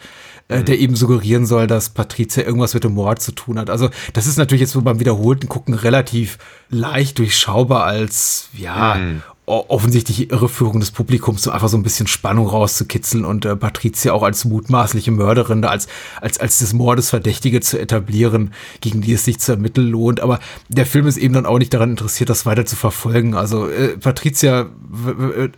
äh, 0.49 0.63
der 0.63 0.77
eben 0.79 0.95
suggerieren 0.95 1.45
soll, 1.47 1.65
dass 1.65 1.89
Patrizia 1.89 2.43
irgendwas 2.43 2.75
mit 2.75 2.83
dem 2.83 2.93
Mord 2.93 3.21
zu 3.21 3.31
tun 3.31 3.57
hat. 3.57 3.69
Also 3.71 3.89
das 4.13 4.27
ist 4.27 4.37
natürlich 4.37 4.61
jetzt 4.61 4.73
so 4.73 4.81
beim 4.83 4.99
wiederholten 4.99 5.49
Gucken 5.49 5.73
relativ 5.73 6.37
leicht 6.69 7.17
durchschaubar 7.17 7.83
als 7.85 8.49
ja 8.53 8.97
o- 9.40 9.40
offensichtliche 9.51 10.23
Irreführung 10.23 10.79
des 10.79 10.91
Publikums, 10.91 11.45
um 11.45 11.53
einfach 11.53 11.67
so 11.67 11.77
ein 11.77 11.83
bisschen 11.83 12.07
Spannung 12.07 12.47
rauszukitzeln 12.47 13.25
und 13.25 13.45
äh, 13.45 13.55
Patricia 13.55 14.13
auch 14.13 14.23
als 14.23 14.45
mutmaßliche 14.45 15.11
Mörderin, 15.11 15.63
als, 15.65 15.87
als, 16.21 16.39
als 16.39 16.59
des 16.59 16.73
Mordes 16.73 17.09
Verdächtige 17.09 17.61
zu 17.61 17.79
etablieren, 17.79 18.53
gegen 18.79 19.01
die 19.01 19.13
es 19.13 19.25
sich 19.25 19.39
zu 19.39 19.53
ermitteln 19.53 19.89
lohnt. 19.89 20.21
Aber 20.21 20.39
der 20.69 20.85
Film 20.85 21.07
ist 21.07 21.17
eben 21.17 21.33
dann 21.33 21.45
auch 21.45 21.59
nicht 21.59 21.73
daran 21.73 21.91
interessiert, 21.91 22.29
das 22.29 22.45
weiter 22.45 22.65
zu 22.65 22.75
verfolgen. 22.75 23.35
Also 23.35 23.67
äh, 23.67 23.97
Patricia 23.97 24.67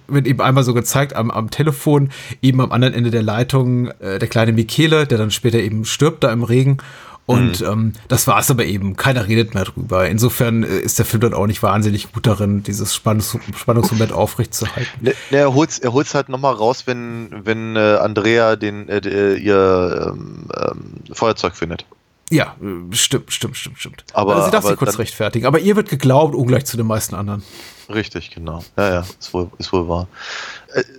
wird 0.07 0.27
eben 0.27 0.41
einmal 0.41 0.63
so 0.63 0.73
gezeigt 0.73 1.15
am, 1.15 1.31
am 1.31 1.49
Telefon, 1.49 2.09
eben 2.41 2.61
am 2.61 2.71
anderen 2.71 2.93
Ende 2.93 3.11
der 3.11 3.23
Leitung 3.23 3.87
äh, 3.99 4.19
der 4.19 4.27
kleine 4.27 4.53
Michele, 4.53 5.05
der 5.05 5.17
dann 5.17 5.31
später 5.31 5.59
eben 5.59 5.85
stirbt 5.85 6.23
da 6.23 6.31
im 6.31 6.43
Regen. 6.43 6.77
Und 7.25 7.61
ähm, 7.61 7.93
das 8.09 8.27
war 8.27 8.39
es 8.39 8.51
aber 8.51 8.65
eben. 8.65 8.97
Keiner 8.97 9.27
redet 9.27 9.53
mehr 9.53 9.63
drüber. 9.63 10.09
Insofern 10.09 10.63
äh, 10.63 10.79
ist 10.79 10.99
der 10.99 11.05
Film 11.05 11.21
dann 11.21 11.33
auch 11.33 11.47
nicht 11.47 11.63
wahnsinnig 11.63 12.11
gut 12.11 12.27
darin, 12.27 12.63
dieses 12.63 12.93
Spannungs 12.93 13.37
Spannungsmoment 13.55 14.11
aufrechtzuerhalten. 14.11 14.91
Ne, 14.99 15.13
ne, 15.31 15.37
er 15.37 15.53
holt's, 15.53 15.79
er 15.79 15.93
holt's 15.93 16.13
halt 16.15 16.27
nochmal 16.27 16.53
raus, 16.53 16.83
wenn, 16.85 17.29
wenn 17.45 17.77
äh, 17.77 17.79
Andrea 18.01 18.57
den, 18.57 18.89
äh, 18.89 18.97
äh, 18.97 19.37
ihr 19.37 20.13
ähm, 20.13 20.47
ähm, 20.53 21.13
Feuerzeug 21.13 21.55
findet. 21.55 21.85
Ja, 22.29 22.55
äh, 22.61 22.93
stimmt, 22.95 23.31
stimmt, 23.31 23.55
stimmt, 23.55 23.79
stimmt. 23.79 24.03
Aber- 24.13 24.33
also 24.35 24.45
sie 24.47 24.51
darf 24.51 24.65
sich 24.65 24.75
kurz 24.75 24.99
rechtfertigen. 24.99 25.45
Aber 25.45 25.59
ihr 25.59 25.77
wird 25.77 25.87
geglaubt, 25.89 26.35
ungleich 26.35 26.65
zu 26.65 26.75
den 26.75 26.87
meisten 26.87 27.15
anderen. 27.15 27.41
Richtig, 27.87 28.31
genau. 28.31 28.63
Ja, 28.77 28.89
ja, 28.89 29.05
ist 29.19 29.33
wohl, 29.33 29.49
ist 29.59 29.71
wohl 29.71 29.87
wahr. 29.87 30.07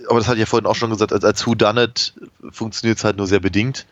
Aber 0.09 0.17
das 0.19 0.27
hatte 0.27 0.37
ich 0.37 0.41
ja 0.41 0.45
vorhin 0.47 0.65
auch 0.65 0.75
schon 0.75 0.89
gesagt, 0.89 1.13
als, 1.13 1.23
als 1.23 1.45
Who 1.45 1.53
Done 1.53 1.83
It 1.83 2.13
funktioniert 2.51 2.97
es 2.97 3.03
halt 3.03 3.17
nur 3.17 3.27
sehr 3.27 3.39
bedingt. 3.39 3.85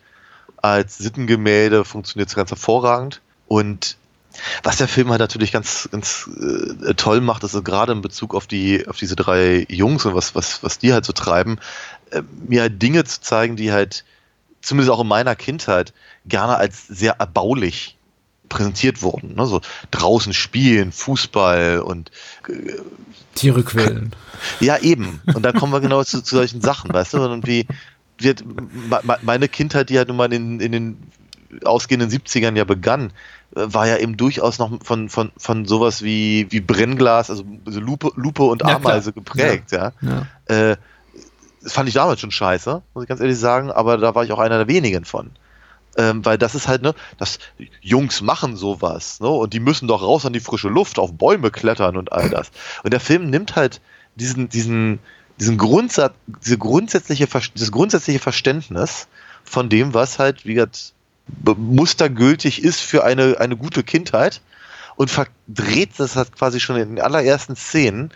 Als 0.64 0.97
Sittengemälde 0.97 1.84
funktioniert 1.84 2.30
es 2.30 2.36
ganz 2.36 2.49
hervorragend. 2.49 3.22
Und 3.47 3.97
was 4.64 4.78
der 4.78 4.88
Film 4.88 5.09
halt 5.09 5.20
natürlich 5.20 5.51
ganz, 5.51 5.89
ganz 5.91 6.30
äh, 6.39 6.93
toll 6.95 7.22
macht, 7.22 7.43
ist 7.43 7.51
so 7.51 7.61
gerade 7.61 7.91
in 7.91 8.01
Bezug 8.01 8.34
auf 8.34 8.47
die, 8.47 8.88
auf 8.88 8.97
diese 8.97 9.18
drei 9.18 9.66
Jungs 9.70 10.05
und 10.05 10.16
was, 10.16 10.36
was, 10.36 10.64
was 10.64 10.80
die 10.80 10.93
halt 10.93 11.05
so 11.05 11.14
treiben, 11.14 11.59
äh, 12.11 12.24
mir 12.47 12.61
halt 12.61 12.82
Dinge 12.82 13.03
zu 13.03 13.22
zeigen, 13.22 13.57
die 13.57 13.72
halt, 13.74 14.05
zumindest 14.61 14.91
auch 14.91 15.01
in 15.01 15.07
meiner 15.07 15.36
Kindheit, 15.36 15.93
gerne 16.26 16.55
als 16.55 16.88
sehr 16.88 17.20
erbaulich 17.20 17.97
präsentiert 18.47 19.01
wurden. 19.01 19.36
Ne? 19.36 19.45
So 19.45 19.61
draußen 19.91 20.34
spielen, 20.34 20.91
Fußball 20.91 21.80
und 21.80 22.09
Tiere 23.36 23.64
quälen. 23.64 24.16
ja, 24.59 24.78
eben. 24.78 25.22
Und 25.34 25.43
da 25.43 25.51
kommen 25.51 25.74
wir 25.74 25.82
genau 25.82 26.03
zu, 26.03 26.22
zu 26.22 26.36
solchen 26.36 26.61
Sachen, 26.61 26.93
weißt 26.93 27.16
du? 27.16 27.24
Und 27.24 27.45
wie 27.47 27.68
wird 28.24 28.43
me- 28.45 29.17
meine 29.21 29.47
Kindheit, 29.47 29.89
die 29.89 29.97
halt 29.97 30.07
nun 30.07 30.17
mal 30.17 30.32
in, 30.34 30.59
in 30.59 30.71
den 30.71 30.97
ausgehenden 31.65 32.09
70ern 32.09 32.55
ja 32.57 32.63
begann, 32.63 33.11
äh, 33.55 33.61
war 33.67 33.88
ja 33.88 33.97
eben 33.97 34.17
durchaus 34.17 34.57
noch 34.59 34.71
von, 34.84 35.09
von, 35.09 35.32
von 35.38 35.65
sowas 35.65 36.01
wie, 36.01 36.47
wie 36.49 36.59
Brennglas, 36.61 37.30
also 37.30 37.43
so 37.65 37.80
Lupe, 37.80 38.11
Lupe 38.15 38.43
und 38.43 38.61
Ja. 38.61 38.76
Ameise 38.78 39.13
geprägt, 39.13 39.71
ja. 39.71 39.91
Ja. 40.01 40.26
Äh, 40.45 40.78
das 41.61 41.74
fand 41.74 41.88
ich 41.88 41.93
damals 41.95 42.19
schon 42.19 42.32
scheiße, 42.32 42.82
muss 42.93 43.03
ich 43.03 43.07
ganz 43.07 43.21
ehrlich 43.21 43.38
sagen, 43.39 43.71
aber 43.71 43.97
da 43.97 44.13
war 44.15 44.24
ich 44.26 44.32
auch 44.34 44.39
einer 44.39 44.57
der 44.57 44.67
wenigen 44.67 45.05
von. 45.05 45.30
Ähm, 45.95 46.26
weil 46.26 46.39
das 46.39 46.55
ist 46.55 46.67
halt, 46.67 46.82
ne, 46.82 46.95
das 47.19 47.38
Jungs 47.80 48.21
machen 48.21 48.55
sowas, 48.55 49.19
ne, 49.19 49.28
und 49.30 49.53
die 49.53 49.59
müssen 49.59 49.88
doch 49.88 50.01
raus 50.01 50.26
an 50.26 50.34
die 50.34 50.39
frische 50.39 50.67
Luft, 50.67 50.97
auf 50.97 51.13
Bäume 51.13 51.51
klettern 51.51 51.95
und 51.97 52.11
all 52.11 52.30
das. 52.32 52.51
Und 52.84 52.91
der 52.91 52.99
Film 52.99 53.30
nimmt 53.30 53.55
halt 53.55 53.80
diesen, 54.15 54.49
diesen, 54.49 54.97
diesen 55.44 55.58
Grundsatz, 55.58 56.14
diese 56.44 56.58
grundsätzliche, 56.58 57.28
dieses 57.54 57.72
grundsätzliche 57.72 58.20
Verständnis 58.20 59.08
von 59.44 59.68
dem, 59.68 59.94
was 59.94 60.20
halt, 60.20 60.46
wie 60.46 60.54
gesagt, 60.54 60.94
mustergültig 61.58 62.64
ist 62.64 62.80
für 62.80 63.04
eine, 63.04 63.39
eine 63.39 63.58
gute 63.58 63.84
Kindheit 63.84 64.39
und 64.96 65.12
verdreht 65.12 65.91
das 65.98 66.16
halt 66.16 66.34
quasi 66.34 66.60
schon 66.62 66.78
in 66.78 66.96
den 66.96 67.04
allerersten 67.04 67.56
Szenen 67.58 68.12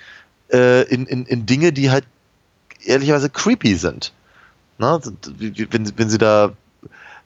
äh, 0.53 0.83
in, 0.83 1.05
in, 1.05 1.25
in 1.25 1.45
Dinge, 1.45 1.73
die 1.73 1.91
halt 1.91 2.05
ehrlicherweise 2.85 3.29
creepy 3.29 3.75
sind. 3.75 4.13
Ne? 4.77 5.01
Wie- 5.37 5.57
wie- 5.57 5.67
Wenn, 5.69 5.91
wenn 5.97 6.09
sie 6.09 6.17
da. 6.17 6.53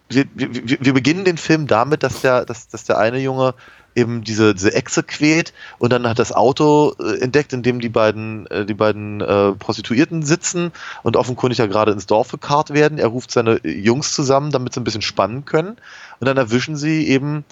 Wir, 0.10 0.26
wir, 0.34 0.80
wir 0.82 0.94
beginnen 0.94 1.26
den 1.26 1.38
Film 1.38 1.68
damit, 1.68 2.02
dass 2.04 2.22
der, 2.22 2.44
dass, 2.46 2.68
dass 2.68 2.84
der 2.86 2.98
eine 2.98 3.20
Junge 3.20 3.54
eben 3.96 4.24
diese, 4.24 4.54
diese 4.54 4.74
Echse 4.74 5.04
quält 5.04 5.54
und 5.80 5.92
dann 5.92 6.08
hat 6.08 6.20
das 6.20 6.32
Auto 6.32 6.96
äh, 7.00 7.20
entdeckt, 7.22 7.54
in 7.54 7.64
dem 7.64 7.80
die 7.80 7.90
beiden, 7.90 8.48
äh, 8.48 8.66
die 8.66 8.74
beiden 8.74 9.22
äh, 9.22 9.52
Prostituierten 9.54 10.24
sitzen 10.24 10.72
und 11.04 11.18
offenkundig 11.18 11.58
ja 11.60 11.66
gerade 11.66 11.92
ins 11.92 12.06
Dorf 12.06 12.32
gekarrt 12.32 12.74
werden. 12.74 12.98
Er 12.98 13.08
ruft 13.08 13.32
seine 13.32 13.66
Jungs 13.68 14.14
zusammen, 14.14 14.52
damit 14.52 14.74
sie 14.74 14.82
ein 14.82 14.86
bisschen 14.86 15.02
spannen 15.02 15.46
können. 15.46 15.78
Und 16.20 16.28
dann 16.28 16.38
erwischen 16.38 16.76
sie 16.76 17.08
eben 17.08 17.44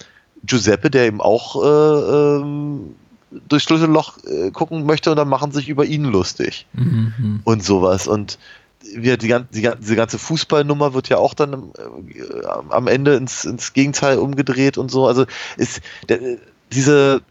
Giuseppe, 0.44 0.90
der 0.90 1.06
eben 1.06 1.20
auch 1.20 1.62
äh, 1.62 2.38
ähm, 2.40 2.94
durchs 3.48 3.64
Schlüsselloch 3.64 4.18
äh, 4.24 4.50
gucken 4.50 4.86
möchte 4.86 5.10
und 5.10 5.16
dann 5.16 5.28
machen 5.28 5.52
sie 5.52 5.58
sich 5.58 5.68
über 5.68 5.84
ihn 5.84 6.04
lustig 6.04 6.66
Mhm. 6.72 7.40
und 7.44 7.62
sowas. 7.64 8.08
Und 8.08 8.38
wir, 8.82 9.16
die, 9.16 9.28
die, 9.52 9.70
diese 9.78 9.96
ganze 9.96 10.18
Fußballnummer 10.18 10.94
wird 10.94 11.08
ja 11.08 11.18
auch 11.18 11.34
dann 11.34 11.72
äh, 11.76 12.46
am 12.46 12.86
Ende 12.86 13.16
ins, 13.16 13.44
ins 13.44 13.72
Gegenteil 13.72 14.18
umgedreht 14.18 14.78
und 14.78 14.90
so. 14.90 15.06
Also 15.06 15.26
ist 15.56 15.80
der, 16.08 16.18
diese, 16.72 17.22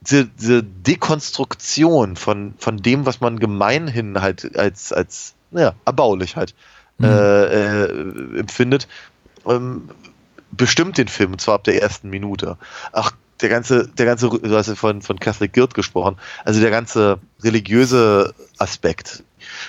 diese, 0.00 0.26
diese 0.26 0.62
Dekonstruktion 0.62 2.16
von, 2.16 2.54
von 2.58 2.78
dem, 2.78 3.06
was 3.06 3.20
man 3.20 3.38
gemeinhin 3.38 4.20
halt 4.20 4.56
als, 4.56 4.92
als 4.92 5.34
naja, 5.50 5.74
erbaulich 5.84 6.36
halt 6.36 6.54
äh, 7.00 7.84
äh, 7.84 8.38
empfindet, 8.38 8.88
ähm, 9.46 9.88
bestimmt 10.50 10.98
den 10.98 11.08
Film, 11.08 11.32
und 11.32 11.40
zwar 11.40 11.54
ab 11.54 11.64
der 11.64 11.80
ersten 11.80 12.10
Minute. 12.10 12.56
Ach, 12.92 13.12
der 13.40 13.48
ganze, 13.48 13.86
der 13.86 14.06
ganze, 14.06 14.28
du 14.28 14.56
hast 14.56 14.66
ja 14.66 14.74
von, 14.74 15.00
von 15.02 15.20
Catholic 15.20 15.52
Guild 15.52 15.74
gesprochen, 15.74 16.16
also 16.44 16.60
der 16.60 16.70
ganze 16.70 17.20
religiöse 17.42 18.34
Aspekt, 18.58 19.22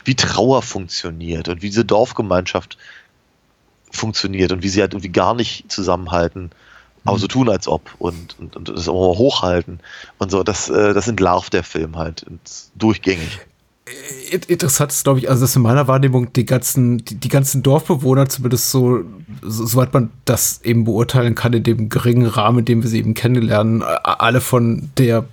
wie 0.05 0.15
Trauer 0.15 0.61
funktioniert 0.61 1.49
und 1.49 1.61
wie 1.61 1.69
diese 1.69 1.85
Dorfgemeinschaft 1.85 2.77
funktioniert 3.91 4.51
und 4.51 4.63
wie 4.63 4.69
sie 4.69 4.81
halt 4.81 4.93
irgendwie 4.93 5.09
gar 5.09 5.33
nicht 5.33 5.71
zusammenhalten, 5.71 6.51
aber 7.05 7.17
so 7.17 7.27
tun 7.27 7.49
als 7.49 7.67
ob 7.67 7.89
und, 7.97 8.37
und, 8.39 8.55
und 8.55 8.69
das 8.69 8.87
auch 8.87 9.13
mal 9.13 9.17
hochhalten 9.17 9.79
und 10.17 10.31
so, 10.31 10.43
das, 10.43 10.69
äh, 10.69 10.93
das 10.93 11.07
entlarvt 11.07 11.53
der 11.53 11.63
Film 11.63 11.97
halt 11.97 12.25
durchgängig. 12.75 13.39
Interessant 14.29 14.91
ist, 14.91 15.03
glaube 15.03 15.19
ich, 15.19 15.29
also 15.29 15.41
dass 15.41 15.55
in 15.55 15.63
meiner 15.63 15.87
Wahrnehmung 15.87 16.31
die 16.33 16.45
ganzen, 16.45 16.99
die, 16.99 17.15
die 17.15 17.29
ganzen 17.29 17.63
Dorfbewohner, 17.63 18.29
zumindest 18.29 18.69
so, 18.69 19.03
so, 19.41 19.65
soweit 19.65 19.93
man 19.93 20.11
das 20.25 20.61
eben 20.63 20.83
beurteilen 20.83 21.33
kann, 21.33 21.53
in 21.53 21.63
dem 21.63 21.89
geringen 21.89 22.27
Rahmen, 22.27 22.59
in 22.59 22.65
dem 22.65 22.83
wir 22.83 22.89
sie 22.89 22.99
eben 22.99 23.15
kennenlernen, 23.15 23.81
alle 23.81 24.41
von 24.41 24.91
der 24.97 25.25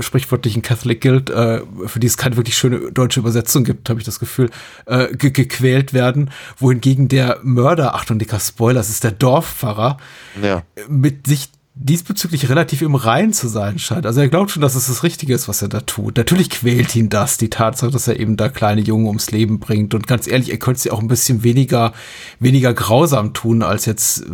sprichwörtlichen 0.00 0.62
Catholic 0.62 1.00
Guild, 1.00 1.30
äh, 1.30 1.60
für 1.86 2.00
die 2.00 2.06
es 2.06 2.16
keine 2.16 2.36
wirklich 2.36 2.56
schöne 2.56 2.92
deutsche 2.92 3.20
Übersetzung 3.20 3.64
gibt, 3.64 3.88
habe 3.88 4.00
ich 4.00 4.06
das 4.06 4.18
Gefühl, 4.18 4.50
äh, 4.86 5.14
ge 5.16 5.30
gequält 5.30 5.92
werden, 5.92 6.30
wohingegen 6.58 7.08
der 7.08 7.38
Mörder, 7.42 7.94
Achtung, 7.94 8.18
dicker 8.18 8.40
Spoiler, 8.40 8.80
das 8.80 8.90
ist 8.90 9.04
der 9.04 9.12
Dorfpfarrer, 9.12 9.98
Ja. 10.42 10.62
mit 10.88 11.26
sich 11.26 11.50
diesbezüglich 11.78 12.48
relativ 12.48 12.80
im 12.80 12.94
Reinen 12.94 13.34
zu 13.34 13.48
sein 13.48 13.78
scheint. 13.78 14.06
Also 14.06 14.20
er 14.22 14.28
glaubt 14.28 14.50
schon, 14.50 14.62
dass 14.62 14.74
es 14.76 14.86
das 14.86 15.02
Richtige 15.02 15.34
ist, 15.34 15.46
was 15.46 15.60
er 15.60 15.68
da 15.68 15.80
tut. 15.80 16.16
Natürlich 16.16 16.48
quält 16.48 16.96
ihn 16.96 17.10
das, 17.10 17.36
die 17.36 17.50
Tatsache, 17.50 17.90
dass 17.90 18.08
er 18.08 18.18
eben 18.18 18.38
da 18.38 18.48
kleine 18.48 18.80
Jungen 18.80 19.06
ums 19.06 19.30
Leben 19.30 19.58
bringt. 19.60 19.92
Und 19.92 20.06
ganz 20.06 20.26
ehrlich, 20.26 20.50
er 20.50 20.56
könnte 20.56 20.80
sie 20.80 20.90
auch 20.90 21.00
ein 21.00 21.08
bisschen 21.08 21.44
weniger, 21.44 21.92
weniger 22.40 22.72
grausam 22.72 23.34
tun, 23.34 23.62
als 23.62 23.84
jetzt 23.84 24.24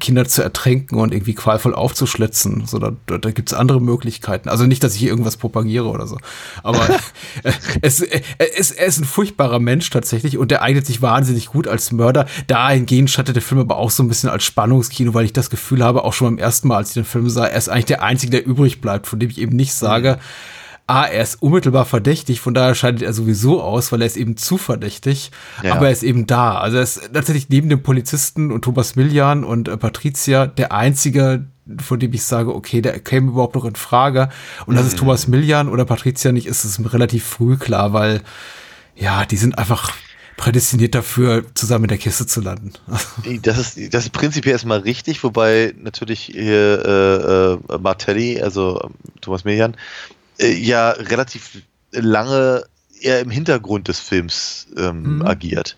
Kinder 0.00 0.26
zu 0.26 0.42
ertränken 0.42 0.98
und 0.98 1.14
irgendwie 1.14 1.34
qualvoll 1.34 1.74
aufzuschlitzen. 1.74 2.66
So, 2.66 2.78
da, 2.78 2.92
da 3.06 3.30
gibt's 3.30 3.54
andere 3.54 3.80
Möglichkeiten. 3.80 4.48
Also 4.48 4.64
nicht, 4.64 4.84
dass 4.84 4.94
ich 4.94 5.00
hier 5.00 5.08
irgendwas 5.08 5.38
propagiere 5.38 5.88
oder 5.88 6.06
so. 6.06 6.18
Aber 6.62 6.80
äh, 7.42 7.52
es, 7.80 8.00
äh, 8.02 8.20
es, 8.56 8.70
er 8.70 8.86
ist 8.86 8.98
ein 8.98 9.04
furchtbarer 9.04 9.58
Mensch 9.58 9.88
tatsächlich 9.88 10.36
und 10.36 10.50
der 10.50 10.62
eignet 10.62 10.86
sich 10.86 11.00
wahnsinnig 11.00 11.46
gut 11.46 11.66
als 11.66 11.90
Mörder. 11.90 12.26
Dahingehend 12.46 13.10
schattet 13.10 13.36
der 13.36 13.42
Film 13.42 13.60
aber 13.60 13.76
auch 13.76 13.90
so 13.90 14.02
ein 14.02 14.08
bisschen 14.08 14.28
als 14.28 14.44
Spannungskino, 14.44 15.14
weil 15.14 15.24
ich 15.24 15.32
das 15.32 15.48
Gefühl 15.48 15.82
habe, 15.82 16.04
auch 16.04 16.12
schon 16.12 16.36
beim 16.36 16.38
ersten 16.38 16.68
Mal, 16.68 16.76
als 16.76 16.90
ich 16.90 16.94
den 16.94 17.04
Film 17.04 17.30
sah, 17.30 17.46
er 17.46 17.56
ist 17.56 17.68
eigentlich 17.68 17.86
der 17.86 18.02
Einzige, 18.02 18.30
der 18.32 18.46
übrig 18.46 18.80
bleibt, 18.82 19.06
von 19.06 19.18
dem 19.18 19.30
ich 19.30 19.40
eben 19.40 19.56
nicht 19.56 19.72
sage, 19.72 20.18
Ah, 20.90 21.04
er 21.04 21.22
ist 21.22 21.42
unmittelbar 21.42 21.84
verdächtig, 21.84 22.40
von 22.40 22.54
daher 22.54 22.74
scheidet 22.74 23.02
er 23.02 23.12
sowieso 23.12 23.62
aus, 23.62 23.92
weil 23.92 24.00
er 24.00 24.06
ist 24.06 24.16
eben 24.16 24.38
zu 24.38 24.56
verdächtig, 24.56 25.30
Ja. 25.62 25.74
aber 25.74 25.86
er 25.86 25.92
ist 25.92 26.02
eben 26.02 26.26
da. 26.26 26.56
Also 26.58 26.78
er 26.78 26.82
ist 26.82 27.10
tatsächlich 27.12 27.50
neben 27.50 27.68
dem 27.68 27.82
Polizisten 27.82 28.50
und 28.50 28.62
Thomas 28.64 28.96
Millian 28.96 29.44
und 29.44 29.68
äh, 29.68 29.76
Patricia 29.76 30.46
der 30.46 30.72
einzige, 30.72 31.44
von 31.78 32.00
dem 32.00 32.14
ich 32.14 32.24
sage, 32.24 32.54
okay, 32.54 32.80
der 32.80 32.98
käme 33.00 33.32
überhaupt 33.32 33.54
noch 33.54 33.66
in 33.66 33.76
Frage. 33.76 34.30
Und 34.64 34.76
dass 34.76 34.86
es 34.86 34.94
Thomas 34.96 35.28
Millian 35.28 35.68
oder 35.68 35.84
Patricia 35.84 36.32
nicht 36.32 36.46
ist, 36.46 36.64
ist 36.64 36.80
relativ 36.94 37.22
früh 37.24 37.58
klar, 37.58 37.92
weil 37.92 38.22
ja, 38.96 39.26
die 39.26 39.36
sind 39.36 39.58
einfach 39.58 39.92
prädestiniert 40.38 40.94
dafür, 40.94 41.44
zusammen 41.54 41.84
in 41.84 41.88
der 41.88 41.98
Kiste 41.98 42.26
zu 42.26 42.40
landen. 42.40 42.72
Das 43.42 43.58
ist, 43.58 43.92
das 43.92 44.04
ist 44.04 44.12
prinzipiell 44.12 44.52
erstmal 44.54 44.78
richtig, 44.78 45.22
wobei 45.22 45.74
natürlich 45.82 46.20
hier 46.32 47.58
äh, 47.68 47.74
äh, 47.74 47.78
Martelli, 47.78 48.40
also 48.40 48.80
ähm, 48.82 48.94
Thomas 49.20 49.44
Millian, 49.44 49.76
äh, 50.38 50.52
ja 50.52 50.90
relativ 50.90 51.62
lange 51.92 52.64
eher 53.00 53.20
im 53.20 53.30
Hintergrund 53.30 53.88
des 53.88 54.00
Films 54.00 54.66
ähm, 54.76 55.16
Mhm. 55.16 55.22
agiert. 55.26 55.76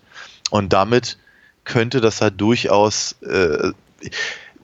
Und 0.49 0.73
damit 0.73 1.17
könnte 1.63 2.01
das 2.01 2.21
halt 2.21 2.41
durchaus, 2.41 3.13
äh, 3.21 3.27
sagen 3.67 3.73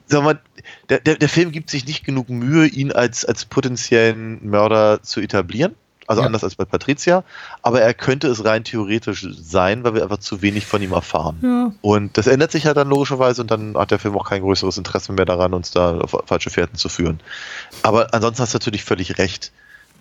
wir 0.08 0.20
mal, 0.22 0.40
der, 0.88 0.98
der, 1.00 1.14
der 1.16 1.28
Film 1.28 1.52
gibt 1.52 1.70
sich 1.70 1.86
nicht 1.86 2.04
genug 2.04 2.28
Mühe, 2.28 2.66
ihn 2.66 2.92
als, 2.92 3.24
als 3.24 3.44
potenziellen 3.44 4.44
Mörder 4.48 5.02
zu 5.02 5.20
etablieren. 5.20 5.74
Also 6.08 6.22
Ja. 6.22 6.26
anders 6.26 6.42
als 6.42 6.56
bei 6.56 6.64
Patricia. 6.64 7.22
Aber 7.62 7.80
er 7.82 7.92
könnte 7.94 8.28
es 8.28 8.42
rein 8.44 8.64
theoretisch 8.64 9.26
sein, 9.30 9.84
weil 9.84 9.94
wir 9.94 10.02
einfach 10.02 10.18
zu 10.18 10.40
wenig 10.42 10.66
von 10.66 10.80
ihm 10.82 10.92
erfahren. 10.92 11.38
Ja. 11.42 11.72
Und 11.82 12.16
das 12.16 12.26
ändert 12.26 12.50
sich 12.50 12.64
halt 12.66 12.78
dann 12.78 12.88
logischerweise 12.88 13.42
und 13.42 13.50
dann 13.50 13.76
hat 13.76 13.90
der 13.90 13.98
Film 13.98 14.16
auch 14.16 14.28
kein 14.28 14.40
größeres 14.42 14.78
Interesse 14.78 15.12
mehr 15.12 15.26
daran, 15.26 15.52
uns 15.54 15.70
da 15.70 15.98
auf 15.98 16.16
falsche 16.26 16.48
Fährten 16.50 16.76
zu 16.76 16.88
führen. 16.88 17.20
Aber 17.82 18.12
ansonsten 18.14 18.42
hast 18.42 18.54
du 18.54 18.56
natürlich 18.56 18.84
völlig 18.84 19.18
recht. 19.18 19.52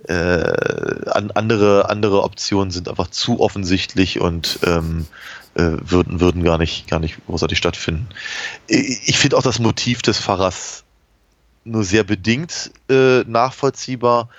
Äh, 0.04 1.10
an, 1.10 1.32
andere, 1.32 1.90
andere 1.90 2.24
Optionen 2.24 2.72
sind 2.72 2.88
einfach 2.88 3.10
zu 3.10 3.40
offensichtlich 3.40 4.22
und 4.22 4.60
ähm, 4.64 5.08
äh, 5.56 5.78
würden, 5.82 6.20
würden 6.20 6.44
gar 6.44 6.58
nicht, 6.58 6.88
gar 6.88 7.00
nicht 7.00 7.18
großartig 7.26 7.58
stattfinden. 7.58 8.08
Ich, 8.68 9.18
finde 9.18 9.38
auch 9.38 9.42
das 9.42 9.60
Motiv 9.60 10.02
des 10.02 10.20
Pfarrers 10.20 10.84
nur 11.64 11.84
sehr 11.84 12.04
bedingt 12.04 12.72
äh, 12.90 13.22
nachvollziehbar. 13.22 14.30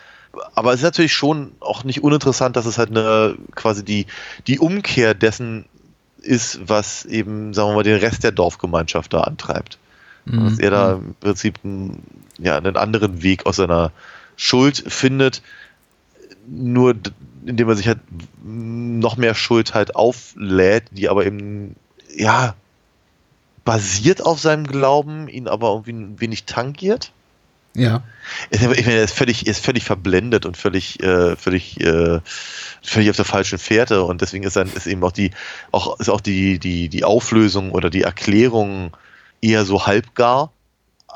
Aber 0.54 0.72
es 0.72 0.80
ist 0.80 0.84
natürlich 0.84 1.12
schon 1.12 1.52
auch 1.60 1.84
nicht 1.84 2.02
uninteressant, 2.02 2.56
dass 2.56 2.66
es 2.66 2.78
halt 2.78 2.90
eine 2.90 3.36
quasi 3.54 3.84
die, 3.84 4.06
die 4.46 4.60
Umkehr 4.60 5.14
dessen 5.14 5.64
ist, 6.22 6.60
was 6.68 7.04
eben, 7.04 7.52
sagen 7.52 7.70
wir 7.70 7.74
mal, 7.74 7.82
den 7.82 7.98
Rest 7.98 8.22
der 8.22 8.32
Dorfgemeinschaft 8.32 9.12
da 9.12 9.22
antreibt. 9.22 9.78
Dass 10.26 10.58
er 10.58 10.70
da 10.70 10.92
im 10.92 11.14
Prinzip 11.14 11.58
einen, 11.64 12.02
ja, 12.38 12.56
einen 12.56 12.76
anderen 12.76 13.22
Weg 13.22 13.46
aus 13.46 13.56
seiner 13.56 13.92
Schuld 14.38 14.84
findet, 14.86 15.42
nur 16.46 16.94
indem 17.44 17.68
er 17.68 17.76
sich 17.76 17.88
halt 17.88 17.98
noch 18.42 19.16
mehr 19.16 19.34
Schuld 19.34 19.74
halt 19.74 19.96
auflädt, 19.96 20.84
die 20.92 21.08
aber 21.08 21.26
eben, 21.26 21.76
ja, 22.14 22.54
basiert 23.64 24.24
auf 24.24 24.40
seinem 24.40 24.66
Glauben, 24.66 25.28
ihn 25.28 25.48
aber 25.48 25.68
irgendwie 25.68 25.92
ein 25.92 26.20
wenig 26.20 26.44
tangiert. 26.44 27.12
Ja. 27.74 28.02
Ich 28.50 28.60
meine, 28.60 28.76
er 28.76 29.04
ist 29.04 29.14
völlig, 29.14 29.46
er 29.46 29.50
ist 29.50 29.64
völlig 29.64 29.84
verblendet 29.84 30.46
und 30.46 30.56
völlig, 30.56 31.02
äh, 31.02 31.36
völlig, 31.36 31.80
äh, 31.80 32.20
völlig 32.82 33.10
auf 33.10 33.16
der 33.16 33.24
falschen 33.24 33.58
Fährte 33.58 34.04
und 34.04 34.20
deswegen 34.20 34.44
ist 34.44 34.56
dann 34.56 34.72
ist 34.72 34.86
eben 34.86 35.02
auch 35.04 35.12
die, 35.12 35.32
auch 35.70 35.98
ist 36.00 36.08
auch 36.08 36.20
die, 36.20 36.58
die, 36.58 36.88
die 36.88 37.04
Auflösung 37.04 37.72
oder 37.72 37.90
die 37.90 38.02
Erklärung 38.02 38.96
eher 39.40 39.64
so 39.64 39.86
halbgar. 39.86 40.52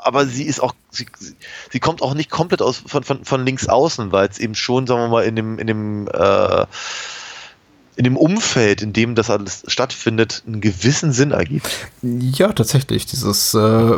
Aber 0.03 0.25
sie 0.25 0.43
ist 0.43 0.61
auch, 0.61 0.73
sie, 0.91 1.05
sie- 1.71 1.79
kommt 1.79 2.01
auch 2.01 2.13
nicht 2.13 2.29
komplett 2.29 2.61
aus 2.61 2.83
von, 2.85 3.03
von, 3.03 3.23
von 3.25 3.45
links 3.45 3.67
außen, 3.67 4.11
weil 4.11 4.27
es 4.27 4.39
eben 4.39 4.55
schon, 4.55 4.85
sagen 4.87 5.01
wir 5.01 5.07
mal, 5.09 5.23
in 5.23 5.35
dem, 5.35 5.59
in 5.59 5.67
dem, 5.67 6.07
äh, 6.07 6.65
in 7.95 8.03
dem 8.05 8.17
Umfeld, 8.17 8.81
in 8.81 8.91
dem 8.93 9.15
das 9.15 9.29
alles 9.29 9.63
stattfindet, 9.67 10.43
einen 10.47 10.61
gewissen 10.61 11.11
Sinn 11.13 11.31
ergibt. 11.31 11.69
Ja, 12.01 12.51
tatsächlich. 12.51 13.05
Dieses 13.05 13.53
äh, 13.53 13.91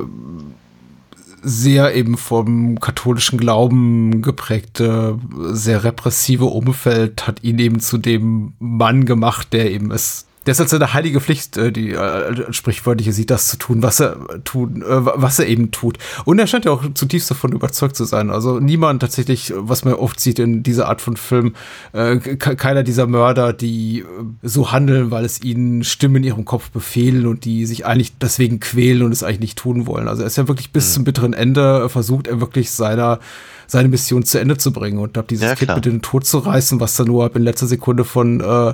sehr 1.41 1.95
eben 1.95 2.17
vom 2.17 2.79
katholischen 2.79 3.37
Glauben 3.39 4.21
geprägte, 4.21 5.19
sehr 5.51 5.83
repressive 5.83 6.45
Umfeld 6.45 7.27
hat 7.27 7.43
ihn 7.43 7.59
eben 7.59 7.79
zu 7.79 7.97
dem 7.97 8.53
Mann 8.59 9.05
gemacht, 9.05 9.53
der 9.53 9.71
eben 9.71 9.91
es 9.91 10.25
der 10.45 10.51
ist 10.51 10.61
als 10.61 10.71
seine 10.71 10.93
heilige 10.93 11.19
Pflicht, 11.21 11.57
äh, 11.57 11.71
die 11.71 11.91
äh, 11.91 12.53
sprichwörtliche 12.53 13.13
sieht, 13.13 13.29
das 13.29 13.47
zu 13.47 13.57
tun, 13.57 13.81
was 13.81 13.99
er 13.99 14.17
tun, 14.43 14.81
äh, 14.81 14.85
was 14.87 15.39
er 15.39 15.47
eben 15.47 15.71
tut. 15.71 15.97
Und 16.25 16.39
er 16.39 16.47
scheint 16.47 16.65
ja 16.65 16.71
auch 16.71 16.83
zutiefst 16.93 17.31
davon 17.31 17.51
überzeugt 17.51 17.95
zu 17.95 18.05
sein. 18.05 18.29
Also 18.29 18.59
niemand 18.59 19.01
tatsächlich, 19.01 19.53
was 19.55 19.85
man 19.85 19.93
oft 19.95 20.19
sieht 20.19 20.39
in 20.39 20.63
dieser 20.63 20.87
Art 20.87 21.01
von 21.01 21.17
Film, 21.17 21.55
äh, 21.93 22.17
ke- 22.17 22.55
keiner 22.55 22.83
dieser 22.83 23.07
Mörder, 23.07 23.53
die 23.53 23.99
äh, 23.99 24.05
so 24.43 24.71
handeln, 24.71 25.11
weil 25.11 25.25
es 25.25 25.41
ihnen 25.41 25.83
Stimmen 25.83 26.17
in 26.17 26.23
ihrem 26.23 26.45
Kopf 26.45 26.69
befehlen 26.69 27.25
und 27.27 27.45
die 27.45 27.65
sich 27.65 27.85
eigentlich 27.85 28.17
deswegen 28.17 28.59
quälen 28.59 29.03
und 29.03 29.11
es 29.11 29.23
eigentlich 29.23 29.39
nicht 29.39 29.57
tun 29.57 29.87
wollen. 29.87 30.07
Also 30.07 30.21
er 30.23 30.27
ist 30.27 30.37
ja 30.37 30.47
wirklich 30.47 30.71
bis 30.71 30.93
zum 30.93 31.03
bitteren 31.03 31.33
Ende 31.33 31.83
äh, 31.85 31.89
versucht 31.89 32.27
er 32.27 32.39
wirklich 32.39 32.71
seiner 32.71 33.19
seine 33.67 33.87
Mission 33.89 34.23
zu 34.23 34.39
Ende 34.39 34.57
zu 34.57 34.71
bringen 34.71 34.97
und 34.99 35.17
habe 35.17 35.27
dieses 35.27 35.45
Ja, 35.45 35.55
Kind 35.55 35.75
mit 35.75 35.85
in 35.85 35.93
den 35.93 36.01
Tod 36.01 36.25
zu 36.25 36.39
reißen, 36.39 36.79
was 36.79 36.95
dann 36.95 37.07
nur 37.07 37.25
ab 37.25 37.35
in 37.35 37.43
letzter 37.43 37.67
Sekunde 37.67 38.03
von 38.05 38.41
äh, 38.41 38.73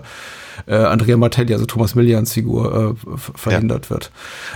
äh, 0.68 0.76
Andrea 0.76 1.18
Martelli, 1.18 1.54
also 1.54 1.66
Thomas 1.66 1.96
Millians 1.96 2.34
Figur, 2.34 2.96
äh, 3.02 3.18
ver- 3.18 3.34
verhindert 3.36 3.90
wird. 3.90 4.12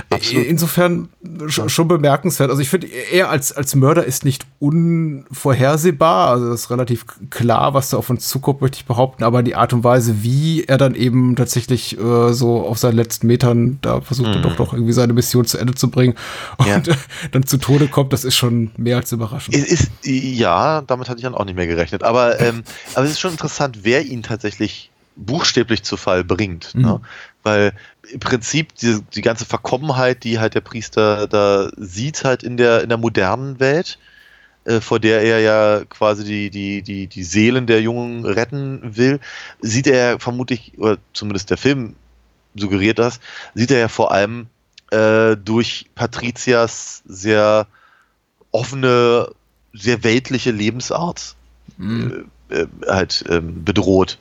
Absolut. 0.09 0.45
Insofern 0.45 1.09
sch 1.47 1.61
schon 1.67 1.87
bemerkenswert. 1.87 2.49
Also 2.49 2.61
ich 2.61 2.69
finde, 2.69 2.87
er 2.87 3.29
als, 3.29 3.51
als 3.53 3.73
Mörder 3.75 4.03
ist 4.05 4.23
nicht 4.25 4.45
unvorhersehbar. 4.59 6.29
Also 6.29 6.49
das 6.49 6.61
ist 6.61 6.69
relativ 6.69 7.05
klar, 7.29 7.73
was 7.73 7.89
da 7.89 7.97
auf 7.97 8.09
uns 8.09 8.27
zukommt, 8.27 8.61
möchte 8.61 8.77
ich 8.77 8.85
behaupten. 8.85 9.23
Aber 9.23 9.41
die 9.43 9.55
Art 9.55 9.73
und 9.73 9.83
Weise, 9.83 10.21
wie 10.23 10.63
er 10.65 10.77
dann 10.77 10.95
eben 10.95 11.35
tatsächlich 11.35 11.97
äh, 11.99 12.33
so 12.33 12.65
auf 12.65 12.77
seinen 12.77 12.95
letzten 12.95 13.27
Metern 13.27 13.79
da 13.81 14.01
versucht, 14.01 14.35
er 14.35 14.41
doch 14.41 14.57
noch 14.59 14.73
irgendwie 14.73 14.93
seine 14.93 15.13
Mission 15.13 15.45
zu 15.45 15.57
Ende 15.57 15.73
zu 15.75 15.89
bringen 15.89 16.15
und 16.57 16.67
Ja. 16.67 16.81
dann 17.31 17.45
zu 17.45 17.57
Tode 17.57 17.87
kommt, 17.87 18.13
das 18.13 18.23
ist 18.23 18.35
schon 18.35 18.71
mehr 18.77 18.97
als 18.97 19.11
überraschend. 19.11 19.55
Es 19.55 19.63
ist, 19.71 19.91
ja, 20.33 20.81
damit 20.81 21.09
hatte 21.09 21.19
ich 21.19 21.23
dann 21.23 21.35
auch 21.35 21.45
nicht 21.45 21.55
mehr 21.55 21.67
gerechnet. 21.67 22.03
Aber, 22.03 22.39
ähm, 22.39 22.63
aber 22.95 23.05
es 23.05 23.11
ist 23.11 23.19
schon 23.19 23.31
interessant, 23.31 23.79
wer 23.83 24.03
ihn 24.03 24.23
tatsächlich 24.23 24.91
buchstäblich 25.15 25.83
zu 25.83 25.97
Fall 25.97 26.23
bringt. 26.23 26.75
Ne? 26.75 26.99
Weil 27.43 27.73
im 28.11 28.19
Prinzip 28.19 28.75
die, 28.75 29.01
die 29.13 29.21
ganze 29.21 29.45
Verkommenheit, 29.45 30.23
die 30.23 30.39
halt 30.39 30.55
der 30.55 30.61
Priester 30.61 31.27
da 31.27 31.69
sieht, 31.77 32.23
halt 32.23 32.43
in 32.43 32.57
der, 32.57 32.81
in 32.81 32.89
der 32.89 32.97
modernen 32.97 33.59
Welt, 33.59 33.97
äh, 34.65 34.81
vor 34.81 34.99
der 34.99 35.21
er 35.21 35.39
ja 35.39 35.85
quasi 35.85 36.23
die, 36.23 36.49
die, 36.49 36.81
die, 36.81 37.07
die 37.07 37.23
Seelen 37.23 37.67
der 37.67 37.81
Jungen 37.81 38.25
retten 38.25 38.97
will, 38.97 39.19
sieht 39.61 39.87
er 39.87 40.19
vermutlich, 40.19 40.73
oder 40.77 40.97
zumindest 41.13 41.49
der 41.49 41.57
Film 41.57 41.95
suggeriert 42.55 42.99
das, 42.99 43.19
sieht 43.53 43.71
er 43.71 43.79
ja 43.79 43.87
vor 43.87 44.11
allem 44.11 44.47
äh, 44.91 45.37
durch 45.37 45.87
Patrizias 45.95 47.03
sehr 47.05 47.67
offene, 48.51 49.29
sehr 49.75 50.03
weltliche 50.03 50.51
Lebensart 50.51 51.35
Mhm. 51.77 52.29
äh, 52.49 52.61
äh, 52.61 52.67
halt 52.87 53.25
ähm, 53.29 53.63
bedroht. 53.63 54.17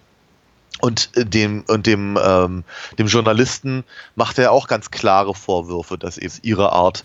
Und 0.80 1.10
äh, 1.14 1.24
dem, 1.24 1.64
und 1.68 1.86
dem, 1.86 2.18
ähm, 2.22 2.64
dem 2.98 3.06
Journalisten 3.06 3.84
macht 4.16 4.38
er 4.38 4.52
auch 4.52 4.66
ganz 4.66 4.90
klare 4.90 5.34
Vorwürfe, 5.34 5.98
dass 5.98 6.18
eben 6.18 6.32
ihre 6.42 6.72
Art, 6.72 7.04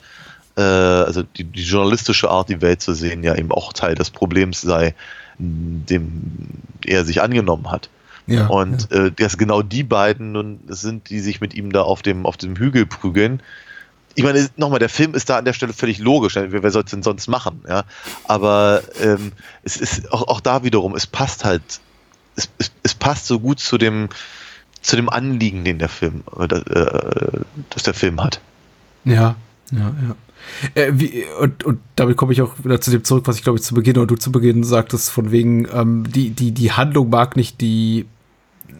äh, 0.57 0.61
also 0.61 1.23
die, 1.23 1.43
die 1.43 1.63
journalistische 1.63 2.29
Art, 2.29 2.49
die 2.49 2.61
Welt 2.61 2.81
zu 2.81 2.93
sehen, 2.93 3.23
ja 3.23 3.35
eben 3.35 3.51
auch 3.51 3.73
Teil 3.73 3.95
des 3.95 4.09
Problems 4.09 4.61
sei, 4.61 4.95
dem 5.37 6.49
er 6.85 7.05
sich 7.05 7.21
angenommen 7.21 7.71
hat. 7.71 7.89
Ja, 8.27 8.47
und 8.47 8.91
äh, 8.91 9.11
dass 9.11 9.37
genau 9.37 9.63
die 9.63 9.83
beiden 9.83 10.33
nun 10.33 10.59
sind, 10.67 11.09
die 11.09 11.19
sich 11.19 11.41
mit 11.41 11.55
ihm 11.55 11.71
da 11.71 11.81
auf 11.81 12.01
dem, 12.03 12.25
auf 12.27 12.37
dem 12.37 12.55
Hügel 12.57 12.85
prügeln. 12.85 13.41
Ich 14.19 14.25
meine, 14.25 14.49
nochmal, 14.57 14.79
der 14.79 14.89
Film 14.89 15.13
ist 15.13 15.29
da 15.29 15.37
an 15.37 15.45
der 15.45 15.53
Stelle 15.53 15.71
völlig 15.71 15.97
logisch. 15.97 16.35
ne? 16.35 16.51
Wer, 16.51 16.71
soll 16.71 16.83
es 16.83 16.91
denn 16.91 17.03
sonst 17.03 17.29
machen? 17.29 17.63
Ja? 17.65 17.85
Aber 18.25 18.83
ähm, 19.01 19.31
es 19.63 19.77
ist 19.77 20.11
auch, 20.11 20.27
auch 20.27 20.41
da 20.41 20.61
wiederum, 20.65 20.93
es 20.93 21.07
passt 21.07 21.45
halt, 21.45 21.61
es, 22.35 22.49
es, 22.57 22.69
es 22.83 22.95
passt 22.95 23.27
so 23.27 23.39
gut 23.39 23.61
zu 23.61 23.77
dem, 23.77 24.09
zu 24.81 24.97
dem 24.97 25.07
Anliegen, 25.07 25.63
den 25.63 25.79
der 25.79 25.87
Film, 25.87 26.25
äh, 26.37 26.53
äh, 26.53 27.39
das 27.69 27.83
der 27.83 27.93
Film 27.93 28.21
hat. 28.21 28.41
Ja, 29.05 29.37
ja, 29.71 29.79
ja. 29.79 30.15
Äh, 30.75 30.91
wie, 30.95 31.23
und, 31.39 31.63
und 31.63 31.79
damit 31.95 32.17
komme 32.17 32.33
ich 32.33 32.41
auch 32.41 32.61
wieder 32.61 32.81
zu 32.81 32.91
dem 32.91 33.05
zurück, 33.05 33.25
was 33.25 33.37
ich 33.37 33.43
glaube 33.43 33.59
ich 33.59 33.63
zu 33.63 33.73
Beginn 33.73 33.97
oder 33.97 34.07
du 34.07 34.17
zu 34.17 34.33
Beginn 34.33 34.65
sagtest, 34.65 35.11
von 35.11 35.31
wegen, 35.31 35.65
ähm, 35.71 36.11
die, 36.11 36.31
die, 36.31 36.51
die 36.51 36.73
Handlung 36.73 37.09
mag 37.09 37.37
nicht 37.37 37.61
die, 37.61 38.05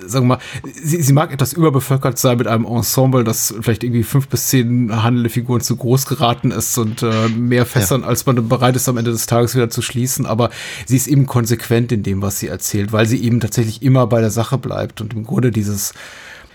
sagen 0.06 0.28
wir 0.28 0.36
mal, 0.36 0.40
sie, 0.74 1.02
sie 1.02 1.14
mag 1.14 1.32
etwas 1.32 1.53
überbevölkert 1.53 2.18
sein 2.18 2.38
mit 2.38 2.48
einem 2.48 2.66
Ensemble, 2.66 3.24
das 3.24 3.53
vielleicht 3.61 3.84
irgendwie 3.84 4.03
fünf 4.03 4.28
bis 4.28 4.48
zehn 4.48 5.03
handelnde 5.03 5.30
Figuren 5.30 5.61
zu 5.61 5.76
groß 5.76 6.06
geraten 6.06 6.52
ist 6.52 6.78
und 6.78 7.03
äh, 7.03 7.30
mehr 7.30 7.66
Fässern, 7.66 8.02
ja. 8.02 8.07
als 8.07 8.26
man 8.26 8.48
bereit 8.48 8.76
ist, 8.76 8.90
am 8.90 8.98
Ende 8.98 9.11
des 9.11 9.26
Tages 9.26 9.56
wieder 9.56 9.70
zu 9.70 9.82
schließen. 9.82 10.26
Aber 10.26 10.49
sie 10.86 10.98
ist 10.98 11.07
eben 11.07 11.26
konsequent 11.26 11.91
in 11.91 12.03
dem, 12.03 12.22
was 12.22 12.40
sie 12.40 12.48
erzählt, 12.48 12.91
weil 12.91 13.06
sie 13.06 13.22
eben 13.24 13.40
tatsächlich 13.40 13.82
immer 13.82 14.07
bei 14.07 14.22
der 14.22 14.32
Sache 14.32 14.57
bleibt 14.57 15.02
und 15.02 15.14
im 15.14 15.26
Grunde 15.26 15.52
dieses, 15.52 15.94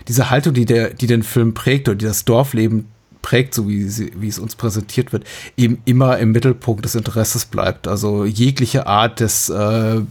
diese 0.07 0.29
Haltung, 0.29 0.53
die 0.53 0.65
der, 0.65 0.93
die 0.93 1.07
den 1.07 1.23
Film 1.23 1.53
prägt 1.53 1.87
oder 1.87 1.95
die 1.95 2.05
das 2.05 2.25
Dorfleben 2.25 2.87
prägt, 3.25 3.55
so 3.55 3.67
wie, 3.67 3.89
sie, 3.89 4.11
wie 4.15 4.27
es 4.27 4.37
uns 4.37 4.55
präsentiert 4.55 5.11
wird, 5.11 5.23
eben 5.57 5.79
immer 5.85 6.19
im 6.19 6.31
Mittelpunkt 6.31 6.85
des 6.85 6.93
Interesses 6.93 7.45
bleibt. 7.45 7.87
Also 7.87 8.23
jegliche 8.23 8.85
Art 8.85 9.19
des 9.19 9.49
äh, 9.49 10.01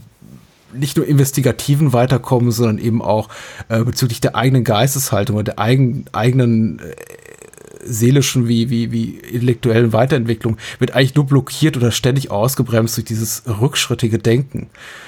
nicht 0.77 0.97
nur 0.97 1.05
investigativen 1.05 1.93
Weiterkommen, 1.93 2.51
sondern 2.51 2.77
eben 2.77 3.01
auch 3.01 3.29
äh, 3.69 3.83
bezüglich 3.83 4.21
der 4.21 4.35
eigenen 4.35 4.63
Geisteshaltung 4.63 5.37
oder 5.37 5.43
der 5.45 5.59
eigen, 5.59 6.05
eigenen 6.11 6.79
äh, 6.79 6.95
seelischen 7.85 8.47
wie, 8.47 8.69
wie, 8.69 8.91
wie 8.91 9.17
intellektuellen 9.17 9.93
Weiterentwicklung 9.93 10.57
wird 10.79 10.91
eigentlich 10.91 11.15
nur 11.15 11.25
blockiert 11.25 11.77
oder 11.77 11.91
ständig 11.91 12.31
ausgebremst 12.31 12.97
durch 12.97 13.05
dieses 13.05 13.43
rückschrittige 13.47 14.19
Denken. 14.19 14.67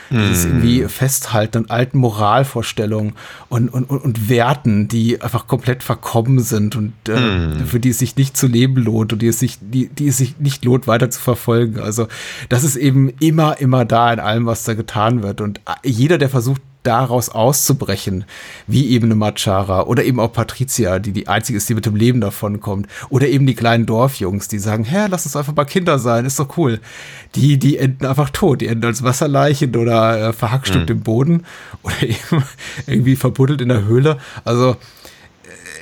Mm. 0.09 0.19
Dieses 0.19 0.45
irgendwie 0.45 0.83
Festhalten 0.83 1.57
an 1.57 1.65
alten 1.69 1.97
Moralvorstellungen 1.97 3.13
und, 3.49 3.69
und, 3.69 3.89
und, 3.89 4.03
und 4.03 4.29
Werten, 4.29 4.87
die 4.87 5.21
einfach 5.21 5.47
komplett 5.47 5.83
verkommen 5.83 6.39
sind 6.39 6.75
und 6.75 6.93
äh, 7.09 7.19
mm. 7.19 7.65
für 7.65 7.79
die 7.79 7.89
es 7.89 7.99
sich 7.99 8.15
nicht 8.15 8.37
zu 8.37 8.47
leben 8.47 8.75
lohnt 8.75 9.13
und 9.13 9.21
die 9.21 9.27
es 9.27 9.39
sich, 9.39 9.57
die, 9.61 9.89
die 9.89 10.07
es 10.07 10.17
sich 10.17 10.39
nicht 10.39 10.63
lohnt, 10.63 10.87
weiter 10.87 11.09
zu 11.09 11.19
verfolgen. 11.19 11.79
Also 11.79 12.07
das 12.49 12.63
ist 12.63 12.75
eben 12.75 13.09
immer, 13.19 13.59
immer 13.59 13.85
da 13.85 14.13
in 14.13 14.19
allem, 14.19 14.45
was 14.45 14.63
da 14.63 14.73
getan 14.73 15.23
wird. 15.23 15.41
Und 15.41 15.61
jeder, 15.83 16.17
der 16.17 16.29
versucht, 16.29 16.61
daraus 16.87 17.29
auszubrechen, 17.29 18.25
wie 18.65 18.87
eben 18.87 19.05
eine 19.05 19.15
Machara 19.15 19.83
oder 19.83 20.03
eben 20.03 20.19
auch 20.19 20.31
Patricia, 20.31 20.99
die 20.99 21.11
die 21.11 21.27
einzige 21.27 21.57
ist, 21.57 21.67
die 21.67 21.75
mit 21.75 21.85
dem 21.85 21.95
Leben 21.95 22.21
davon 22.21 22.61
kommt, 22.61 22.87
oder 23.09 23.27
eben 23.27 23.45
die 23.45 23.55
kleinen 23.55 23.85
Dorfjungs, 23.85 24.47
die 24.47 24.59
sagen, 24.59 24.85
hä, 24.85 25.07
lass 25.09 25.25
uns 25.25 25.35
einfach 25.35 25.53
mal 25.53 25.65
Kinder 25.65 25.99
sein, 25.99 26.25
ist 26.25 26.39
doch 26.39 26.57
cool. 26.57 26.79
Die, 27.35 27.57
die 27.59 27.77
enden 27.77 28.05
einfach 28.05 28.29
tot, 28.29 28.61
die 28.61 28.67
enden 28.67 28.85
als 28.85 29.03
Wasserleichen 29.03 29.75
oder 29.75 30.29
äh, 30.29 30.33
verhackstückt 30.33 30.89
mhm. 30.89 30.95
im 30.95 31.01
Boden 31.01 31.45
oder 31.83 32.01
eben 32.01 32.43
irgendwie 32.87 33.15
verbuddelt 33.15 33.61
in 33.61 33.69
der 33.69 33.83
Höhle. 33.83 34.17
Also 34.45 34.71
äh, 34.71 34.75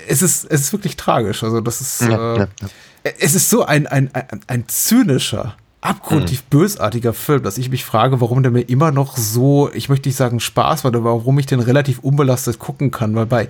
es 0.08 0.22
ist, 0.22 0.46
es 0.46 0.62
ist 0.62 0.74
wirklich 0.74 0.98
tragisch. 0.98 1.44
Also 1.44 1.62
das 1.62 1.82
ist, 1.82 2.02
ja, 2.02 2.36
äh, 2.36 2.40
ja, 2.40 2.48
ja. 2.62 3.12
es 3.20 3.36
ist 3.36 3.50
so 3.50 3.64
ein, 3.66 3.86
ein, 3.86 4.10
ein, 4.14 4.42
ein 4.48 4.68
zynischer, 4.68 5.56
abgrundtief 5.86 6.44
mhm. 6.44 6.50
bösartiger 6.50 7.14
Film, 7.14 7.44
dass 7.44 7.58
ich 7.58 7.70
mich 7.70 7.86
frage, 7.86 8.20
warum 8.22 8.44
der 8.44 8.52
mir 8.52 8.62
immer 8.62 8.92
noch 8.92 9.18
so, 9.18 9.70
ich 9.74 9.90
möchte 9.90 10.10
nicht 10.10 10.16
sagen 10.16 10.40
Spaß 10.40 10.84
macht, 10.84 10.96
aber 10.96 11.12
warum 11.12 11.38
ich 11.40 11.46
den 11.46 11.60
relativ 11.60 12.00
unbelastet 12.00 12.60
gucken 12.60 12.92
kann, 12.92 13.16
weil 13.16 13.26
bei 13.26 13.50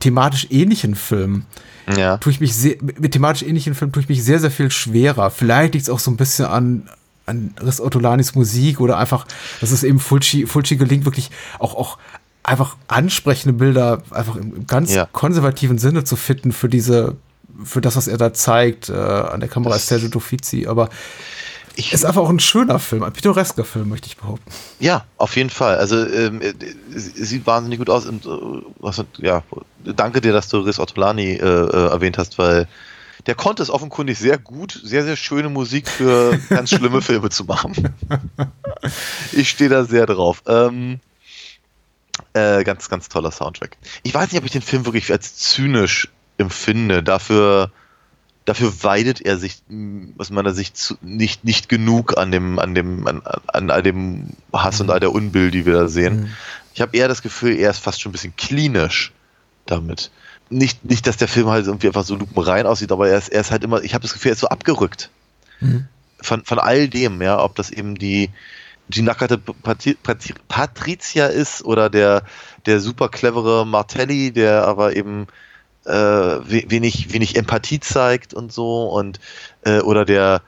thematisch 0.00 0.46
ähnlichen 0.50 0.94
Filmen 0.94 1.46
ja. 1.96 2.16
tue 2.18 2.32
ich 2.32 2.40
mich 2.40 2.54
sehr, 2.54 2.76
mit 2.80 3.12
thematisch 3.12 3.42
ähnlichen 3.42 3.74
Filmen 3.74 3.92
tue 3.92 4.02
ich 4.02 4.08
mich 4.08 4.24
sehr, 4.24 4.40
sehr 4.40 4.50
viel 4.50 4.70
schwerer. 4.70 5.30
Vielleicht 5.30 5.74
liegt 5.74 5.84
es 5.84 5.90
auch 5.90 5.98
so 5.98 6.10
ein 6.10 6.16
bisschen 6.16 6.46
an, 6.46 6.88
an 7.26 7.54
Riz 7.62 7.80
Ortolanis 7.80 8.34
Musik 8.34 8.80
oder 8.80 8.98
einfach, 8.98 9.26
dass 9.60 9.70
es 9.70 9.82
eben 9.82 9.98
Fulci, 9.98 10.46
Fulci 10.46 10.76
gelingt, 10.76 11.04
wirklich 11.04 11.30
auch, 11.58 11.74
auch 11.74 11.98
einfach 12.42 12.76
ansprechende 12.88 13.52
Bilder 13.52 14.02
einfach 14.10 14.36
im, 14.36 14.54
im 14.56 14.66
ganz 14.66 14.92
ja. 14.94 15.06
konservativen 15.10 15.78
Sinne 15.78 16.04
zu 16.04 16.16
finden 16.16 16.52
für 16.52 16.68
diese, 16.68 17.16
für 17.64 17.80
das, 17.80 17.96
was 17.96 18.08
er 18.08 18.18
da 18.18 18.32
zeigt. 18.32 18.88
Äh, 18.88 18.94
an 18.94 19.40
der 19.40 19.48
Kamera 19.48 19.76
ist 19.76 19.86
Sergio 19.86 20.08
Duffizi, 20.08 20.66
aber 20.66 20.88
ich, 21.76 21.92
ist 21.92 22.04
einfach 22.04 22.22
auch 22.22 22.28
ein 22.28 22.40
schöner 22.40 22.78
Film, 22.78 23.02
ein 23.02 23.12
pittoresker 23.12 23.64
Film, 23.64 23.88
möchte 23.88 24.08
ich 24.08 24.16
behaupten. 24.16 24.50
Ja, 24.78 25.04
auf 25.16 25.36
jeden 25.36 25.50
Fall. 25.50 25.76
Also 25.76 26.04
ähm, 26.06 26.40
sieht 26.90 27.46
wahnsinnig 27.46 27.78
gut 27.78 27.90
aus. 27.90 28.06
Und, 28.06 28.26
äh, 28.26 29.26
ja, 29.26 29.42
danke 29.84 30.20
dir, 30.20 30.32
dass 30.32 30.48
du 30.48 30.58
Riz 30.58 30.78
Ortolani 30.78 31.32
äh, 31.34 31.44
äh, 31.44 31.88
erwähnt 31.90 32.18
hast, 32.18 32.38
weil 32.38 32.66
der 33.26 33.34
konnte 33.34 33.62
es 33.62 33.70
offenkundig 33.70 34.18
sehr 34.18 34.38
gut, 34.38 34.80
sehr, 34.82 35.04
sehr 35.04 35.16
schöne 35.16 35.48
Musik 35.48 35.88
für 35.88 36.38
ganz 36.48 36.70
schlimme 36.70 37.02
Filme 37.02 37.30
zu 37.30 37.44
machen. 37.44 37.94
ich 39.32 39.50
stehe 39.50 39.70
da 39.70 39.84
sehr 39.84 40.06
drauf. 40.06 40.42
Ähm, 40.46 41.00
äh, 42.32 42.64
ganz, 42.64 42.88
ganz 42.88 43.08
toller 43.08 43.30
Soundtrack. 43.30 43.76
Ich 44.02 44.14
weiß 44.14 44.30
nicht, 44.30 44.40
ob 44.40 44.44
ich 44.44 44.52
den 44.52 44.62
Film 44.62 44.84
wirklich 44.84 45.10
als 45.10 45.36
zynisch 45.36 46.08
empfinde. 46.38 47.02
Dafür 47.02 47.70
dafür 48.50 48.72
weidet 48.82 49.20
er 49.20 49.38
sich 49.38 49.62
aus 50.18 50.30
meiner 50.30 50.52
Sicht 50.52 50.76
zu, 50.76 50.96
nicht, 51.02 51.44
nicht 51.44 51.68
genug 51.68 52.18
an 52.18 52.32
dem, 52.32 52.58
an 52.58 52.74
dem, 52.74 53.06
an, 53.06 53.22
an 53.46 53.70
all 53.70 53.80
dem 53.84 54.30
Hass 54.52 54.80
mhm. 54.80 54.86
und 54.86 54.90
all 54.90 54.98
der 54.98 55.12
Unbill, 55.12 55.52
die 55.52 55.66
wir 55.66 55.74
da 55.74 55.86
sehen. 55.88 56.22
Mhm. 56.22 56.30
Ich 56.74 56.80
habe 56.80 56.96
eher 56.96 57.06
das 57.06 57.22
Gefühl, 57.22 57.56
er 57.56 57.70
ist 57.70 57.78
fast 57.78 58.00
schon 58.00 58.10
ein 58.10 58.12
bisschen 58.12 58.34
klinisch 58.34 59.12
damit. 59.66 60.10
Nicht, 60.48 60.84
nicht, 60.84 61.06
dass 61.06 61.16
der 61.16 61.28
Film 61.28 61.46
halt 61.46 61.66
irgendwie 61.66 61.86
einfach 61.86 62.02
so 62.02 62.16
lupenrein 62.16 62.66
aussieht, 62.66 62.90
aber 62.90 63.08
er 63.08 63.18
ist, 63.18 63.28
er 63.28 63.40
ist 63.40 63.52
halt 63.52 63.62
immer, 63.62 63.84
ich 63.84 63.94
habe 63.94 64.02
das 64.02 64.14
Gefühl, 64.14 64.30
er 64.30 64.34
ist 64.34 64.40
so 64.40 64.48
abgerückt. 64.48 65.10
Mhm. 65.60 65.86
Von, 66.20 66.44
von 66.44 66.58
all 66.58 66.88
dem, 66.88 67.22
ja, 67.22 67.40
ob 67.40 67.54
das 67.54 67.70
eben 67.70 67.94
die, 67.94 68.30
die 68.88 69.02
nackerte 69.02 69.38
Patri 69.38 69.94
Patri 69.94 70.34
Patricia 70.48 71.26
ist 71.26 71.64
oder 71.64 71.88
der, 71.88 72.24
der 72.66 72.80
super 72.80 73.10
clevere 73.10 73.64
Martelli, 73.64 74.32
der 74.32 74.66
aber 74.66 74.96
eben 74.96 75.28
äh, 75.90 76.70
wenig, 76.70 77.12
wenig 77.12 77.36
Empathie 77.36 77.80
zeigt 77.80 78.34
und 78.34 78.52
so 78.52 78.86
und 78.86 79.20
äh, 79.64 79.80
oder 79.80 80.04
der, 80.04 80.42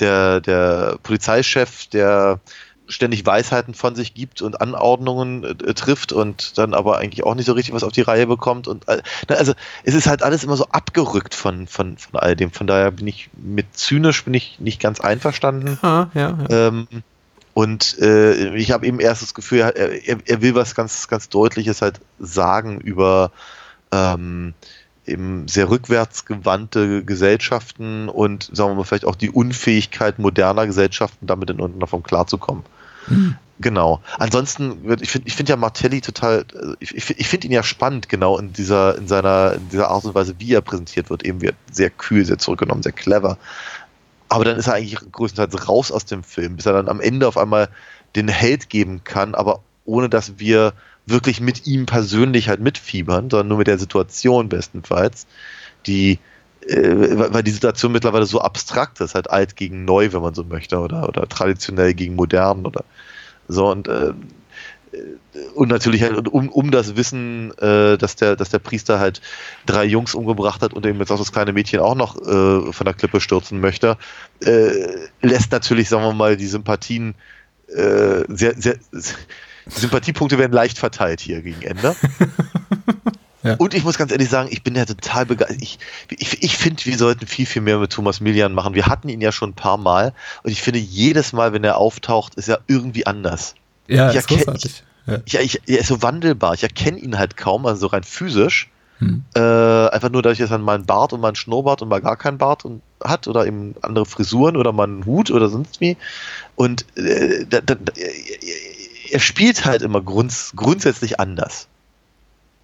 der, 0.00 0.40
der 0.40 0.98
Polizeichef, 1.02 1.86
der 1.86 2.40
ständig 2.88 3.26
Weisheiten 3.26 3.74
von 3.74 3.94
sich 3.94 4.14
gibt 4.14 4.42
und 4.42 4.60
Anordnungen 4.60 5.44
äh, 5.44 5.74
trifft 5.74 6.12
und 6.12 6.56
dann 6.58 6.74
aber 6.74 6.98
eigentlich 6.98 7.24
auch 7.24 7.34
nicht 7.34 7.46
so 7.46 7.52
richtig 7.52 7.74
was 7.74 7.82
auf 7.82 7.92
die 7.92 8.02
Reihe 8.02 8.26
bekommt 8.26 8.68
und 8.68 8.88
äh, 8.88 9.02
also 9.28 9.54
es 9.84 9.94
ist 9.94 10.06
halt 10.06 10.22
alles 10.22 10.44
immer 10.44 10.56
so 10.56 10.66
abgerückt 10.66 11.34
von, 11.34 11.66
von, 11.66 11.98
von 11.98 12.20
all 12.20 12.36
dem. 12.36 12.50
Von 12.50 12.66
daher 12.66 12.90
bin 12.90 13.06
ich 13.06 13.28
mit 13.36 13.76
zynisch 13.76 14.24
bin 14.24 14.34
ich 14.34 14.60
nicht 14.60 14.80
ganz 14.80 15.00
einverstanden. 15.00 15.78
Ah, 15.82 16.08
ja, 16.14 16.38
ja. 16.48 16.68
Ähm, 16.68 16.86
und 17.54 17.98
äh, 18.00 18.54
ich 18.54 18.70
habe 18.70 18.86
eben 18.86 19.00
erst 19.00 19.22
das 19.22 19.32
Gefühl, 19.32 19.60
er, 19.60 19.74
er, 19.74 20.18
er, 20.26 20.42
will 20.42 20.54
was 20.54 20.74
ganz, 20.74 21.08
ganz 21.08 21.30
Deutliches 21.30 21.80
halt 21.80 22.00
sagen 22.18 22.80
über 22.80 23.32
ähm, 23.92 24.52
eben 25.06 25.48
sehr 25.48 25.70
rückwärtsgewandte 25.70 27.04
Gesellschaften 27.04 28.08
und 28.08 28.50
sagen 28.52 28.70
wir 28.70 28.74
mal 28.74 28.84
vielleicht 28.84 29.04
auch 29.04 29.16
die 29.16 29.30
Unfähigkeit 29.30 30.18
moderner 30.18 30.66
Gesellschaften 30.66 31.26
damit 31.26 31.50
in 31.50 31.58
irgendeiner 31.58 31.86
Form 31.86 32.02
klarzukommen. 32.02 32.64
Mhm. 33.08 33.36
Genau. 33.58 34.02
Ansonsten, 34.18 34.98
ich 35.00 35.10
finde 35.10 35.28
ich 35.28 35.34
finde 35.34 35.50
ja 35.50 35.56
Martelli 35.56 36.02
total, 36.02 36.44
ich, 36.78 36.94
ich 36.94 37.26
finde 37.28 37.46
ihn 37.46 37.52
ja 37.52 37.62
spannend, 37.62 38.08
genau 38.08 38.38
in 38.38 38.52
dieser, 38.52 38.98
in 38.98 39.08
seiner, 39.08 39.54
in 39.54 39.68
dieser 39.70 39.88
Art 39.88 40.04
und 40.04 40.14
Weise, 40.14 40.34
wie 40.38 40.52
er 40.52 40.60
präsentiert 40.60 41.08
wird, 41.08 41.24
eben 41.24 41.40
wird 41.40 41.56
sehr 41.72 41.88
kühl, 41.88 42.24
sehr 42.24 42.38
zurückgenommen, 42.38 42.82
sehr 42.82 42.92
clever. 42.92 43.38
Aber 44.28 44.44
dann 44.44 44.58
ist 44.58 44.66
er 44.66 44.74
eigentlich 44.74 44.98
größtenteils 45.10 45.68
raus 45.68 45.90
aus 45.90 46.04
dem 46.04 46.22
Film, 46.22 46.56
bis 46.56 46.66
er 46.66 46.74
dann 46.74 46.88
am 46.88 47.00
Ende 47.00 47.26
auf 47.26 47.38
einmal 47.38 47.68
den 48.14 48.28
Held 48.28 48.68
geben 48.68 49.02
kann, 49.04 49.34
aber 49.34 49.60
ohne 49.84 50.10
dass 50.10 50.38
wir 50.38 50.74
wirklich 51.06 51.40
mit 51.40 51.66
ihm 51.66 51.86
persönlich 51.86 52.48
halt 52.48 52.60
mitfiebern, 52.60 53.30
sondern 53.30 53.48
nur 53.48 53.58
mit 53.58 53.68
der 53.68 53.78
Situation 53.78 54.48
bestenfalls, 54.48 55.26
die 55.86 56.18
äh, 56.66 57.32
weil 57.32 57.42
die 57.42 57.52
Situation 57.52 57.92
mittlerweile 57.92 58.26
so 58.26 58.40
abstrakt 58.40 59.00
ist, 59.00 59.14
halt 59.14 59.30
alt 59.30 59.56
gegen 59.56 59.84
neu, 59.84 60.12
wenn 60.12 60.22
man 60.22 60.34
so 60.34 60.44
möchte, 60.44 60.78
oder, 60.78 61.08
oder 61.08 61.28
traditionell 61.28 61.94
gegen 61.94 62.16
modern 62.16 62.66
oder 62.66 62.84
so. 63.48 63.70
Und 63.70 63.88
äh, 63.88 64.12
und 65.54 65.68
natürlich 65.68 66.02
halt 66.02 66.28
um, 66.28 66.48
um 66.48 66.70
das 66.70 66.96
Wissen, 66.96 67.52
äh, 67.58 67.98
dass 67.98 68.16
der, 68.16 68.36
dass 68.36 68.48
der 68.48 68.58
Priester 68.58 68.98
halt 68.98 69.20
drei 69.66 69.84
Jungs 69.84 70.14
umgebracht 70.14 70.62
hat 70.62 70.72
und 70.72 70.86
eben 70.86 70.98
jetzt 70.98 71.10
auch 71.10 71.18
das 71.18 71.32
kleine 71.32 71.52
Mädchen 71.52 71.80
auch 71.80 71.94
noch 71.94 72.16
äh, 72.16 72.72
von 72.72 72.84
der 72.84 72.94
Klippe 72.94 73.20
stürzen 73.20 73.60
möchte, 73.60 73.98
äh, 74.42 74.70
lässt 75.20 75.52
natürlich, 75.52 75.88
sagen 75.88 76.04
wir 76.04 76.14
mal, 76.14 76.36
die 76.36 76.46
Sympathien 76.46 77.14
äh, 77.68 78.24
sehr, 78.28 78.54
sehr, 78.56 78.76
Sympathiepunkte 79.66 80.38
werden 80.38 80.52
leicht 80.52 80.78
verteilt 80.78 81.20
hier 81.20 81.42
gegen 81.42 81.62
Ende. 81.62 81.96
Ja. 83.46 83.54
Und 83.58 83.74
ich 83.74 83.84
muss 83.84 83.96
ganz 83.96 84.10
ehrlich 84.10 84.28
sagen, 84.28 84.48
ich 84.50 84.64
bin 84.64 84.74
ja 84.74 84.84
total 84.84 85.24
begeistert. 85.24 85.62
Ich, 85.62 85.78
ich, 86.10 86.42
ich 86.42 86.56
finde, 86.56 86.84
wir 86.84 86.98
sollten 86.98 87.28
viel, 87.28 87.46
viel 87.46 87.62
mehr 87.62 87.78
mit 87.78 87.92
Thomas 87.92 88.20
Millian 88.20 88.52
machen. 88.52 88.74
Wir 88.74 88.86
hatten 88.86 89.08
ihn 89.08 89.20
ja 89.20 89.30
schon 89.30 89.50
ein 89.50 89.54
paar 89.54 89.76
Mal 89.76 90.14
und 90.42 90.50
ich 90.50 90.62
finde, 90.62 90.80
jedes 90.80 91.32
Mal, 91.32 91.52
wenn 91.52 91.62
er 91.62 91.76
auftaucht, 91.76 92.34
ist 92.34 92.48
er 92.48 92.60
irgendwie 92.66 93.06
anders. 93.06 93.54
Ja, 93.86 94.10
Ich 94.10 94.16
ist 94.16 94.26
großartig. 94.26 94.82
Ja. 95.06 95.18
Ja, 95.28 95.40
ich, 95.40 95.60
er 95.66 95.78
ist 95.78 95.86
so 95.86 96.02
wandelbar. 96.02 96.54
Ich 96.54 96.64
erkenne 96.64 96.98
ihn 96.98 97.18
halt 97.18 97.36
kaum, 97.36 97.66
also 97.66 97.82
so 97.82 97.86
rein 97.86 98.02
physisch. 98.02 98.68
Hm. 98.98 99.24
Äh, 99.34 99.40
einfach 99.40 100.10
nur 100.10 100.22
dadurch, 100.22 100.38
dass 100.38 100.50
er 100.50 100.58
mal 100.58 100.74
einen 100.74 100.86
Bart 100.86 101.12
und 101.12 101.20
mal 101.20 101.28
einen 101.28 101.36
Schnurrbart 101.36 101.82
und 101.82 101.88
mal 101.88 102.00
gar 102.00 102.16
keinen 102.16 102.38
Bart 102.38 102.64
und, 102.64 102.82
hat 103.04 103.28
oder 103.28 103.46
eben 103.46 103.74
andere 103.82 104.06
Frisuren 104.06 104.56
oder 104.56 104.72
mal 104.72 104.84
einen 104.84 105.04
Hut 105.04 105.30
oder 105.30 105.48
sonst 105.48 105.80
wie. 105.80 105.96
Und 106.56 106.86
äh, 106.96 107.44
da, 107.48 107.60
da, 107.60 107.76
er 109.10 109.20
spielt 109.20 109.64
halt 109.64 109.82
immer 109.82 110.00
grunds, 110.00 110.52
grundsätzlich 110.56 111.18
anders. 111.20 111.66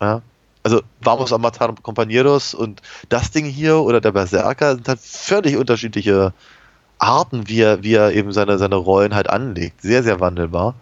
Ja? 0.01 0.23
Also 0.63 0.83
Vamos 1.01 1.33
a 1.33 1.39
matar 1.39 1.73
compañeros 1.83 2.55
und 2.55 2.83
das 3.09 3.31
Ding 3.33 3.45
hier 3.47 3.79
oder 3.79 4.01
der 4.01 4.13
Berserker 4.13 4.75
sind 4.77 4.87
halt 4.89 5.01
völlig 5.01 5.57
unterschiedliche 5.57 6.33
Arten, 6.99 7.49
wie 7.49 7.61
er, 7.61 7.83
wie 7.83 7.95
er 7.95 8.13
eben 8.13 8.33
seine, 8.33 8.59
seine 8.59 8.77
Rollen 8.77 9.15
halt 9.15 9.29
anlegt. 9.29 9.83
Sehr, 9.83 10.03
sehr 10.05 10.21
wandelbar. 10.21 10.75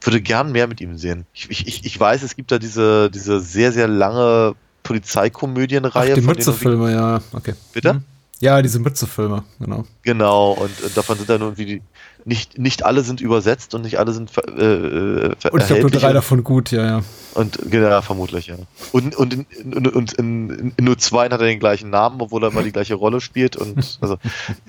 Würde 0.00 0.20
gern 0.20 0.50
mehr 0.52 0.66
mit 0.66 0.80
ihm 0.80 0.98
sehen. 0.98 1.24
Ich, 1.34 1.48
ich, 1.50 1.84
ich 1.84 1.98
weiß, 2.00 2.22
es 2.22 2.34
gibt 2.34 2.50
da 2.50 2.58
diese, 2.58 3.10
diese 3.10 3.40
sehr, 3.40 3.70
sehr 3.72 3.86
lange 3.88 4.54
Ach, 4.54 4.58
Polizeikomödienreihe. 4.82 6.14
die 6.14 6.20
von 6.22 6.34
denen- 6.34 6.36
Mütze-Filme, 6.36 6.92
ja, 6.92 7.20
okay. 7.32 7.54
Bitte? 7.72 7.90
Hm. 7.90 8.04
Ja, 8.40 8.62
diese 8.62 8.78
Mütze-Filme, 8.78 9.42
genau. 9.58 9.84
Genau, 10.02 10.52
und, 10.52 10.80
und 10.82 10.96
davon 10.96 11.16
sind 11.18 11.28
dann 11.28 11.40
irgendwie 11.40 11.64
die, 11.66 11.82
nicht, 12.24 12.56
nicht 12.58 12.84
alle 12.84 13.02
sind 13.02 13.20
übersetzt 13.20 13.74
und 13.74 13.82
nicht 13.82 13.98
alle 13.98 14.12
sind 14.12 14.30
ver, 14.30 14.46
äh, 14.48 14.62
äh, 14.62 15.34
ver- 15.38 15.52
Und 15.52 15.60
ich 15.62 15.66
glaube 15.66 15.82
nur 15.82 15.90
drei 15.90 16.12
davon 16.12 16.44
gut, 16.44 16.70
ja, 16.70 16.84
ja. 16.86 17.02
Und 17.34 17.58
genau, 17.70 18.00
vermutlich, 18.00 18.46
ja. 18.46 18.56
Und, 18.92 19.16
und, 19.16 19.34
in, 19.34 19.46
und, 19.74 19.88
und 19.88 20.12
in, 20.14 20.72
in 20.76 20.84
nur 20.84 20.98
zwei 20.98 21.24
hat 21.24 21.32
er 21.32 21.38
den 21.38 21.58
gleichen 21.60 21.90
Namen, 21.90 22.20
obwohl 22.20 22.44
er 22.44 22.50
immer 22.50 22.62
die 22.62 22.72
gleiche 22.72 22.94
Rolle 22.94 23.20
spielt. 23.20 23.56
Und 23.56 23.98
also 24.00 24.18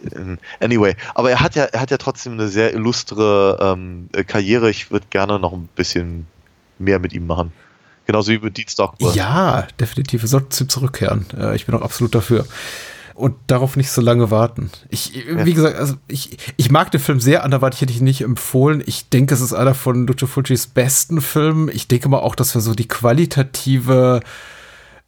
anyway. 0.60 0.96
Aber 1.16 1.32
er 1.32 1.40
hat 1.40 1.56
ja, 1.56 1.66
er 1.66 1.82
hat 1.82 1.92
ja 1.92 1.98
trotzdem 1.98 2.34
eine 2.34 2.48
sehr 2.48 2.74
illustre 2.74 3.58
ähm, 3.62 4.10
Karriere. 4.28 4.70
Ich 4.70 4.92
würde 4.92 5.06
gerne 5.10 5.40
noch 5.40 5.54
ein 5.54 5.70
bisschen 5.76 6.28
mehr 6.78 7.00
mit 7.00 7.14
ihm 7.14 7.28
machen. 7.28 7.52
Genauso 8.06 8.32
wie 8.32 8.40
mit 8.40 8.72
Stockwell. 8.72 9.16
Ja, 9.16 9.68
definitiv. 9.80 10.24
Wir 10.24 10.30
sollten 10.30 10.52
zu 10.52 10.64
ihm 10.64 10.70
zurückkehren. 10.70 11.26
Äh, 11.38 11.56
ich 11.56 11.66
bin 11.66 11.76
auch 11.76 11.82
absolut 11.82 12.16
dafür. 12.16 12.46
Und 13.20 13.36
darauf 13.48 13.76
nicht 13.76 13.92
so 13.92 14.00
lange 14.00 14.32
warten. 14.32 14.72
Ich, 14.88 15.26
wie 15.28 15.54
gesagt, 15.54 15.76
also 15.76 15.96
ich, 16.08 16.38
ich 16.56 16.72
mag 16.72 16.90
den 16.90 17.02
Film 17.02 17.20
sehr, 17.20 17.44
anderweitig 17.44 17.82
hätte 17.82 17.92
ich 17.92 18.00
ihn 18.00 18.06
nicht 18.06 18.22
empfohlen. 18.22 18.82
Ich 18.86 19.10
denke, 19.10 19.34
es 19.34 19.42
ist 19.42 19.52
einer 19.52 19.76
von 19.76 20.08
Lucio 20.08 20.26
Fulcis 20.26 20.68
besten 20.68 21.20
Filmen. 21.20 21.68
Ich 21.68 21.90
denke 21.90 22.08
mal 22.08 22.20
auch, 22.20 22.34
dass 22.34 22.56
wir 22.56 22.62
so 22.62 22.74
die 22.74 22.88
qualitative 22.88 24.22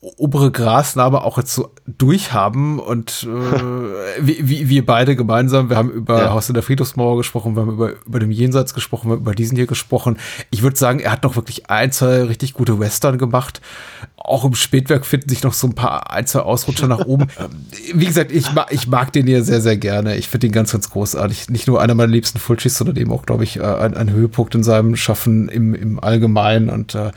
obere 0.01 0.51
Grasnarbe 0.51 1.23
auch 1.23 1.37
jetzt 1.37 1.53
so 1.53 1.69
durchhaben 1.85 2.79
und 2.79 3.27
äh, 3.29 4.19
wie, 4.19 4.49
wie 4.49 4.67
wir 4.67 4.83
beide 4.83 5.15
gemeinsam, 5.15 5.69
wir 5.69 5.77
haben 5.77 5.91
über 5.91 6.23
Ja. 6.23 6.31
Haus 6.31 6.49
in 6.49 6.55
der 6.55 6.63
Friedhofsmauer 6.63 7.17
gesprochen, 7.17 7.55
wir 7.55 7.61
haben 7.61 7.73
über, 7.73 7.93
über 8.07 8.19
dem 8.19 8.31
Jenseits 8.31 8.73
gesprochen, 8.73 9.09
wir 9.09 9.13
haben 9.13 9.21
über 9.21 9.35
diesen 9.35 9.55
hier 9.55 9.67
gesprochen. 9.67 10.17
Ich 10.49 10.63
würde 10.63 10.75
sagen, 10.75 10.99
er 10.99 11.11
hat 11.11 11.23
noch 11.23 11.35
wirklich 11.35 11.69
ein, 11.69 11.91
zwei 11.91 12.23
richtig 12.23 12.55
gute 12.55 12.79
Western 12.79 13.19
gemacht. 13.19 13.61
Auch 14.17 14.43
im 14.43 14.55
Spätwerk 14.55 15.05
finden 15.05 15.29
sich 15.29 15.43
noch 15.43 15.53
so 15.53 15.67
ein 15.67 15.75
paar, 15.75 16.11
ein, 16.11 16.25
zwei 16.25 16.41
Ausrutscher 16.41 16.87
nach 16.87 17.05
oben. 17.05 17.27
Ähm, 17.39 17.49
Wie 17.93 18.05
gesagt, 18.05 18.31
ich, 18.31 18.51
mag 18.53 18.67
ich 18.71 18.87
mag 18.87 19.13
den 19.13 19.25
hier 19.25 19.43
sehr, 19.43 19.61
sehr 19.61 19.77
gerne. 19.77 20.17
Ich 20.17 20.27
finde 20.27 20.47
ihn 20.47 20.53
ganz, 20.53 20.71
ganz 20.73 20.89
großartig. 20.89 21.49
Nicht 21.49 21.65
nur 21.67 21.81
einer 21.81 21.95
meiner 21.95 22.11
liebsten 22.11 22.39
Fulcis, 22.39 22.77
sondern 22.77 22.97
eben 22.97 23.11
auch, 23.11 23.25
glaube 23.25 23.43
ich, 23.45 23.57
äh, 23.57 23.63
ein, 23.63 23.95
ein 23.95 24.11
Höhepunkt 24.11 24.53
in 24.53 24.63
seinem 24.63 24.95
Schaffen 24.95 25.47
im, 25.47 25.73
im 25.73 25.99
Allgemeinen. 25.99 26.69
Und 26.69 26.93
äh, 26.93 27.11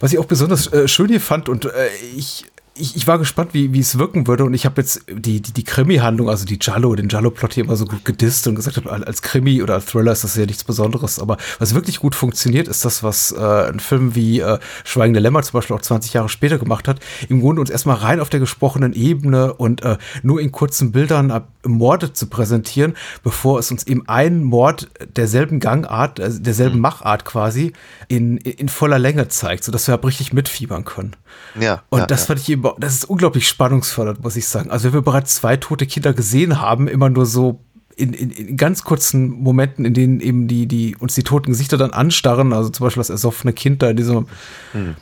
was 0.00 0.12
ich 0.12 0.18
auch 0.18 0.24
besonders 0.24 0.72
äh, 0.72 0.88
schön 0.88 1.08
hier 1.08 1.20
fand 1.20 1.48
und 1.48 1.66
äh, 1.66 1.88
ich 2.16 2.46
ich, 2.74 2.96
ich 2.96 3.06
war 3.06 3.18
gespannt, 3.18 3.52
wie, 3.52 3.72
wie 3.72 3.80
es 3.80 3.98
wirken 3.98 4.26
würde. 4.26 4.44
Und 4.44 4.54
ich 4.54 4.64
habe 4.64 4.80
jetzt 4.80 5.04
die, 5.10 5.40
die, 5.40 5.52
die 5.52 5.64
Krimi-Handlung, 5.64 6.28
also 6.28 6.44
die 6.44 6.58
Jallo, 6.60 6.94
den 6.94 7.08
Jallo-Plot 7.08 7.54
hier 7.54 7.64
immer 7.64 7.76
so 7.76 7.84
gut 7.84 8.04
gedisst 8.04 8.46
und 8.46 8.54
gesagt 8.54 8.76
habe, 8.76 8.90
als 8.90 9.22
Krimi 9.22 9.62
oder 9.62 9.74
als 9.74 9.86
Thriller 9.86 10.12
ist 10.12 10.24
das 10.24 10.36
ja 10.36 10.46
nichts 10.46 10.64
Besonderes. 10.64 11.18
Aber 11.18 11.36
was 11.58 11.74
wirklich 11.74 11.98
gut 12.00 12.14
funktioniert, 12.14 12.68
ist 12.68 12.84
das, 12.84 13.02
was 13.02 13.32
äh, 13.32 13.38
ein 13.38 13.80
Film 13.80 14.14
wie 14.14 14.40
äh, 14.40 14.58
Schweigende 14.84 15.20
Lämmer 15.20 15.42
zum 15.42 15.54
Beispiel 15.54 15.76
auch 15.76 15.82
20 15.82 16.12
Jahre 16.12 16.28
später 16.28 16.58
gemacht 16.58 16.86
hat. 16.86 17.00
Im 17.28 17.40
Grunde 17.40 17.60
uns 17.60 17.70
erstmal 17.70 17.96
rein 17.96 18.20
auf 18.20 18.30
der 18.30 18.40
gesprochenen 18.40 18.92
Ebene 18.92 19.54
und 19.54 19.82
äh, 19.82 19.98
nur 20.22 20.40
in 20.40 20.52
kurzen 20.52 20.92
Bildern 20.92 21.30
ab, 21.30 21.48
Morde 21.66 22.12
zu 22.12 22.26
präsentieren, 22.28 22.94
bevor 23.22 23.58
es 23.58 23.70
uns 23.70 23.86
eben 23.86 24.08
einen 24.08 24.44
Mord 24.44 24.88
derselben 25.16 25.60
Gangart, 25.60 26.18
äh, 26.18 26.30
derselben 26.30 26.80
Machart 26.80 27.24
quasi 27.24 27.72
in, 28.08 28.38
in 28.38 28.68
voller 28.68 28.98
Länge 28.98 29.28
zeigt, 29.28 29.64
sodass 29.64 29.86
wir 29.88 29.92
halt 29.92 30.04
richtig 30.04 30.32
mitfiebern 30.32 30.84
können. 30.84 31.16
Ja, 31.58 31.82
Und 31.90 32.00
ja, 32.00 32.06
das 32.06 32.20
ja. 32.20 32.26
fand 32.26 32.40
ich 32.40 32.48
eben, 32.48 32.59
das 32.78 32.94
ist 32.94 33.04
unglaublich 33.04 33.48
spannungsfördernd, 33.48 34.22
muss 34.22 34.36
ich 34.36 34.46
sagen. 34.46 34.70
Also 34.70 34.86
wenn 34.86 34.94
wir 34.94 35.02
bereits 35.02 35.36
zwei 35.36 35.56
tote 35.56 35.86
Kinder 35.86 36.12
gesehen 36.12 36.60
haben, 36.60 36.88
immer 36.88 37.08
nur 37.08 37.26
so 37.26 37.60
in, 37.96 38.12
in, 38.12 38.30
in 38.30 38.56
ganz 38.56 38.84
kurzen 38.84 39.28
Momenten, 39.28 39.84
in 39.84 39.94
denen 39.94 40.20
eben 40.20 40.48
die, 40.48 40.66
die 40.66 40.96
uns 40.96 41.14
die 41.14 41.22
toten 41.22 41.50
Gesichter 41.50 41.76
dann 41.76 41.90
anstarren, 41.90 42.52
also 42.52 42.70
zum 42.70 42.84
Beispiel 42.84 43.00
das 43.00 43.10
ersoffene 43.10 43.52
Kind 43.52 43.82
da 43.82 43.90
in 43.90 43.96
diesem, 43.96 44.26
in 44.72 44.96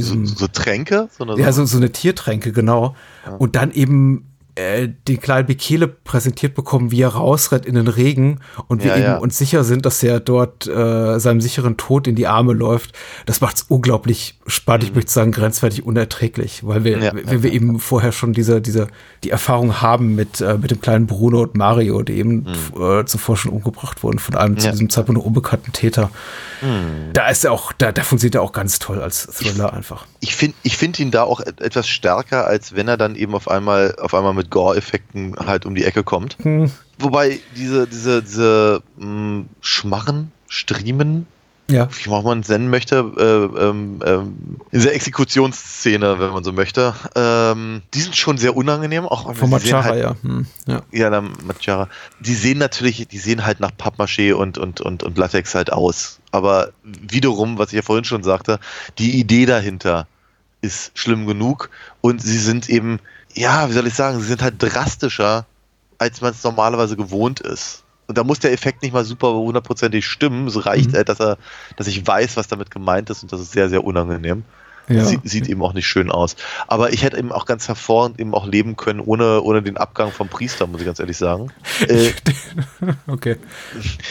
so, 0.00 0.14
diesem 0.14 0.26
so 0.26 0.46
Tränke? 0.46 1.08
So 1.16 1.36
ja, 1.36 1.52
so, 1.52 1.64
so 1.64 1.76
eine 1.76 1.90
Tiertränke, 1.90 2.52
genau. 2.52 2.96
Und 3.38 3.56
dann 3.56 3.70
eben 3.72 4.27
äh, 4.58 4.88
den 5.06 5.20
kleinen 5.20 5.46
Bekele 5.46 5.86
präsentiert 5.88 6.54
bekommen, 6.54 6.90
wie 6.90 7.00
er 7.02 7.08
rausrennt 7.10 7.64
in 7.64 7.74
den 7.76 7.88
Regen 7.88 8.40
und 8.66 8.82
wir 8.82 8.90
Ja, 8.90 8.96
eben 8.96 9.04
ja. 9.04 9.16
uns 9.18 9.38
sicher 9.38 9.62
sind, 9.64 9.86
dass 9.86 10.02
er 10.02 10.20
dort 10.20 10.66
äh, 10.66 11.18
seinem 11.18 11.40
sicheren 11.40 11.76
Tod 11.76 12.06
in 12.06 12.14
die 12.16 12.26
Arme 12.26 12.52
läuft. 12.52 12.92
Das 13.26 13.40
macht 13.40 13.56
es 13.56 13.62
unglaublich 13.68 14.38
spannend, 14.46 14.84
ich 14.84 14.94
möchte 14.94 15.12
sagen, 15.12 15.32
grenzwertig 15.32 15.84
unerträglich, 15.86 16.66
weil 16.66 16.84
wir, 16.84 16.96
Mhm. 16.98 17.02
Ja, 17.02 17.12
wenn 17.14 17.42
wir 17.42 17.52
eben 17.52 17.78
vorher 17.78 18.12
schon 18.12 18.32
diese, 18.32 18.60
diese, 18.60 18.88
die 19.24 19.30
Erfahrung 19.30 19.80
haben 19.80 20.14
mit, 20.14 20.40
äh, 20.40 20.58
mit 20.58 20.70
dem 20.70 20.80
kleinen 20.80 21.06
Bruno 21.06 21.42
und 21.42 21.54
Mario, 21.56 22.02
die 22.02 22.14
eben 22.14 22.46
äh, 22.78 23.04
zuvor 23.04 23.36
schon 23.36 23.52
umgebracht 23.52 24.02
wurden 24.02 24.18
von 24.18 24.34
einem 24.34 24.56
zu 24.58 24.66
Mhm. 24.66 24.68
Mhm. 24.68 24.72
diesem 24.72 24.90
Zeitpunkt 24.90 25.18
noch 25.20 25.26
unbekannten 25.26 25.72
Täter. 25.72 26.10
Da 27.12 27.28
ist 27.28 27.44
er 27.44 27.52
auch, 27.52 27.72
da, 27.72 27.92
da 27.92 28.02
funktioniert 28.02 28.34
er 28.34 28.42
auch 28.42 28.50
ganz 28.52 28.80
toll 28.80 29.00
als 29.00 29.26
Thriller 29.28 29.72
einfach. 29.72 30.06
Ich 30.20 30.34
finde 30.34 30.56
ich 30.62 30.76
find 30.76 30.98
ihn 30.98 31.10
da 31.10 31.22
auch 31.22 31.40
et- 31.40 31.60
etwas 31.60 31.88
stärker, 31.88 32.46
als 32.46 32.74
wenn 32.74 32.88
er 32.88 32.96
dann 32.96 33.14
eben 33.14 33.34
auf 33.34 33.48
einmal, 33.48 33.94
auf 34.00 34.14
einmal 34.14 34.34
mit 34.34 34.50
Gore-Effekten 34.50 35.36
halt 35.46 35.64
um 35.66 35.74
die 35.74 35.84
Ecke 35.84 36.02
kommt. 36.04 36.36
Hm. 36.42 36.70
Wobei 36.98 37.38
diese, 37.56 37.86
diese, 37.86 38.22
diese 38.22 38.82
mh, 38.96 39.44
Schmarren, 39.60 40.32
Striemen, 40.48 41.26
Ja. 41.70 41.88
wie 41.90 42.10
auch 42.10 42.22
man 42.22 42.40
nennen 42.48 42.70
möchte, 42.70 42.96
äh, 43.18 43.62
ähm, 43.62 44.00
ähm, 44.04 44.36
diese 44.72 44.90
Exekutionsszene, 44.90 46.18
wenn 46.18 46.30
man 46.30 46.42
so 46.42 46.52
möchte, 46.52 46.94
ähm, 47.14 47.82
die 47.92 48.00
sind 48.00 48.16
schon 48.16 48.38
sehr 48.38 48.56
unangenehm. 48.56 49.04
Auch 49.04 49.34
Von 49.34 49.50
Machara, 49.50 49.84
halt, 49.84 50.02
ja. 50.02 50.16
Hm, 50.22 50.46
ja. 50.66 50.82
Ja, 50.92 51.20
Machara. 51.20 51.88
Die 52.20 52.34
sehen 52.34 52.56
natürlich, 52.56 53.06
die 53.08 53.18
sehen 53.18 53.44
halt 53.44 53.60
nach 53.60 53.72
Pappmaché 53.76 54.32
und, 54.32 54.56
und, 54.56 54.80
und, 54.80 55.02
und 55.02 55.18
Latex 55.18 55.54
halt 55.54 55.70
aus. 55.70 56.20
Aber 56.30 56.70
wiederum, 56.84 57.58
was 57.58 57.68
ich 57.68 57.76
ja 57.76 57.82
vorhin 57.82 58.04
schon 58.04 58.22
sagte, 58.22 58.60
die 58.98 59.18
Idee 59.18 59.44
dahinter 59.44 60.06
ist 60.60 60.92
schlimm 60.94 61.26
genug 61.26 61.70
und 62.00 62.22
sie 62.22 62.38
sind 62.38 62.68
eben, 62.68 62.98
ja, 63.34 63.68
wie 63.68 63.72
soll 63.74 63.86
ich 63.86 63.94
sagen, 63.94 64.20
sie 64.20 64.26
sind 64.26 64.42
halt 64.42 64.54
drastischer, 64.58 65.46
als 65.98 66.20
man 66.20 66.32
es 66.32 66.42
normalerweise 66.42 66.96
gewohnt 66.96 67.40
ist. 67.40 67.84
Und 68.08 68.16
da 68.18 68.24
muss 68.24 68.40
der 68.40 68.52
Effekt 68.52 68.82
nicht 68.82 68.92
mal 68.92 69.04
super 69.04 69.34
hundertprozentig 69.34 70.06
stimmen. 70.06 70.48
Es 70.48 70.66
reicht 70.66 70.92
Mhm. 70.92 70.96
halt, 70.96 71.08
dass 71.10 71.20
er, 71.20 71.36
dass 71.76 71.86
ich 71.86 72.04
weiß, 72.06 72.36
was 72.36 72.48
damit 72.48 72.70
gemeint 72.70 73.10
ist 73.10 73.22
und 73.22 73.32
das 73.32 73.40
ist 73.40 73.52
sehr, 73.52 73.68
sehr 73.68 73.84
unangenehm. 73.84 74.44
Ja. 74.88 75.04
Sie, 75.04 75.20
sieht 75.22 75.46
eben 75.48 75.60
auch 75.62 75.74
nicht 75.74 75.86
schön 75.86 76.10
aus. 76.10 76.34
Aber 76.66 76.94
ich 76.94 77.02
hätte 77.02 77.18
eben 77.18 77.30
auch 77.30 77.44
ganz 77.44 77.68
hervorragend 77.68 78.18
eben 78.18 78.32
auch 78.32 78.46
leben 78.46 78.76
können, 78.76 79.00
ohne, 79.00 79.42
ohne 79.42 79.62
den 79.62 79.76
Abgang 79.76 80.10
vom 80.10 80.28
Priester, 80.28 80.66
muss 80.66 80.80
ich 80.80 80.86
ganz 80.86 80.98
ehrlich 80.98 81.18
sagen. 81.18 81.52
Äh, 81.86 82.12
okay. 83.06 83.36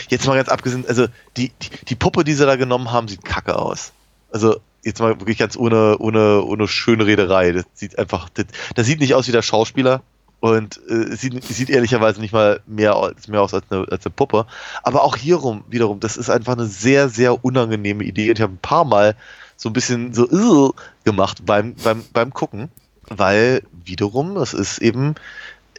jetzt 0.10 0.28
mal 0.28 0.36
ganz 0.36 0.50
abgesehen, 0.50 0.86
also 0.88 1.08
die, 1.36 1.52
die, 1.62 1.70
die 1.90 1.96
Puppe, 1.96 2.24
die 2.24 2.34
sie 2.34 2.46
da 2.46 2.56
genommen 2.56 2.92
haben, 2.92 3.08
sieht 3.08 3.26
kacke 3.26 3.58
aus. 3.58 3.92
Also 4.32 4.58
jetzt 4.84 5.00
mal 5.00 5.20
wirklich 5.20 5.40
ganz 5.40 5.58
ohne, 5.58 5.98
ohne, 5.98 6.44
ohne 6.44 6.68
schöne 6.68 7.08
Rederei. 7.08 7.52
Das 7.54 7.66
sieht 7.74 7.98
einfach, 7.98 8.30
das, 8.30 8.46
das 8.76 8.86
sieht 8.86 9.00
nicht 9.00 9.16
aus 9.16 9.28
wie 9.28 9.32
der 9.32 9.42
Schauspieler. 9.42 10.04
Und 10.40 10.80
äh, 10.88 11.16
sieht, 11.16 11.44
sieht 11.44 11.70
ehrlicherweise 11.70 12.22
nicht 12.22 12.32
mal 12.34 12.60
mehr, 12.68 12.96
aus- 12.96 13.28
mehr 13.28 13.42
aus 13.42 13.54
als 13.54 13.66
eine, 13.72 13.88
als 13.90 14.06
eine 14.06 14.14
Puppe. 14.16 14.46
Aber 14.84 15.04
auch 15.04 15.16
hierum, 15.16 15.64
wiederum, 15.68 16.00
das 16.00 16.16
ist 16.16 16.30
einfach 16.30 16.54
eine 16.54 16.68
sehr, 16.68 17.10
sehr 17.10 17.44
unangenehme 17.44 18.04
Idee. 18.04 18.30
Und 18.30 18.38
ich 18.38 18.42
habe 18.44 18.54
ein 18.54 18.60
paar 18.60 18.86
Mal 18.86 19.16
so 19.56 19.70
ein 19.70 19.74
bisschen 19.74 20.14
so 20.14 20.30
"Ugh" 20.30 20.76
gemacht 21.04 21.46
beim, 21.46 21.74
beim, 21.84 22.06
beim 22.14 22.32
Gucken, 22.34 22.70
weil 23.10 23.64
wiederum, 23.84 24.38
es 24.38 24.54
ist 24.54 24.78
eben, 24.78 25.16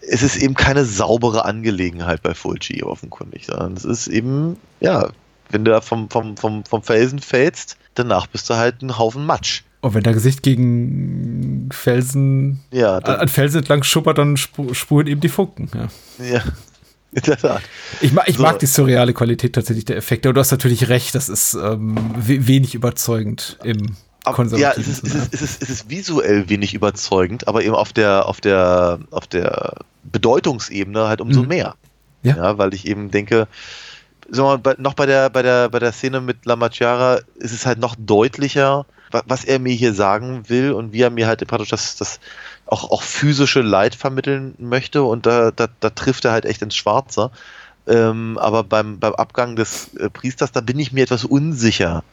es 0.03 0.23
ist 0.23 0.37
eben 0.37 0.55
keine 0.55 0.85
saubere 0.85 1.45
Angelegenheit 1.45 2.23
bei 2.23 2.35
Fulci 2.35 2.83
offenkundig, 2.83 3.47
sondern 3.47 3.75
es 3.75 3.85
ist 3.85 4.09
eben, 4.09 4.57
ja, 4.81 5.11
wenn 5.51 5.65
du 5.65 5.71
da 5.71 5.81
vom, 5.81 6.11
vom, 6.11 6.37
vom, 6.37 6.65
vom 6.65 6.83
Felsen 6.83 7.21
fällst, 7.21 7.77
danach 7.95 8.27
bist 8.27 8.51
du 8.51 8.55
halt 8.55 8.83
ein 8.83 8.99
Haufen 8.99 9.25
Matsch. 9.25 9.63
Und 9.81 9.95
wenn 9.95 10.03
dein 10.03 10.15
Gesicht 10.15 10.43
gegen 10.43 11.69
Felsen, 11.73 12.61
Ja, 12.73 12.97
an, 12.97 13.03
dann, 13.05 13.17
an 13.21 13.29
Felsen 13.29 13.59
entlang 13.61 13.83
schuppert, 13.85 14.19
dann 14.19 14.37
spu 14.37 14.75
spuren 14.75 15.07
eben 15.07 15.21
die 15.21 15.29
Funken. 15.29 15.71
Ja. 15.75 16.25
ja. 16.25 16.43
In 17.13 17.23
der 17.23 17.39
Tat. 17.39 17.63
Ich, 18.03 18.13
mag, 18.13 18.29
ich 18.29 18.37
So. 18.37 18.43
mag 18.43 18.59
die 18.59 18.67
surreale 18.67 19.15
Qualität 19.15 19.55
tatsächlich 19.55 19.85
der 19.87 19.97
Effekte. 19.97 20.29
Und 20.29 20.35
du 20.35 20.41
hast 20.41 20.51
natürlich 20.51 20.89
recht, 20.91 21.15
das 21.15 21.29
ist 21.31 21.55
ähm, 21.55 21.97
we 22.17 22.47
wenig 22.47 22.75
überzeugend 22.75 23.57
im 23.65 23.97
Aber, 24.25 24.31
ja, 24.31 24.33
konservativen. 24.33 24.83
es 24.93 24.99
ist, 24.99 25.05
es, 25.05 25.15
ist, 25.15 25.35
es, 25.35 25.41
ist, 25.43 25.63
es 25.63 25.71
ist 25.71 25.91
visuell 25.91 26.49
wenig 26.51 26.75
überzeugend, 26.75 27.49
aber 27.49 27.63
eben 27.65 27.75
auf 27.75 27.95
der, 27.95 28.27
auf 28.27 28.41
der, 28.43 28.99
auf 29.11 29.27
der 29.27 29.77
Bedeutungsebene 30.05 31.09
halt 31.09 31.21
umso 31.23 31.43
Mhm. 31.43 31.49
mehr. 31.49 31.75
Ja. 32.25 32.59
weil 32.59 32.75
ich 32.75 32.87
eben 32.87 33.11
denke, 33.13 33.47
bei, 34.63 34.75
noch 34.77 34.93
bei 34.95 35.07
der, 35.07 35.31
bei 35.31 35.41
der, 35.43 35.69
bei 35.71 35.79
der 35.79 35.93
Szene 35.93 36.21
mit 36.21 36.45
La 36.45 36.57
Macchiara 36.57 37.21
ist 37.37 37.53
es 37.53 37.65
halt 37.65 37.79
noch 37.79 37.95
deutlicher, 37.99 38.85
was 39.11 39.45
er 39.45 39.59
mir 39.59 39.75
hier 39.75 39.95
sagen 39.95 40.49
will 40.49 40.73
und 40.73 40.93
wie 40.93 41.03
er 41.03 41.11
mir 41.11 41.27
halt 41.27 41.47
praktisch 41.47 41.71
das, 41.71 41.97
das 41.97 42.21
auch, 42.67 42.91
auch 42.91 43.03
physische 43.03 43.63
Leid 43.63 43.95
vermitteln 43.95 44.55
möchte 44.59 45.03
und 45.03 45.27
da, 45.27 45.51
da, 45.51 45.69
da 45.81 45.91
trifft 45.91 46.25
er 46.25 46.33
halt 46.33 46.45
echt 46.45 46.63
ins 46.63 46.77
Schwarze. 46.77 47.31
Ähm, 47.87 48.37
aber 48.39 48.65
beim, 48.65 48.99
beim 48.99 49.15
Abgang 49.15 49.57
des 49.57 49.95
äh, 49.95 50.11
Priesters, 50.11 50.53
da 50.53 50.61
bin 50.61 50.79
ich 50.79 50.93
mir 50.93 51.05
etwas 51.05 51.25
unsicher, 51.25 52.05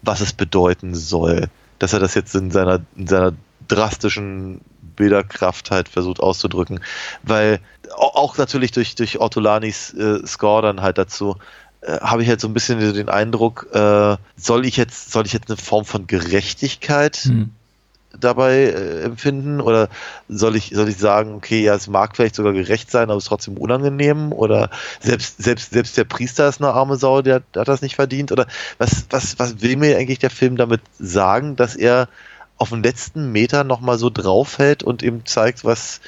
was 0.00 0.20
es 0.20 0.32
bedeuten 0.32 0.94
soll, 0.94 1.48
dass 1.78 1.92
er 1.92 2.00
das 2.00 2.14
jetzt 2.14 2.34
in 2.34 2.50
seiner, 2.50 2.80
in 2.96 3.06
seiner 3.06 3.32
drastischen 3.68 4.62
Bilderkraft 4.96 5.70
halt 5.70 5.88
versucht 5.88 6.20
auszudrücken. 6.20 6.80
Weil 7.22 7.60
au- 7.94 8.14
auch 8.14 8.38
natürlich 8.38 8.72
durch, 8.72 8.94
durch 8.94 9.18
Ortolanis 9.18 9.92
äh, 9.92 10.26
Score 10.26 10.62
dann 10.62 10.80
halt 10.80 10.96
dazu, 10.96 11.36
äh, 11.80 12.00
habe 12.00 12.22
ich 12.22 12.28
halt 12.28 12.40
so 12.40 12.48
ein 12.48 12.54
bisschen 12.54 12.80
den 12.80 13.08
Eindruck, 13.08 13.68
äh, 13.72 14.16
soll 14.36 14.66
ich 14.66 14.76
jetzt, 14.76 15.12
soll 15.12 15.26
ich 15.26 15.32
jetzt 15.32 15.48
eine 15.48 15.56
Form 15.56 15.84
von 15.84 16.06
Gerechtigkeit 16.06 17.16
Hm. 17.18 17.50
dabei 18.18 18.64
äh, 18.64 19.02
empfinden? 19.02 19.60
Oder 19.60 19.88
soll 20.28 20.56
ich, 20.56 20.70
soll 20.74 20.88
ich 20.88 20.96
sagen, 20.96 21.34
okay, 21.34 21.62
ja, 21.62 21.74
es 21.74 21.86
mag 21.86 22.16
vielleicht 22.16 22.34
sogar 22.34 22.52
gerecht 22.52 22.90
sein, 22.90 23.04
aber 23.04 23.16
es 23.16 23.24
ist 23.24 23.28
trotzdem 23.28 23.56
unangenehm? 23.56 24.32
Oder 24.32 24.70
selbst, 25.00 25.42
selbst, 25.42 25.72
selbst 25.72 25.96
der 25.96 26.04
Priester 26.04 26.48
ist 26.48 26.60
eine 26.60 26.72
arme 26.72 26.96
Sau, 26.96 27.22
der, 27.22 27.42
der 27.54 27.60
hat 27.60 27.68
das 27.68 27.82
nicht 27.82 27.94
verdient? 27.94 28.32
Oder 28.32 28.46
was, 28.78 29.06
was, 29.10 29.38
was 29.38 29.62
will 29.62 29.76
mir 29.76 29.96
eigentlich 29.98 30.18
der 30.18 30.30
Film 30.30 30.56
damit 30.56 30.80
sagen, 30.98 31.54
dass 31.54 31.76
er 31.76 32.08
auf 32.56 32.70
den 32.70 32.82
letzten 32.82 33.30
Meter 33.30 33.62
nochmal 33.62 33.98
so 33.98 34.10
draufhält 34.10 34.82
und 34.82 35.04
ihm 35.04 35.24
zeigt, 35.26 35.64
was, 35.64 36.00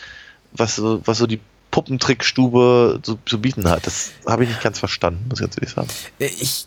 was, 0.53 0.75
so, 0.75 1.01
was 1.07 1.19
so 1.19 1.29
die 1.29 1.41
Puppentrickstube 1.71 3.01
zu, 3.03 3.19
zu 3.27 3.41
bieten 3.41 3.69
hat? 3.69 3.87
Das 3.87 4.11
habe 4.27 4.45
ich 4.45 4.51
nicht 4.51 4.63
ganz 4.63 4.79
verstanden, 4.79 5.27
muss 5.29 5.41
ich 5.41 5.47
ganz 5.47 5.57
ehrlich 5.57 5.75
sagen. 5.75 5.89
Ich 6.19 6.67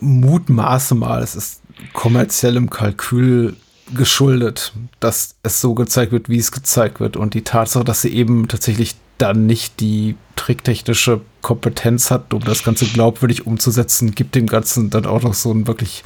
mutmaße 0.00 0.94
mal, 0.94 1.22
es 1.22 1.34
ist 1.34 1.62
kommerziellem 1.92 2.70
Kalkül 2.70 3.56
geschuldet, 3.94 4.72
dass 5.00 5.36
es 5.42 5.60
so 5.60 5.74
gezeigt 5.74 6.12
wird, 6.12 6.28
wie 6.28 6.38
es 6.38 6.52
gezeigt 6.52 7.00
wird. 7.00 7.16
Und 7.16 7.34
die 7.34 7.42
Tatsache, 7.42 7.84
dass 7.84 8.02
sie 8.02 8.14
eben 8.14 8.48
tatsächlich 8.48 8.96
dann 9.18 9.46
nicht 9.46 9.80
die 9.80 10.16
tricktechnische 10.36 11.20
Kompetenz 11.42 12.10
hat, 12.10 12.34
um 12.34 12.42
das 12.42 12.64
Ganze 12.64 12.86
glaubwürdig 12.86 13.46
umzusetzen, 13.46 14.14
gibt 14.14 14.34
dem 14.34 14.46
Ganzen 14.46 14.90
dann 14.90 15.06
auch 15.06 15.22
noch 15.22 15.34
so 15.34 15.50
einen 15.50 15.66
wirklich 15.66 16.02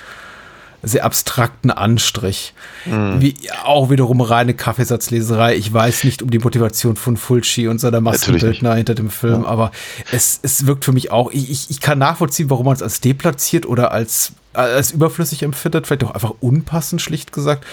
sehr 0.82 1.04
abstrakten 1.04 1.70
Anstrich. 1.70 2.54
Wie 2.84 3.34
auch 3.64 3.90
wiederum 3.90 4.20
reine 4.20 4.54
Kaffeesatzleserei. 4.54 5.56
Ich 5.56 5.72
weiß 5.72 6.04
nicht 6.04 6.22
um 6.22 6.30
die 6.30 6.38
Motivation 6.38 6.96
von 6.96 7.16
Fulci 7.16 7.66
und 7.68 7.78
seiner 7.80 8.00
Maskenbildner 8.00 8.74
hinter 8.76 8.94
dem 8.94 9.10
Film, 9.10 9.44
aber 9.44 9.72
es, 10.12 10.38
es 10.42 10.66
wirkt 10.66 10.84
für 10.84 10.92
mich 10.92 11.10
auch, 11.10 11.30
ich, 11.32 11.70
ich- 11.70 11.80
kann 11.80 11.98
nachvollziehen, 11.98 12.50
warum 12.50 12.66
man 12.66 12.74
es 12.74 12.82
als 12.82 13.00
deplatziert 13.00 13.64
oder 13.66 13.92
als, 13.92 14.32
als 14.52 14.90
überflüssig 14.92 15.42
empfindet, 15.42 15.86
vielleicht 15.86 16.04
auch 16.04 16.10
einfach 16.12 16.34
unpassend, 16.40 17.00
schlicht 17.02 17.32
gesagt. 17.32 17.64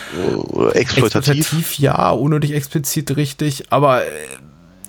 Oder 0.50 0.76
exploitativ. 0.76 1.38
Exploitativ, 1.38 1.80
ja, 1.80 2.10
unnötig 2.12 2.54
explizit 2.54 3.16
richtig, 3.18 3.66
aber 3.72 4.04
äh, 4.06 4.10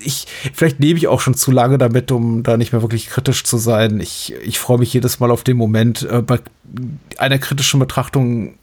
ich, 0.07 0.27
vielleicht 0.55 0.79
lebe 0.79 0.99
ich 0.99 1.09
auch 1.09 1.21
schon 1.21 1.35
zu 1.35 1.51
lange 1.51 1.79
damit, 1.79 2.11
um 2.13 2.43
da 2.43 2.57
nicht 2.57 2.73
mehr 2.73 2.83
wirklich 2.83 3.09
kritisch 3.09 3.45
zu 3.45 3.59
sein. 3.59 4.01
Ich, 4.01 4.33
ich 4.43 4.59
freue 4.59 4.79
mich 4.79 4.93
jedes 4.93 5.21
Mal 5.21 5.31
auf 5.31 5.45
den 5.45 5.57
Moment. 5.57 6.03
Äh, 6.11 6.23
bei 6.23 6.39
einer 7.19 7.39
kritischen 7.39 7.81
Betrachtung 7.81 8.55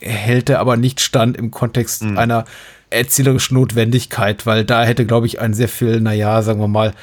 hält 0.00 0.50
er 0.50 0.60
aber 0.60 0.76
nicht 0.76 1.00
stand 1.00 1.36
im 1.36 1.50
Kontext 1.50 2.02
einer 2.02 2.44
erzählerischen 2.90 3.56
Notwendigkeit, 3.56 4.46
weil 4.46 4.64
da 4.64 4.84
hätte, 4.84 5.04
glaube 5.06 5.26
ich, 5.26 5.40
ein 5.40 5.54
sehr 5.54 5.68
viel, 5.68 6.00
naja, 6.00 6.40
sagen 6.42 6.60
wir 6.60 6.68
mal, 6.68 6.94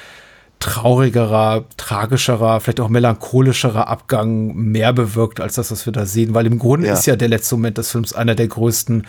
traurigerer, 0.59 1.65
tragischerer, 1.77 2.59
vielleicht 2.59 2.79
auch 2.79 2.89
melancholischerer 2.89 3.87
Abgang 3.87 4.55
mehr 4.55 4.93
bewirkt 4.93 5.39
als 5.39 5.55
das, 5.55 5.71
was 5.71 5.85
wir 5.85 5.93
da 5.93 6.05
sehen, 6.05 6.33
weil 6.33 6.45
im 6.45 6.57
Grunde 6.59 6.87
Ja. 6.87 6.93
ist 6.93 7.05
ja 7.05 7.15
der 7.15 7.27
letzte 7.27 7.55
Moment 7.55 7.77
des 7.77 7.91
Films 7.91 8.13
einer 8.13 8.35
der 8.35 8.47
größten 8.47 9.05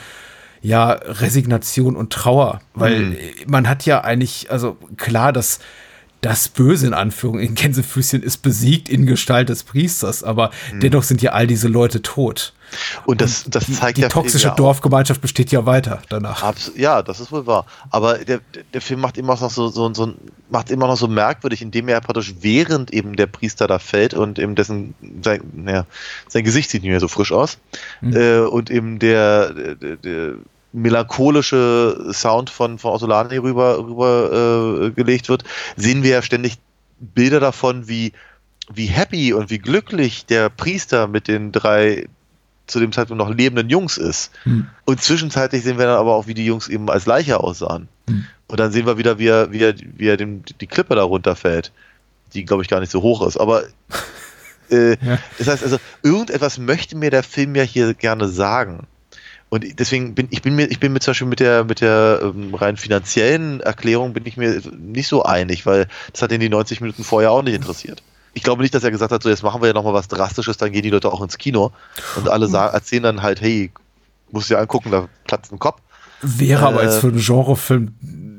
ja, 0.67 0.91
Resignation 0.93 1.95
und 1.97 2.13
Trauer, 2.13 2.61
weil 2.75 3.01
Mhm. 3.01 3.17
man 3.47 3.69
hat 3.69 3.87
ja 3.87 4.01
eigentlich, 4.03 4.51
also 4.51 4.77
klar, 4.97 5.33
dass 5.33 5.61
das 6.23 6.49
Böse 6.49 6.87
in 6.89 6.95
Anführung 6.95 7.39
in 7.39 7.55
Gänsefüßchen 7.55 8.21
ist 8.23 8.39
besiegt 8.39 8.89
in 8.89 9.07
Gestalt 9.07 9.49
des 9.49 9.63
Priesters, 9.63 10.25
aber 10.25 10.51
dennoch 10.73 11.05
sind 11.05 11.23
ja 11.23 11.33
all 11.33 11.47
diese 11.47 11.69
Leute 11.69 12.03
tot. 12.03 12.53
Und 13.05 13.17
Mhm. 13.17 13.19
das, 13.19 13.45
das 13.49 13.67
Die, 13.67 13.73
zeigt 13.75 13.97
die 13.99 14.01
der 14.01 14.11
toxische 14.11 14.47
ja 14.47 14.53
auch. 14.53 14.57
Dorfgemeinschaft 14.57 15.21
besteht 15.21 15.53
ja 15.53 15.67
weiter 15.67 16.03
danach. 16.09 16.43
Abs 16.43 16.73
ja, 16.75 17.03
das 17.03 17.21
ist 17.21 17.31
wohl 17.31 17.47
wahr. 17.47 17.65
Aber 17.91 18.19
der, 18.19 18.41
der 18.75 18.81
Film 18.81 19.01
macht 19.03 19.19
immer 19.19 19.39
noch 19.39 19.51
so, 19.51 19.69
so, 19.69 19.95
so 19.95 20.15
macht 20.51 20.71
immer 20.71 20.89
noch 20.89 20.97
so 20.97 21.07
merkwürdig, 21.07 21.63
indem 21.63 21.87
er 21.87 22.01
praktisch 22.01 22.35
während 22.41 22.93
eben 22.93 23.15
der 23.15 23.27
Priester 23.27 23.69
da 23.69 23.79
fällt 23.79 24.15
und 24.15 24.41
eben 24.41 24.57
dessen 24.57 24.95
sein, 25.23 25.43
naja, 25.55 25.87
sein 26.29 26.43
Gesicht 26.43 26.71
sieht 26.71 26.83
nicht 26.83 26.91
mehr 26.91 26.99
so 26.99 27.09
frisch 27.09 27.31
aus 27.31 27.59
äh, 28.03 28.39
und 28.39 28.69
eben 28.71 28.99
der, 28.99 29.53
der, 29.53 29.97
der 29.97 30.33
melancholische 30.77 32.11
Sound 32.13 32.51
von, 32.51 32.79
von 32.79 32.93
Ortolani 32.93 33.39
rüber, 33.39 33.79
rüber 33.79 34.87
äh, 34.87 34.91
gelegt 34.91 35.29
wird, 35.29 35.45
sehen 35.77 36.03
wir 36.03 36.11
ja 36.11 36.23
ständig 36.23 36.59
Bilder 37.01 37.41
davon, 37.41 37.89
wie, 37.89 38.13
wie 38.73 38.87
happy 38.87 39.33
und 39.33 39.51
wie 39.51 39.59
glücklich 39.59 40.27
der 40.27 40.51
Priester 40.51 41.09
mit 41.09 41.29
den 41.29 41.51
drei 41.51 42.07
zu 42.67 42.81
dem 42.81 42.93
Zeitpunkt 42.93 43.23
noch 43.23 43.33
lebenden 43.33 43.71
Jungs 43.71 43.97
ist. 43.97 44.33
Hm. 44.43 44.67
Und 44.85 45.01
zwischenzeitlich 45.01 45.63
sehen 45.63 45.79
wir 45.79 45.87
dann 45.87 45.99
aber 45.99 46.15
auch, 46.15 46.27
wie 46.27 46.35
die 46.35 46.45
Jungs 46.45 46.69
eben 46.69 46.91
als 46.91 47.07
Leiche 47.07 47.39
aussahen. 47.41 47.89
Hm. 48.09 48.27
Und 48.49 48.61
dann 48.61 48.73
sehen 48.73 48.87
wir 48.87 48.99
wieder, 48.99 49.19
wie 49.19 49.29
er, 49.29 49.53
wie 49.53 49.63
er, 49.63 49.75
wie 49.79 50.09
er 50.09 50.17
dem, 50.17 50.43
die 50.61 50.67
Klippe 50.67 50.95
da 50.95 51.05
runterfällt, 51.05 51.73
die, 52.35 52.45
glaube 52.45 52.63
ich, 52.63 52.69
gar 52.69 52.81
nicht 52.81 52.91
so 52.91 53.03
hoch 53.03 53.27
ist. 53.27 53.37
Aber 53.37 53.63
äh, 54.71 54.97
Ja. 55.01 55.19
das 55.39 55.47
heißt 55.47 55.63
also, 55.63 55.79
irgendetwas 56.03 56.59
möchte 56.59 56.97
mir 56.97 57.11
der 57.11 57.23
Film 57.23 57.55
ja 57.55 57.63
hier 57.63 57.95
gerne 57.95 58.29
sagen. 58.29 58.87
Und 59.49 59.65
deswegen 59.79 60.15
bin 60.15 60.27
ich 60.31 60.43
bin 60.43 60.57
mir, 60.57 60.67
ich 60.67 60.81
bin 60.81 60.93
mir 60.93 61.01
zum 61.01 61.13
Beispiel 61.13 61.29
mit 61.29 61.41
der, 61.41 61.65
mit 61.65 61.81
der 61.81 62.21
ähm, 62.23 62.55
rein 62.55 62.77
finanziellen 62.77 63.61
Erklärung 63.61 64.13
bin 64.13 64.27
ich 64.27 64.37
mir 64.37 64.61
nicht 64.77 65.09
so 65.09 65.23
einig, 65.23 65.67
weil 65.67 65.87
das 66.13 66.23
hat 66.23 66.33
ihn 66.33 66.41
die 66.41 66.49
90 66.49 66.81
Minuten 66.81 67.05
vorher 67.05 67.31
auch 67.31 67.43
nicht 67.43 67.55
interessiert. 67.55 68.03
Ich 68.35 68.43
glaube 68.43 68.63
nicht, 68.63 68.75
dass 68.75 68.85
er 68.85 68.91
gesagt 68.91 69.13
hat, 69.13 69.23
so 69.23 69.31
jetzt 69.31 69.43
machen 69.43 69.63
wir 69.63 69.69
ja 69.69 69.73
nochmal 69.73 69.95
was 69.95 70.09
Drastisches, 70.09 70.57
dann 70.57 70.73
gehen 70.73 70.83
die 70.83 70.91
Leute 70.91 71.13
auch 71.13 71.23
ins 71.23 71.39
Kino. 71.39 71.73
Und 72.17 72.29
alle 72.29 72.49
sagen, 72.49 72.75
erzählen 72.75 73.05
dann 73.05 73.23
halt, 73.23 73.41
hey, 73.41 73.71
musst 74.31 74.51
du 74.51 74.55
dir 74.55 74.61
angucken, 74.61 74.91
da 74.91 75.09
platzt 75.25 75.53
ein 75.53 75.59
Kopf. 75.59 75.81
Wäre 76.21 76.67
aber 76.67 76.83
Äh, 76.83 76.87
jetzt 76.87 76.99
für 76.99 77.09
einen 77.09 77.19
Genrefilm 77.19 77.95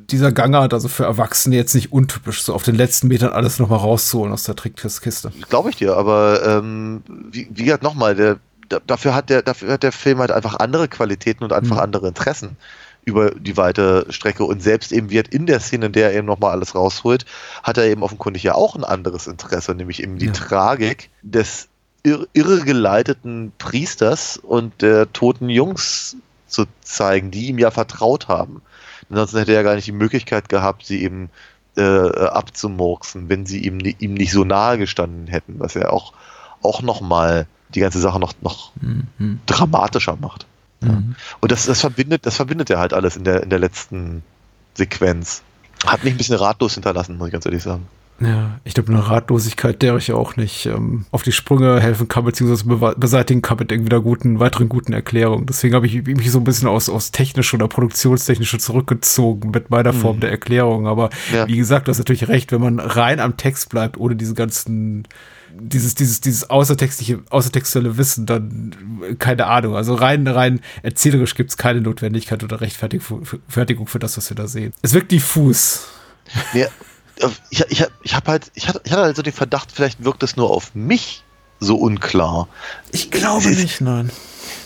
dieser 0.10 0.32
Gangart, 0.32 0.74
also 0.74 0.88
für 0.88 1.04
Erwachsene 1.04 1.56
jetzt 1.56 1.74
nicht 1.74 1.92
untypisch, 1.92 2.44
so 2.44 2.54
auf 2.54 2.64
den 2.64 2.76
letzten 2.76 3.08
Metern 3.08 3.32
alles 3.32 3.60
nochmal 3.60 3.80
rauszuholen 3.80 4.32
aus 4.32 4.44
der 4.44 4.56
Trickkiste. 4.56 5.32
Glaube 5.50 5.70
ich 5.70 5.76
dir, 5.78 5.98
aber 5.98 6.46
ähm, 6.46 7.04
wie, 7.08 7.48
wie 7.52 7.66
gesagt, 7.66 7.84
nochmal, 7.84 8.16
der, 8.16 8.38
dafür, 8.70 9.16
hat 9.16 9.30
der, 9.30 9.42
dafür 9.42 9.74
hat 9.74 9.84
der 9.84 9.92
Film 9.92 10.20
halt 10.20 10.32
einfach 10.32 10.56
andere 10.56 10.88
Qualitäten 10.88 11.44
und 11.44 11.54
einfach 11.54 11.78
Mhm. 11.78 11.82
andere 11.82 12.08
Interessen 12.10 12.58
über 13.06 13.32
die 13.32 13.56
weite 13.56 14.06
Strecke 14.10 14.44
und 14.44 14.62
selbst 14.62 14.92
eben 14.92 15.10
wird 15.10 15.30
in 15.30 15.46
der 15.46 15.62
Szene, 15.62 15.86
in 15.88 15.94
der 15.94 16.12
er 16.12 16.18
eben 16.18 16.28
nochmal 16.28 16.52
alles 16.52 16.76
rausholt, 16.76 17.26
hat 17.64 17.78
er 17.78 17.86
eben 17.86 18.04
offenkundig 18.04 18.44
ja 18.44 18.54
auch 18.56 18.76
ein 18.76 18.84
anderes 18.84 19.28
Interesse, 19.28 19.74
nämlich 19.76 20.04
eben 20.04 20.18
die 20.18 20.26
Ja. 20.28 20.32
Tragik 20.34 21.10
des 21.22 21.70
ir 22.04 22.28
irregeleiteten 22.34 23.54
Priesters 23.58 24.38
und 24.38 24.82
der 24.82 25.12
toten 25.14 25.50
Jungs 25.50 26.18
zu 26.48 26.66
zeigen, 26.82 27.32
die 27.32 27.48
ihm 27.48 27.60
ja 27.60 27.72
vertraut 27.72 28.28
haben. 28.28 28.62
Ansonsten 29.10 29.38
hätte 29.40 29.52
er 29.52 29.58
ja 29.60 29.64
gar 29.64 29.76
nicht 29.76 29.88
die 29.88 29.92
Möglichkeit 29.94 30.50
gehabt, 30.50 30.86
sie 30.86 31.02
eben 31.04 31.30
äh, 31.78 31.82
abzumurksen, 31.82 33.30
wenn 33.30 33.46
sie 33.46 33.60
ihm, 33.64 33.80
ihm 33.80 34.14
nicht 34.16 34.32
so 34.32 34.44
nahe 34.44 34.78
gestanden 34.78 35.28
hätten, 35.28 35.60
was 35.60 35.76
ja 35.76 35.90
auch, 35.90 36.14
auch 36.62 36.82
nochmal 36.82 37.48
die 37.76 37.80
ganze 37.80 38.00
Sache 38.00 38.20
noch, 38.20 38.34
noch 38.42 38.72
Mhm. 38.82 39.40
dramatischer 39.46 40.18
macht. 40.22 40.46
Mhm. 40.82 41.16
Und 41.40 41.52
das, 41.52 41.66
das 41.66 41.82
verbindet, 41.82 42.26
das 42.26 42.36
verbindet 42.36 42.70
er 42.70 42.80
halt 42.80 42.94
alles 42.94 43.18
in 43.18 43.24
der, 43.24 43.44
in 43.44 43.50
der 43.50 43.60
letzten 43.60 44.24
Sequenz. 44.76 45.42
Hat 45.86 46.04
mich 46.04 46.14
ein 46.14 46.18
bisschen 46.18 46.36
ratlos 46.38 46.74
hinterlassen, 46.76 47.18
muss 47.18 47.28
ich 47.28 47.34
ganz 47.34 47.46
ehrlich 47.46 47.64
sagen. 47.64 47.88
Ja, 48.20 48.60
ich 48.64 48.74
glaube, 48.74 48.92
eine 48.92 49.08
Ratlosigkeit, 49.08 49.80
der 49.84 49.96
ich 49.98 50.12
auch 50.12 50.38
nicht 50.38 50.66
ähm, 50.66 51.06
auf 51.12 51.22
die 51.22 51.32
Sprünge 51.32 51.80
helfen 51.80 52.08
kann, 52.08 52.26
beziehungsweise 52.26 52.96
beseitigen 52.98 53.44
kann 53.44 53.60
mit 53.60 53.72
irgendwie 53.72 53.92
einer 53.92 54.02
guten, 54.02 54.40
weiteren 54.40 54.70
guten 54.70 54.92
Erklärung. 54.92 55.46
Deswegen 55.46 55.76
habe 55.76 55.86
ich 55.86 56.04
mich 56.04 56.32
so 56.32 56.40
ein 56.40 56.44
bisschen 56.44 56.68
aus, 56.68 56.90
aus 56.90 57.12
technisch 57.12 57.54
oder 57.54 57.68
produktionstechnische 57.68 58.58
zurückgezogen 58.58 59.52
mit 59.52 59.70
meiner 59.70 59.94
Form 59.94 60.20
der 60.20 60.32
Erklärung. 60.32 60.88
Aber 60.88 61.12
Ja. 61.32 61.48
wie 61.48 61.58
gesagt, 61.58 61.88
du 61.88 61.92
hast 61.92 62.00
natürlich 62.00 62.28
recht, 62.28 62.52
wenn 62.52 62.62
man 62.62 62.80
rein 62.80 63.20
am 63.20 63.38
Text 63.38 63.70
bleibt, 63.70 63.98
ohne 63.98 64.16
diese 64.16 64.34
ganzen 64.34 65.04
dieses, 65.60 65.96
dieses, 65.96 66.22
dieses 66.22 66.50
außertextliche, 66.50 67.20
außertextuelle 67.30 67.98
Wissen 67.98 68.26
dann, 68.26 69.16
keine 69.20 69.46
Ahnung. 69.48 69.76
Also 69.76 69.96
rein, 69.96 70.28
rein 70.28 70.62
erzählerisch 70.84 71.36
gibt 71.36 71.52
es 71.52 71.58
keine 71.58 71.82
Notwendigkeit 71.82 72.44
oder 72.44 72.62
Rechtfertigung 72.62 73.88
für 73.88 74.00
das, 74.00 74.18
was 74.18 74.30
wir 74.30 74.36
da 74.36 74.48
sehen. 74.48 74.74
Es 74.82 74.94
wirkt 74.94 75.12
diffus. 75.12 75.88
Ja, 76.54 76.68
ich, 77.50 77.64
ich, 77.70 77.86
ich 78.04 78.16
habe 78.16 78.32
halt, 78.32 78.52
ich 78.54 78.68
hatte, 78.68 78.82
ich 78.84 78.92
hatte 78.92 79.04
halt 79.04 79.16
so 79.16 79.22
den 79.22 79.34
Verdacht, 79.34 79.72
vielleicht 79.72 80.04
wirkt 80.04 80.24
es 80.24 80.36
nur 80.36 80.50
auf 80.50 80.76
mich 80.76 81.24
so 81.60 81.76
unklar. 81.78 82.48
Ich 82.92 83.10
glaube 83.12 83.50
nicht, 83.50 83.82
nein. 83.82 84.12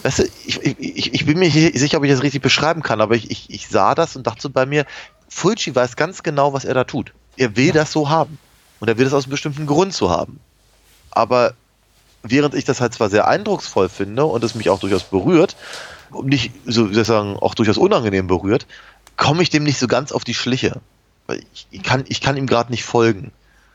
Weißt 0.03 0.19
du, 0.19 0.23
ich, 0.45 0.65
ich, 0.65 1.13
ich 1.13 1.25
bin 1.25 1.37
mir 1.37 1.49
nicht 1.49 1.77
sicher, 1.77 1.97
ob 1.97 2.03
ich 2.03 2.11
das 2.11 2.23
richtig 2.23 2.41
beschreiben 2.41 2.81
kann, 2.81 3.01
aber 3.01 3.15
ich, 3.15 3.29
ich, 3.29 3.49
ich 3.49 3.67
sah 3.67 3.95
das 3.95 4.15
und 4.15 4.25
dachte 4.27 4.41
so 4.41 4.49
bei 4.49 4.65
mir, 4.65 4.85
Fulci 5.29 5.73
weiß 5.73 5.95
ganz 5.95 6.23
genau, 6.23 6.53
was 6.53 6.65
er 6.65 6.73
da 6.73 6.83
tut. 6.83 7.13
Er 7.37 7.55
will 7.55 7.67
ja. 7.67 7.73
das 7.73 7.91
so 7.91 8.09
haben. 8.09 8.37
Und 8.79 8.87
er 8.87 8.97
will 8.97 9.05
das 9.05 9.13
aus 9.13 9.25
einem 9.25 9.31
bestimmten 9.31 9.67
Grund 9.67 9.93
so 9.93 10.09
haben. 10.09 10.39
Aber 11.11 11.53
während 12.23 12.55
ich 12.55 12.65
das 12.65 12.81
halt 12.81 12.93
zwar 12.93 13.09
sehr 13.09 13.27
eindrucksvoll 13.27 13.89
finde 13.89 14.25
und 14.25 14.43
es 14.43 14.55
mich 14.55 14.69
auch 14.69 14.79
durchaus 14.79 15.03
berührt, 15.03 15.55
nicht, 16.23 16.51
so 16.65 16.89
wie 16.89 16.93
soll 16.93 17.01
ich 17.01 17.07
sagen, 17.07 17.37
auch 17.37 17.55
durchaus 17.55 17.77
unangenehm 17.77 18.27
berührt, 18.27 18.67
komme 19.17 19.43
ich 19.43 19.49
dem 19.49 19.63
nicht 19.63 19.79
so 19.79 19.87
ganz 19.87 20.11
auf 20.11 20.23
die 20.23 20.33
Schliche. 20.33 20.81
Ich, 21.71 21.83
kann, 21.83 22.03
ich 22.07 22.21
kann 22.21 22.37
ihm 22.37 22.47
gerade 22.47 22.71
nicht 22.71 22.83
folgen. 22.83 23.31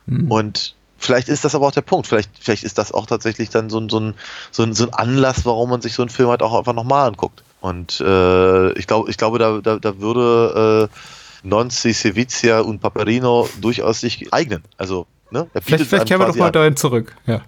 Mhm. 0.07 0.31
Und 0.31 0.75
vielleicht 0.99 1.29
ist 1.29 1.45
das 1.45 1.55
aber 1.55 1.67
auch 1.67 1.73
der 1.73 1.83
Punkt. 1.83 2.07
Vielleicht, 2.07 2.31
vielleicht 2.39 2.65
ist 2.65 2.79
das 2.79 2.93
auch 2.93 3.07
tatsächlich 3.07 3.49
dann 3.51 3.71
so 3.71 3.79
ein, 3.79 3.89
so, 3.89 4.01
ein, 4.01 4.15
so, 4.51 4.63
ein, 4.63 4.75
so 4.75 4.85
ein 4.85 4.93
Anlass, 4.93 5.47
warum 5.47 5.71
man 5.71 5.81
sich 5.81 5.95
so 5.95 6.03
einen 6.03 6.11
Film 6.11 6.29
halt 6.29 6.43
auch 6.43 6.57
einfach 6.57 6.75
nochmal 6.75 7.09
anguckt. 7.09 7.43
Und 7.61 8.01
äh, 8.01 8.73
ich, 8.73 8.87
glaub, 8.87 9.09
ich 9.09 9.17
glaube, 9.17 9.39
da, 9.39 9.61
da, 9.61 9.79
da 9.79 9.99
würde 9.99 10.91
äh, 10.91 11.47
Nonzi, 11.47 11.93
Sevizia 11.93 12.61
und 12.61 12.81
Paperino 12.81 13.49
durchaus 13.61 14.01
sich 14.01 14.33
eignen. 14.33 14.63
Also, 14.77 15.07
ne? 15.31 15.47
Vielleicht, 15.63 15.87
vielleicht 15.87 16.07
kehren 16.07 16.21
wir 16.21 16.27
doch 16.27 16.37
mal 16.37 16.51
dahin 16.51 16.77
zurück. 16.77 17.17
Ja. 17.27 17.43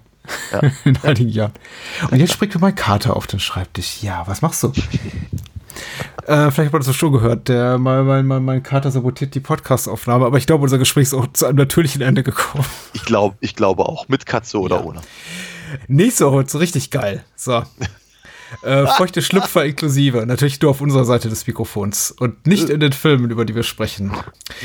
Ja. 0.51 0.61
In 0.85 0.97
einigen 1.03 1.29
Jahren. 1.29 1.53
Und 2.11 2.19
jetzt 2.19 2.33
springt 2.33 2.53
mir 2.53 2.61
mein 2.61 2.75
Kater 2.75 3.15
auf 3.15 3.27
den 3.27 3.39
Schreibtisch. 3.39 4.03
Ja, 4.03 4.23
was 4.27 4.41
machst 4.41 4.63
du? 4.63 4.71
Äh, 6.27 6.51
vielleicht 6.51 6.73
habt 6.73 6.83
ihr 6.83 6.87
das 6.87 6.95
schon 6.95 7.11
gehört. 7.13 7.47
Der, 7.47 7.77
mein, 7.77 8.05
mein, 8.05 8.27
mein, 8.27 8.43
mein 8.43 8.61
Kater 8.61 8.91
sabotiert 8.91 9.33
die 9.33 9.39
Podcast-Aufnahme, 9.39 10.25
aber 10.25 10.37
ich 10.37 10.45
glaube, 10.45 10.63
unser 10.63 10.77
Gespräch 10.77 11.03
ist 11.03 11.13
auch 11.13 11.25
zu 11.33 11.47
einem 11.47 11.57
natürlichen 11.57 12.01
Ende 12.01 12.21
gekommen. 12.21 12.65
Ich 12.93 13.03
glaube, 13.05 13.35
ich 13.39 13.55
glaube 13.55 13.87
auch. 13.87 14.07
Mit 14.09 14.25
Katze 14.25 14.59
oder 14.59 14.77
ja. 14.77 14.83
ohne. 14.83 15.01
Nächste 15.87 16.29
Woche, 16.29 16.45
so 16.47 16.59
richtig 16.59 16.91
geil. 16.91 17.23
So. 17.35 17.63
Äh, 18.61 18.87
feuchte 18.87 19.21
Schlüpfer 19.21 19.65
inklusive. 19.65 20.25
Natürlich 20.25 20.61
nur 20.61 20.71
auf 20.71 20.81
unserer 20.81 21.05
Seite 21.05 21.29
des 21.29 21.45
Mikrofons 21.47 22.11
und 22.11 22.47
nicht 22.47 22.69
in 22.69 22.79
den 22.79 22.93
Filmen, 22.93 23.29
über 23.31 23.45
die 23.45 23.55
wir 23.55 23.63
sprechen. 23.63 24.11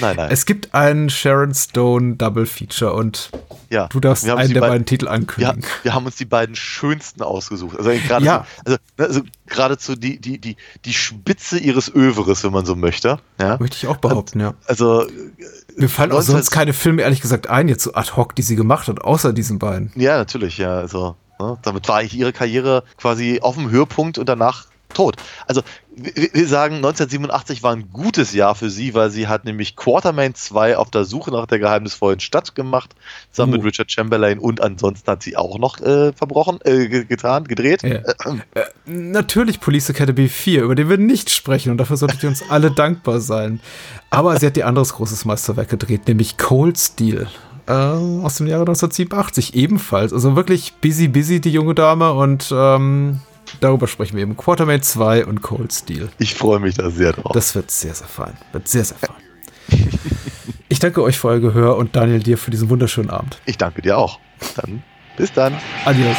Nein, 0.01 0.17
nein. 0.17 0.31
Es 0.31 0.47
gibt 0.47 0.75
einen 0.75 1.11
Sharon 1.11 1.55
Stone 1.55 2.17
Double 2.17 2.47
Feature 2.47 2.93
und 2.95 3.31
ja, 3.71 3.89
du 3.89 4.01
darfst 4.01 4.25
einen 4.25 4.53
der 4.53 4.61
beiden, 4.61 4.73
beiden 4.73 4.87
Titel 4.87 5.09
ankündigen. 5.09 5.63
Wir, 5.63 5.69
wir, 5.83 5.95
haben 5.95 6.07
uns 6.07 6.17
die 6.17 6.25
beiden 6.25 6.55
schönsten 6.55 7.23
ausgesucht. 7.23 7.79
Also 7.79 7.91
gerade 7.91 8.25
ja. 8.25 8.47
also, 8.65 8.79
also 8.97 9.21
geradezu 9.47 9.97
die, 9.97 10.21
die, 10.21 10.39
die, 10.39 10.57
die 10.85 10.93
Spitze 10.93 11.59
ihres 11.59 11.95
Övres, 11.95 12.45
wenn 12.45 12.53
man 12.53 12.67
so 12.67 12.77
möchte. 12.77 13.19
Ja? 13.41 13.59
Möchte 13.59 13.77
ich 13.77 13.87
auch 13.87 13.97
behaupten, 13.97 14.41
ja. 14.41 14.55
Also 14.67 15.07
mir 15.77 15.89
fallen 15.89 16.13
auch 16.13 16.23
sonst 16.23 16.51
keine 16.51 16.73
Filme, 16.73 17.03
ehrlich 17.03 17.21
gesagt, 17.21 17.49
ein, 17.49 17.69
jetzt 17.69 17.85
so 17.85 17.95
ad 17.95 18.13
hoc, 18.17 18.35
die 18.35 18.43
sie 18.43 18.57
gemacht 18.57 18.89
hat, 18.89 19.01
außer 19.03 19.33
diesen 19.33 19.59
beiden. 19.59 19.93
Ja, 19.97 20.17
natürlich, 20.17 20.59
ja. 20.59 20.77
Also 20.77 21.17
Ne? 21.39 21.59
Damit 21.63 21.89
war 21.89 22.03
ihre 22.03 22.33
Karriere 22.33 22.85
quasi 22.97 23.41
auf 23.41 23.55
dem 23.57 23.71
Höhepunkt 23.71 24.19
und 24.19 24.29
danach 24.29 24.67
tot. 24.95 25.17
Also 25.47 25.63
wir 25.97 26.49
sagen, 26.49 26.77
1987 26.77 27.63
war 27.63 27.73
ein 27.73 27.91
gutes 27.93 28.33
Jahr 28.33 28.55
für 28.55 28.69
sie, 28.69 28.95
weil 28.95 29.11
sie 29.11 29.29
hat 29.29 29.45
nämlich 29.45 29.77
Quartermain 29.77 30.35
2 30.35 30.77
auf 30.77 30.91
der 30.91 31.05
Suche 31.05 31.31
nach 31.31 31.47
der 31.47 31.59
geheimnisvollen 31.61 32.19
Stadt 32.21 32.55
gemacht, 32.55 32.95
zusammen 33.31 33.53
uh. 33.53 33.57
mit 33.59 33.67
Richard 33.67 33.93
Chamberlain 33.93 34.39
und 34.39 34.61
ansonsten 34.61 35.09
hat 35.11 35.23
sie 35.23 35.37
auch 35.37 35.59
noch 35.59 35.81
äh, 35.81 36.13
verbrochen, 36.13 36.59
äh, 36.65 37.05
getan, 37.05 37.45
gedreht. 37.45 37.83
Ja. 37.83 37.99
Äh, 37.99 38.65
natürlich 38.87 39.61
Police 39.61 39.91
Academy 39.91 40.29
4, 40.29 40.63
über 40.65 40.75
den 40.75 40.89
wir 40.89 40.99
nicht 40.99 41.31
sprechen 41.31 41.71
und 41.71 41.79
dafür 41.79 41.97
solltet 41.97 42.23
ihr 42.23 42.29
uns 42.29 42.43
alle 42.49 42.71
dankbar 42.71 43.21
sein. 43.21 43.61
Aber 44.11 44.39
sie 44.39 44.47
hat 44.47 44.57
ihr 44.57 44.67
anderes 44.67 44.95
großes 44.95 45.25
Meisterwerk 45.25 45.69
gedreht, 45.69 46.09
nämlich 46.09 46.39
Cold 46.39 46.79
Steel 46.79 47.29
äh, 47.67 47.73
aus 47.73 48.37
dem 48.37 48.47
Jahre 48.47 48.63
1987 48.63 49.55
ebenfalls. 49.55 50.13
Also 50.13 50.37
wirklich 50.37 50.75
busy, 50.81 51.09
busy, 51.09 51.41
die 51.41 51.53
junge 51.53 51.75
Dame. 51.75 52.13
Und 52.13 52.53
ähm, 52.57 53.21
darüber 53.61 53.87
sprechen 53.87 54.17
wir 54.17 54.23
eben. 54.23 54.37
Quartermain 54.37 54.83
2 54.83 55.27
und 55.27 55.43
Cold 55.43 55.73
Steel. 55.73 56.09
Ich 56.19 56.35
freue 56.35 56.61
mich 56.61 56.77
da 56.77 56.91
sehr 56.91 57.13
drauf. 57.13 57.33
Das 57.33 57.55
wird 57.55 57.71
sehr, 57.71 57.95
sehr 57.95 58.09
fein. 58.09 58.35
Wird 58.53 58.69
sehr, 58.69 58.85
sehr 58.85 58.99
fein. 58.99 59.17
ich 60.69 60.79
danke 60.79 61.03
euch 61.03 61.19
für 61.19 61.29
euer 61.29 61.41
Gehör 61.41 61.77
und 61.77 61.97
Daniel 61.97 62.21
dir 62.21 62.39
für 62.39 62.51
diesen 62.51 62.69
wunderschönen 62.71 63.11
Abend. 63.11 63.39
Ich 63.47 63.59
danke 63.59 63.83
dir 63.83 63.99
auch. 63.99 64.19
Dann 64.57 64.83
bis 65.17 65.33
dann. 65.33 65.57
Adios. 65.85 66.17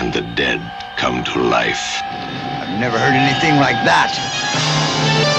And 0.00 0.14
the 0.14 0.22
dead 0.36 0.60
come 0.98 1.24
to 1.24 1.38
life. 1.40 2.02
I've 2.60 2.78
never 2.78 2.98
heard 2.98 3.14
anything 3.14 3.58
like 3.58 3.76
that. 3.84 5.33